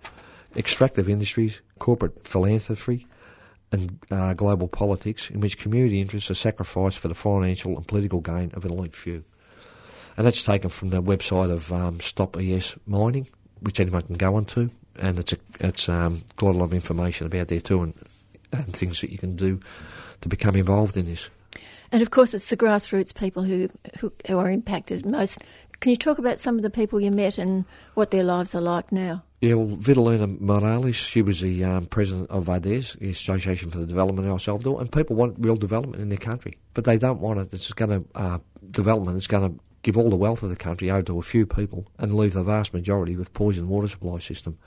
extractive 0.56 1.09
industries, 1.09 1.60
corporate 1.78 2.26
philanthropy, 2.26 3.06
and 3.72 3.98
uh, 4.10 4.34
global 4.34 4.68
politics 4.68 5.30
in 5.30 5.40
which 5.40 5.59
community 5.59 6.00
interests 6.00 6.30
are 6.30 6.34
sacrificed 6.34 6.98
for 6.98 7.09
the 7.09 7.14
financial 7.14 7.76
and 7.76 7.88
political 7.88 8.20
gain 8.20 8.50
of 8.54 8.64
an 8.64 8.70
elite 8.70 8.94
few 8.94 9.24
and 10.16 10.26
that's 10.26 10.44
taken 10.44 10.70
from 10.70 10.90
the 10.90 11.02
website 11.02 11.51
of 11.51 11.72
um, 11.72 12.01
Stop 12.01 12.36
ES 12.36 12.76
Mining, 12.86 13.28
which 13.60 13.80
anyone 13.80 14.02
can 14.02 14.16
go 14.16 14.34
onto, 14.34 14.70
and 15.01 15.18
it's 15.18 15.32
a, 15.32 15.36
it's 15.60 15.89
um, 15.89 16.22
got 16.36 16.55
a 16.55 16.59
lot 16.59 16.64
of 16.64 16.74
information 16.74 17.26
about 17.26 17.48
there 17.48 17.60
too, 17.60 17.82
and 17.82 17.94
and 18.52 18.76
things 18.76 19.01
that 19.01 19.10
you 19.10 19.18
can 19.18 19.34
do 19.34 19.60
to 20.20 20.28
become 20.28 20.56
involved 20.56 20.97
in 20.97 21.06
this. 21.06 21.30
And 21.90 22.01
of 22.01 22.10
course, 22.10 22.32
it's 22.32 22.48
the 22.48 22.56
grassroots 22.56 23.14
people 23.14 23.43
who, 23.43 23.68
who, 23.98 24.12
who 24.26 24.39
are 24.39 24.51
impacted 24.51 25.05
most. 25.05 25.43
Can 25.80 25.90
you 25.90 25.97
talk 25.97 26.18
about 26.18 26.39
some 26.39 26.56
of 26.56 26.62
the 26.62 26.70
people 26.70 27.01
you 27.01 27.10
met 27.10 27.36
and 27.36 27.66
what 27.94 28.10
their 28.10 28.24
lives 28.24 28.55
are 28.55 28.62
like 28.62 28.93
now? 28.93 29.22
Yeah, 29.43 29.55
well, 29.55 29.76
Vitalina 29.76 30.40
Morales, 30.40 30.94
she 30.94 31.20
was 31.20 31.40
the 31.40 31.64
um, 31.64 31.86
president 31.86 32.30
of 32.30 32.48
ADES, 32.48 32.94
the 32.94 33.10
Association 33.10 33.70
for 33.70 33.78
the 33.78 33.86
Development 33.86 34.26
of 34.26 34.30
El 34.30 34.39
Salvador, 34.39 34.80
and 34.80 34.90
people 34.90 35.16
want 35.16 35.36
real 35.40 35.56
development 35.56 36.01
in 36.01 36.09
their 36.09 36.18
country, 36.18 36.56
but 36.74 36.84
they 36.84 36.97
don't 36.97 37.20
want 37.20 37.40
it. 37.40 37.52
It's 37.52 37.72
going 37.72 37.90
to 37.90 38.09
uh, 38.14 38.39
development. 38.70 39.16
It's 39.16 39.26
going 39.26 39.52
to 39.52 39.60
give 39.82 39.96
all 39.96 40.10
the 40.10 40.16
wealth 40.16 40.42
of 40.42 40.50
the 40.50 40.56
country 40.56 40.90
over 40.90 41.02
to 41.02 41.18
a 41.18 41.22
few 41.22 41.46
people 41.46 41.86
and 41.98 42.14
leave 42.14 42.32
the 42.32 42.42
vast 42.42 42.72
majority 42.72 43.16
with 43.16 43.34
poisoned 43.34 43.68
water 43.68 43.88
supply 43.88 44.18
system. 44.18 44.59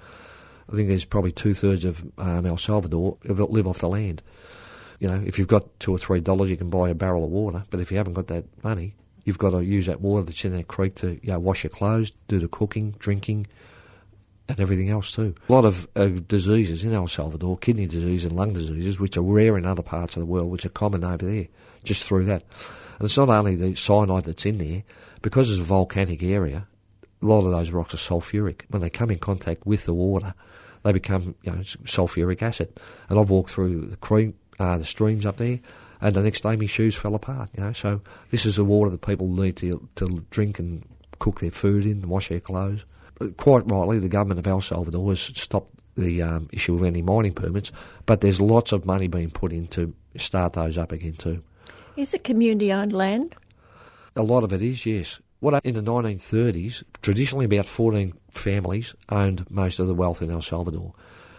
I 0.72 0.76
think 0.76 0.88
there's 0.88 1.06
probably 1.06 1.32
two 1.32 1.54
thirds 1.54 1.86
of 1.86 2.04
um, 2.18 2.46
El 2.46 2.58
Salvador 2.58 3.18
that 3.24 3.52
live 3.52 3.68
off 3.68 3.80
the 3.80 3.90
land. 3.90 4.22
You 5.00 5.10
know, 5.10 5.22
if 5.26 5.38
you've 5.38 5.48
got 5.48 5.80
two 5.80 5.92
or 5.92 5.98
three 5.98 6.22
dollars, 6.22 6.50
you 6.50 6.58
can 6.58 6.70
buy 6.70 6.90
a 6.90 6.96
barrel 6.96 7.24
of 7.24 7.30
water. 7.30 7.64
But 7.70 7.80
if 7.80 7.92
you 7.92 7.98
haven't 7.98 8.14
got 8.14 8.28
that 8.28 8.46
money, 8.64 8.96
you've 9.24 9.38
got 9.38 9.52
to 9.52 9.64
use 9.64 9.86
that 9.86 10.02
water 10.02 10.24
that's 10.24 10.44
in 10.46 10.56
that 10.56 10.68
creek 10.68 10.96
to 10.96 11.20
you 11.22 11.32
know, 11.32 11.40
wash 11.40 11.64
your 11.64 11.72
clothes, 11.72 12.12
do 12.28 12.40
the 12.40 12.48
cooking, 12.48 12.96
drinking, 12.98 13.48
and 14.48 14.60
everything 14.60 14.90
else 14.90 15.12
too. 15.12 15.36
A 15.50 15.54
lot 15.54 15.66
of 15.66 15.88
uh, 15.96 16.08
diseases 16.28 16.84
in 16.84 16.94
El 16.94 17.08
Salvador, 17.08 17.58
kidney 17.58 17.88
disease 17.88 18.26
and 18.26 18.36
lung 18.36 18.54
diseases, 18.54 19.00
which 19.00 19.18
are 19.18 19.22
rare 19.22 19.58
in 19.58 19.66
other 19.66 19.84
parts 19.84 20.16
of 20.16 20.22
the 20.22 20.26
world, 20.26 20.50
which 20.50 20.66
are 20.66 20.70
common 20.70 21.04
over 21.04 21.26
there, 21.26 21.48
just 21.84 22.04
through 22.04 22.26
that. 22.26 22.44
And 23.00 23.06
it's 23.06 23.18
not 23.18 23.30
only 23.30 23.56
the 23.56 23.76
cyanide 23.76 24.26
that's 24.26 24.46
in 24.46 24.58
there, 24.58 24.84
because 25.26 25.50
it's 25.50 25.60
a 25.60 25.64
volcanic 25.64 26.22
area, 26.22 26.68
a 27.20 27.26
lot 27.26 27.48
of 27.48 27.52
those 27.52 27.72
rocks 27.72 27.96
are 27.96 27.98
sulfuric. 27.98 28.62
When 28.70 28.84
they 28.84 28.92
come 28.92 29.10
in 29.10 29.18
contact 29.18 29.66
with 29.66 29.86
the 29.86 29.94
water, 29.96 30.36
they 30.84 30.92
become 30.92 31.34
you 31.42 31.52
know, 31.52 31.58
sulfuric 31.58 32.44
acid. 32.44 32.80
And 33.10 33.18
I've 33.18 33.32
walked 33.32 33.50
through 33.50 33.88
the 33.88 33.98
creek, 33.98 34.36
uh, 34.60 34.78
the 34.78 34.86
streams 34.86 35.26
up 35.26 35.38
there, 35.38 35.60
and 36.00 36.16
the 36.16 36.22
next 36.22 36.42
day 36.42 36.56
my 36.56 36.68
shoes 36.68 36.94
fell 36.94 37.16
apart. 37.16 37.50
You 37.58 37.64
know, 37.64 37.74
so 37.74 38.02
this 38.30 38.46
is 38.46 38.58
the 38.58 38.64
water 38.64 38.92
that 38.92 39.02
people 39.02 39.28
need 39.28 39.56
to 39.58 39.90
to 39.96 40.24
drink 40.30 40.60
and 40.60 40.88
cook 41.18 41.40
their 41.40 41.50
food 41.50 41.88
in, 41.88 42.08
wash 42.08 42.30
their 42.30 42.40
clothes. 42.40 42.86
But 43.18 43.36
quite 43.38 43.64
rightly, 43.66 43.98
the 43.98 44.10
government 44.10 44.38
of 44.40 44.46
El 44.46 44.62
Salvador 44.62 45.10
has 45.10 45.22
stopped 45.22 45.82
the 45.98 46.22
um, 46.22 46.50
issue 46.54 46.76
of 46.76 46.84
any 46.84 47.02
mining 47.02 47.34
permits, 47.34 47.72
but 48.06 48.22
there's 48.22 48.40
lots 48.40 48.72
of 48.72 48.86
money 48.86 49.08
being 49.08 49.32
put 49.32 49.52
in 49.52 49.66
to 49.70 49.92
start 50.18 50.54
those 50.54 50.78
up 50.78 50.92
again 50.92 51.14
too. 51.14 51.42
Is 51.98 52.14
it 52.14 52.24
community-owned 52.24 52.94
land? 52.94 53.36
A 54.16 54.24
lot 54.24 54.44
of 54.44 54.54
it 54.54 54.62
is, 54.62 54.86
yes. 54.86 55.20
What 55.40 55.64
in 55.66 55.76
the 55.76 55.82
1930s, 55.82 56.84
traditionally 57.02 57.46
about 57.46 57.66
14 57.66 58.14
families 58.32 58.96
owned 59.10 59.50
most 59.52 59.80
of 59.80 59.88
the 59.88 59.94
wealth 59.94 60.22
in 60.22 60.32
El 60.32 60.42
Salvador, 60.42 60.94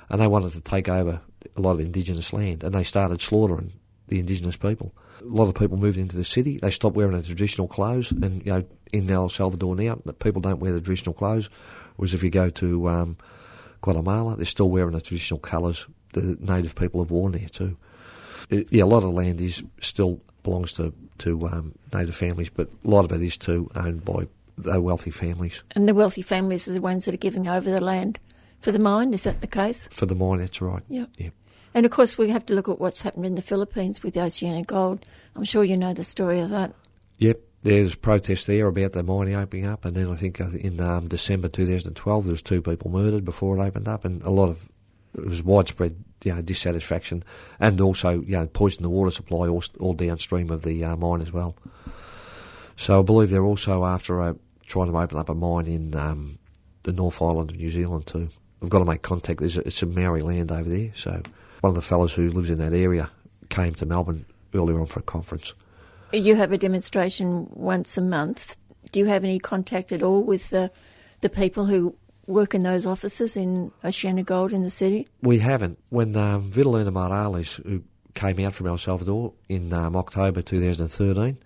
and 0.09 0.21
they 0.21 0.27
wanted 0.27 0.53
to 0.53 0.61
take 0.61 0.89
over 0.89 1.21
a 1.57 1.61
lot 1.61 1.73
of 1.73 1.81
indigenous 1.81 2.33
land, 2.33 2.63
and 2.63 2.75
they 2.75 2.85
started 2.85 3.21
slaughtering 3.21 3.73
the 4.09 4.21
indigenous 4.21 4.57
people. 4.57 4.95
A 5.21 5.25
lot 5.25 5.49
of 5.49 5.55
people 5.55 5.77
moved 5.77 5.99
into 5.99 6.17
the 6.17 6.25
city. 6.25 6.59
They 6.59 6.71
stopped 6.71 6.95
wearing 6.95 7.15
their 7.15 7.23
traditional 7.23 7.67
clothes, 7.67 8.13
and 8.13 8.45
you 8.47 8.53
know, 8.53 8.65
in 8.93 9.11
El 9.11 9.29
Salvador 9.29 9.75
now, 9.75 9.97
people 10.19 10.43
don't 10.43 10.61
wear 10.61 10.73
the 10.73 10.81
traditional 10.81 11.15
clothes. 11.15 11.49
Whereas 11.97 12.15
if 12.15 12.23
you 12.23 12.31
go 12.31 12.51
to 12.51 12.89
um, 12.89 13.17
Guatemala, 13.81 14.37
they're 14.37 14.45
still 14.45 14.69
wearing 14.69 14.93
the 14.93 15.01
traditional 15.01 15.41
colours 15.41 15.87
the 16.17 16.37
native 16.41 16.75
people 16.75 17.03
have 17.03 17.11
worn 17.11 17.33
there 17.33 17.49
too. 17.49 17.77
It, 18.51 18.73
yeah, 18.73 18.85
a 18.85 18.87
lot 18.87 19.05
of 19.05 19.11
land 19.11 19.41
is 19.41 19.63
still 19.81 20.21
belongs 20.47 20.73
to 20.75 20.95
to 21.19 21.47
um, 21.49 21.75
native 21.93 22.15
families, 22.15 22.49
but 22.49 22.71
a 22.85 22.89
lot 22.89 23.05
of 23.05 23.13
it 23.13 23.23
is 23.23 23.37
too 23.37 23.71
owned 23.75 24.05
by 24.05 24.27
the 24.57 24.81
wealthy 24.81 25.11
families. 25.11 25.63
And 25.75 25.89
the 25.89 25.95
wealthy 25.95 26.23
families 26.23 26.67
are 26.69 26.73
the 26.73 26.81
ones 26.81 27.05
that 27.05 27.15
are 27.15 27.19
giving 27.19 27.49
over 27.49 27.71
the 27.71 27.81
land 27.81 28.19
for 28.61 28.73
the 28.73 28.79
mine. 28.79 29.13
Is 29.13 29.25
that 29.25 29.41
the 29.41 29.47
case? 29.47 29.89
For 29.91 30.07
the 30.07 30.15
mine, 30.15 30.39
that's 30.39 30.61
right. 30.61 30.83
Yeah. 30.89 31.07
Yeah. 31.19 31.31
And 31.75 31.85
of 31.85 31.93
course, 31.93 32.17
we 32.17 32.31
have 32.31 32.47
to 32.47 32.55
look 32.55 32.69
at 32.69 32.81
what's 32.81 33.03
happened 33.03 33.27
in 33.27 33.35
the 33.35 33.43
Philippines 33.43 34.03
with 34.03 34.15
OceanaGold. 34.15 35.03
I'm 35.35 35.45
sure 35.45 35.65
you 35.65 35.77
know 35.77 35.93
the 35.93 36.05
story 36.05 36.41
of 36.41 36.49
that. 36.51 36.73
Yep, 37.19 37.39
there's 37.65 37.95
protests 37.95 38.45
there 38.45 38.67
about 38.67 38.93
the 38.93 39.03
mining 39.03 39.35
opening 39.35 39.67
up, 39.67 39.85
and 39.85 39.95
then 39.95 40.11
I 40.11 40.17
think 40.17 40.41
in 40.41 40.81
um, 40.81 41.09
December 41.09 41.49
2012 41.49 42.25
there 42.25 42.33
was 42.33 42.41
two 42.41 42.63
people 42.63 42.91
murdered 42.91 43.25
before 43.25 43.59
it 43.59 43.61
opened 43.61 43.89
up, 43.89 44.05
and 44.05 44.23
a 44.23 44.31
lot 44.31 44.49
of 44.49 44.71
it 45.19 45.27
was 45.27 45.43
widespread 45.43 45.97
you 46.25 46.35
know, 46.35 46.43
dissatisfaction, 46.43 47.23
and 47.61 47.81
also 47.81 48.21
you 48.21 48.33
know 48.33 48.47
poison 48.47 48.83
the 48.83 48.91
water 48.91 49.11
supply 49.11 49.49
all, 49.49 49.63
all 49.81 49.93
downstream 49.93 50.51
of 50.51 50.63
the 50.63 50.85
uh, 50.85 50.97
mine 50.97 51.21
as 51.21 51.33
well. 51.33 51.57
So 52.77 53.01
I 53.01 53.03
believe 53.03 53.31
they're 53.31 53.45
also 53.45 53.85
after 53.85 54.21
uh, 54.21 54.35
trying 54.67 54.91
to 54.91 54.99
open 54.99 55.19
up 55.19 55.29
a 55.29 55.35
mine 55.35 55.67
in 55.67 55.95
um, 55.95 56.39
the 56.83 56.93
North 56.93 57.21
Island 57.23 57.51
of 57.51 57.57
New 57.57 57.71
Zealand 57.71 58.07
too. 58.07 58.29
I've 58.63 58.71
got 58.71 58.79
to 58.81 58.85
make 58.85 59.03
contact. 59.03 59.41
There's 59.41 59.57
a, 59.57 59.67
it's 59.67 59.83
a 59.83 59.87
Maori 59.87 60.23
land 60.23 60.51
over 60.51 60.69
there, 60.69 60.91
so 60.95 61.23
one 61.61 61.71
of 61.71 61.75
the 61.75 61.83
fellows 61.83 62.15
who 62.15 62.31
lives 62.31 62.51
in 62.51 62.59
that 62.59 62.73
area 62.73 63.11
came 63.49 63.75
to 63.75 63.87
Melbourne 63.87 64.25
earlier 64.55 64.79
on 64.81 64.87
for 64.87 65.01
a 65.01 65.03
conference. 65.03 65.55
You 66.13 66.37
have 66.37 66.53
a 66.53 66.59
demonstration 66.59 67.49
once 67.51 67.97
a 67.97 68.03
month. 68.03 68.57
Do 68.93 69.01
you 69.01 69.07
have 69.07 69.25
any 69.25 69.39
contact 69.39 69.93
at 69.93 70.03
all 70.03 70.23
with 70.23 70.51
the 70.51 70.71
the 71.23 71.29
people 71.31 71.65
who 71.65 71.97
work 72.27 72.55
in 72.55 72.63
those 72.63 72.87
offices 72.87 73.37
in 73.37 73.73
OceanaGold 73.85 74.53
in 74.53 74.63
the 74.63 74.71
city? 74.71 75.09
We 75.23 75.39
haven't. 75.39 75.79
When 75.91 76.17
um, 76.17 76.51
Vitalina 76.51 76.93
Morales, 76.93 77.55
who 77.65 77.83
came 78.15 78.41
out 78.41 78.55
from 78.55 78.67
El 78.67 78.79
Salvador 78.79 79.33
in 79.49 79.73
um, 79.73 79.97
October 79.97 80.43
2013, 80.43 81.39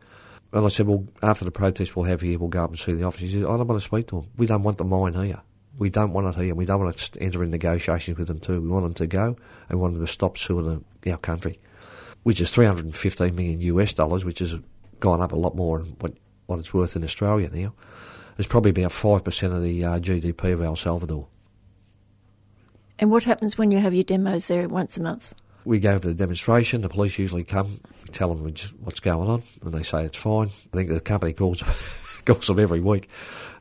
and 0.53 0.65
I 0.65 0.69
said, 0.69 0.87
well, 0.87 1.07
after 1.23 1.45
the 1.45 1.51
protest 1.51 1.95
we'll 1.95 2.07
have 2.07 2.21
here, 2.21 2.39
we'll 2.39 2.49
go 2.49 2.65
up 2.65 2.71
and 2.71 2.79
see 2.79 2.93
the 2.93 3.05
office. 3.05 3.21
He 3.21 3.31
said, 3.31 3.45
I 3.45 3.57
don't 3.57 3.69
want 3.69 3.81
to 3.81 3.87
speak 3.87 4.09
to 4.09 4.17
them. 4.17 4.31
We 4.37 4.47
don't 4.47 4.63
want 4.63 4.79
the 4.79 4.85
mine 4.85 5.15
here. 5.15 5.41
We 5.79 5.91
don't 5.91 6.13
want 6.13 6.27
it 6.27 6.43
here. 6.43 6.55
We 6.55 6.65
don't 6.65 6.81
want 6.81 6.97
to 6.97 7.23
enter 7.23 7.45
in 7.45 7.51
negotiations 7.51 8.19
with 8.19 8.27
them 8.27 8.41
too. 8.41 8.61
We 8.61 8.69
want 8.69 8.85
them 8.85 8.95
to 8.95 9.07
go 9.07 9.37
and 9.69 9.79
we 9.79 9.83
want 9.83 9.95
them 9.95 10.05
to 10.05 10.13
stop 10.13 10.37
suing 10.37 10.85
our 11.07 11.17
country, 11.19 11.61
which 12.25 12.41
is 12.41 12.51
315 12.51 13.35
million 13.35 13.61
US 13.61 13.93
dollars, 13.93 14.25
which 14.25 14.41
has 14.41 14.57
gone 14.99 15.21
up 15.21 15.33
a 15.33 15.37
lot 15.37 15.55
more 15.55 15.79
than 15.79 15.97
what, 16.01 16.15
what 16.47 16.59
it's 16.59 16.75
worth 16.75 16.97
in 16.97 17.05
Australia 17.05 17.49
now. 17.53 17.73
It's 18.41 18.49
probably 18.49 18.71
about 18.71 18.91
5% 18.91 19.55
of 19.55 19.63
the 19.63 19.85
uh, 19.85 19.99
GDP 19.99 20.55
of 20.55 20.63
El 20.63 20.75
Salvador. 20.75 21.29
And 22.99 23.11
what 23.11 23.25
happens 23.25 23.59
when 23.59 23.71
you 23.71 23.77
have 23.81 23.93
your 23.93 24.03
demos 24.03 24.49
there 24.49 24.67
once 24.67 24.97
a 24.97 25.03
month? 25.03 25.35
We 25.67 25.79
go 25.79 25.99
to 25.99 26.09
the 26.09 26.15
demonstration. 26.15 26.81
The 26.81 26.89
police 26.89 27.19
usually 27.19 27.45
come. 27.45 27.81
We 28.03 28.09
tell 28.13 28.35
them 28.35 28.51
what's 28.81 29.01
going 29.01 29.29
on, 29.29 29.43
and 29.63 29.75
they 29.75 29.83
say 29.83 30.07
it's 30.07 30.17
fine. 30.17 30.47
I 30.73 30.77
think 30.77 30.89
the 30.89 31.01
company 31.01 31.35
calls 31.35 31.63
calls 32.25 32.47
them 32.47 32.59
every 32.59 32.81
week, 32.81 33.11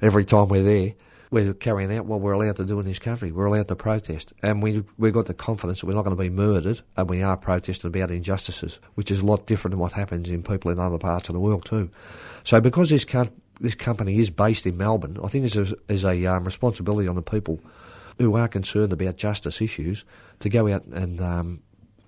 every 0.01 0.23
time 0.23 0.47
we're 0.47 0.63
there 0.63 0.93
we're 1.31 1.53
carrying 1.53 1.95
out 1.95 2.05
what 2.05 2.21
we're 2.21 2.31
allowed 2.31 2.55
to 2.55 2.65
do 2.65 2.79
in 2.79 2.85
this 2.85 2.99
country. 2.99 3.31
We're 3.31 3.45
allowed 3.45 3.67
to 3.67 3.75
protest. 3.75 4.33
And 4.41 4.63
we, 4.63 4.83
we've 4.97 5.13
got 5.13 5.27
the 5.27 5.33
confidence 5.33 5.81
that 5.81 5.87
we're 5.87 5.93
not 5.93 6.03
going 6.03 6.15
to 6.15 6.21
be 6.21 6.29
murdered 6.29 6.81
and 6.97 7.09
we 7.09 7.21
are 7.21 7.37
protesting 7.37 7.89
about 7.89 8.11
injustices, 8.11 8.79
which 8.95 9.11
is 9.11 9.19
a 9.19 9.25
lot 9.25 9.45
different 9.45 9.73
than 9.73 9.79
what 9.79 9.93
happens 9.93 10.29
in 10.29 10.43
people 10.43 10.71
in 10.71 10.79
other 10.79 10.97
parts 10.97 11.29
of 11.29 11.33
the 11.33 11.39
world 11.39 11.65
too. 11.65 11.89
So 12.43 12.59
because 12.59 12.89
this, 12.89 13.05
co- 13.05 13.29
this 13.59 13.75
company 13.75 14.19
is 14.19 14.29
based 14.29 14.65
in 14.65 14.77
Melbourne, 14.77 15.17
I 15.23 15.27
think 15.27 15.51
there's 15.51 15.73
a, 15.89 16.07
a 16.07 16.25
um, 16.25 16.45
responsibility 16.45 17.07
on 17.07 17.15
the 17.15 17.21
people 17.21 17.59
who 18.17 18.35
are 18.35 18.47
concerned 18.47 18.93
about 18.93 19.17
justice 19.17 19.61
issues 19.61 20.05
to 20.39 20.49
go 20.49 20.67
out 20.67 20.85
and 20.85 21.21
um, 21.21 21.61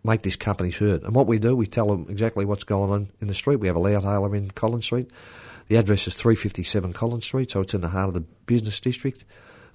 make 0.03 0.21
this 0.21 0.35
company 0.35 0.69
heard. 0.69 1.03
And 1.03 1.15
what 1.15 1.27
we 1.27 1.39
do, 1.39 1.55
we 1.55 1.67
tell 1.67 1.87
them 1.87 2.07
exactly 2.09 2.45
what's 2.45 2.63
going 2.63 2.91
on 2.91 3.09
in 3.21 3.27
the 3.27 3.33
street. 3.33 3.57
We 3.57 3.67
have 3.67 3.75
a 3.75 3.81
loudhailer 3.81 4.35
in 4.35 4.51
Collins 4.51 4.85
Street. 4.85 5.09
The 5.67 5.77
address 5.77 6.07
is 6.07 6.15
357 6.15 6.93
Collins 6.93 7.25
Street, 7.25 7.51
so 7.51 7.61
it's 7.61 7.73
in 7.73 7.81
the 7.81 7.87
heart 7.87 8.09
of 8.09 8.13
the 8.13 8.21
business 8.45 8.79
district. 8.79 9.25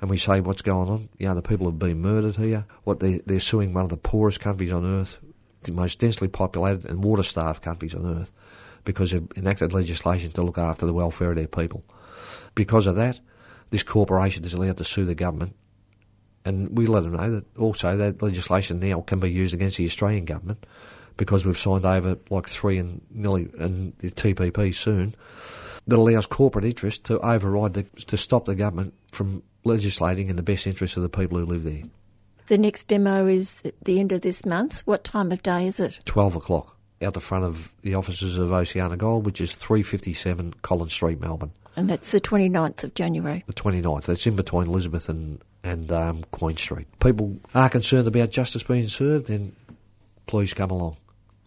And 0.00 0.10
we 0.10 0.18
say 0.18 0.40
what's 0.40 0.62
going 0.62 0.90
on. 0.90 1.08
You 1.18 1.28
know, 1.28 1.34
the 1.34 1.42
people 1.42 1.66
have 1.66 1.78
been 1.78 2.02
murdered 2.02 2.36
here. 2.36 2.66
What 2.84 3.00
they, 3.00 3.22
they're 3.24 3.40
suing 3.40 3.72
one 3.72 3.84
of 3.84 3.88
the 3.88 3.96
poorest 3.96 4.40
countries 4.40 4.72
on 4.72 4.84
earth, 4.84 5.18
the 5.62 5.72
most 5.72 6.00
densely 6.00 6.28
populated 6.28 6.84
and 6.84 7.02
water-starved 7.02 7.62
countries 7.62 7.94
on 7.94 8.04
earth, 8.04 8.30
because 8.86 9.10
they've 9.10 9.28
enacted 9.36 9.74
legislation 9.74 10.30
to 10.30 10.42
look 10.42 10.56
after 10.56 10.86
the 10.86 10.94
welfare 10.94 11.30
of 11.30 11.36
their 11.36 11.46
people. 11.46 11.84
Because 12.54 12.86
of 12.86 12.96
that, 12.96 13.20
this 13.68 13.82
corporation 13.82 14.46
is 14.46 14.54
allowed 14.54 14.78
to 14.78 14.84
sue 14.84 15.04
the 15.04 15.14
government 15.14 15.54
and 16.46 16.78
we 16.78 16.86
let 16.86 17.02
them 17.02 17.12
know 17.12 17.30
that 17.30 17.58
also 17.58 17.96
that 17.96 18.22
legislation 18.22 18.78
now 18.78 19.00
can 19.00 19.18
be 19.18 19.30
used 19.30 19.52
against 19.52 19.76
the 19.76 19.84
Australian 19.84 20.24
government 20.24 20.64
because 21.16 21.44
we've 21.44 21.58
signed 21.58 21.84
over 21.84 22.16
like 22.30 22.46
three 22.46 22.78
and 22.78 23.02
nearly 23.10 23.48
and 23.58 23.92
the 23.98 24.10
TPP 24.10 24.74
soon 24.74 25.14
that 25.88 25.98
allows 25.98 26.26
corporate 26.26 26.64
interest 26.64 27.04
to 27.04 27.18
override 27.20 27.74
the, 27.74 27.82
to 28.06 28.16
stop 28.16 28.44
the 28.44 28.54
government 28.54 28.94
from 29.12 29.42
legislating 29.64 30.28
in 30.28 30.36
the 30.36 30.42
best 30.42 30.66
interest 30.66 30.96
of 30.96 31.02
the 31.02 31.08
people 31.08 31.38
who 31.38 31.44
live 31.44 31.64
there. 31.64 31.82
The 32.46 32.58
next 32.58 32.84
demo 32.84 33.26
is 33.26 33.62
at 33.64 33.74
the 33.82 33.98
end 33.98 34.12
of 34.12 34.20
this 34.20 34.46
month. 34.46 34.82
What 34.84 35.02
time 35.02 35.32
of 35.32 35.42
day 35.42 35.66
is 35.66 35.80
it? 35.80 35.98
12 36.04 36.36
o'clock 36.36 36.75
out 37.02 37.14
the 37.14 37.20
front 37.20 37.44
of 37.44 37.72
the 37.82 37.94
offices 37.94 38.38
of 38.38 38.52
Oceana 38.52 38.96
Gold, 38.96 39.26
which 39.26 39.40
is 39.40 39.52
357 39.52 40.54
Collins 40.62 40.92
Street, 40.92 41.20
Melbourne. 41.20 41.52
And 41.76 41.90
that's 41.90 42.10
the 42.12 42.20
29th 42.20 42.84
of 42.84 42.94
January? 42.94 43.44
The 43.46 43.52
29th. 43.52 44.08
It's 44.08 44.26
in 44.26 44.34
between 44.34 44.68
Elizabeth 44.68 45.08
and, 45.08 45.40
and 45.62 45.92
um, 45.92 46.24
Queen 46.30 46.56
Street. 46.56 46.86
People 47.00 47.36
are 47.54 47.68
concerned 47.68 48.08
about 48.08 48.30
justice 48.30 48.62
being 48.62 48.88
served, 48.88 49.26
then 49.26 49.54
please 50.26 50.54
come 50.54 50.70
along. 50.70 50.96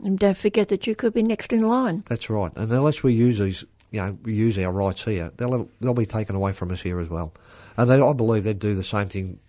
And 0.03 0.19
don't 0.19 0.37
forget 0.37 0.69
that 0.69 0.85
you 0.85 0.95
could 0.95 1.13
be 1.13 1.23
next 1.23 1.51
in 1.51 1.61
line. 1.61 2.03
That's 2.07 2.29
right. 2.29 2.51
And 2.55 2.71
unless 2.71 3.03
we 3.03 3.13
use 3.13 3.39
these 3.39 3.65
you 3.91 4.01
know, 4.01 4.17
we 4.23 4.33
use 4.33 4.57
our 4.59 4.71
rights 4.71 5.03
here, 5.03 5.31
they'll 5.37 5.69
they'll 5.81 5.93
be 5.93 6.05
taken 6.05 6.35
away 6.35 6.53
from 6.53 6.71
us 6.71 6.81
here 6.81 6.99
as 6.99 7.09
well. 7.09 7.33
And 7.77 7.89
they, 7.89 7.99
I 7.99 8.13
believe 8.13 8.43
they'd 8.43 8.59
do 8.59 8.75
the 8.75 8.83
same 8.83 9.07
thing 9.07 9.39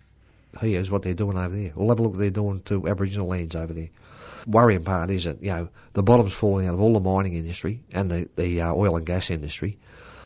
here 0.59 0.79
as 0.79 0.89
what 0.89 1.03
they're 1.03 1.13
doing 1.13 1.37
over 1.37 1.55
there. 1.55 1.71
We'll 1.75 1.89
have 1.89 1.99
a 1.99 2.03
look 2.03 2.13
what 2.13 2.19
they're 2.19 2.29
doing 2.29 2.61
to 2.63 2.87
Aboriginal 2.87 3.27
lands 3.27 3.55
over 3.55 3.73
there. 3.73 3.89
Worrying 4.47 4.83
part 4.83 5.09
is 5.09 5.25
that, 5.25 5.41
you 5.41 5.51
know, 5.51 5.69
the 5.93 6.03
bottom's 6.03 6.33
falling 6.33 6.67
out 6.67 6.73
of 6.73 6.81
all 6.81 6.93
the 6.93 6.99
mining 6.99 7.35
industry 7.35 7.83
and 7.91 8.09
the, 8.09 8.29
the 8.35 8.61
uh, 8.61 8.73
oil 8.73 8.97
and 8.97 9.05
gas 9.05 9.29
industry. 9.29 9.77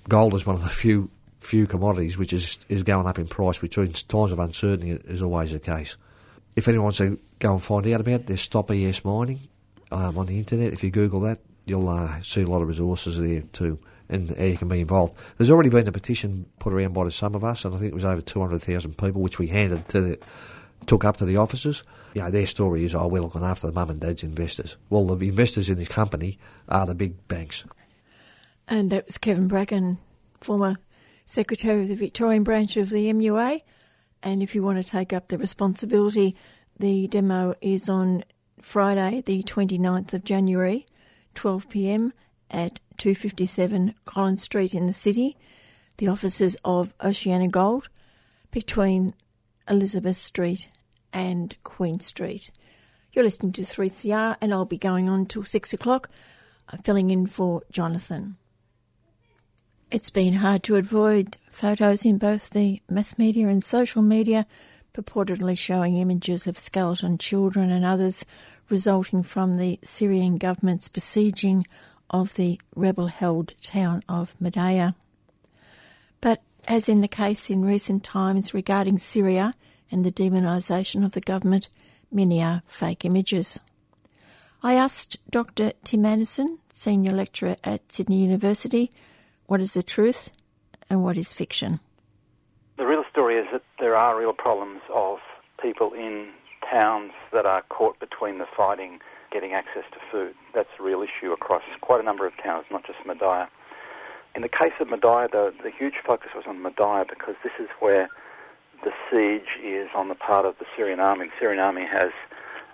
Gold 0.07 0.33
is 0.33 0.45
one 0.45 0.55
of 0.55 0.63
the 0.63 0.69
few 0.69 1.09
few 1.41 1.67
commodities 1.67 2.17
which 2.17 2.33
is 2.33 2.59
is 2.69 2.83
going 2.83 3.07
up 3.07 3.19
in 3.19 3.27
price, 3.27 3.61
which 3.61 3.77
in 3.77 3.91
times 3.93 4.31
of 4.31 4.39
uncertainty 4.39 4.91
is 4.91 5.21
always 5.21 5.51
the 5.51 5.59
case. 5.59 5.97
If 6.55 6.67
anyone 6.67 6.85
wants 6.85 6.99
to 6.99 7.19
go 7.39 7.53
and 7.53 7.63
find 7.63 7.85
out 7.87 8.01
about 8.01 8.25
this 8.25 8.41
Stop 8.41 8.71
ES 8.71 9.03
Mining 9.03 9.39
um, 9.91 10.17
on 10.17 10.25
the 10.25 10.37
internet. 10.37 10.73
If 10.73 10.83
you 10.83 10.91
Google 10.91 11.21
that, 11.21 11.39
you'll 11.65 11.89
uh, 11.89 12.21
see 12.21 12.41
a 12.41 12.47
lot 12.47 12.61
of 12.61 12.67
resources 12.67 13.17
there 13.17 13.41
too 13.41 13.79
and 14.09 14.29
how 14.37 14.43
you 14.43 14.57
can 14.57 14.67
be 14.67 14.81
involved. 14.81 15.15
There's 15.37 15.49
already 15.49 15.69
been 15.69 15.87
a 15.87 15.91
petition 15.91 16.45
put 16.59 16.73
around 16.73 16.93
by 16.93 17.09
some 17.09 17.33
of 17.33 17.43
us, 17.43 17.65
and 17.65 17.73
I 17.73 17.77
think 17.79 17.91
it 17.91 17.95
was 17.95 18.05
over 18.05 18.21
200,000 18.21 18.97
people, 18.97 19.21
which 19.21 19.39
we 19.39 19.47
handed 19.47 19.87
to 19.89 20.01
the, 20.01 20.19
took 20.85 21.03
up 21.03 21.17
to 21.17 21.25
the 21.25 21.37
officers. 21.37 21.83
Know, 22.15 22.31
their 22.31 22.47
story 22.47 22.85
is, 22.85 22.95
oh, 22.95 23.07
we're 23.07 23.21
looking 23.21 23.43
after 23.43 23.67
the 23.67 23.73
mum 23.73 23.89
and 23.89 23.99
dad's 23.99 24.23
investors. 24.23 24.77
Well, 24.89 25.05
the 25.05 25.27
investors 25.27 25.69
in 25.69 25.77
this 25.77 25.89
company 25.89 26.39
are 26.69 26.85
the 26.85 26.95
big 26.95 27.27
banks. 27.27 27.65
And 28.69 28.89
that 28.89 29.05
was 29.05 29.17
Kevin 29.17 29.47
Bracken, 29.47 29.97
former 30.39 30.77
Secretary 31.25 31.81
of 31.81 31.89
the 31.89 31.95
Victorian 31.95 32.43
branch 32.43 32.77
of 32.77 32.89
the 32.89 33.11
MUA. 33.11 33.61
And 34.23 34.41
if 34.41 34.55
you 34.55 34.63
want 34.63 34.77
to 34.77 34.89
take 34.89 35.11
up 35.11 35.27
the 35.27 35.37
responsibility, 35.37 36.35
the 36.79 37.07
demo 37.07 37.53
is 37.61 37.89
on 37.89 38.23
Friday, 38.61 39.21
the 39.25 39.43
29th 39.43 40.13
of 40.13 40.23
January, 40.23 40.85
12pm 41.35 42.11
at 42.49 42.79
257 42.97 43.93
Collins 44.05 44.41
Street 44.41 44.73
in 44.73 44.87
the 44.87 44.93
city, 44.93 45.35
the 45.97 46.07
offices 46.07 46.55
of 46.63 46.93
Oceana 47.03 47.49
Gold, 47.49 47.89
between 48.51 49.13
Elizabeth 49.67 50.17
Street 50.17 50.69
and 51.15 51.55
Queen 51.63 52.01
Street. 52.01 52.51
You're 53.13 53.23
listening 53.23 53.53
to 53.53 53.61
3CR, 53.61 54.35
and 54.41 54.53
I'll 54.53 54.65
be 54.65 54.77
going 54.77 55.07
on 55.07 55.25
till 55.25 55.45
6 55.45 55.73
o'clock, 55.73 56.09
filling 56.83 57.09
in 57.09 57.25
for 57.25 57.63
Jonathan. 57.71 58.35
It's 59.89 60.09
been 60.09 60.33
hard 60.33 60.61
to 60.63 60.75
avoid 60.75 61.37
photos 61.49 62.03
in 62.03 62.17
both 62.17 62.49
the 62.49 62.81
mass 62.89 63.17
media 63.17 63.47
and 63.47 63.63
social 63.63 64.01
media 64.01 64.45
purportedly 64.93 65.57
showing 65.57 65.97
images 65.97 66.47
of 66.47 66.57
skeleton 66.57 67.17
children 67.17 67.71
and 67.71 67.85
others 67.85 68.25
resulting 68.69 69.23
from 69.23 69.57
the 69.57 69.79
Syrian 69.83 70.37
government's 70.37 70.89
besieging 70.89 71.65
of 72.09 72.35
the 72.35 72.59
rebel 72.75 73.07
held 73.07 73.53
town 73.61 74.03
of 74.09 74.35
Madaya. 74.41 74.95
But 76.19 76.41
as 76.67 76.89
in 76.89 77.01
the 77.01 77.07
case 77.07 77.49
in 77.49 77.63
recent 77.63 78.03
times 78.03 78.53
regarding 78.53 78.99
Syria 78.99 79.53
and 79.91 80.03
the 80.03 80.11
demonisation 80.11 81.05
of 81.05 81.13
the 81.13 81.21
government, 81.21 81.67
many 82.11 82.41
are 82.41 82.63
fake 82.65 83.05
images. 83.05 83.59
I 84.63 84.73
asked 84.73 85.17
Dr. 85.29 85.73
Tim 85.83 86.05
Anderson, 86.05 86.59
Senior 86.71 87.11
Lecturer 87.11 87.55
at 87.63 87.91
Sydney 87.91 88.23
University, 88.23 88.91
what 89.45 89.61
is 89.61 89.73
the 89.73 89.83
truth 89.83 90.31
and 90.89 91.03
what 91.03 91.17
is 91.17 91.33
fiction? 91.33 91.79
The 92.77 92.85
real 92.85 93.03
story 93.11 93.37
is 93.37 93.47
that 93.51 93.63
there 93.79 93.95
are 93.95 94.17
real 94.17 94.33
problems 94.33 94.81
of 94.93 95.19
people 95.61 95.93
in 95.93 96.29
towns 96.69 97.11
that 97.31 97.45
are 97.45 97.61
caught 97.69 97.99
between 97.99 98.39
the 98.39 98.47
fighting 98.57 98.99
getting 99.31 99.53
access 99.53 99.83
to 99.91 99.99
food. 100.11 100.33
That's 100.53 100.69
a 100.79 100.83
real 100.83 101.01
issue 101.01 101.31
across 101.31 101.63
quite 101.81 101.99
a 101.99 102.03
number 102.03 102.25
of 102.25 102.35
towns, 102.37 102.65
not 102.71 102.85
just 102.85 102.99
Madaya. 103.05 103.47
In 104.33 104.41
the 104.41 104.49
case 104.49 104.73
of 104.79 104.87
Madaya, 104.87 105.29
the, 105.31 105.53
the 105.61 105.69
huge 105.69 105.97
focus 106.05 106.31
was 106.35 106.45
on 106.47 106.59
Madaya 106.59 107.07
because 107.07 107.35
this 107.43 107.53
is 107.59 107.67
where 107.79 108.09
the 108.83 108.93
siege 109.09 109.57
is 109.63 109.89
on 109.95 110.09
the 110.09 110.15
part 110.15 110.45
of 110.45 110.57
the 110.59 110.65
Syrian 110.75 110.99
army. 110.99 111.25
The 111.27 111.33
Syrian 111.39 111.59
army 111.59 111.85
has 111.85 112.11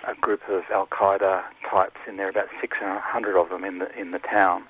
a 0.08 0.16
group 0.16 0.42
of 0.50 0.64
Al 0.72 0.88
Qaeda 0.88 1.44
types 1.70 2.00
in 2.08 2.18
there, 2.18 2.30
about 2.30 2.50
600 2.60 3.38
of 3.38 3.50
them 3.50 3.64
in 3.64 3.80
the 3.80 4.00
in 4.00 4.12
the 4.12 4.20
town, 4.20 4.64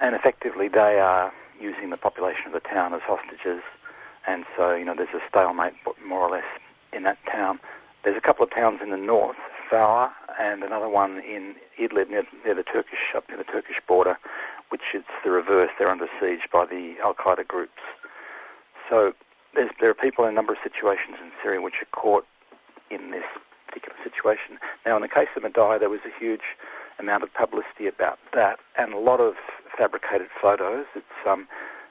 and 0.00 0.14
effectively 0.14 0.68
they 0.68 0.98
are 0.98 1.32
using 1.60 1.90
the 1.90 1.96
population 1.96 2.46
of 2.46 2.52
the 2.52 2.60
town 2.60 2.94
as 2.94 3.02
hostages. 3.02 3.62
And 4.26 4.44
so, 4.56 4.74
you 4.74 4.84
know, 4.84 4.94
there's 4.94 5.14
a 5.14 5.20
stalemate 5.28 5.74
more 6.04 6.20
or 6.20 6.30
less 6.30 6.44
in 6.92 7.02
that 7.02 7.18
town. 7.30 7.60
There's 8.02 8.16
a 8.16 8.20
couple 8.20 8.44
of 8.44 8.50
towns 8.50 8.80
in 8.82 8.90
the 8.90 8.96
north, 8.96 9.36
Fawa, 9.70 10.10
and 10.40 10.62
another 10.62 10.88
one 10.88 11.20
in 11.20 11.54
Idlib 11.78 12.10
near, 12.10 12.24
near 12.44 12.54
the 12.54 12.62
Turkish 12.62 13.14
up 13.14 13.28
near 13.28 13.38
the 13.38 13.44
Turkish 13.44 13.80
border, 13.86 14.18
which 14.70 14.94
is 14.94 15.04
the 15.24 15.30
reverse. 15.30 15.70
They're 15.78 15.90
under 15.90 16.08
siege 16.20 16.48
by 16.52 16.66
the 16.66 16.96
Al 17.02 17.14
Qaeda 17.14 17.46
groups. 17.46 17.80
So 18.88 19.14
there 19.54 19.90
are 19.90 19.94
people 19.94 20.24
in 20.24 20.30
a 20.30 20.34
number 20.34 20.52
of 20.52 20.58
situations 20.62 21.16
in 21.22 21.30
Syria 21.42 21.60
which 21.60 21.80
are 21.82 21.86
caught 21.92 22.26
in 22.90 23.10
this 23.10 23.24
particular 23.66 23.96
situation. 24.02 24.58
Now, 24.86 24.96
in 24.96 25.02
the 25.02 25.08
case 25.08 25.28
of 25.36 25.42
Madaya, 25.42 25.78
there 25.78 25.90
was 25.90 26.00
a 26.04 26.18
huge 26.18 26.56
amount 26.98 27.22
of 27.22 27.32
publicity 27.34 27.86
about 27.86 28.18
that 28.32 28.58
and 28.78 28.92
a 28.92 28.98
lot 28.98 29.20
of 29.20 29.34
fabricated 29.76 30.28
photos. 30.40 30.86
It's 30.94 31.26
um, 31.26 31.48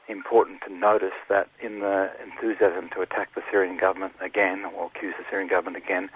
important 0.07 0.61
to 0.67 0.73
notice 0.73 1.13
that 1.29 1.49
in 1.59 1.79
the 1.79 2.11
enthusiasm 2.23 2.89
to 2.89 3.01
attack 3.01 3.33
the 3.35 3.43
Syrian 3.51 3.77
government 3.77 4.13
again, 4.21 4.65
or 4.75 4.87
accuse 4.87 5.15
the 5.17 5.25
Syrian 5.29 5.49
government 5.49 5.83
again, 5.83 6.09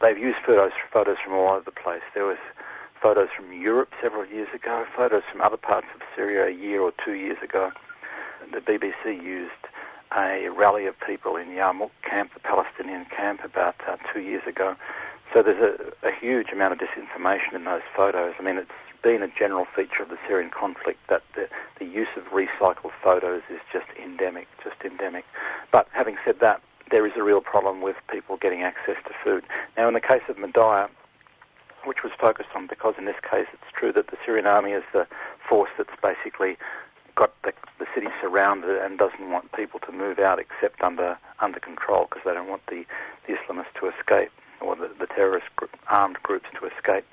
they've 0.00 0.18
used 0.18 0.38
photos, 0.44 0.72
photos 0.92 1.18
from 1.22 1.34
all 1.34 1.48
over 1.48 1.64
the 1.64 1.72
place. 1.72 2.02
There 2.14 2.24
was 2.24 2.38
photos 3.00 3.28
from 3.36 3.52
Europe 3.52 3.92
several 4.00 4.26
years 4.26 4.48
ago, 4.54 4.84
photos 4.96 5.22
from 5.30 5.40
other 5.40 5.56
parts 5.56 5.86
of 5.94 6.02
Syria 6.14 6.46
a 6.46 6.56
year 6.56 6.80
or 6.80 6.92
two 7.04 7.14
years 7.14 7.38
ago. 7.42 7.72
The 8.52 8.60
BBC 8.60 9.22
used 9.22 9.52
a 10.26 10.48
rally 10.48 10.86
of 10.86 10.94
people 11.00 11.36
in 11.36 11.48
Yarmouk 11.48 11.90
camp, 12.02 12.34
the 12.34 12.40
Palestinian 12.40 13.04
camp, 13.06 13.44
about 13.44 13.76
uh, 13.86 13.96
two 14.12 14.20
years 14.20 14.46
ago. 14.46 14.76
So 15.32 15.42
there's 15.42 15.60
a, 15.60 16.08
a 16.08 16.12
huge 16.12 16.50
amount 16.50 16.72
of 16.72 16.78
disinformation 16.78 17.54
in 17.54 17.64
those 17.64 17.82
photos. 17.94 18.34
I 18.38 18.42
mean, 18.42 18.56
it's 18.56 18.70
been 19.02 19.22
a 19.22 19.28
general 19.28 19.66
feature 19.76 20.02
of 20.02 20.08
the 20.08 20.18
Syrian 20.26 20.50
conflict 20.50 20.98
that 21.08 21.22
the, 21.34 21.48
the 21.78 21.84
use 21.84 22.08
of 22.16 22.24
recycled 22.24 22.92
photos 23.02 23.42
is 23.50 23.60
just 23.72 23.86
endemic, 24.02 24.48
just 24.64 24.76
endemic. 24.84 25.24
But 25.70 25.88
having 25.92 26.16
said 26.24 26.40
that, 26.40 26.62
there 26.90 27.06
is 27.06 27.12
a 27.16 27.22
real 27.22 27.40
problem 27.40 27.82
with 27.82 27.96
people 28.10 28.38
getting 28.38 28.62
access 28.62 28.96
to 29.06 29.12
food. 29.22 29.44
Now, 29.76 29.88
in 29.88 29.94
the 29.94 30.00
case 30.00 30.22
of 30.28 30.36
Madaya, 30.36 30.88
which 31.84 32.02
was 32.02 32.12
focused 32.20 32.50
on 32.54 32.66
because 32.66 32.94
in 32.98 33.04
this 33.04 33.16
case 33.22 33.46
it's 33.52 33.72
true 33.72 33.92
that 33.92 34.08
the 34.08 34.16
Syrian 34.24 34.46
army 34.46 34.72
is 34.72 34.82
the 34.92 35.06
force 35.48 35.70
that's 35.78 35.94
basically 36.02 36.58
got 37.18 37.34
the, 37.42 37.52
the 37.80 37.86
city 37.94 38.06
surrounded 38.20 38.80
and 38.80 38.96
doesn't 38.96 39.28
want 39.28 39.50
people 39.50 39.80
to 39.80 39.90
move 39.90 40.20
out 40.20 40.38
except 40.38 40.80
under 40.82 41.18
under 41.40 41.58
control 41.58 42.06
because 42.08 42.22
they 42.24 42.32
don't 42.32 42.48
want 42.48 42.64
the, 42.66 42.84
the 43.26 43.34
Islamists 43.34 43.74
to 43.80 43.88
escape 43.88 44.30
or 44.60 44.76
the, 44.76 44.88
the 45.00 45.06
terrorist 45.06 45.46
group, 45.56 45.70
armed 45.88 46.16
groups 46.22 46.46
to 46.58 46.66
escape. 46.66 47.04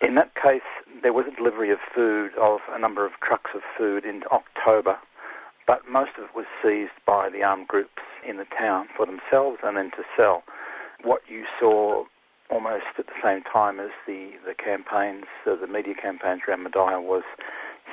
In 0.00 0.14
that 0.14 0.34
case, 0.34 0.62
there 1.02 1.12
was 1.12 1.26
a 1.26 1.34
delivery 1.36 1.70
of 1.70 1.78
food 1.94 2.30
of 2.40 2.60
a 2.70 2.78
number 2.78 3.04
of 3.04 3.12
trucks 3.20 3.50
of 3.54 3.62
food 3.76 4.04
in 4.04 4.22
October, 4.30 4.96
but 5.66 5.88
most 5.88 6.12
of 6.18 6.24
it 6.24 6.34
was 6.34 6.46
seized 6.62 6.98
by 7.04 7.28
the 7.28 7.42
armed 7.42 7.66
groups 7.68 8.02
in 8.26 8.36
the 8.36 8.46
town 8.56 8.88
for 8.96 9.06
themselves 9.06 9.58
and 9.64 9.76
then 9.76 9.90
to 9.92 10.04
sell. 10.16 10.44
What 11.02 11.22
you 11.28 11.44
saw 11.58 12.04
almost 12.50 12.84
at 12.98 13.06
the 13.06 13.18
same 13.24 13.42
time 13.42 13.80
as 13.80 13.90
the, 14.06 14.30
the 14.46 14.54
campaigns, 14.54 15.24
uh, 15.46 15.56
the 15.56 15.66
media 15.66 15.94
campaigns 15.94 16.42
around 16.46 16.66
Madaya 16.66 17.02
was 17.02 17.24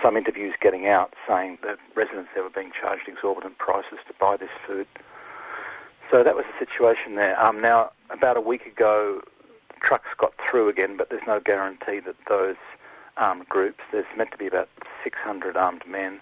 some 0.02 0.18
interviews 0.18 0.54
getting 0.60 0.88
out 0.88 1.14
saying 1.28 1.58
that 1.64 1.78
residents 1.96 2.30
there 2.34 2.44
were 2.44 2.50
being 2.50 2.72
charged 2.72 3.08
exorbitant 3.08 3.58
prices 3.58 4.00
to 4.08 4.14
buy 4.20 4.38
this 4.38 4.50
food. 4.66 4.88
So 6.12 6.24
that 6.24 6.36
was 6.36 6.46
the 6.46 6.66
situation 6.66 7.16
there. 7.16 7.40
Um, 7.40 7.62
now, 7.62 7.92
about 8.10 8.38
a 8.38 8.42
week 8.42 8.66
ago, 8.66 9.22
trucks 9.82 10.10
got 10.18 10.34
through 10.50 10.70
again, 10.70 10.98
but 10.98 11.10
there's 11.10 11.26
no 11.28 11.40
guarantee 11.40 12.00
that 12.00 12.16
those 12.28 12.56
armed 13.18 13.48
groups, 13.48 13.82
there's 13.92 14.06
meant 14.18 14.32
to 14.32 14.38
be 14.38 14.48
about 14.48 14.70
600 15.04 15.56
armed 15.56 15.84
men, 15.88 16.20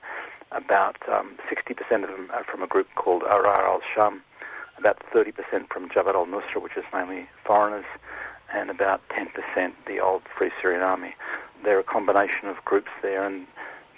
about 0.52 0.98
um, 1.10 1.38
60% 1.49 2.04
of 2.04 2.10
them 2.10 2.30
are 2.34 2.44
from 2.44 2.62
a 2.62 2.68
group 2.68 2.88
called 2.95 3.24
Ahrar 3.24 3.66
al-Sham, 3.66 4.22
about 4.78 5.02
30% 5.14 5.34
from 5.72 5.90
Jabhat 5.90 6.16
al-Nusra, 6.16 6.62
which 6.62 6.78
is 6.78 6.84
mainly 6.94 7.28
foreigners, 7.44 7.86
and 8.53 8.69
about 8.69 9.02
10% 9.10 9.74
the 9.86 9.99
old 9.99 10.24
Free 10.38 10.52
Syrian 10.61 10.82
Army. 10.82 11.15
They're 11.64 11.80
a 11.80 11.84
combination 11.84 12.48
of 12.48 12.64
groups 12.65 12.91
there, 13.02 13.26
and 13.26 13.48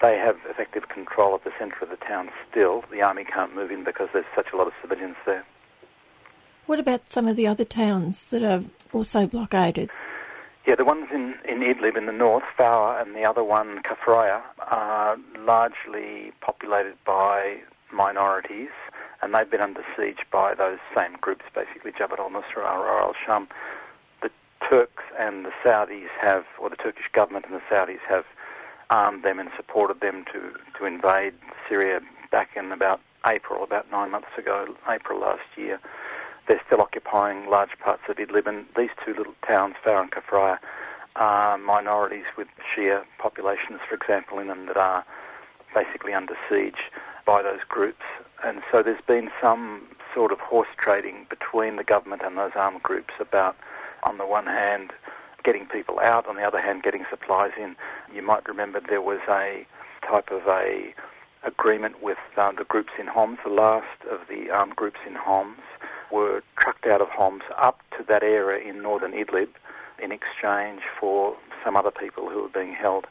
they 0.01 0.17
have 0.17 0.37
effective 0.49 0.89
control 0.89 1.35
of 1.35 1.43
the 1.43 1.51
centre 1.59 1.77
of 1.81 1.89
the 1.89 1.97
town 1.97 2.29
still. 2.49 2.83
The 2.91 3.01
army 3.01 3.25
can't 3.25 3.53
move 3.55 3.71
in 3.71 3.83
because 3.83 4.09
there's 4.13 4.25
such 4.35 4.47
a 4.53 4.57
lot 4.57 4.67
of 4.67 4.73
civilians 4.81 5.17
there. 5.25 5.43
What 6.65 6.79
about 6.79 7.11
some 7.11 7.27
of 7.27 7.35
the 7.35 7.47
other 7.47 7.65
towns 7.65 8.29
that 8.29 8.43
are 8.43 8.63
also 8.93 9.27
blockaded? 9.27 9.89
Yeah, 10.65 10.75
the 10.75 10.85
ones 10.85 11.07
in, 11.11 11.35
in 11.45 11.61
Idlib 11.61 11.97
in 11.97 12.05
the 12.05 12.11
north, 12.11 12.43
Fawa, 12.57 13.01
and 13.01 13.15
the 13.15 13.23
other 13.23 13.43
one, 13.43 13.81
Kafraya, 13.81 14.41
are 14.59 15.17
largely 15.39 16.31
populated 16.41 16.93
by 17.05 17.57
minorities, 17.91 18.69
and 19.21 19.33
they've 19.33 19.49
been 19.49 19.61
under 19.61 19.83
siege 19.97 20.19
by 20.31 20.53
those 20.53 20.77
same 20.95 21.13
groups, 21.21 21.45
basically 21.55 21.91
Jabhat 21.91 22.19
al-Nusra, 22.19 22.57
or 22.57 23.01
al-Sham. 23.01 23.47
Turks 24.67 25.03
and 25.17 25.45
the 25.45 25.51
Saudis 25.63 26.09
have, 26.19 26.45
or 26.59 26.69
the 26.69 26.75
Turkish 26.75 27.09
government 27.11 27.45
and 27.45 27.55
the 27.55 27.61
Saudis 27.69 27.99
have 28.07 28.25
armed 28.89 29.23
them 29.23 29.39
and 29.39 29.49
supported 29.55 29.99
them 29.99 30.25
to, 30.33 30.53
to 30.77 30.85
invade 30.85 31.33
Syria 31.67 32.01
back 32.31 32.49
in 32.55 32.71
about 32.71 32.99
April, 33.25 33.63
about 33.63 33.89
nine 33.91 34.11
months 34.11 34.29
ago, 34.37 34.75
April 34.89 35.19
last 35.19 35.41
year. 35.55 35.79
they're 36.47 36.61
still 36.65 36.81
occupying 36.81 37.47
large 37.49 37.77
parts 37.79 38.01
of 38.09 38.17
Idlib, 38.17 38.47
and 38.47 38.65
these 38.75 38.89
two 39.05 39.13
little 39.13 39.35
towns, 39.47 39.75
Far 39.83 40.01
and 40.01 40.11
Kafraya, 40.11 40.57
are 41.15 41.57
minorities 41.57 42.25
with 42.35 42.47
Shia 42.73 43.03
populations, 43.19 43.79
for 43.87 43.95
example, 43.95 44.39
in 44.39 44.47
them 44.47 44.65
that 44.65 44.77
are 44.77 45.05
basically 45.73 46.13
under 46.13 46.35
siege 46.49 46.91
by 47.25 47.43
those 47.43 47.59
groups. 47.67 48.03
And 48.43 48.63
so 48.71 48.81
there's 48.81 49.01
been 49.05 49.29
some 49.39 49.83
sort 50.13 50.31
of 50.31 50.39
horse 50.39 50.69
trading 50.77 51.27
between 51.29 51.75
the 51.75 51.83
government 51.83 52.23
and 52.25 52.37
those 52.37 52.51
armed 52.55 52.81
groups 52.81 53.13
about, 53.19 53.55
on 54.03 54.17
the 54.17 54.25
one 54.25 54.45
hand, 54.45 54.91
getting 55.43 55.65
people 55.65 55.99
out, 55.99 56.27
on 56.27 56.35
the 56.35 56.43
other 56.43 56.61
hand, 56.61 56.83
getting 56.83 57.05
supplies 57.09 57.51
in. 57.57 57.75
You 58.13 58.21
might 58.21 58.47
remember 58.47 58.79
there 58.79 59.01
was 59.01 59.19
a 59.29 59.65
type 60.05 60.31
of 60.31 60.47
a 60.47 60.93
agreement 61.43 62.01
with 62.03 62.17
uh, 62.37 62.51
the 62.51 62.65
groups 62.65 62.91
in 62.99 63.07
Homs. 63.07 63.39
The 63.43 63.51
last 63.51 64.03
of 64.11 64.21
the 64.27 64.49
armed 64.49 64.75
groups 64.75 64.99
in 65.07 65.15
Homs 65.15 65.59
were 66.11 66.43
trucked 66.57 66.85
out 66.85 67.01
of 67.01 67.09
Homs 67.09 67.43
up 67.57 67.81
to 67.97 68.03
that 68.07 68.23
area 68.23 68.67
in 68.67 68.81
northern 68.81 69.13
Idlib 69.13 69.49
in 70.01 70.11
exchange 70.11 70.81
for 70.99 71.35
some 71.63 71.75
other 71.75 71.91
people 71.91 72.29
who 72.29 72.41
were 72.41 72.49
being 72.49 72.73
held. 72.73 73.05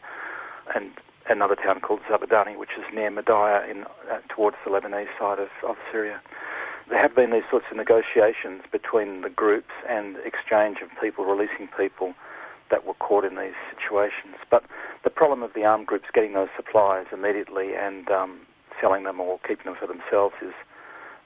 And 0.74 0.90
another 1.28 1.54
town 1.54 1.80
called 1.80 2.00
Zabadani, 2.08 2.56
which 2.56 2.70
is 2.78 2.84
near 2.94 3.10
Madaya 3.10 3.68
in, 3.70 3.84
uh, 4.10 4.18
towards 4.28 4.56
the 4.64 4.70
Lebanese 4.70 5.08
side 5.18 5.38
of, 5.38 5.48
of 5.66 5.76
Syria. 5.90 6.20
There 6.88 6.98
have 6.98 7.14
been 7.14 7.30
these 7.30 7.44
sorts 7.50 7.66
of 7.70 7.76
negotiations 7.76 8.62
between 8.70 9.20
the 9.20 9.28
groups 9.28 9.72
and 9.88 10.16
exchange 10.24 10.78
of 10.80 10.88
people, 11.00 11.24
releasing 11.24 11.68
people 11.68 12.14
that 12.70 12.86
were 12.86 12.94
caught 12.94 13.24
in 13.24 13.36
these 13.36 13.54
situations. 13.74 14.36
But 14.50 14.64
the 15.04 15.10
problem 15.10 15.42
of 15.42 15.52
the 15.54 15.64
armed 15.64 15.86
groups 15.86 16.06
getting 16.12 16.32
those 16.32 16.48
supplies 16.56 17.06
immediately 17.12 17.74
and 17.74 18.10
um, 18.10 18.40
selling 18.80 19.04
them 19.04 19.20
or 19.20 19.38
keeping 19.46 19.66
them 19.66 19.74
for 19.74 19.86
themselves 19.86 20.34
is 20.40 20.54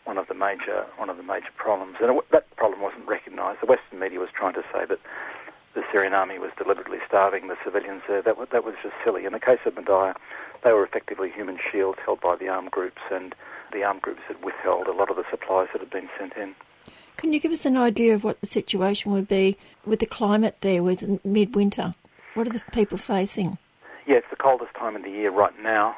one 0.05 0.19
of 0.19 0.27
the 0.27 0.35
major 0.35 0.85
one 0.97 1.09
of 1.11 1.17
the 1.17 1.23
major 1.23 1.51
problems. 1.57 1.97
And 2.01 2.17
it, 2.17 2.31
that 2.31 2.57
problem 2.57 2.81
wasn't 2.81 3.07
recognised. 3.07 3.61
The 3.61 3.67
Western 3.67 4.01
media 4.01 4.19
was 4.19 4.31
trying 4.33 4.55
to 4.55 4.65
say 4.73 4.85
that 4.85 4.99
the 5.75 5.85
Syrian 5.91 6.13
army 6.13 6.39
was 6.39 6.51
deliberately 6.59 6.99
starving 7.07 7.49
the 7.49 7.57
civilians 7.65 8.03
there. 8.09 8.21
That, 8.21 8.37
that 8.51 8.65
was 8.65 8.75
just 8.83 8.95
silly. 9.05 9.25
In 9.25 9.33
the 9.33 9.41
case 9.41 9.61
of 9.65 9.75
Madaya, 9.75 10.17
they 10.65 10.73
were 10.73 10.85
effectively 10.85 11.31
human 11.31 11.59
shields 11.59 11.99
held 12.05 12.21
by 12.21 12.37
the 12.37 12.49
armed 12.49 12.71
groups, 12.71 13.01
and 13.11 13.35
the 13.73 13.85
armed 13.85 14.03
groups 14.03 14.23
had 14.29 14.43
withheld 14.45 14.87
a 14.87 14.93
lot 14.93 15.11
of 15.11 15.17
the 15.17 15.25
supplies 15.31 15.69
that 15.73 15.81
had 15.81 15.91
been 15.91 16.09
sent 16.19 16.35
in. 16.37 16.55
Can 17.17 17.33
you 17.33 17.41
give 17.41 17.53
us 17.53 17.67
an 17.67 17.77
idea 17.77 18.15
of 18.15 18.25
what 18.25 18.41
the 18.41 18.47
situation 18.47 19.13
would 19.13 19.29
be 19.29 19.57
with 19.85 20.01
the 20.01 20.07
climate 20.07 20.57
there 20.61 20.83
with 20.83 21.25
midwinter? 21.25 21.95
What 22.35 22.47
are 22.47 22.53
the 22.53 22.63
people 22.73 22.99
facing? 22.99 23.59
Yeah, 24.07 24.17
it's 24.17 24.31
the 24.31 24.37
coldest 24.37 24.75
time 24.75 24.97
of 24.97 25.03
the 25.03 25.11
year 25.11 25.31
right 25.31 25.53
now. 25.63 25.97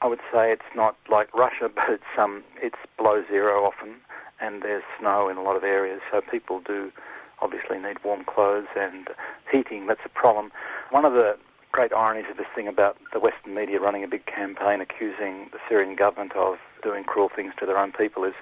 I 0.00 0.06
would 0.06 0.20
say 0.32 0.52
it's 0.52 0.74
not 0.74 0.96
like 1.10 1.34
Russia, 1.34 1.68
but 1.74 1.90
it's 1.90 2.18
um, 2.18 2.44
it's 2.62 2.78
below 2.96 3.24
zero 3.28 3.64
often, 3.64 3.96
and 4.40 4.62
there's 4.62 4.84
snow 4.98 5.28
in 5.28 5.36
a 5.36 5.42
lot 5.42 5.56
of 5.56 5.64
areas, 5.64 6.00
so 6.10 6.20
people 6.20 6.60
do 6.60 6.92
obviously 7.40 7.78
need 7.78 8.02
warm 8.04 8.24
clothes 8.24 8.68
and 8.76 9.08
heating. 9.52 9.86
That's 9.86 10.00
a 10.04 10.08
problem. 10.08 10.52
One 10.90 11.04
of 11.04 11.12
the 11.12 11.36
great 11.76 11.92
ironies 11.92 12.24
of 12.30 12.38
this 12.38 12.46
thing 12.54 12.66
about 12.66 12.96
the 13.12 13.20
Western 13.20 13.54
media 13.54 13.78
running 13.78 14.02
a 14.02 14.08
big 14.08 14.24
campaign 14.24 14.80
accusing 14.80 15.50
the 15.52 15.58
Syrian 15.68 15.94
government 15.94 16.32
of 16.34 16.56
doing 16.82 17.04
cruel 17.04 17.28
things 17.28 17.52
to 17.58 17.66
their 17.66 17.76
own 17.76 17.92
people 17.92 18.24
is 18.24 18.32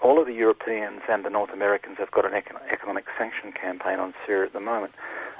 all 0.00 0.20
of 0.20 0.26
the 0.28 0.34
Europeans 0.34 1.00
and 1.08 1.24
the 1.24 1.30
North 1.30 1.52
Americans 1.52 1.96
have 1.98 2.12
got 2.12 2.24
an 2.24 2.32
economic 2.70 3.06
sanction 3.18 3.50
campaign 3.50 3.98
on 3.98 4.14
Syria 4.24 4.46
at 4.46 4.52
the 4.52 4.60
moment, 4.60 4.92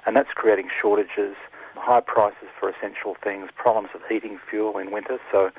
and 0.05 0.17
that's 0.17 0.33
creating 0.33 0.69
shortages, 0.77 1.37
high 1.77 2.01
prices 2.01 2.49
for 2.59 2.69
essential 2.69 3.15
things, 3.23 3.49
problems 3.55 3.91
with 3.95 4.03
heating 4.09 4.41
fuel 4.51 4.77
in 4.79 4.91
winter. 4.91 5.21
So 5.31 5.53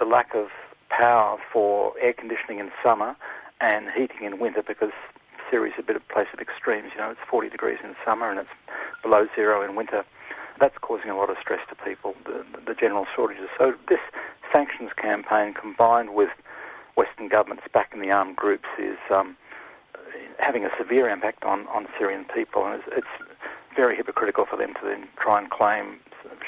the 0.00 0.06
lack 0.06 0.34
of 0.34 0.48
power 0.88 1.38
for 1.52 1.94
air 2.00 2.14
conditioning 2.14 2.58
in 2.58 2.72
summer 2.82 3.14
and 3.60 3.90
heating 3.92 4.24
in 4.24 4.40
winter 4.40 4.64
because 4.64 4.90
Syria 5.48 5.72
is 5.72 5.78
a 5.78 5.84
bit 5.84 5.94
of 5.94 6.02
a 6.02 6.12
place 6.12 6.28
of 6.32 6.40
extremes. 6.40 6.90
You 6.96 7.00
know, 7.00 7.10
it's 7.10 7.20
40 7.30 7.48
degrees 7.48 7.78
in 7.84 7.94
summer 8.04 8.28
and 8.28 8.40
it's 8.40 8.50
below 9.04 9.28
zero 9.36 9.62
in 9.62 9.76
winter. 9.76 10.04
That's 10.58 10.76
causing 10.78 11.10
a 11.10 11.16
lot 11.16 11.30
of 11.30 11.36
stress 11.40 11.60
to 11.68 11.74
people, 11.74 12.14
the, 12.24 12.44
the 12.66 12.74
general 12.74 13.06
shortages. 13.14 13.48
So 13.58 13.74
this 13.88 14.00
sanctions 14.52 14.90
campaign 14.96 15.54
combined 15.54 16.14
with 16.14 16.30
Western 16.96 17.28
governments 17.28 17.64
backing 17.72 18.00
the 18.00 18.10
armed 18.10 18.36
groups 18.36 18.68
is 18.78 18.96
um, 19.10 19.36
having 20.38 20.64
a 20.64 20.70
severe 20.78 21.08
impact 21.08 21.44
on, 21.44 21.66
on 21.68 21.86
Syrian 21.98 22.24
people. 22.24 22.64
And 22.64 22.76
it's, 22.76 22.88
it's 22.96 23.28
very 23.74 23.96
hypocritical 23.96 24.46
for 24.46 24.56
them 24.56 24.72
to 24.74 24.80
then 24.82 25.06
try 25.18 25.38
and 25.40 25.50
claim, 25.50 26.00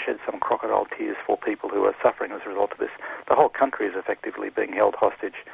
shed 0.04 0.18
some 0.24 0.40
crocodile 0.40 0.86
tears 0.96 1.16
for 1.26 1.36
people 1.36 1.68
who 1.68 1.84
are 1.84 1.94
suffering 2.02 2.32
as 2.32 2.40
a 2.46 2.48
result 2.48 2.72
of 2.72 2.78
this. 2.78 2.90
The 3.28 3.34
whole 3.34 3.50
country 3.50 3.86
is 3.86 3.94
effectively 3.94 4.48
being 4.48 4.72
held 4.72 4.94
hostage 4.94 5.44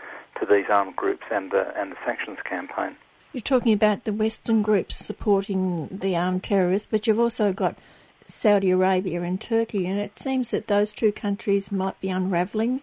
to 0.41 0.47
these 0.47 0.67
armed 0.69 0.97
groups 0.97 1.25
and 1.31 1.51
the, 1.51 1.79
and 1.79 1.93
the 1.93 1.97
sanctions 2.05 2.39
campaign. 2.45 2.97
You're 3.33 3.41
talking 3.41 3.73
about 3.73 4.05
the 4.05 4.13
Western 4.13 4.63
groups 4.63 4.97
supporting 4.97 5.89
the 5.91 6.15
armed 6.15 6.45
terrorists, 6.45 6.87
but 6.89 7.07
you've 7.07 7.19
also 7.19 7.53
got 7.53 7.77
Saudi 8.27 8.71
Arabia 8.71 9.23
and 9.23 9.41
Turkey, 9.41 9.87
and 9.87 9.99
it 9.99 10.19
seems 10.19 10.51
that 10.51 10.67
those 10.67 10.93
two 10.93 11.13
countries 11.13 11.71
might 11.71 11.99
be 12.01 12.09
unravelling. 12.09 12.81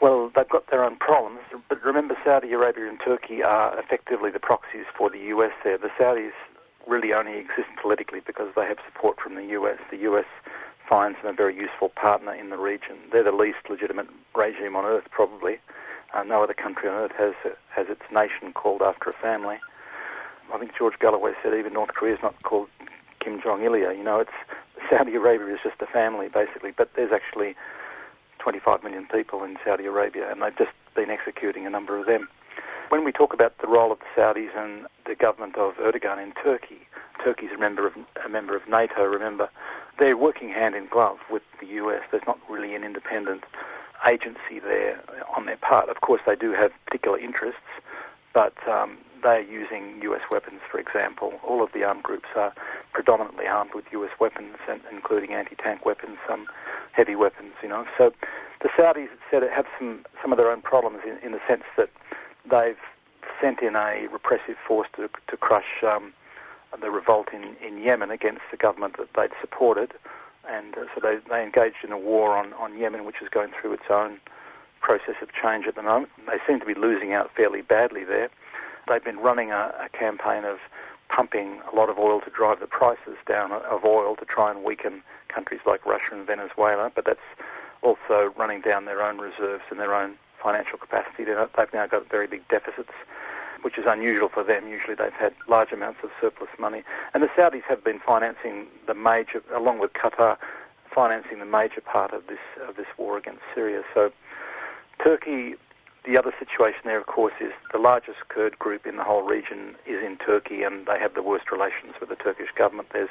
Well, 0.00 0.30
they've 0.34 0.48
got 0.48 0.70
their 0.70 0.82
own 0.84 0.96
problems, 0.96 1.40
but 1.68 1.84
remember 1.84 2.16
Saudi 2.24 2.52
Arabia 2.52 2.88
and 2.88 2.98
Turkey 3.04 3.42
are 3.42 3.78
effectively 3.78 4.30
the 4.30 4.40
proxies 4.40 4.86
for 4.96 5.10
the 5.10 5.18
US 5.34 5.52
there. 5.62 5.76
The 5.78 5.90
Saudis 5.98 6.32
really 6.86 7.12
only 7.12 7.36
exist 7.38 7.68
politically 7.80 8.20
because 8.20 8.48
they 8.56 8.66
have 8.66 8.78
support 8.86 9.20
from 9.20 9.34
the 9.34 9.44
US. 9.58 9.78
The 9.90 9.98
US 9.98 10.26
finds 10.88 11.18
them 11.22 11.32
a 11.32 11.32
very 11.32 11.54
useful 11.54 11.90
partner 11.90 12.32
in 12.34 12.50
the 12.50 12.56
region. 12.56 12.96
They're 13.12 13.22
the 13.22 13.32
least 13.32 13.58
legitimate 13.68 14.08
regime 14.34 14.74
on 14.74 14.84
earth, 14.84 15.04
probably. 15.10 15.58
Uh, 16.12 16.24
no 16.24 16.42
other 16.42 16.54
country 16.54 16.88
on 16.88 16.94
earth 16.96 17.12
has 17.16 17.34
has 17.68 17.86
its 17.88 18.02
nation 18.12 18.52
called 18.52 18.82
after 18.82 19.10
a 19.10 19.12
family. 19.12 19.58
I 20.52 20.58
think 20.58 20.76
George 20.76 20.98
Galloway 20.98 21.32
said 21.42 21.54
even 21.54 21.74
North 21.74 21.94
Korea 21.94 22.14
is 22.14 22.22
not 22.22 22.42
called 22.42 22.68
Kim 23.20 23.40
Jong 23.40 23.62
Ilia. 23.62 23.92
You 23.92 24.02
know, 24.02 24.20
it's 24.20 24.32
Saudi 24.88 25.14
Arabia 25.14 25.54
is 25.54 25.60
just 25.62 25.80
a 25.80 25.86
family 25.86 26.28
basically, 26.28 26.72
but 26.72 26.90
there's 26.94 27.12
actually 27.12 27.54
25 28.38 28.82
million 28.82 29.06
people 29.06 29.44
in 29.44 29.56
Saudi 29.64 29.86
Arabia, 29.86 30.30
and 30.30 30.42
they've 30.42 30.56
just 30.56 30.72
been 30.94 31.10
executing 31.10 31.66
a 31.66 31.70
number 31.70 31.98
of 31.98 32.06
them. 32.06 32.28
When 32.88 33.04
we 33.04 33.12
talk 33.12 33.32
about 33.32 33.56
the 33.58 33.68
role 33.68 33.92
of 33.92 34.00
the 34.00 34.20
Saudis 34.20 34.56
and 34.56 34.86
the 35.06 35.14
government 35.14 35.56
of 35.56 35.74
Erdogan 35.76 36.20
in 36.20 36.32
Turkey, 36.32 36.88
Turkey's 37.22 37.52
a 37.52 37.58
member 37.58 37.86
of 37.86 37.94
a 38.24 38.28
member 38.28 38.56
of 38.56 38.66
NATO. 38.66 39.04
Remember, 39.04 39.48
they're 39.98 40.16
working 40.16 40.48
hand 40.48 40.74
in 40.74 40.86
glove 40.86 41.18
with 41.30 41.42
the 41.60 41.66
US. 41.66 42.02
There's 42.10 42.26
not 42.26 42.38
really 42.48 42.74
an 42.74 42.82
independent 42.82 43.44
agency 44.06 44.58
there 44.58 45.00
on 45.36 45.46
their 45.46 45.58
part. 45.58 45.88
Of 45.88 46.00
course, 46.00 46.22
they 46.26 46.34
do 46.34 46.52
have 46.52 46.72
particular 46.86 47.18
interests, 47.18 47.60
but 48.32 48.54
um, 48.66 48.96
they're 49.22 49.40
using 49.40 50.00
US 50.02 50.22
weapons, 50.30 50.60
for 50.70 50.78
example. 50.78 51.34
All 51.46 51.62
of 51.62 51.72
the 51.72 51.84
armed 51.84 52.02
groups 52.02 52.28
are 52.36 52.52
predominantly 52.92 53.46
armed 53.46 53.74
with 53.74 53.84
US 53.92 54.10
weapons, 54.18 54.56
including 54.90 55.32
anti-tank 55.32 55.84
weapons, 55.84 56.18
some 56.26 56.46
heavy 56.92 57.14
weapons, 57.14 57.52
you 57.62 57.68
know. 57.68 57.86
So 57.96 58.12
the 58.60 58.68
Saudis 58.68 59.08
said 59.30 59.42
have 59.42 59.66
some, 59.78 60.04
some 60.20 60.32
of 60.32 60.38
their 60.38 60.50
own 60.50 60.62
problems 60.62 61.00
in, 61.04 61.18
in 61.24 61.32
the 61.32 61.40
sense 61.46 61.64
that 61.76 61.90
they've 62.50 62.78
sent 63.40 63.60
in 63.60 63.76
a 63.76 64.06
repressive 64.12 64.56
force 64.66 64.88
to, 64.96 65.08
to 65.28 65.36
crush 65.36 65.82
um, 65.82 66.12
the 66.80 66.90
revolt 66.90 67.28
in, 67.32 67.56
in 67.66 67.82
Yemen 67.82 68.10
against 68.10 68.42
the 68.50 68.56
government 68.56 68.96
that 68.98 69.08
they'd 69.14 69.36
supported 69.40 69.92
and 70.48 70.76
uh, 70.76 70.84
so 70.94 71.00
they, 71.00 71.18
they 71.28 71.42
engaged 71.42 71.84
in 71.84 71.92
a 71.92 71.98
war 71.98 72.36
on, 72.36 72.52
on 72.54 72.76
Yemen, 72.78 73.04
which 73.04 73.22
is 73.22 73.28
going 73.28 73.50
through 73.60 73.72
its 73.74 73.90
own 73.90 74.18
process 74.80 75.16
of 75.20 75.28
change 75.32 75.66
at 75.66 75.74
the 75.74 75.82
moment. 75.82 76.10
They 76.26 76.38
seem 76.46 76.60
to 76.60 76.66
be 76.66 76.74
losing 76.74 77.12
out 77.12 77.30
fairly 77.34 77.62
badly 77.62 78.04
there. 78.04 78.30
They've 78.88 79.04
been 79.04 79.18
running 79.18 79.50
a, 79.50 79.74
a 79.84 79.88
campaign 79.96 80.44
of 80.44 80.58
pumping 81.08 81.60
a 81.70 81.74
lot 81.74 81.88
of 81.88 81.98
oil 81.98 82.20
to 82.20 82.30
drive 82.30 82.60
the 82.60 82.66
prices 82.66 83.16
down 83.26 83.52
of 83.52 83.84
oil 83.84 84.16
to 84.16 84.24
try 84.24 84.50
and 84.50 84.62
weaken 84.62 85.02
countries 85.28 85.60
like 85.66 85.84
Russia 85.84 86.12
and 86.12 86.26
Venezuela, 86.26 86.90
but 86.94 87.04
that's 87.04 87.18
also 87.82 88.32
running 88.36 88.60
down 88.60 88.84
their 88.84 89.02
own 89.02 89.18
reserves 89.18 89.64
and 89.70 89.80
their 89.80 89.94
own 89.94 90.14
financial 90.42 90.78
capacity. 90.78 91.24
They've 91.24 91.74
now 91.74 91.86
got 91.86 92.08
very 92.08 92.26
big 92.26 92.46
deficits 92.48 92.92
which 93.62 93.78
is 93.78 93.84
unusual 93.86 94.28
for 94.28 94.42
them. 94.42 94.68
Usually 94.68 94.94
they've 94.94 95.12
had 95.12 95.34
large 95.48 95.72
amounts 95.72 96.00
of 96.02 96.10
surplus 96.20 96.50
money. 96.58 96.82
And 97.14 97.22
the 97.22 97.28
Saudis 97.28 97.62
have 97.68 97.84
been 97.84 97.98
financing 97.98 98.66
the 98.86 98.94
major, 98.94 99.42
along 99.54 99.80
with 99.80 99.92
Qatar, 99.92 100.36
financing 100.94 101.38
the 101.38 101.44
major 101.44 101.80
part 101.80 102.12
of 102.12 102.26
this, 102.26 102.38
of 102.66 102.76
this 102.76 102.86
war 102.96 103.18
against 103.18 103.42
Syria. 103.54 103.82
So 103.94 104.12
Turkey, 105.02 105.54
the 106.04 106.16
other 106.16 106.32
situation 106.38 106.80
there, 106.84 106.98
of 106.98 107.06
course, 107.06 107.34
is 107.40 107.52
the 107.72 107.78
largest 107.78 108.18
Kurd 108.28 108.58
group 108.58 108.86
in 108.86 108.96
the 108.96 109.04
whole 109.04 109.22
region 109.22 109.76
is 109.86 110.02
in 110.02 110.16
Turkey, 110.16 110.62
and 110.62 110.86
they 110.86 110.98
have 110.98 111.14
the 111.14 111.22
worst 111.22 111.52
relations 111.52 111.92
with 112.00 112.08
the 112.08 112.16
Turkish 112.16 112.48
government. 112.56 112.88
There's 112.92 113.10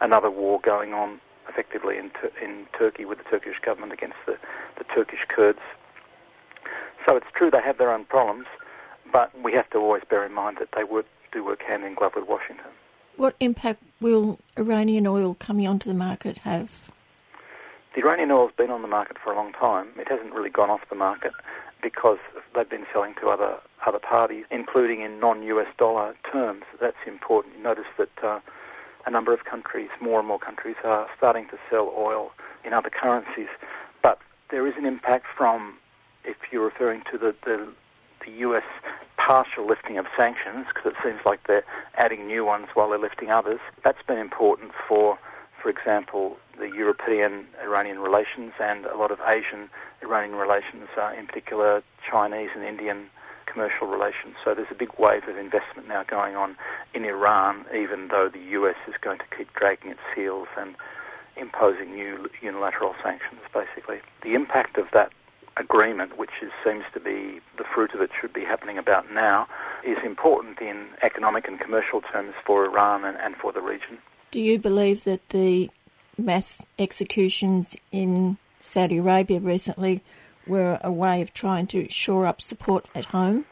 another 0.00 0.30
war 0.30 0.60
going 0.62 0.94
on 0.94 1.20
effectively 1.48 1.98
in, 1.98 2.10
in 2.42 2.66
Turkey 2.76 3.04
with 3.04 3.18
the 3.18 3.24
Turkish 3.24 3.58
government 3.60 3.92
against 3.92 4.16
the, 4.26 4.38
the 4.78 4.84
Turkish 4.84 5.20
Kurds. 5.28 5.60
So 7.06 7.16
it's 7.16 7.26
true 7.34 7.50
they 7.50 7.62
have 7.62 7.78
their 7.78 7.92
own 7.92 8.04
problems, 8.04 8.46
but 9.12 9.30
we 9.42 9.52
have 9.52 9.68
to 9.70 9.78
always 9.78 10.02
bear 10.08 10.24
in 10.24 10.32
mind 10.32 10.58
that 10.60 10.68
they 10.74 10.84
work, 10.84 11.06
do 11.32 11.44
work 11.44 11.62
hand 11.62 11.84
in 11.84 11.94
glove 11.94 12.12
with 12.14 12.26
Washington. 12.26 12.66
What 13.16 13.34
impact 13.40 13.82
will 14.00 14.38
Iranian 14.56 15.06
oil 15.06 15.34
coming 15.34 15.66
onto 15.66 15.88
the 15.88 15.94
market 15.94 16.38
have? 16.38 16.90
The 17.94 18.02
Iranian 18.02 18.30
oil's 18.30 18.52
been 18.56 18.70
on 18.70 18.82
the 18.82 18.88
market 18.88 19.18
for 19.18 19.32
a 19.32 19.36
long 19.36 19.52
time. 19.52 19.88
It 19.98 20.08
hasn't 20.08 20.32
really 20.32 20.50
gone 20.50 20.70
off 20.70 20.80
the 20.88 20.94
market, 20.94 21.32
because 21.82 22.18
they've 22.54 22.68
been 22.68 22.86
selling 22.92 23.14
to 23.20 23.28
other 23.28 23.58
other 23.86 23.98
parties, 23.98 24.44
including 24.50 25.00
in 25.00 25.18
non-US 25.20 25.68
dollar 25.78 26.14
terms. 26.30 26.64
That's 26.80 26.96
important. 27.06 27.56
You 27.56 27.62
notice 27.62 27.86
that 27.96 28.10
uh, 28.22 28.40
a 29.06 29.10
number 29.10 29.32
of 29.32 29.44
countries, 29.44 29.88
more 30.00 30.18
and 30.18 30.28
more 30.28 30.38
countries, 30.38 30.76
are 30.84 31.08
starting 31.16 31.48
to 31.48 31.58
sell 31.70 31.92
oil 31.96 32.32
in 32.64 32.72
other 32.72 32.90
currencies. 32.90 33.48
But 34.02 34.18
there 34.50 34.66
is 34.66 34.74
an 34.76 34.84
impact 34.84 35.26
from, 35.36 35.74
if 36.24 36.36
you're 36.50 36.64
referring 36.64 37.02
to 37.10 37.18
the, 37.18 37.34
the, 37.44 37.68
the 38.24 38.32
US 38.48 38.64
partial 39.16 39.66
lifting 39.66 39.98
of 39.98 40.06
sanctions, 40.16 40.66
because 40.68 40.92
it 40.92 40.96
seems 41.02 41.20
like 41.24 41.46
they're 41.46 41.64
adding 41.96 42.26
new 42.26 42.44
ones 42.44 42.66
while 42.74 42.90
they're 42.90 42.98
lifting 42.98 43.30
others. 43.30 43.60
That's 43.84 44.02
been 44.06 44.18
important 44.18 44.72
for, 44.88 45.18
for 45.60 45.68
example, 45.68 46.38
the 46.58 46.68
European 46.68 47.46
Iranian 47.62 47.98
relations 47.98 48.52
and 48.60 48.86
a 48.86 48.96
lot 48.96 49.10
of 49.10 49.20
Asian 49.26 49.68
Iranian 50.02 50.36
relations, 50.36 50.88
uh, 50.96 51.12
in 51.18 51.26
particular 51.26 51.82
Chinese 52.08 52.50
and 52.54 52.64
Indian 52.64 53.10
commercial 53.46 53.86
relations. 53.86 54.36
So 54.44 54.54
there's 54.54 54.70
a 54.70 54.74
big 54.74 54.90
wave 54.98 55.26
of 55.28 55.36
investment 55.36 55.88
now 55.88 56.04
going 56.04 56.36
on 56.36 56.56
in 56.94 57.04
Iran, 57.04 57.64
even 57.74 58.08
though 58.08 58.28
the 58.28 58.40
US 58.60 58.76
is 58.86 58.94
going 59.00 59.18
to 59.18 59.24
keep 59.36 59.52
dragging 59.54 59.90
its 59.90 60.00
heels 60.14 60.48
and 60.56 60.76
imposing 61.36 61.94
new 61.94 62.30
unilateral 62.40 62.94
sanctions, 63.02 63.40
basically. 63.52 64.00
The 64.22 64.34
impact 64.34 64.78
of 64.78 64.88
that 64.92 65.10
agreement, 65.56 66.16
which 66.16 66.30
is, 66.42 66.52
seems 66.64 66.84
to 66.94 67.00
be 67.00 67.40
the 67.58 67.64
fruit 67.64 67.92
of 67.94 68.00
it 68.00 68.10
should 68.18 68.32
be 68.32 68.44
happening 68.44 68.78
about 68.78 69.12
now, 69.12 69.48
is 69.84 69.98
important 70.04 70.60
in 70.60 70.86
economic 71.02 71.48
and 71.48 71.58
commercial 71.58 72.00
terms 72.00 72.34
for 72.44 72.64
Iran 72.64 73.04
and, 73.04 73.16
and 73.18 73.36
for 73.36 73.52
the 73.52 73.60
region. 73.60 73.98
Do 74.30 74.40
you 74.40 74.58
believe 74.58 75.04
that 75.04 75.30
the 75.30 75.70
mass 76.16 76.64
executions 76.78 77.76
in 77.90 78.38
Saudi 78.60 78.98
Arabia 78.98 79.40
recently 79.40 80.02
were 80.46 80.78
a 80.82 80.92
way 80.92 81.20
of 81.20 81.34
trying 81.34 81.66
to 81.68 81.90
shore 81.90 82.26
up 82.26 82.40
support 82.40 82.88
at 82.94 83.06
home? 83.06 83.44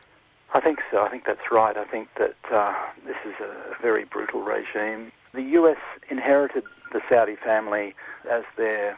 I 0.55 0.61
think 0.61 0.81
so. 0.91 1.03
I 1.03 1.09
think 1.09 1.25
that's 1.25 1.51
right. 1.51 1.77
I 1.77 1.85
think 1.85 2.09
that 2.19 2.37
uh, 2.51 2.75
this 3.05 3.17
is 3.25 3.35
a 3.41 3.81
very 3.83 4.05
brutal 4.05 4.41
regime. 4.41 5.13
The 5.33 5.43
US 5.43 5.79
inherited 6.11 6.65
the 6.93 7.01
Saudi 7.09 7.37
family 7.37 7.95
as 8.31 8.45
their 8.57 8.97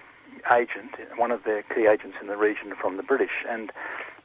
agent, 0.53 0.93
one 1.17 1.31
of 1.31 1.45
their 1.45 1.63
key 1.63 1.87
agents 1.87 2.19
in 2.21 2.29
the 2.29 2.37
region 2.37 2.75
from 2.81 2.99
the 2.99 3.03
British. 3.03 3.45
And 3.49 3.73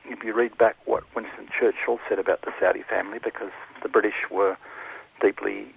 if 0.05 0.23
you 0.23 0.33
read 0.33 0.57
back 0.57 0.75
what 0.85 1.03
Winston 1.15 1.47
Churchill 1.57 1.99
said 2.07 2.19
about 2.19 2.41
the 2.41 2.53
Saudi 2.59 2.83
family, 2.83 3.19
because 3.23 3.51
the 3.81 3.89
British 3.89 4.29
were 4.29 4.57
deeply, 5.21 5.67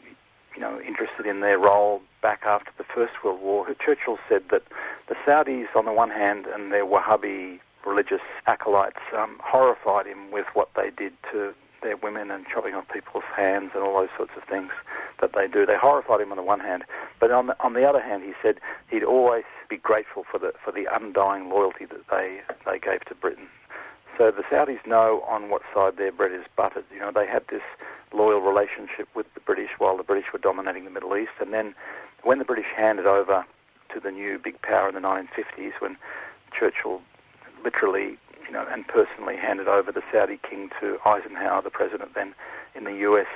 you 0.59 0.65
know, 0.65 0.81
interested 0.81 1.25
in 1.25 1.39
their 1.39 1.57
role 1.57 2.03
back 2.21 2.43
after 2.45 2.73
the 2.79 2.83
First 2.83 3.23
World 3.23 3.41
War, 3.41 3.65
Churchill 3.79 4.19
said 4.29 4.43
that 4.51 4.65
the 5.07 5.15
Saudis, 5.25 5.69
on 5.77 5.85
the 5.85 5.93
one 5.93 6.11
hand, 6.11 6.47
and 6.47 6.73
their 6.73 6.85
Wahhabi 6.85 7.61
religious 7.87 8.23
acolytes 8.49 8.99
um, 9.17 9.39
horrified 9.41 10.07
him 10.07 10.33
with 10.33 10.47
what 10.55 10.69
they 10.75 10.91
did 10.91 11.13
to 11.31 11.55
their 11.81 11.97
women 11.97 12.33
and 12.33 12.45
chopping 12.53 12.75
off 12.75 12.89
people's 12.93 13.23
hands 13.37 13.71
and 13.73 13.85
all 13.85 14.01
those 14.01 14.09
sorts 14.17 14.33
of 14.37 14.43
things 14.43 14.73
that 15.21 15.33
they 15.33 15.47
do. 15.47 15.65
They 15.65 15.77
horrified 15.77 16.21
him 16.21 16.33
on 16.33 16.37
the 16.37 16.43
one 16.43 16.59
hand, 16.59 16.83
but 17.21 17.31
on 17.31 17.47
the, 17.47 17.57
on 17.63 17.75
the 17.75 17.89
other 17.89 18.03
hand, 18.03 18.25
he 18.25 18.33
said 18.43 18.59
he'd 18.91 19.05
always 19.05 19.45
be 19.71 19.77
grateful 19.77 20.25
for 20.29 20.41
the 20.41 20.53
for 20.65 20.73
the 20.73 20.89
undying 20.93 21.51
loyalty 21.51 21.85
that 21.85 22.09
they 22.11 22.41
they 22.67 22.81
gave 22.81 23.05
to 23.05 23.15
Britain. 23.15 23.47
So 24.19 24.33
the 24.33 24.43
Saudis 24.43 24.85
know 24.85 25.23
on 25.29 25.49
what 25.49 25.63
side 25.73 25.97
their 25.97 26.11
bread 26.11 26.33
is 26.33 26.45
buttered. 26.57 26.85
You 26.93 26.99
know, 26.99 27.13
they 27.13 27.27
had 27.27 27.45
this 27.49 27.63
loyal 28.13 28.41
relationship 28.41 29.09
with 29.15 29.33
the 29.35 29.41
British 29.41 29.71
while 29.79 29.97
the 29.97 30.03
British 30.03 30.33
were 30.33 30.41
dominating 30.41 30.85
the 30.85 30.91
Middle 30.91 31.17
East, 31.17 31.31
and 31.41 31.53
then 31.53 31.73
when 32.25 32.39
the 32.41 32.45
British 32.45 32.67
handed 32.77 33.07
over 33.07 33.47
to 33.95 34.01
the 34.01 34.11
new 34.11 34.39
big 34.39 34.61
power 34.61 34.89
in 34.89 34.95
the 34.97 35.01
1950s, 35.01 35.73
when 35.79 35.97
Churchill 36.53 37.01
literally, 37.63 38.19
you 38.45 38.53
know, 38.53 38.67
and 38.71 38.89
personally 38.89 39.37
handed 39.37 39.69
over 39.69 39.93
the 39.93 40.03
Saudi 40.11 40.41
king 40.49 40.71
to 40.81 40.99
Eisenhower, 41.07 41.63
the 41.63 41.71
president 41.71 42.15
then 42.15 42.35
in 42.75 42.85
the 42.85 42.95
US. 42.95 43.29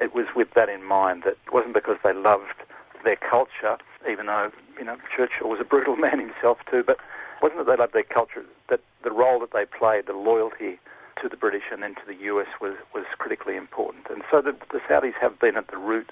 It 0.00 0.14
was 0.14 0.26
with 0.34 0.50
that 0.54 0.68
in 0.68 0.82
mind 0.82 1.22
that 1.22 1.36
it 1.46 1.52
wasn't 1.52 1.74
because 1.74 1.98
they 2.02 2.12
loved 2.12 2.64
their 3.04 3.16
culture, 3.16 3.78
even 4.10 4.26
though, 4.26 4.50
you 4.76 4.84
know, 4.84 4.96
Churchill 5.14 5.48
was 5.48 5.60
a 5.60 5.64
brutal 5.64 5.94
man 6.04 6.18
himself 6.18 6.58
too, 6.68 6.82
but 6.84 6.98
wasn't 7.44 7.60
it 7.60 7.66
that 7.66 7.76
they 7.76 7.82
loved 7.82 7.92
their 7.92 8.02
culture, 8.04 8.42
that 8.70 8.80
the 9.02 9.10
role 9.10 9.38
that 9.40 9.52
they 9.52 9.66
played, 9.66 10.06
the 10.06 10.14
loyalty 10.14 10.78
to 11.20 11.28
the 11.28 11.36
British 11.36 11.64
and 11.70 11.82
then 11.82 11.94
to 11.94 12.00
the 12.06 12.14
US 12.32 12.46
was, 12.58 12.74
was 12.94 13.04
critically 13.18 13.54
important. 13.54 14.06
And 14.08 14.22
so 14.30 14.40
the, 14.40 14.52
the 14.72 14.80
Saudis 14.88 15.12
have 15.20 15.38
been 15.38 15.54
at 15.58 15.68
the 15.68 15.76
root 15.76 16.08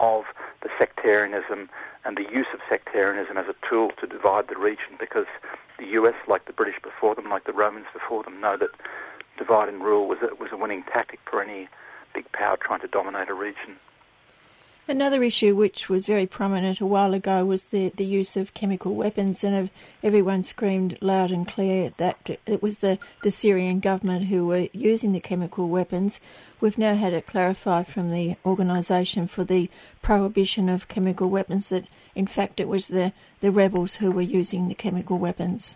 of 0.00 0.24
the 0.62 0.68
sectarianism 0.76 1.70
and 2.04 2.16
the 2.16 2.26
use 2.32 2.48
of 2.52 2.58
sectarianism 2.68 3.36
as 3.36 3.46
a 3.46 3.54
tool 3.68 3.92
to 4.00 4.08
divide 4.08 4.48
the 4.48 4.58
region 4.58 4.98
because 4.98 5.26
the 5.78 5.86
US, 6.00 6.14
like 6.26 6.46
the 6.46 6.52
British 6.52 6.82
before 6.82 7.14
them, 7.14 7.30
like 7.30 7.44
the 7.44 7.52
Romans 7.52 7.86
before 7.92 8.24
them, 8.24 8.40
know 8.40 8.56
that 8.56 8.70
divide 9.38 9.68
and 9.68 9.84
rule 9.84 10.08
was 10.08 10.18
a, 10.20 10.34
was 10.34 10.50
a 10.50 10.56
winning 10.56 10.82
tactic 10.82 11.20
for 11.30 11.40
any 11.40 11.68
big 12.12 12.30
power 12.32 12.56
trying 12.56 12.80
to 12.80 12.88
dominate 12.88 13.28
a 13.28 13.34
region. 13.34 13.76
Another 14.88 15.24
issue 15.24 15.56
which 15.56 15.88
was 15.88 16.06
very 16.06 16.26
prominent 16.26 16.80
a 16.80 16.86
while 16.86 17.12
ago 17.12 17.44
was 17.44 17.66
the, 17.66 17.88
the 17.96 18.04
use 18.04 18.36
of 18.36 18.54
chemical 18.54 18.94
weapons, 18.94 19.42
and 19.42 19.68
everyone 20.00 20.44
screamed 20.44 20.96
loud 21.00 21.32
and 21.32 21.48
clear 21.48 21.90
that 21.96 22.38
it 22.46 22.62
was 22.62 22.78
the, 22.78 22.96
the 23.24 23.32
Syrian 23.32 23.80
government 23.80 24.26
who 24.26 24.46
were 24.46 24.68
using 24.72 25.10
the 25.10 25.18
chemical 25.18 25.68
weapons. 25.68 26.20
We've 26.60 26.78
now 26.78 26.94
had 26.94 27.14
it 27.14 27.26
clarified 27.26 27.88
from 27.88 28.12
the 28.12 28.36
Organisation 28.46 29.26
for 29.26 29.42
the 29.42 29.68
Prohibition 30.02 30.68
of 30.68 30.86
Chemical 30.86 31.30
Weapons 31.30 31.68
that, 31.70 31.86
in 32.14 32.28
fact, 32.28 32.60
it 32.60 32.68
was 32.68 32.86
the, 32.86 33.12
the 33.40 33.50
rebels 33.50 33.96
who 33.96 34.12
were 34.12 34.22
using 34.22 34.68
the 34.68 34.74
chemical 34.76 35.18
weapons. 35.18 35.74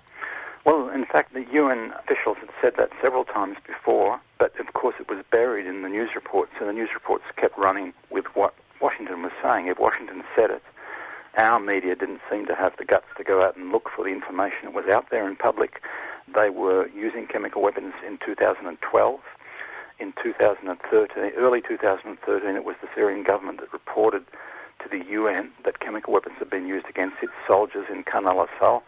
Well, 0.64 0.88
in 0.90 1.04
fact, 1.04 1.34
the 1.34 1.46
UN 1.52 1.92
officials 1.98 2.36
had 2.38 2.50
said 2.60 2.76
that 2.76 2.90
several 3.02 3.24
times 3.24 3.56
before, 3.66 4.20
but 4.38 4.58
of 4.60 4.72
course 4.74 4.94
it 5.00 5.08
was 5.08 5.24
buried 5.32 5.66
in 5.66 5.82
the 5.82 5.88
news 5.88 6.10
reports, 6.14 6.52
and 6.60 6.68
the 6.68 6.72
news 6.72 6.90
reports 6.94 7.24
kept 7.36 7.58
running 7.58 7.92
with 8.10 8.26
what 8.36 8.54
Washington 8.80 9.22
was 9.22 9.32
saying. 9.42 9.66
If 9.66 9.78
Washington 9.78 10.22
said 10.34 10.50
it, 10.50 10.62
our 11.36 11.60
media 11.60 11.94
didn't 11.94 12.20
seem 12.30 12.46
to 12.46 12.54
have 12.54 12.76
the 12.76 12.84
guts 12.84 13.06
to 13.16 13.24
go 13.24 13.42
out 13.42 13.56
and 13.56 13.70
look 13.70 13.88
for 13.94 14.04
the 14.04 14.10
information 14.10 14.58
that 14.64 14.74
was 14.74 14.86
out 14.86 15.10
there 15.10 15.28
in 15.28 15.36
public. 15.36 15.82
They 16.34 16.50
were 16.50 16.88
using 16.88 17.26
chemical 17.26 17.62
weapons 17.62 17.94
in 18.06 18.18
2012. 18.24 19.20
In 19.98 20.14
2013, 20.22 21.32
early 21.36 21.60
2013, 21.60 22.56
it 22.56 22.64
was 22.64 22.76
the 22.80 22.88
Syrian 22.94 23.22
government 23.22 23.60
that 23.60 23.72
reported 23.72 24.24
to 24.82 24.88
the 24.88 25.04
UN 25.10 25.50
that 25.64 25.80
chemical 25.80 26.12
weapons 26.12 26.36
had 26.38 26.48
been 26.48 26.66
used 26.66 26.88
against 26.88 27.16
its 27.22 27.32
soldiers 27.46 27.86
in 27.90 28.02
Khan 28.02 28.26
al-Assal, 28.26 28.82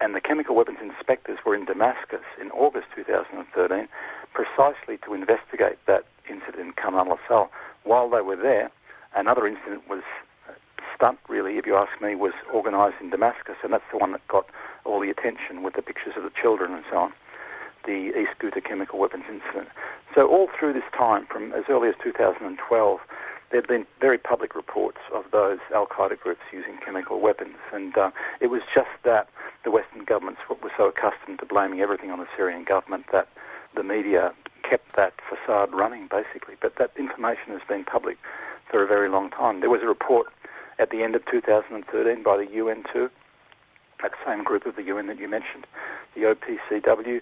and 0.00 0.14
the 0.14 0.20
chemical 0.20 0.54
weapons 0.54 0.78
inspectors 0.82 1.38
were 1.44 1.54
in 1.54 1.64
Damascus 1.64 2.20
in 2.40 2.50
August 2.50 2.86
2013 2.94 3.88
precisely 4.34 4.98
to 4.98 5.14
investigate 5.14 5.78
that 5.86 6.04
incident 6.28 6.58
in 6.58 6.72
Khan 6.72 6.94
al-Assal. 6.94 7.50
While 7.84 8.10
they 8.10 8.20
were 8.20 8.36
there, 8.36 8.70
Another 9.14 9.46
incident 9.46 9.88
was 9.88 10.02
stunt, 10.94 11.18
really, 11.28 11.58
if 11.58 11.66
you 11.66 11.76
ask 11.76 12.00
me, 12.00 12.14
was 12.14 12.32
organised 12.52 13.00
in 13.00 13.10
Damascus, 13.10 13.56
and 13.62 13.72
that's 13.72 13.84
the 13.90 13.98
one 13.98 14.12
that 14.12 14.26
got 14.28 14.46
all 14.84 15.00
the 15.00 15.10
attention 15.10 15.62
with 15.62 15.74
the 15.74 15.82
pictures 15.82 16.14
of 16.16 16.24
the 16.24 16.30
children 16.30 16.72
and 16.72 16.84
so 16.90 16.98
on, 16.98 17.12
the 17.84 18.18
East 18.18 18.32
Ghouta 18.40 18.62
chemical 18.62 18.98
weapons 18.98 19.24
incident. 19.28 19.68
So 20.14 20.26
all 20.26 20.48
through 20.58 20.72
this 20.72 20.90
time, 20.96 21.26
from 21.26 21.52
as 21.52 21.64
early 21.68 21.88
as 21.88 21.94
2012, 22.02 23.00
there 23.50 23.60
have 23.60 23.68
been 23.68 23.86
very 24.00 24.18
public 24.18 24.54
reports 24.54 24.98
of 25.12 25.24
those 25.30 25.58
Al 25.74 25.86
Qaeda 25.86 26.20
groups 26.20 26.42
using 26.52 26.76
chemical 26.78 27.20
weapons, 27.20 27.56
and 27.72 27.96
uh, 27.96 28.10
it 28.40 28.48
was 28.48 28.62
just 28.74 28.90
that 29.04 29.28
the 29.64 29.70
Western 29.70 30.04
governments 30.04 30.42
were 30.48 30.56
so 30.76 30.88
accustomed 30.88 31.38
to 31.38 31.46
blaming 31.46 31.80
everything 31.80 32.10
on 32.10 32.18
the 32.18 32.26
Syrian 32.36 32.64
government 32.64 33.06
that 33.12 33.28
the 33.74 33.82
media 33.82 34.32
kept 34.62 34.94
that 34.96 35.14
facade 35.28 35.72
running, 35.72 36.08
basically. 36.08 36.54
But 36.60 36.76
that 36.76 36.92
information 36.96 37.52
has 37.52 37.62
been 37.68 37.84
public 37.84 38.18
for 38.70 38.82
a 38.82 38.86
very 38.86 39.08
long 39.08 39.30
time. 39.30 39.60
There 39.60 39.70
was 39.70 39.82
a 39.82 39.86
report 39.86 40.28
at 40.78 40.90
the 40.90 41.02
end 41.02 41.14
of 41.14 41.24
2013 41.26 42.22
by 42.22 42.36
the 42.36 42.46
UN 42.52 42.84
too, 42.92 43.10
that 44.02 44.12
same 44.24 44.44
group 44.44 44.66
of 44.66 44.76
the 44.76 44.82
UN 44.84 45.06
that 45.08 45.18
you 45.18 45.28
mentioned, 45.28 45.66
the 46.14 46.22
OPCW, 46.22 47.20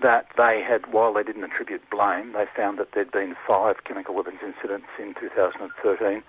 that 0.00 0.26
they 0.36 0.62
had, 0.62 0.92
while 0.92 1.12
they 1.12 1.22
didn't 1.22 1.44
attribute 1.44 1.82
blame, 1.90 2.32
they 2.32 2.46
found 2.54 2.78
that 2.78 2.92
there'd 2.92 3.10
been 3.10 3.34
five 3.46 3.82
chemical 3.84 4.14
weapons 4.14 4.38
incidents 4.44 4.86
in 4.98 5.14
2013, 5.14 6.22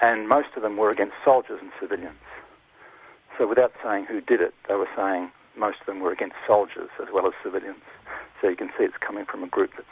and 0.00 0.28
most 0.28 0.48
of 0.56 0.62
them 0.62 0.76
were 0.76 0.90
against 0.90 1.14
soldiers 1.24 1.60
and 1.62 1.70
civilians. 1.80 2.18
So 3.38 3.46
without 3.46 3.72
saying 3.82 4.06
who 4.06 4.20
did 4.20 4.40
it, 4.40 4.54
they 4.68 4.74
were 4.74 4.88
saying 4.96 5.30
most 5.56 5.80
of 5.80 5.86
them 5.86 6.00
were 6.00 6.12
against 6.12 6.36
soldiers 6.46 6.90
as 7.00 7.08
well 7.12 7.26
as 7.26 7.32
civilians. 7.42 7.82
So 8.40 8.48
you 8.48 8.56
can 8.56 8.68
see 8.78 8.84
it's 8.84 8.96
coming 8.98 9.24
from 9.24 9.42
a 9.42 9.48
group 9.48 9.72
that's 9.76 9.88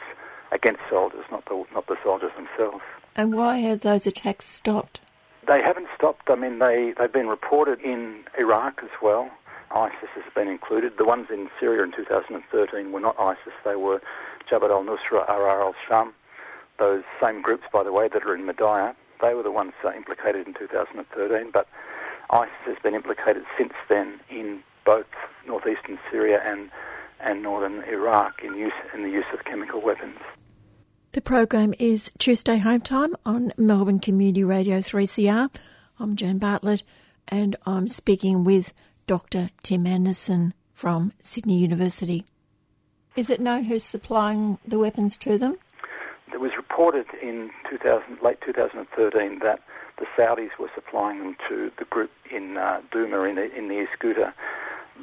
against 0.51 0.81
soldiers, 0.89 1.25
not 1.31 1.45
the, 1.45 1.65
not 1.73 1.87
the 1.87 1.97
soldiers 2.03 2.31
themselves. 2.35 2.83
And 3.15 3.33
why 3.33 3.57
have 3.59 3.81
those 3.81 4.05
attacks 4.05 4.45
stopped? 4.45 5.01
They 5.47 5.61
haven't 5.61 5.87
stopped. 5.95 6.29
I 6.29 6.35
mean, 6.35 6.59
they, 6.59 6.93
they've 6.97 7.11
been 7.11 7.27
reported 7.27 7.79
in 7.81 8.23
Iraq 8.37 8.81
as 8.83 8.89
well. 9.01 9.29
ISIS 9.71 10.09
has 10.15 10.23
been 10.33 10.47
included. 10.47 10.97
The 10.97 11.05
ones 11.05 11.27
in 11.31 11.49
Syria 11.59 11.83
in 11.83 11.91
2013 11.91 12.91
were 12.91 12.99
not 12.99 13.19
ISIS, 13.19 13.53
they 13.63 13.75
were 13.75 14.01
Jabhat 14.49 14.69
al 14.69 14.83
Nusra, 14.83 15.27
Ahrar 15.27 15.61
al 15.61 15.75
Sham. 15.87 16.13
Those 16.77 17.03
same 17.21 17.41
groups, 17.41 17.63
by 17.71 17.83
the 17.83 17.91
way, 17.91 18.07
that 18.07 18.23
are 18.23 18.35
in 18.35 18.45
Madaya, 18.45 18.95
they 19.21 19.33
were 19.33 19.43
the 19.43 19.51
ones 19.51 19.73
uh, 19.83 19.91
implicated 19.93 20.47
in 20.47 20.53
2013, 20.53 21.51
but 21.51 21.67
ISIS 22.29 22.53
has 22.65 22.77
been 22.83 22.93
implicated 22.93 23.43
since 23.57 23.73
then 23.87 24.19
in 24.29 24.61
both 24.85 25.05
northeastern 25.47 25.97
Syria 26.11 26.41
and 26.43 26.69
and 27.19 27.41
northern 27.41 27.83
Iraq 27.83 28.43
in 28.43 28.55
use 28.55 28.73
in 28.93 29.03
the 29.03 29.09
use 29.09 29.25
of 29.33 29.43
chemical 29.45 29.81
weapons. 29.81 30.17
The 31.11 31.21
program 31.21 31.73
is 31.79 32.11
Tuesday 32.17 32.57
Home 32.57 32.81
Time 32.81 33.15
on 33.25 33.53
Melbourne 33.57 33.99
Community 33.99 34.43
Radio 34.43 34.79
3CR. 34.79 35.49
I'm 35.99 36.15
Joan 36.15 36.39
Bartlett 36.39 36.83
and 37.27 37.55
I'm 37.65 37.87
speaking 37.87 38.43
with 38.43 38.73
Dr. 39.07 39.49
Tim 39.63 39.87
Anderson 39.87 40.53
from 40.73 41.13
Sydney 41.21 41.57
University. 41.57 42.25
Is 43.15 43.29
it 43.29 43.39
known 43.39 43.63
who's 43.63 43.83
supplying 43.83 44.57
the 44.67 44.77
weapons 44.77 45.15
to 45.17 45.37
them? 45.37 45.57
It 46.33 46.41
was 46.41 46.51
reported 46.57 47.05
in 47.21 47.49
2000, 47.69 48.17
late 48.21 48.39
2013 48.45 49.39
that 49.39 49.61
the 49.97 50.05
Saudis 50.17 50.49
were 50.59 50.69
supplying 50.75 51.19
them 51.19 51.37
to 51.47 51.71
the 51.79 51.85
group 51.85 52.11
in 52.29 52.57
uh, 52.57 52.81
Douma 52.91 53.29
in 53.29 53.35
the, 53.35 53.55
in 53.55 53.69
the. 53.69 53.85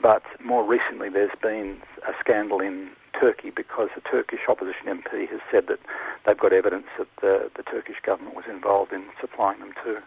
But 0.00 0.22
more 0.42 0.64
recently, 0.64 1.08
there's 1.08 1.36
been 1.40 1.80
a 2.06 2.12
scandal 2.20 2.60
in 2.60 2.90
Turkey 3.18 3.50
because 3.50 3.90
a 3.96 4.00
Turkish 4.00 4.40
opposition 4.48 4.86
MP 4.86 5.28
has 5.28 5.40
said 5.50 5.66
that 5.68 5.78
they've 6.24 6.38
got 6.38 6.52
evidence 6.52 6.86
that 6.98 7.08
the, 7.20 7.50
the 7.56 7.62
Turkish 7.62 7.96
government 8.02 8.34
was 8.34 8.46
involved 8.48 8.92
in 8.92 9.04
supplying 9.20 9.60
them 9.60 9.72
too. 9.84 9.98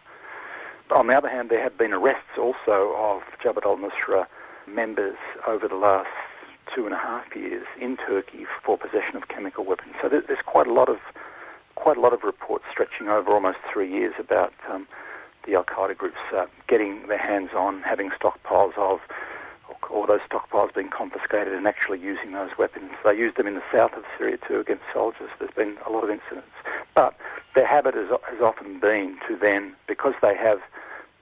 On 0.91 1.07
the 1.07 1.15
other 1.15 1.29
hand, 1.29 1.49
there 1.49 1.61
have 1.61 1.77
been 1.77 1.93
arrests 1.93 2.37
also 2.37 2.93
of 2.97 3.21
Jabhat 3.43 3.65
al-Nusra 3.65 4.27
members 4.67 5.17
over 5.47 5.67
the 5.67 5.75
last 5.75 6.09
two 6.73 6.85
and 6.85 6.93
a 6.93 6.97
half 6.97 7.35
years 7.35 7.65
in 7.79 7.97
Turkey 7.97 8.45
for 8.63 8.77
possession 8.77 9.15
of 9.15 9.27
chemical 9.27 9.63
weapons. 9.65 9.93
So 10.01 10.09
there's 10.09 10.41
quite 10.45 10.67
a 10.67 10.73
lot 10.73 10.89
of 10.89 10.99
quite 11.75 11.97
a 11.97 11.99
lot 11.99 12.13
of 12.13 12.23
reports 12.23 12.65
stretching 12.71 13.09
over 13.09 13.31
almost 13.31 13.57
three 13.71 13.91
years 13.91 14.13
about 14.17 14.53
um, 14.69 14.87
the 15.45 15.55
Al 15.55 15.63
Qaeda 15.63 15.97
groups 15.97 16.17
uh, 16.33 16.45
getting 16.67 17.07
their 17.07 17.17
hands 17.17 17.51
on, 17.55 17.81
having 17.81 18.09
stockpiles 18.11 18.77
of, 18.77 19.01
or 19.89 20.07
those 20.07 20.21
stockpiles 20.21 20.73
being 20.73 20.89
confiscated 20.89 21.53
and 21.53 21.67
actually 21.67 21.99
using 21.99 22.31
those 22.31 22.57
weapons. 22.57 22.91
They 23.03 23.17
used 23.17 23.37
them 23.37 23.47
in 23.47 23.55
the 23.55 23.63
south 23.71 23.93
of 23.93 24.03
Syria 24.17 24.37
too 24.47 24.59
against 24.59 24.83
soldiers. 24.93 25.29
There's 25.39 25.53
been 25.53 25.77
a 25.85 25.89
lot 25.89 26.03
of 26.03 26.09
incidents. 26.09 26.47
But 26.95 27.15
their 27.53 27.67
habit 27.67 27.95
has, 27.95 28.09
has 28.29 28.41
often 28.41 28.79
been 28.79 29.17
to 29.27 29.35
then, 29.35 29.75
because 29.87 30.13
they 30.21 30.35
have 30.35 30.61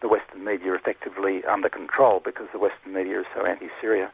the 0.02 0.08
Western 0.08 0.44
media 0.44 0.74
effectively 0.74 1.44
under 1.46 1.70
control, 1.70 2.22
because 2.24 2.48
the 2.52 2.60
Western 2.60 2.94
media 2.94 3.22
is 3.22 3.26
so 3.34 3.46
anti-Syria, 3.46 4.12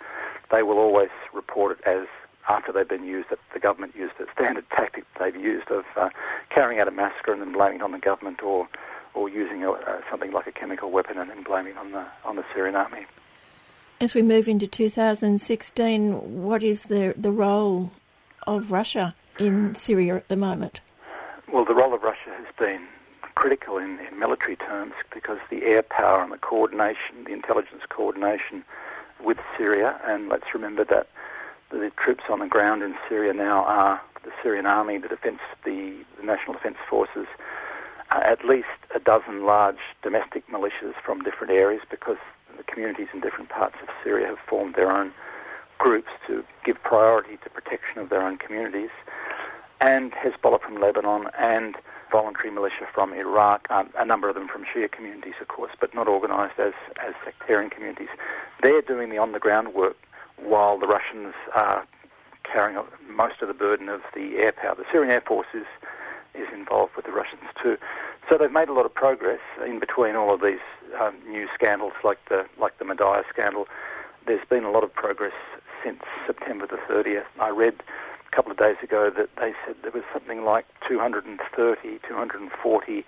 they 0.52 0.64
will 0.64 0.78
always 0.78 1.10
report 1.34 1.78
it 1.78 1.88
as 1.88 2.08
after 2.48 2.72
they've 2.72 2.88
been 2.88 3.06
used, 3.06 3.30
that 3.30 3.40
the 3.54 3.60
government 3.60 3.96
used 3.96 4.14
a 4.20 4.26
standard 4.32 4.66
tactic 4.72 5.06
they've 5.20 5.36
used 5.36 5.70
of 5.70 5.86
uh, 5.96 6.10
carrying 6.50 6.80
out 6.80 6.88
a 6.88 6.92
massacre 6.92 7.32
and 7.32 7.42
then 7.42 7.52
blaming 7.52 7.78
it 7.78 7.82
on 7.84 7.92
the 7.92 8.00
government 8.00 8.42
or 8.42 8.68
or 9.16 9.28
using 9.28 9.64
a, 9.64 9.72
uh, 9.72 10.02
something 10.10 10.32
like 10.32 10.46
a 10.46 10.52
chemical 10.52 10.92
weapon 10.92 11.18
and 11.18 11.30
then 11.30 11.42
blaming 11.44 11.74
it 11.74 11.78
on 11.78 11.92
the 11.92 12.06
on 12.26 12.36
the 12.36 12.46
Syrian 12.54 12.76
army. 12.76 13.06
As 14.02 14.14
we 14.14 14.22
move 14.22 14.48
into 14.48 14.66
2016, 14.66 16.42
what 16.42 16.64
is 16.64 16.86
the 16.86 17.14
the 17.18 17.34
role 17.34 17.92
of 18.48 18.72
Russia 18.72 19.14
in 19.38 19.76
Syria 19.76 20.16
at 20.16 20.30
the 20.30 20.38
moment? 20.38 20.80
Well, 21.52 21.66
the 21.66 21.74
role 21.74 21.94
of 21.94 22.02
Russia 22.02 22.32
has 22.38 22.48
been 22.58 22.88
critical 23.36 23.78
in, 23.78 24.00
in 24.00 24.18
military 24.18 24.56
terms 24.56 24.94
because 25.14 25.40
the 25.50 25.64
air 25.64 25.84
power 25.84 26.24
and 26.24 26.32
the 26.32 26.38
coordination, 26.38 27.26
the 27.26 27.34
intelligence 27.34 27.82
coordination 27.90 28.64
with 29.22 29.38
Syria, 29.58 30.00
and 30.06 30.30
let's 30.30 30.54
remember 30.54 30.86
that 30.86 31.10
the 31.70 31.92
troops 31.98 32.24
on 32.30 32.40
the 32.40 32.48
ground 32.48 32.82
in 32.82 32.96
Syria 33.10 33.34
now 33.34 33.66
are 33.66 34.02
the 34.24 34.32
Syrian 34.42 34.66
army, 34.66 34.98
the 34.98 35.10
defense, 35.10 35.40
the, 35.66 35.94
the 36.18 36.24
national 36.24 36.54
defense 36.54 36.78
forces, 36.90 37.28
uh, 38.12 38.22
at 38.24 38.46
least 38.46 38.68
a 38.96 39.00
dozen 39.00 39.46
large 39.46 39.80
domestic 40.02 40.48
militias 40.48 40.96
from 41.04 41.22
different 41.22 41.52
areas 41.52 41.82
because 41.90 42.18
the 42.58 42.64
communities 42.64 43.08
in 43.14 43.22
different 43.22 43.50
parts 43.50 43.76
of 43.82 43.90
Syria 44.04 44.28
have 44.28 44.40
formed 44.40 44.76
their 44.76 44.92
own 44.92 45.12
groups 45.78 46.10
to 46.28 46.44
give 46.66 46.82
priority 46.84 47.38
to 47.44 47.50
protection 47.50 48.00
of 48.00 48.10
their 48.10 48.22
own 48.22 48.38
communities, 48.38 48.90
and 49.82 50.12
Hezbollah 50.12 50.62
from 50.62 50.80
Lebanon 50.80 51.30
and 51.38 51.76
voluntary 52.12 52.52
militia 52.52 52.88
from 52.94 53.14
Iraq, 53.14 53.68
um, 53.70 53.90
a 53.98 54.06
number 54.06 54.28
of 54.30 54.36
them 54.36 54.48
from 54.48 54.66
Shia 54.66 54.92
communities, 54.92 55.36
of 55.40 55.48
course, 55.48 55.72
but 55.80 55.94
not 55.94 56.08
organised 56.08 56.60
as, 56.60 56.74
as 57.06 57.14
sectarian 57.24 57.70
communities. 57.70 58.10
They're 58.62 58.82
doing 58.82 59.10
the 59.10 59.18
on-the-ground 59.20 59.74
work 59.74 59.96
while 60.38 60.78
the 60.78 60.88
Russians 60.88 61.34
are 61.54 61.86
carrying 62.44 62.80
most 63.08 63.42
of 63.42 63.48
the 63.48 63.54
burden 63.54 63.90
of 63.90 64.02
the 64.16 64.38
air 64.38 64.52
power. 64.52 64.76
The 64.76 64.86
Syrian 64.92 65.12
Air 65.12 65.22
Force 65.22 65.48
is, 65.54 65.66
is 66.40 66.48
involved 66.54 66.96
with 66.96 67.06
the 67.06 67.12
Russians 67.12 67.44
too. 67.62 67.78
So 68.30 68.38
they've 68.38 68.52
made 68.52 68.70
a 68.70 68.74
lot 68.74 68.86
of 68.86 68.94
progress 68.94 69.42
in 69.66 69.80
between 69.80 70.16
all 70.16 70.34
of 70.34 70.42
these 70.42 70.64
um, 71.00 71.16
new 71.28 71.48
scandals 71.54 71.94
like 72.04 72.20
the, 72.30 72.46
like 72.60 72.78
the 72.80 72.86
Madaya 72.86 73.24
scandal. 73.30 73.68
There's 74.26 74.46
been 74.50 74.64
a 74.64 74.72
lot 74.72 74.84
of 74.84 74.94
progress 74.94 75.34
since 75.84 76.02
September 76.28 76.68
the 76.68 76.78
30th. 76.78 77.26
I 77.40 77.50
read 77.50 77.76
a 78.32 78.36
couple 78.36 78.52
of 78.52 78.58
days 78.58 78.78
ago 78.84 79.10
that 79.16 79.30
they 79.38 79.54
said 79.66 79.76
there 79.82 79.92
was 79.92 80.04
something 80.14 80.44
like 80.44 80.66
230, 80.88 82.00
240 82.08 83.06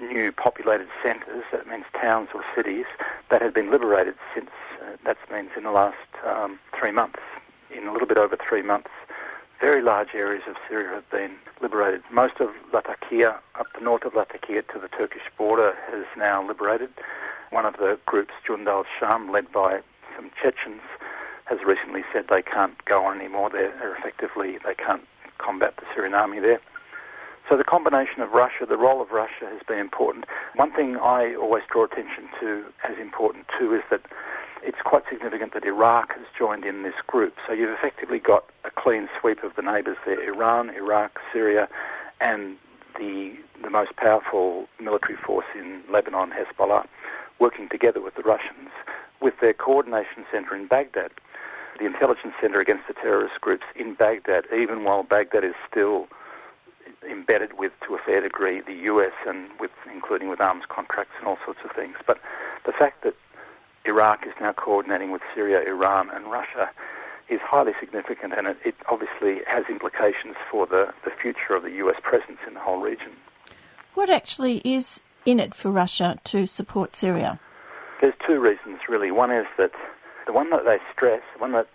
new 0.00 0.32
populated 0.32 0.88
centres, 1.02 1.44
that 1.52 1.66
means 1.66 1.84
towns 2.00 2.28
or 2.34 2.42
cities, 2.56 2.86
that 3.30 3.42
had 3.42 3.52
been 3.52 3.70
liberated 3.70 4.14
since, 4.34 4.50
uh, 4.82 4.96
that 5.04 5.16
means 5.30 5.50
in 5.56 5.64
the 5.64 5.70
last 5.70 5.96
um, 6.26 6.58
three 6.78 6.92
months, 6.92 7.20
in 7.74 7.86
a 7.86 7.92
little 7.92 8.08
bit 8.08 8.18
over 8.18 8.36
three 8.36 8.62
months. 8.62 8.90
Very 9.62 9.80
large 9.80 10.08
areas 10.12 10.42
of 10.48 10.56
Syria 10.68 10.88
have 10.88 11.08
been 11.10 11.36
liberated. 11.60 12.02
Most 12.10 12.40
of 12.40 12.50
Latakia, 12.72 13.38
up 13.54 13.68
the 13.78 13.80
north 13.80 14.04
of 14.04 14.12
Latakia 14.12 14.62
to 14.62 14.78
the 14.80 14.88
Turkish 14.88 15.22
border, 15.38 15.76
is 15.94 16.04
now 16.16 16.44
liberated. 16.44 16.90
One 17.50 17.64
of 17.64 17.76
the 17.76 17.96
groups, 18.04 18.32
Jund 18.44 18.66
al-Sham, 18.66 19.30
led 19.30 19.52
by 19.52 19.82
some 20.16 20.32
Chechens, 20.42 20.82
has 21.44 21.60
recently 21.64 22.02
said 22.12 22.26
they 22.28 22.42
can't 22.42 22.84
go 22.86 23.04
on 23.04 23.20
anymore. 23.20 23.50
They're 23.50 23.96
effectively, 23.96 24.58
they 24.66 24.74
can't 24.74 25.06
combat 25.38 25.76
the 25.76 25.86
Syrian 25.94 26.14
army 26.14 26.40
there. 26.40 26.60
So 27.48 27.56
the 27.56 27.62
combination 27.62 28.20
of 28.20 28.32
Russia, 28.32 28.66
the 28.66 28.76
role 28.76 29.00
of 29.00 29.12
Russia 29.12 29.46
has 29.46 29.62
been 29.68 29.78
important. 29.78 30.24
One 30.56 30.72
thing 30.72 30.96
I 30.96 31.36
always 31.36 31.62
draw 31.70 31.84
attention 31.84 32.28
to 32.40 32.64
as 32.82 32.98
important 32.98 33.46
too 33.56 33.76
is 33.76 33.82
that 33.90 34.00
it's 34.62 34.80
quite 34.84 35.02
significant 35.10 35.54
that 35.54 35.64
Iraq 35.64 36.14
has 36.14 36.26
joined 36.38 36.64
in 36.64 36.82
this 36.82 36.94
group. 37.06 37.34
So 37.46 37.52
you've 37.52 37.70
effectively 37.70 38.18
got 38.18 38.44
a 38.64 38.70
clean 38.70 39.08
sweep 39.20 39.42
of 39.42 39.54
the 39.56 39.62
neighbours 39.62 39.96
there, 40.04 40.22
Iran, 40.22 40.70
Iraq, 40.70 41.18
Syria, 41.32 41.68
and 42.20 42.56
the, 42.98 43.34
the 43.62 43.70
most 43.70 43.96
powerful 43.96 44.68
military 44.80 45.16
force 45.16 45.46
in 45.54 45.82
Lebanon, 45.90 46.30
Hezbollah, 46.30 46.86
working 47.38 47.68
together 47.68 48.00
with 48.00 48.14
the 48.14 48.22
Russians 48.22 48.70
with 49.20 49.34
their 49.40 49.54
coordination 49.54 50.24
centre 50.32 50.54
in 50.56 50.66
Baghdad 50.66 51.12
the 51.78 51.86
intelligence 51.86 52.34
center 52.40 52.60
against 52.60 52.86
the 52.86 52.94
terrorist 52.94 53.40
groups 53.40 53.64
in 53.74 53.94
Baghdad, 53.94 54.44
even 54.54 54.84
while 54.84 55.02
Baghdad 55.02 55.44
is 55.44 55.54
still 55.68 56.06
embedded 57.08 57.58
with, 57.58 57.72
to 57.86 57.94
a 57.94 57.98
fair 57.98 58.20
degree, 58.20 58.60
the 58.60 58.74
US 58.92 59.12
and 59.26 59.48
with, 59.58 59.70
including 59.92 60.28
with 60.28 60.40
arms 60.40 60.64
contracts 60.68 61.14
and 61.18 61.26
all 61.26 61.38
sorts 61.44 61.60
of 61.64 61.72
things. 61.72 61.96
But 62.06 62.20
the 62.64 62.72
fact 62.72 63.02
that 63.04 63.14
Iraq 63.84 64.26
is 64.26 64.32
now 64.40 64.52
coordinating 64.52 65.10
with 65.10 65.22
Syria, 65.34 65.60
Iran, 65.66 66.10
and 66.10 66.30
Russia 66.30 66.70
is 67.28 67.40
highly 67.40 67.72
significant, 67.80 68.34
and 68.36 68.46
it, 68.46 68.56
it 68.64 68.74
obviously 68.88 69.40
has 69.46 69.64
implications 69.68 70.36
for 70.50 70.66
the, 70.66 70.92
the 71.04 71.10
future 71.10 71.54
of 71.54 71.62
the 71.62 71.72
US 71.72 71.96
presence 72.02 72.38
in 72.46 72.54
the 72.54 72.60
whole 72.60 72.80
region. 72.80 73.12
What 73.94 74.10
actually 74.10 74.58
is 74.64 75.00
in 75.24 75.40
it 75.40 75.54
for 75.54 75.70
Russia 75.70 76.18
to 76.24 76.46
support 76.46 76.96
Syria? 76.96 77.38
There's 78.00 78.14
two 78.26 78.40
reasons, 78.40 78.80
really. 78.88 79.10
One 79.10 79.30
is 79.30 79.46
that 79.58 79.72
the 80.26 80.32
one 80.32 80.50
that 80.50 80.64
they 80.64 80.78
stress, 80.92 81.22
the 81.34 81.40
one 81.40 81.52
that 81.52 81.68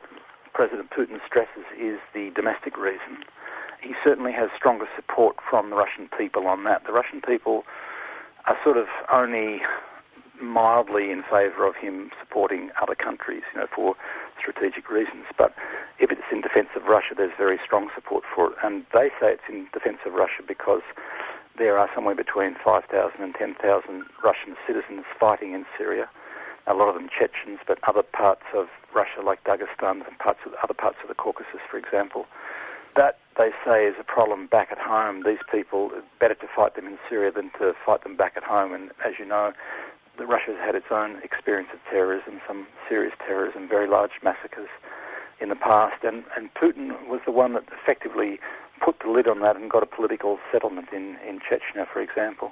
President 0.53 0.89
Putin 0.89 1.19
stresses, 1.25 1.65
is 1.79 1.99
the 2.13 2.31
domestic 2.31 2.77
reason. 2.77 3.23
He 3.81 3.93
certainly 4.03 4.31
has 4.33 4.49
stronger 4.55 4.87
support 4.95 5.37
from 5.49 5.69
the 5.69 5.75
Russian 5.75 6.09
people 6.17 6.47
on 6.47 6.63
that. 6.63 6.85
The 6.85 6.91
Russian 6.91 7.21
people 7.21 7.63
are 8.45 8.57
sort 8.63 8.77
of 8.77 8.87
only 9.11 9.61
mildly 10.41 11.11
in 11.11 11.23
favour 11.23 11.65
of 11.65 11.75
him 11.75 12.11
supporting 12.19 12.71
other 12.81 12.95
countries, 12.95 13.43
you 13.53 13.59
know, 13.59 13.67
for 13.73 13.95
strategic 14.39 14.89
reasons. 14.89 15.25
But 15.37 15.53
if 15.99 16.11
it's 16.11 16.21
in 16.31 16.41
defence 16.41 16.69
of 16.75 16.85
Russia, 16.85 17.15
there's 17.15 17.35
very 17.37 17.59
strong 17.63 17.89
support 17.95 18.23
for 18.33 18.51
it. 18.51 18.57
And 18.63 18.85
they 18.93 19.09
say 19.19 19.33
it's 19.33 19.49
in 19.49 19.67
defence 19.73 19.99
of 20.05 20.13
Russia 20.13 20.43
because 20.47 20.83
there 21.57 21.77
are 21.77 21.89
somewhere 21.93 22.15
between 22.15 22.55
5,000 22.63 23.21
and 23.21 23.33
10,000 23.33 24.03
Russian 24.23 24.55
citizens 24.65 25.05
fighting 25.19 25.53
in 25.53 25.65
Syria 25.77 26.07
a 26.67 26.73
lot 26.73 26.89
of 26.89 26.95
them 26.95 27.09
Chechens, 27.09 27.59
but 27.65 27.79
other 27.83 28.03
parts 28.03 28.43
of 28.53 28.67
Russia, 28.93 29.21
like 29.23 29.43
Dagestan 29.45 30.05
and 30.05 30.19
parts 30.19 30.39
of 30.45 30.53
other 30.61 30.73
parts 30.73 30.97
of 31.01 31.07
the 31.07 31.15
Caucasus, 31.15 31.61
for 31.69 31.77
example. 31.77 32.27
That 32.95 33.19
they 33.37 33.51
say 33.65 33.85
is 33.85 33.95
a 33.99 34.03
problem 34.03 34.47
back 34.47 34.71
at 34.71 34.77
home. 34.77 35.23
These 35.23 35.39
people, 35.49 35.91
better 36.19 36.35
to 36.35 36.47
fight 36.47 36.75
them 36.75 36.85
in 36.87 36.97
Syria 37.09 37.31
than 37.31 37.51
to 37.51 37.73
fight 37.85 38.03
them 38.03 38.15
back 38.17 38.33
at 38.35 38.43
home. 38.43 38.73
And 38.73 38.91
as 39.05 39.17
you 39.17 39.25
know, 39.25 39.53
Russia 40.25 40.51
has 40.51 40.59
had 40.59 40.75
its 40.75 40.87
own 40.91 41.21
experience 41.23 41.69
of 41.73 41.79
terrorism, 41.89 42.41
some 42.47 42.67
serious 42.89 43.13
terrorism, 43.19 43.67
very 43.67 43.87
large 43.87 44.11
massacres 44.23 44.69
in 45.39 45.49
the 45.49 45.55
past. 45.55 46.03
And, 46.03 46.23
and 46.35 46.53
Putin 46.53 47.07
was 47.07 47.21
the 47.25 47.31
one 47.31 47.53
that 47.53 47.63
effectively 47.71 48.39
put 48.81 48.99
the 48.99 49.09
lid 49.09 49.27
on 49.27 49.39
that 49.41 49.55
and 49.55 49.69
got 49.69 49.83
a 49.83 49.87
political 49.87 50.39
settlement 50.51 50.89
in, 50.91 51.17
in 51.27 51.39
Chechnya, 51.39 51.87
for 51.91 52.01
example. 52.01 52.51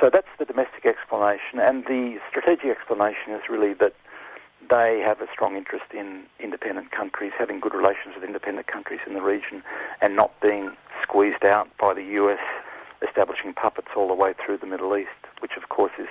So 0.00 0.10
that's 0.10 0.28
the 0.38 0.44
domestic 0.44 0.84
explanation, 0.84 1.60
and 1.60 1.84
the 1.84 2.18
strategic 2.28 2.66
explanation 2.66 3.32
is 3.34 3.42
really 3.48 3.74
that 3.74 3.94
they 4.68 5.00
have 5.04 5.20
a 5.20 5.26
strong 5.32 5.56
interest 5.56 5.92
in 5.92 6.24
independent 6.40 6.90
countries, 6.90 7.32
having 7.38 7.60
good 7.60 7.74
relations 7.74 8.14
with 8.14 8.24
independent 8.24 8.66
countries 8.66 9.00
in 9.06 9.14
the 9.14 9.20
region, 9.20 9.62
and 10.00 10.16
not 10.16 10.32
being 10.40 10.72
squeezed 11.02 11.44
out 11.44 11.68
by 11.78 11.94
the 11.94 12.02
US 12.02 12.40
establishing 13.06 13.52
puppets 13.52 13.88
all 13.96 14.08
the 14.08 14.14
way 14.14 14.34
through 14.44 14.58
the 14.58 14.66
Middle 14.66 14.96
East, 14.96 15.10
which 15.40 15.52
of 15.56 15.68
course 15.68 15.92
is 15.98 16.08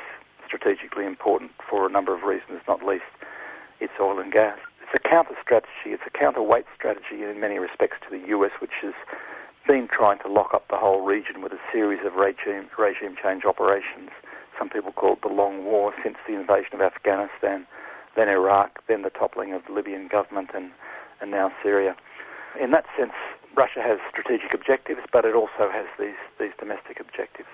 strategically 0.51 1.05
important 1.05 1.51
for 1.69 1.87
a 1.87 1.89
number 1.89 2.13
of 2.13 2.23
reasons, 2.23 2.59
not 2.67 2.83
least 2.83 3.07
its 3.79 3.93
oil 4.01 4.19
and 4.19 4.33
gas. 4.33 4.57
It's 4.83 4.91
a 4.93 5.07
counter 5.07 5.35
strategy, 5.41 5.95
it's 5.95 6.03
a 6.05 6.09
counterweight 6.09 6.65
strategy 6.75 7.23
in 7.23 7.39
many 7.39 7.57
respects 7.57 7.97
to 8.03 8.09
the 8.09 8.27
US, 8.35 8.51
which 8.59 8.75
has 8.81 8.93
been 9.65 9.87
trying 9.87 10.19
to 10.19 10.27
lock 10.27 10.53
up 10.53 10.67
the 10.67 10.77
whole 10.77 11.05
region 11.05 11.41
with 11.41 11.53
a 11.53 11.59
series 11.71 12.05
of 12.05 12.15
regime, 12.15 12.67
regime 12.77 13.15
change 13.21 13.45
operations. 13.45 14.09
Some 14.59 14.69
people 14.69 14.91
call 14.91 15.13
it 15.13 15.21
the 15.21 15.29
Long 15.29 15.63
War 15.63 15.93
since 16.03 16.17
the 16.27 16.35
invasion 16.35 16.73
of 16.73 16.81
Afghanistan, 16.81 17.65
then 18.17 18.27
Iraq, 18.27 18.85
then 18.87 19.03
the 19.03 19.09
toppling 19.09 19.53
of 19.53 19.61
the 19.65 19.71
Libyan 19.71 20.09
government, 20.09 20.49
and, 20.53 20.71
and 21.21 21.31
now 21.31 21.53
Syria. 21.63 21.95
In 22.59 22.71
that 22.71 22.85
sense, 22.97 23.13
Russia 23.55 23.81
has 23.81 23.99
strategic 24.09 24.53
objectives, 24.53 25.01
but 25.13 25.23
it 25.23 25.33
also 25.33 25.71
has 25.71 25.85
these, 25.97 26.19
these 26.37 26.51
domestic 26.59 26.99
objectives. 26.99 27.47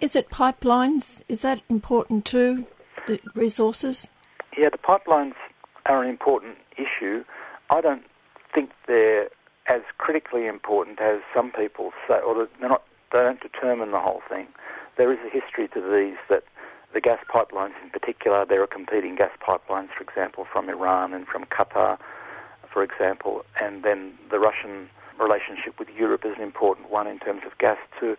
Is 0.00 0.16
it 0.16 0.30
pipelines? 0.30 1.22
Is 1.28 1.42
that 1.42 1.62
important 1.68 2.24
too? 2.24 2.66
The 3.06 3.20
resources? 3.34 4.08
Yeah, 4.56 4.68
the 4.70 4.78
pipelines 4.78 5.34
are 5.86 6.02
an 6.02 6.10
important 6.10 6.56
issue. 6.76 7.24
I 7.70 7.80
don't 7.80 8.04
think 8.54 8.70
they're 8.86 9.28
as 9.66 9.82
critically 9.98 10.46
important 10.46 11.00
as 11.00 11.20
some 11.34 11.50
people 11.50 11.92
say, 12.06 12.20
or 12.20 12.48
they're 12.60 12.68
not. 12.68 12.82
They 13.12 13.18
don't 13.20 13.40
determine 13.40 13.90
the 13.90 14.00
whole 14.00 14.20
thing. 14.28 14.48
There 14.98 15.10
is 15.12 15.18
a 15.26 15.30
history 15.30 15.68
to 15.68 15.80
these 15.80 16.18
that 16.28 16.44
the 16.92 17.00
gas 17.00 17.18
pipelines, 17.28 17.72
in 17.82 17.90
particular, 17.90 18.44
there 18.44 18.62
are 18.62 18.66
competing 18.66 19.14
gas 19.14 19.30
pipelines, 19.40 19.88
for 19.96 20.02
example, 20.02 20.46
from 20.50 20.68
Iran 20.68 21.14
and 21.14 21.26
from 21.26 21.44
Qatar 21.46 21.98
for 22.72 22.82
example, 22.82 23.44
and 23.60 23.82
then 23.82 24.12
the 24.30 24.38
Russian 24.38 24.88
relationship 25.18 25.78
with 25.78 25.88
Europe 25.90 26.24
is 26.24 26.36
an 26.36 26.42
important 26.42 26.90
one 26.90 27.06
in 27.06 27.18
terms 27.18 27.42
of 27.44 27.56
gas 27.58 27.78
too. 27.98 28.16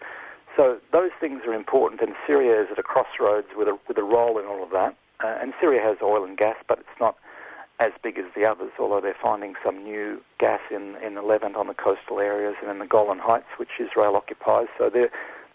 So 0.55 0.79
those 0.91 1.11
things 1.19 1.41
are 1.47 1.53
important, 1.53 2.01
and 2.01 2.15
Syria 2.27 2.61
is 2.61 2.67
at 2.71 2.79
a 2.79 2.83
crossroads 2.83 3.47
with 3.55 3.67
a, 3.67 3.77
with 3.87 3.97
a 3.97 4.03
role 4.03 4.39
in 4.39 4.45
all 4.45 4.63
of 4.63 4.71
that. 4.71 4.95
Uh, 5.23 5.37
and 5.41 5.53
Syria 5.59 5.81
has 5.81 5.97
oil 6.01 6.23
and 6.23 6.37
gas, 6.37 6.55
but 6.67 6.79
it's 6.79 6.99
not 6.99 7.15
as 7.79 7.91
big 8.03 8.17
as 8.17 8.25
the 8.35 8.45
others, 8.45 8.71
although 8.77 8.99
they're 8.99 9.15
finding 9.21 9.53
some 9.63 9.83
new 9.83 10.21
gas 10.37 10.59
in, 10.69 10.95
in 11.05 11.15
the 11.15 11.21
Levant 11.21 11.55
on 11.55 11.67
the 11.67 11.73
coastal 11.73 12.19
areas 12.19 12.55
and 12.61 12.69
in 12.69 12.79
the 12.79 12.85
Golan 12.85 13.19
Heights, 13.19 13.47
which 13.57 13.79
Israel 13.79 14.15
occupies. 14.15 14.67
So 14.77 14.89
there, 14.89 15.09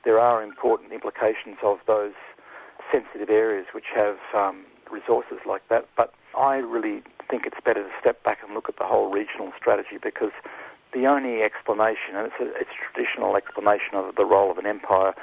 there 0.04 0.18
are 0.18 0.42
important 0.42 0.92
implications 0.92 1.58
of 1.62 1.78
those 1.86 2.14
sensitive 2.90 3.28
areas 3.28 3.66
which 3.74 3.92
have 3.94 4.16
um, 4.34 4.64
resources 4.90 5.38
like 5.46 5.68
that. 5.68 5.86
But 5.96 6.14
I 6.36 6.56
really 6.56 7.02
think 7.30 7.44
it's 7.46 7.60
better 7.64 7.82
to 7.82 7.90
step 8.00 8.22
back 8.24 8.38
and 8.44 8.54
look 8.54 8.68
at 8.68 8.76
the 8.78 8.84
whole 8.84 9.10
regional 9.10 9.52
strategy 9.58 9.98
because 10.02 10.32
the 10.94 11.06
only 11.06 11.42
explanation, 11.42 12.14
and 12.16 12.26
it's 12.26 12.40
a, 12.40 12.46
it's 12.60 12.70
a 12.70 12.92
traditional 12.92 13.36
explanation 13.36 13.94
of 13.94 14.14
the 14.14 14.24
role 14.24 14.50
of 14.50 14.58
an 14.58 14.66
empire 14.66 15.14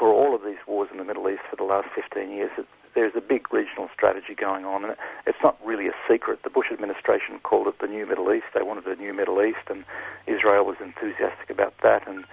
for 0.00 0.08
all 0.08 0.34
of 0.34 0.42
these 0.42 0.56
wars 0.66 0.88
in 0.90 0.96
the 0.96 1.04
Middle 1.04 1.28
East 1.28 1.42
for 1.50 1.56
the 1.56 1.62
last 1.62 1.88
15 1.94 2.30
years, 2.30 2.50
it, 2.56 2.66
there's 2.94 3.12
a 3.14 3.20
big 3.20 3.52
regional 3.52 3.90
strategy 3.92 4.34
going 4.34 4.64
on, 4.64 4.82
and 4.82 4.96
it's 5.26 5.38
not 5.42 5.58
really 5.62 5.86
a 5.88 5.94
secret. 6.08 6.42
The 6.42 6.50
Bush 6.50 6.72
administration 6.72 7.38
called 7.42 7.68
it 7.68 7.78
the 7.80 7.86
New 7.86 8.06
Middle 8.06 8.32
East. 8.32 8.46
They 8.54 8.62
wanted 8.62 8.86
a 8.86 8.96
new 8.96 9.12
Middle 9.12 9.42
East, 9.42 9.68
and 9.68 9.84
Israel 10.26 10.64
was 10.64 10.76
enthusiastic 10.80 11.50
about 11.50 11.74
that, 11.82 12.08
and 12.08 12.24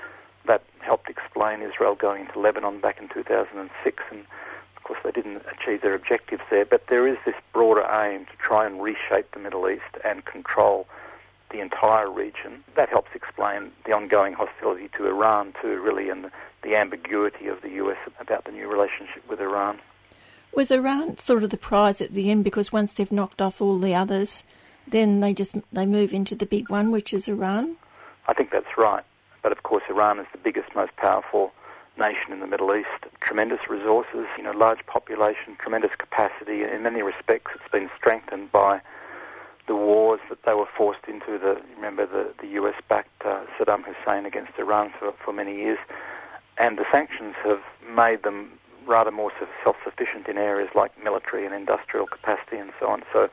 that 0.46 0.64
helped 0.80 1.10
explain 1.10 1.62
Israel 1.62 1.94
going 1.94 2.26
into 2.26 2.40
Lebanon 2.40 2.80
back 2.80 3.02
in 3.02 3.10
2006, 3.10 4.04
and 4.12 4.26
of 4.78 4.84
course, 4.84 5.00
they 5.04 5.12
didn't 5.12 5.42
achieve 5.52 5.82
their 5.82 5.94
objectives 5.94 6.44
there, 6.50 6.66
but 6.66 6.88
there 6.88 7.06
is 7.06 7.18
this 7.26 7.36
broader 7.52 7.86
aim 7.92 8.26
to 8.28 8.38
try 8.40 8.66
and 8.66 8.82
reshape 8.82 9.30
the 9.34 9.40
Middle 9.40 9.70
East 9.70 9.98
and 10.06 10.24
control 10.24 10.88
the 11.50 11.60
entire 11.60 12.10
region. 12.10 12.64
That 12.76 12.90
helps 12.90 13.10
explain 13.16 13.72
the 13.86 13.94
ongoing 13.94 14.34
hostility 14.34 14.90
to 14.98 15.08
Iran, 15.08 15.54
too, 15.62 15.80
really, 15.82 16.10
and 16.10 16.30
the 16.64 16.76
ambiguity 16.76 17.48
of 17.48 17.62
the 17.62 17.70
US 17.72 17.98
about 18.20 18.46
the 18.46 18.52
new 18.52 18.68
relationship 18.68 19.28
with 19.30 19.40
Iran. 19.40 19.80
Was 20.54 20.72
Iran 20.72 21.18
sort 21.18 21.44
of 21.44 21.50
the 21.50 21.58
prize 21.58 22.02
at 22.02 22.14
the 22.14 22.32
end 22.32 22.44
because 22.44 22.72
once 22.72 22.94
they've 22.94 23.12
knocked 23.12 23.42
off 23.42 23.62
all 23.62 23.78
the 23.78 23.94
others, 23.94 24.44
then 24.88 25.20
they 25.20 25.34
just 25.34 25.56
they 25.72 25.86
move 25.86 26.14
into 26.14 26.36
the 26.36 26.46
big 26.46 26.70
one, 26.70 26.92
which 26.92 27.14
is 27.14 27.28
Iran? 27.28 27.76
I 28.28 28.34
think 28.34 28.52
that's 28.52 28.78
right. 28.78 29.04
But 29.42 29.52
of 29.52 29.64
course, 29.64 29.84
Iran 29.90 30.20
is 30.20 30.28
the 30.32 30.38
biggest, 30.38 30.74
most 30.76 30.96
powerful 30.98 31.54
nation 31.98 32.32
in 32.32 32.40
the 32.40 32.48
Middle 32.48 32.74
East. 32.76 32.88
Tremendous 33.22 33.70
resources, 33.70 34.26
you 34.38 34.44
know, 34.44 34.52
large 34.52 34.86
population, 34.86 35.56
tremendous 35.60 35.92
capacity. 35.98 36.64
In 36.64 36.84
many 36.84 37.02
respects, 37.02 37.52
it's 37.56 37.72
been 37.72 37.90
strengthened 37.98 38.52
by 38.52 38.82
the 39.68 39.76
wars 39.76 40.20
that 40.30 40.44
they 40.44 40.54
were 40.54 40.68
forced 40.78 41.06
into. 41.08 41.38
The 41.38 41.62
remember 41.76 42.06
the 42.06 42.34
the 42.42 42.48
US-backed 42.60 43.26
uh, 43.26 43.44
Saddam 43.58 43.84
Hussein 43.84 44.26
against 44.26 44.54
Iran 44.58 44.92
for 44.98 45.14
for 45.24 45.34
many 45.34 45.56
years, 45.56 45.80
and 46.58 46.78
the 46.78 46.86
sanctions 46.92 47.36
have 47.44 47.62
made 47.94 48.24
them 48.24 48.52
rather 48.86 49.12
more 49.12 49.32
self-sufficient 49.64 50.28
in 50.28 50.38
areas 50.38 50.70
like 50.74 50.92
military 51.04 51.46
and 51.46 51.54
industrial 51.54 52.08
capacity 52.08 52.58
and 52.58 52.72
so 52.80 52.88
on. 52.88 53.04
So 53.12 53.30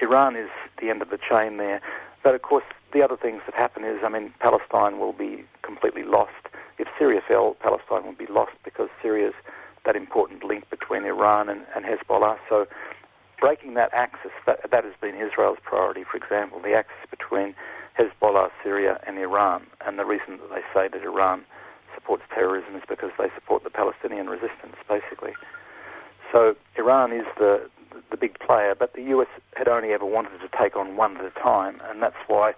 Iran 0.00 0.34
is 0.34 0.50
the 0.80 0.90
end 0.90 1.02
of 1.02 1.10
the 1.10 1.18
chain 1.18 1.56
there. 1.56 1.80
But 2.24 2.34
of 2.34 2.42
course, 2.42 2.64
the 2.92 3.00
other 3.00 3.16
things 3.16 3.42
that 3.46 3.54
happen 3.54 3.84
is, 3.84 4.00
I 4.02 4.08
mean, 4.08 4.34
Palestine 4.40 4.98
will 4.98 5.12
be 5.12 5.44
completely 5.62 6.02
lost 6.02 6.48
if 6.78 6.88
Syria 6.98 7.20
fell, 7.26 7.56
Palestine 7.60 8.06
would 8.06 8.18
be 8.18 8.26
lost 8.26 8.52
because 8.64 8.88
Syria's 9.02 9.34
that 9.84 9.96
important 9.96 10.44
link 10.44 10.68
between 10.70 11.04
Iran 11.04 11.48
and, 11.48 11.62
and 11.74 11.84
Hezbollah. 11.84 12.38
So 12.48 12.66
breaking 13.40 13.74
that 13.74 13.92
axis, 13.92 14.32
that, 14.46 14.70
that 14.70 14.84
has 14.84 14.94
been 15.00 15.14
Israel's 15.14 15.58
priority, 15.62 16.04
for 16.04 16.16
example, 16.16 16.60
the 16.60 16.74
axis 16.74 16.96
between 17.10 17.54
Hezbollah, 17.98 18.50
Syria, 18.62 19.00
and 19.06 19.18
Iran. 19.18 19.66
And 19.84 19.98
the 19.98 20.04
reason 20.04 20.38
that 20.38 20.50
they 20.50 20.62
say 20.74 20.88
that 20.88 21.02
Iran 21.02 21.44
supports 21.94 22.22
terrorism 22.32 22.76
is 22.76 22.82
because 22.88 23.10
they 23.18 23.28
support 23.34 23.64
the 23.64 23.70
Palestinian 23.70 24.28
resistance, 24.28 24.76
basically. 24.88 25.32
So 26.32 26.56
Iran 26.76 27.12
is 27.12 27.26
the 27.38 27.68
the 28.10 28.16
big 28.16 28.38
player, 28.38 28.74
but 28.74 28.92
the 28.92 29.02
US 29.14 29.28
had 29.56 29.66
only 29.66 29.92
ever 29.92 30.04
wanted 30.04 30.38
to 30.40 30.48
take 30.56 30.76
on 30.76 30.96
one 30.96 31.16
at 31.16 31.24
a 31.24 31.30
time, 31.30 31.78
and 31.84 32.02
that's 32.02 32.16
why 32.26 32.54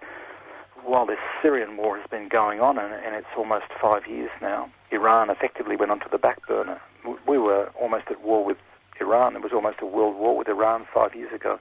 while 0.83 1.05
this 1.05 1.19
Syrian 1.41 1.77
war 1.77 1.97
has 1.97 2.07
been 2.09 2.27
going 2.27 2.59
on, 2.59 2.77
and, 2.77 2.93
and 2.93 3.15
it's 3.15 3.27
almost 3.37 3.65
five 3.81 4.07
years 4.07 4.31
now, 4.41 4.69
Iran 4.91 5.29
effectively 5.29 5.75
went 5.75 5.91
onto 5.91 6.09
the 6.09 6.17
back 6.17 6.45
burner. 6.47 6.81
We 7.27 7.37
were 7.37 7.71
almost 7.79 8.05
at 8.09 8.21
war 8.21 8.43
with 8.43 8.57
Iran. 9.01 9.35
It 9.35 9.41
was 9.41 9.51
almost 9.51 9.81
a 9.81 9.85
world 9.85 10.15
war 10.15 10.37
with 10.37 10.47
Iran 10.47 10.85
five 10.93 11.15
years 11.15 11.33
ago. 11.33 11.59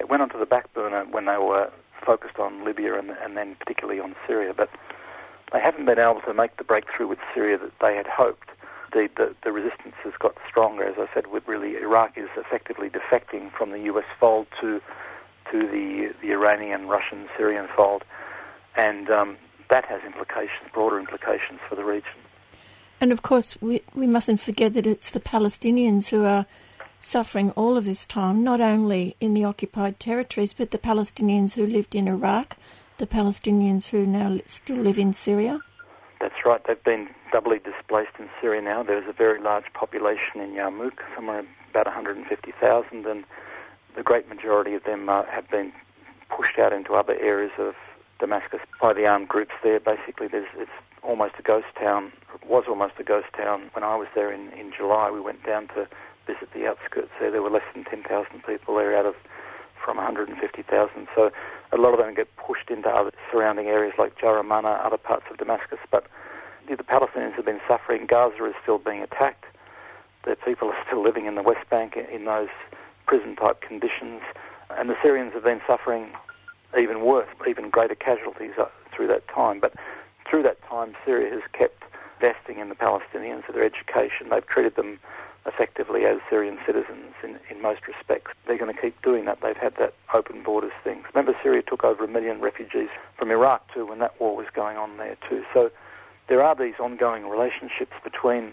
It 0.00 0.08
went 0.08 0.22
onto 0.22 0.38
the 0.38 0.46
back 0.46 0.72
burner 0.72 1.04
when 1.04 1.26
they 1.26 1.36
were 1.36 1.70
focused 2.04 2.38
on 2.38 2.64
Libya 2.64 2.98
and, 2.98 3.10
and 3.10 3.36
then 3.36 3.56
particularly 3.56 4.00
on 4.00 4.14
Syria. 4.26 4.54
But 4.54 4.70
they 5.52 5.60
haven't 5.60 5.84
been 5.84 5.98
able 5.98 6.20
to 6.22 6.34
make 6.34 6.56
the 6.56 6.64
breakthrough 6.64 7.08
with 7.08 7.18
Syria 7.34 7.58
that 7.58 7.78
they 7.80 7.94
had 7.96 8.06
hoped. 8.06 8.48
Indeed, 8.94 9.16
the, 9.16 9.34
the 9.44 9.52
resistance 9.52 9.96
has 10.04 10.14
got 10.18 10.36
stronger. 10.48 10.84
As 10.84 10.94
I 10.98 11.12
said, 11.12 11.26
with 11.26 11.46
really 11.46 11.76
Iraq 11.76 12.16
is 12.16 12.28
effectively 12.36 12.88
defecting 12.88 13.50
from 13.52 13.70
the 13.70 13.80
US 13.92 14.06
fold 14.18 14.46
to 14.60 14.80
to 15.50 15.58
the 15.68 16.14
the 16.22 16.32
Iranian, 16.32 16.88
Russian, 16.88 17.28
Syrian 17.36 17.68
fold 17.76 18.04
and 18.76 19.10
um, 19.10 19.36
that 19.68 19.84
has 19.86 20.02
implications, 20.04 20.70
broader 20.72 20.98
implications 20.98 21.60
for 21.68 21.74
the 21.74 21.84
region. 21.84 22.12
And 23.00 23.12
of 23.12 23.22
course, 23.22 23.60
we, 23.60 23.82
we 23.94 24.06
mustn't 24.06 24.40
forget 24.40 24.74
that 24.74 24.86
it's 24.86 25.10
the 25.10 25.20
Palestinians 25.20 26.08
who 26.08 26.24
are 26.24 26.46
suffering 27.00 27.50
all 27.52 27.76
of 27.76 27.84
this 27.84 28.04
time, 28.04 28.42
not 28.42 28.60
only 28.60 29.16
in 29.20 29.34
the 29.34 29.44
occupied 29.44 30.00
territories, 30.00 30.52
but 30.52 30.70
the 30.70 30.78
Palestinians 30.78 31.54
who 31.54 31.66
lived 31.66 31.94
in 31.94 32.08
Iraq, 32.08 32.56
the 32.98 33.06
Palestinians 33.06 33.88
who 33.88 34.06
now 34.06 34.38
still 34.46 34.78
live 34.78 34.98
in 34.98 35.12
Syria. 35.12 35.60
That's 36.20 36.44
right. 36.44 36.62
They've 36.66 36.82
been 36.82 37.08
doubly 37.32 37.58
displaced 37.58 38.12
in 38.18 38.28
Syria 38.40 38.62
now. 38.62 38.82
There's 38.82 39.08
a 39.08 39.12
very 39.12 39.40
large 39.40 39.72
population 39.74 40.40
in 40.40 40.52
Yarmouk, 40.52 40.98
somewhere 41.14 41.44
about 41.70 41.86
150,000, 41.86 43.06
and 43.06 43.24
the 43.94 44.02
great 44.02 44.28
majority 44.28 44.74
of 44.74 44.84
them 44.84 45.08
uh, 45.08 45.24
have 45.26 45.48
been 45.50 45.72
pushed 46.34 46.58
out 46.58 46.72
into 46.72 46.94
other 46.94 47.18
areas 47.20 47.52
of 47.58 47.74
Damascus 48.18 48.60
by 48.80 48.92
the 48.92 49.06
armed 49.06 49.28
groups 49.28 49.52
there. 49.62 49.78
Basically, 49.78 50.28
there's, 50.28 50.48
it's 50.56 50.70
almost 51.02 51.34
a 51.38 51.42
ghost 51.42 51.66
town. 51.78 52.12
It 52.34 52.48
was 52.48 52.64
almost 52.68 52.94
a 52.98 53.04
ghost 53.04 53.28
town. 53.36 53.70
When 53.74 53.84
I 53.84 53.96
was 53.96 54.08
there 54.14 54.32
in, 54.32 54.48
in 54.52 54.72
July, 54.72 55.10
we 55.10 55.20
went 55.20 55.44
down 55.44 55.68
to 55.68 55.86
visit 56.26 56.52
the 56.52 56.66
outskirts 56.66 57.10
there. 57.20 57.30
There 57.30 57.42
were 57.42 57.50
less 57.50 57.64
than 57.74 57.84
10,000 57.84 58.42
people 58.44 58.76
there 58.76 58.96
out 58.96 59.06
of 59.06 59.14
from 59.84 59.96
150,000. 59.98 61.08
So 61.14 61.30
a 61.72 61.76
lot 61.76 61.92
of 61.92 61.98
them 61.98 62.14
get 62.14 62.34
pushed 62.36 62.70
into 62.70 62.88
other 62.88 63.12
surrounding 63.30 63.66
areas 63.66 63.94
like 63.98 64.18
Jaramana, 64.18 64.84
other 64.84 64.96
parts 64.96 65.26
of 65.30 65.36
Damascus. 65.36 65.78
But 65.90 66.06
the 66.68 66.76
Palestinians 66.76 67.34
have 67.34 67.44
been 67.44 67.60
suffering. 67.68 68.06
Gaza 68.06 68.44
is 68.46 68.54
still 68.62 68.78
being 68.78 69.02
attacked. 69.02 69.44
The 70.24 70.36
people 70.36 70.68
are 70.68 70.84
still 70.86 71.02
living 71.02 71.26
in 71.26 71.36
the 71.36 71.42
West 71.42 71.68
Bank 71.70 71.96
in 71.96 72.24
those 72.24 72.48
prison-type 73.06 73.60
conditions. 73.60 74.20
And 74.70 74.90
the 74.90 74.96
Syrians 75.00 75.32
have 75.34 75.44
been 75.44 75.60
suffering 75.66 76.08
even 76.76 77.02
worse, 77.02 77.28
even 77.46 77.70
greater 77.70 77.94
casualties 77.94 78.52
uh, 78.58 78.66
through 78.92 79.06
that 79.06 79.28
time. 79.28 79.60
But 79.60 79.74
through 80.28 80.42
that 80.42 80.60
time, 80.62 80.96
Syria 81.04 81.32
has 81.32 81.42
kept 81.52 81.84
investing 82.20 82.58
in 82.58 82.68
the 82.68 82.74
Palestinians 82.74 83.44
for 83.44 83.52
their 83.52 83.62
education. 83.62 84.30
They've 84.30 84.46
treated 84.46 84.74
them 84.74 84.98
effectively 85.46 86.04
as 86.04 86.18
Syrian 86.28 86.58
citizens 86.66 87.14
in, 87.22 87.38
in 87.50 87.62
most 87.62 87.86
respects. 87.86 88.32
They're 88.46 88.58
going 88.58 88.74
to 88.74 88.80
keep 88.80 89.00
doing 89.02 89.24
that. 89.26 89.40
They've 89.40 89.56
had 89.56 89.76
that 89.76 89.94
open 90.12 90.42
borders 90.42 90.72
thing. 90.82 91.04
Remember, 91.14 91.38
Syria 91.42 91.62
took 91.62 91.84
over 91.84 92.04
a 92.04 92.08
million 92.08 92.40
refugees 92.40 92.88
from 93.16 93.30
Iraq 93.30 93.72
too 93.72 93.86
when 93.86 93.98
that 94.00 94.20
war 94.20 94.36
was 94.36 94.46
going 94.54 94.76
on 94.76 94.96
there 94.96 95.16
too. 95.28 95.44
So 95.54 95.70
there 96.28 96.42
are 96.42 96.54
these 96.54 96.74
ongoing 96.80 97.28
relationships 97.28 97.92
between 98.02 98.52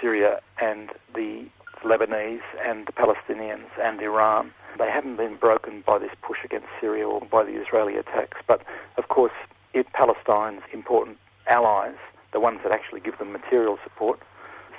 Syria 0.00 0.40
and 0.60 0.90
the 1.14 1.46
Lebanese 1.82 2.40
and 2.64 2.86
the 2.86 2.92
Palestinians 2.92 3.68
and 3.80 4.00
Iran. 4.00 4.52
They 4.78 4.90
haven't 4.90 5.16
been 5.16 5.36
broken 5.36 5.82
by 5.86 5.98
this 5.98 6.12
push 6.22 6.38
against 6.44 6.68
Syria 6.80 7.06
or 7.06 7.20
by 7.20 7.44
the 7.44 7.60
Israeli 7.60 7.96
attacks. 7.96 8.38
But 8.46 8.62
of 8.96 9.08
course, 9.08 9.32
if 9.74 9.86
Palestine's 9.92 10.62
important 10.72 11.18
allies, 11.46 11.96
the 12.32 12.40
ones 12.40 12.60
that 12.62 12.72
actually 12.72 13.00
give 13.00 13.18
them 13.18 13.32
material 13.32 13.78
support, 13.84 14.20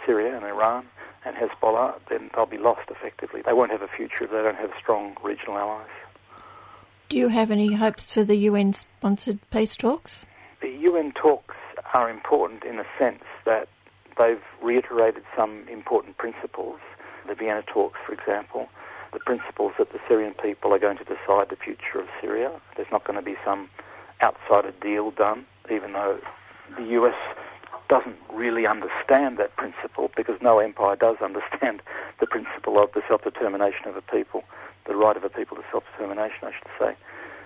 Syria 0.05 0.35
and 0.35 0.45
Iran 0.45 0.85
and 1.26 1.35
Hezbollah, 1.35 1.95
then 2.10 2.30
they'll 2.34 2.45
be 2.45 2.57
lost 2.57 2.89
effectively. 2.89 3.41
They 3.45 3.53
won't 3.53 3.72
have 3.72 3.81
a 3.81 3.88
future 3.88 4.23
if 4.23 4.31
they 4.31 4.41
don't 4.41 4.57
have 4.57 4.72
strong 4.80 5.15
regional 5.23 5.57
allies. 5.57 5.88
Do 7.10 7.18
you 7.18 7.30
have 7.30 7.52
any 7.52 7.73
hopes 7.73 8.14
for 8.14 8.23
the 8.23 8.35
UN 8.35 8.73
sponsored 8.73 9.39
peace 9.49 9.76
talks? 9.76 10.26
The 10.61 10.69
UN 10.69 11.14
talks 11.14 11.56
are 11.94 12.10
important 12.10 12.64
in 12.64 12.77
the 12.77 12.85
sense 12.99 13.23
that 13.45 13.69
they've 14.18 14.41
reiterated 14.61 15.23
some 15.35 15.68
important 15.69 16.18
principles. 16.18 16.80
The 17.27 17.35
Vienna 17.35 17.64
talks, 17.64 17.99
for 18.06 18.14
example, 18.14 18.68
the 19.14 19.19
principles 19.19 19.73
that 19.77 19.91
the 19.91 19.99
Syrian 20.07 20.34
people 20.34 20.73
are 20.73 20.80
going 20.80 20.98
to 20.98 21.03
decide 21.03 21.49
the 21.49 21.56
future 21.56 21.99
of 21.99 22.07
Syria. 22.22 22.52
There's 22.76 22.91
not 22.91 23.06
going 23.06 23.18
to 23.18 23.26
be 23.26 23.35
some 23.45 23.69
outsider 24.22 24.73
deal 24.81 25.11
done, 25.11 25.45
even 25.72 25.94
though 25.94 26.19
the 26.76 26.84
US 27.02 27.15
doesn't 27.88 28.18
really 28.31 28.65
understand 28.65 29.38
that 29.38 29.55
principle 29.55 30.11
because 30.15 30.41
no 30.41 30.59
empire 30.59 30.95
does 30.99 31.18
understand 31.22 31.81
the 32.19 32.27
principle 32.27 32.81
of 32.81 32.91
the 32.93 33.01
self-determination 33.07 33.88
of 33.88 33.95
a 33.95 34.01
people, 34.01 34.43
the 34.85 34.95
right 34.95 35.18
of 35.18 35.23
a 35.23 35.30
people 35.30 35.57
to 35.57 35.64
self-determination, 35.72 36.39
I 36.43 36.51
should 36.51 36.72
say. 36.80 36.95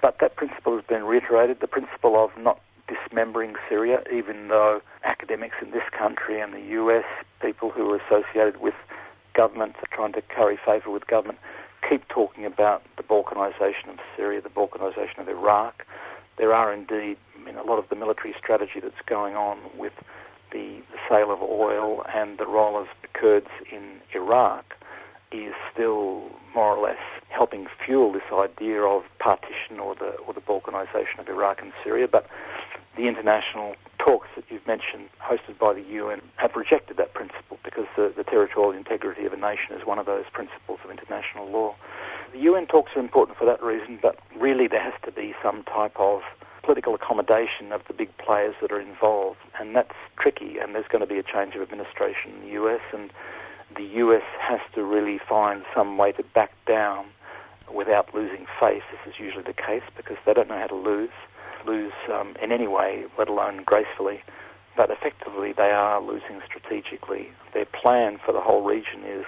But 0.01 0.19
that 0.19 0.35
principle 0.35 0.75
has 0.75 0.85
been 0.85 1.03
reiterated, 1.03 1.59
the 1.59 1.67
principle 1.67 2.21
of 2.21 2.35
not 2.37 2.59
dismembering 2.87 3.55
Syria, 3.69 4.03
even 4.11 4.47
though 4.47 4.81
academics 5.03 5.55
in 5.61 5.71
this 5.71 5.87
country 5.91 6.39
and 6.39 6.53
the 6.53 6.61
US, 6.81 7.05
people 7.41 7.69
who 7.69 7.91
are 7.91 7.97
associated 7.97 8.59
with 8.59 8.73
government, 9.33 9.75
trying 9.91 10.13
to 10.13 10.21
curry 10.21 10.57
favour 10.65 10.89
with 10.89 11.07
government, 11.07 11.39
keep 11.87 12.07
talking 12.07 12.45
about 12.45 12.83
the 12.97 13.03
balkanisation 13.03 13.89
of 13.89 13.99
Syria, 14.15 14.41
the 14.41 14.49
balkanisation 14.49 15.19
of 15.19 15.29
Iraq. 15.29 15.85
There 16.37 16.53
are 16.53 16.73
indeed 16.73 17.17
I 17.39 17.43
mean, 17.43 17.55
a 17.55 17.63
lot 17.63 17.79
of 17.79 17.89
the 17.89 17.95
military 17.95 18.33
strategy 18.37 18.79
that's 18.79 19.01
going 19.05 19.35
on 19.35 19.59
with 19.77 19.93
the, 20.51 20.81
the 20.91 20.99
sale 21.09 21.31
of 21.31 21.41
oil 21.41 22.05
and 22.13 22.37
the 22.37 22.45
role 22.45 22.77
of 22.77 22.87
the 23.01 23.07
Kurds 23.13 23.49
in 23.71 24.01
Iraq 24.13 24.75
is 25.31 25.53
still 25.71 26.23
more 26.53 26.75
or 26.75 26.83
less 26.83 26.99
helping 27.29 27.67
fuel 27.85 28.11
this 28.11 28.23
idea 28.33 28.81
of 28.81 29.03
partition 29.19 29.79
or 29.79 29.95
the 29.95 30.11
or 30.27 30.33
the 30.33 30.41
balkanization 30.41 31.19
of 31.19 31.29
Iraq 31.29 31.61
and 31.61 31.71
Syria. 31.83 32.07
But 32.07 32.27
the 32.97 33.07
international 33.07 33.75
talks 33.97 34.27
that 34.35 34.43
you've 34.49 34.65
mentioned, 34.67 35.07
hosted 35.21 35.57
by 35.57 35.73
the 35.73 35.81
UN, 35.81 36.21
have 36.35 36.55
rejected 36.55 36.97
that 36.97 37.13
principle 37.13 37.57
because 37.63 37.85
the, 37.95 38.11
the 38.15 38.23
territorial 38.23 38.71
integrity 38.71 39.25
of 39.25 39.33
a 39.33 39.37
nation 39.37 39.75
is 39.75 39.85
one 39.85 39.99
of 39.99 40.05
those 40.05 40.25
principles 40.33 40.79
of 40.83 40.91
international 40.91 41.47
law. 41.49 41.75
The 42.33 42.39
UN 42.39 42.65
talks 42.65 42.91
are 42.95 42.99
important 42.99 43.37
for 43.37 43.45
that 43.45 43.61
reason, 43.63 43.99
but 44.01 44.17
really 44.37 44.67
there 44.67 44.81
has 44.81 44.93
to 45.03 45.11
be 45.11 45.33
some 45.41 45.63
type 45.63 45.97
of 45.97 46.21
political 46.63 46.93
accommodation 46.93 47.71
of 47.71 47.81
the 47.87 47.93
big 47.93 48.15
players 48.17 48.55
that 48.61 48.71
are 48.71 48.79
involved, 48.79 49.39
and 49.59 49.75
that's 49.75 49.95
tricky. 50.17 50.57
And 50.57 50.75
there's 50.75 50.87
going 50.87 51.01
to 51.01 51.07
be 51.07 51.17
a 51.17 51.23
change 51.23 51.55
of 51.55 51.61
administration 51.61 52.31
in 52.35 52.41
the 52.41 52.63
US, 52.63 52.81
and 52.93 53.11
the 53.75 53.83
US 53.83 54.23
has 54.39 54.59
to 54.75 54.83
really 54.83 55.17
find 55.17 55.63
some 55.73 55.97
way 55.97 56.11
to 56.13 56.23
back 56.23 56.53
down 56.65 57.05
without 57.73 58.13
losing 58.13 58.45
face. 58.59 58.83
This 58.91 59.13
is 59.13 59.19
usually 59.19 59.43
the 59.43 59.53
case 59.53 59.83
because 59.95 60.17
they 60.25 60.33
don't 60.33 60.49
know 60.49 60.59
how 60.59 60.67
to 60.67 60.75
lose, 60.75 61.09
lose 61.65 61.93
um, 62.11 62.35
in 62.41 62.51
any 62.51 62.67
way, 62.67 63.05
let 63.17 63.29
alone 63.29 63.63
gracefully. 63.65 64.21
But 64.75 64.89
effectively, 64.89 65.53
they 65.53 65.71
are 65.71 66.01
losing 66.01 66.41
strategically. 66.45 67.29
Their 67.53 67.65
plan 67.65 68.19
for 68.23 68.31
the 68.31 68.41
whole 68.41 68.63
region 68.63 69.03
is 69.03 69.25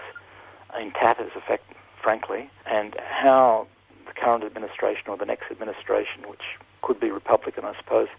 in 0.79 0.91
tatters, 0.91 1.31
effect, 1.35 1.71
frankly, 2.01 2.49
and 2.65 2.95
how 2.99 3.67
the 4.07 4.13
current 4.13 4.43
administration 4.43 5.03
or 5.07 5.17
the 5.17 5.25
next 5.25 5.51
administration, 5.51 6.23
which 6.27 6.57
could 6.83 6.99
be 6.99 7.09
Republican, 7.09 7.65
I 7.65 7.75
suppose, 7.77 8.09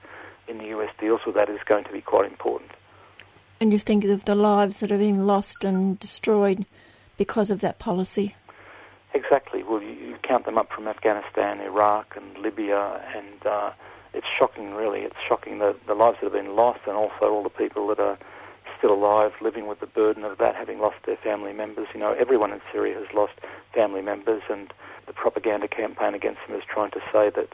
in 0.48 0.58
the 0.58 0.66
US 0.76 0.90
deals 0.98 1.20
with 1.24 1.36
that 1.36 1.48
is 1.48 1.60
going 1.64 1.84
to 1.84 1.92
be 1.92 2.00
quite 2.00 2.30
important. 2.30 2.72
And 3.60 3.72
you 3.72 3.78
think 3.78 4.04
of 4.04 4.24
the 4.24 4.34
lives 4.34 4.80
that 4.80 4.90
have 4.90 4.98
been 4.98 5.26
lost 5.26 5.64
and 5.64 5.98
destroyed 5.98 6.66
because 7.16 7.50
of 7.50 7.60
that 7.60 7.78
policy? 7.78 8.34
Exactly. 9.14 9.62
Well, 9.62 9.80
you, 9.80 9.92
you 9.92 10.16
count 10.22 10.44
them 10.44 10.58
up 10.58 10.72
from 10.72 10.88
Afghanistan, 10.88 11.60
Iraq, 11.60 12.16
and 12.16 12.36
Libya, 12.38 13.00
and 13.14 13.46
uh, 13.46 13.70
it's 14.12 14.26
shocking, 14.36 14.74
really. 14.74 15.00
It's 15.00 15.16
shocking 15.26 15.58
the, 15.58 15.76
the 15.86 15.94
lives 15.94 16.18
that 16.20 16.32
have 16.32 16.32
been 16.32 16.56
lost 16.56 16.80
and 16.86 16.96
also 16.96 17.30
all 17.30 17.42
the 17.44 17.48
people 17.48 17.86
that 17.88 18.00
are 18.00 18.18
still 18.76 18.92
alive, 18.92 19.32
living 19.40 19.66
with 19.66 19.80
the 19.80 19.86
burden 19.86 20.24
of 20.24 20.38
that, 20.38 20.56
having 20.56 20.80
lost 20.80 20.96
their 21.06 21.16
family 21.16 21.52
members. 21.52 21.86
You 21.94 22.00
know, 22.00 22.12
everyone 22.12 22.52
in 22.52 22.60
Syria 22.72 22.98
has 22.98 23.06
lost 23.14 23.34
family 23.72 24.02
members, 24.02 24.42
and 24.50 24.72
the 25.06 25.12
propaganda 25.12 25.68
campaign 25.68 26.14
against 26.14 26.40
them 26.46 26.56
is 26.56 26.64
trying 26.68 26.90
to 26.90 27.00
say 27.12 27.30
that 27.30 27.48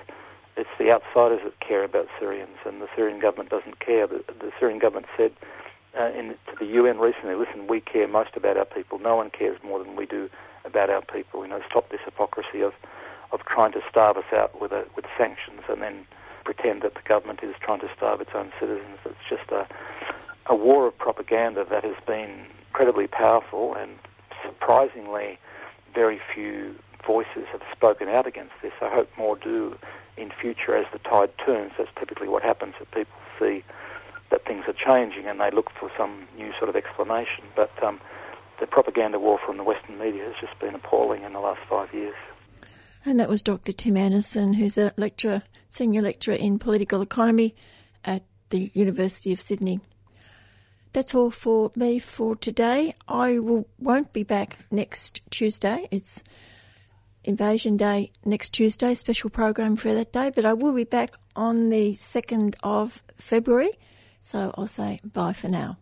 it's 0.60 0.68
the 0.78 0.90
outsiders 0.90 1.40
that 1.44 1.58
care 1.60 1.84
about 1.84 2.06
Syrians, 2.18 2.58
and 2.66 2.82
the 2.82 2.88
Syrian 2.94 3.18
government 3.18 3.48
doesn't 3.48 3.80
care. 3.80 4.06
The, 4.06 4.22
the 4.28 4.52
Syrian 4.58 4.78
government 4.78 5.06
said 5.16 5.32
uh, 5.98 6.10
in, 6.12 6.36
to 6.48 6.56
the 6.58 6.66
UN 6.66 6.98
recently, 6.98 7.34
listen, 7.34 7.66
we 7.66 7.80
care 7.80 8.06
most 8.06 8.36
about 8.36 8.58
our 8.58 8.66
people. 8.66 8.98
No 8.98 9.16
one 9.16 9.30
cares 9.30 9.58
more 9.62 9.82
than 9.82 9.96
we 9.96 10.04
do 10.04 10.28
about 10.66 10.90
our 10.90 11.00
people. 11.00 11.42
You 11.42 11.48
know, 11.48 11.62
stop 11.68 11.88
this 11.88 12.00
hypocrisy 12.04 12.62
of, 12.62 12.74
of 13.32 13.40
trying 13.46 13.72
to 13.72 13.80
starve 13.88 14.18
us 14.18 14.30
out 14.36 14.60
with, 14.60 14.72
a, 14.72 14.84
with 14.94 15.06
sanctions 15.16 15.62
and 15.68 15.80
then 15.80 16.06
pretend 16.44 16.82
that 16.82 16.94
the 16.94 17.02
government 17.02 17.40
is 17.42 17.54
trying 17.60 17.80
to 17.80 17.90
starve 17.96 18.20
its 18.20 18.30
own 18.34 18.52
citizens. 18.60 18.98
It's 19.06 19.16
just 19.28 19.50
a, 19.50 19.66
a 20.46 20.54
war 20.54 20.86
of 20.86 20.98
propaganda 20.98 21.64
that 21.70 21.84
has 21.84 21.96
been 22.06 22.44
incredibly 22.68 23.06
powerful 23.06 23.74
and 23.74 23.92
surprisingly 24.44 25.38
very 25.94 26.20
few 26.34 26.74
voices 27.06 27.46
have 27.50 27.62
spoken 27.72 28.08
out 28.08 28.26
against 28.26 28.52
this. 28.62 28.72
I 28.80 28.90
hope 28.90 29.08
more 29.16 29.36
do 29.36 29.76
in 30.20 30.30
future 30.30 30.76
as 30.76 30.86
the 30.92 30.98
tide 30.98 31.30
turns. 31.44 31.72
That's 31.78 31.90
typically 31.98 32.28
what 32.28 32.42
happens 32.42 32.74
that 32.78 32.90
people 32.90 33.18
see 33.38 33.64
that 34.30 34.44
things 34.44 34.64
are 34.68 34.72
changing 34.72 35.26
and 35.26 35.40
they 35.40 35.50
look 35.50 35.70
for 35.70 35.90
some 35.96 36.26
new 36.36 36.52
sort 36.58 36.68
of 36.68 36.76
explanation. 36.76 37.44
But 37.56 37.70
um, 37.82 38.00
the 38.60 38.66
propaganda 38.66 39.18
war 39.18 39.38
from 39.44 39.56
the 39.56 39.64
Western 39.64 39.98
media 39.98 40.24
has 40.24 40.34
just 40.40 40.58
been 40.60 40.74
appalling 40.74 41.22
in 41.24 41.32
the 41.32 41.40
last 41.40 41.60
five 41.68 41.92
years. 41.92 42.14
And 43.04 43.18
that 43.18 43.28
was 43.28 43.42
Dr. 43.42 43.72
Tim 43.72 43.96
Anderson, 43.96 44.54
who's 44.54 44.76
a 44.76 44.92
lecturer, 44.96 45.42
senior 45.68 46.02
lecturer 46.02 46.34
in 46.34 46.58
political 46.58 47.00
economy 47.00 47.54
at 48.04 48.22
the 48.50 48.70
University 48.74 49.32
of 49.32 49.40
Sydney. 49.40 49.80
That's 50.92 51.14
all 51.14 51.30
for 51.30 51.72
me 51.76 51.98
for 51.98 52.36
today. 52.36 52.94
I 53.08 53.38
will, 53.38 53.66
won't 53.78 54.12
be 54.12 54.24
back 54.24 54.58
next 54.70 55.22
Tuesday. 55.30 55.88
It's 55.90 56.22
Invasion 57.24 57.76
Day 57.76 58.12
next 58.24 58.50
Tuesday, 58.50 58.94
special 58.94 59.30
program 59.30 59.76
for 59.76 59.92
that 59.94 60.12
day, 60.12 60.30
but 60.34 60.44
I 60.44 60.52
will 60.52 60.72
be 60.72 60.84
back 60.84 61.16
on 61.36 61.70
the 61.70 61.94
2nd 61.94 62.54
of 62.62 63.02
February. 63.16 63.72
So 64.20 64.54
I'll 64.56 64.66
say 64.66 65.00
bye 65.04 65.32
for 65.32 65.48
now. 65.48 65.78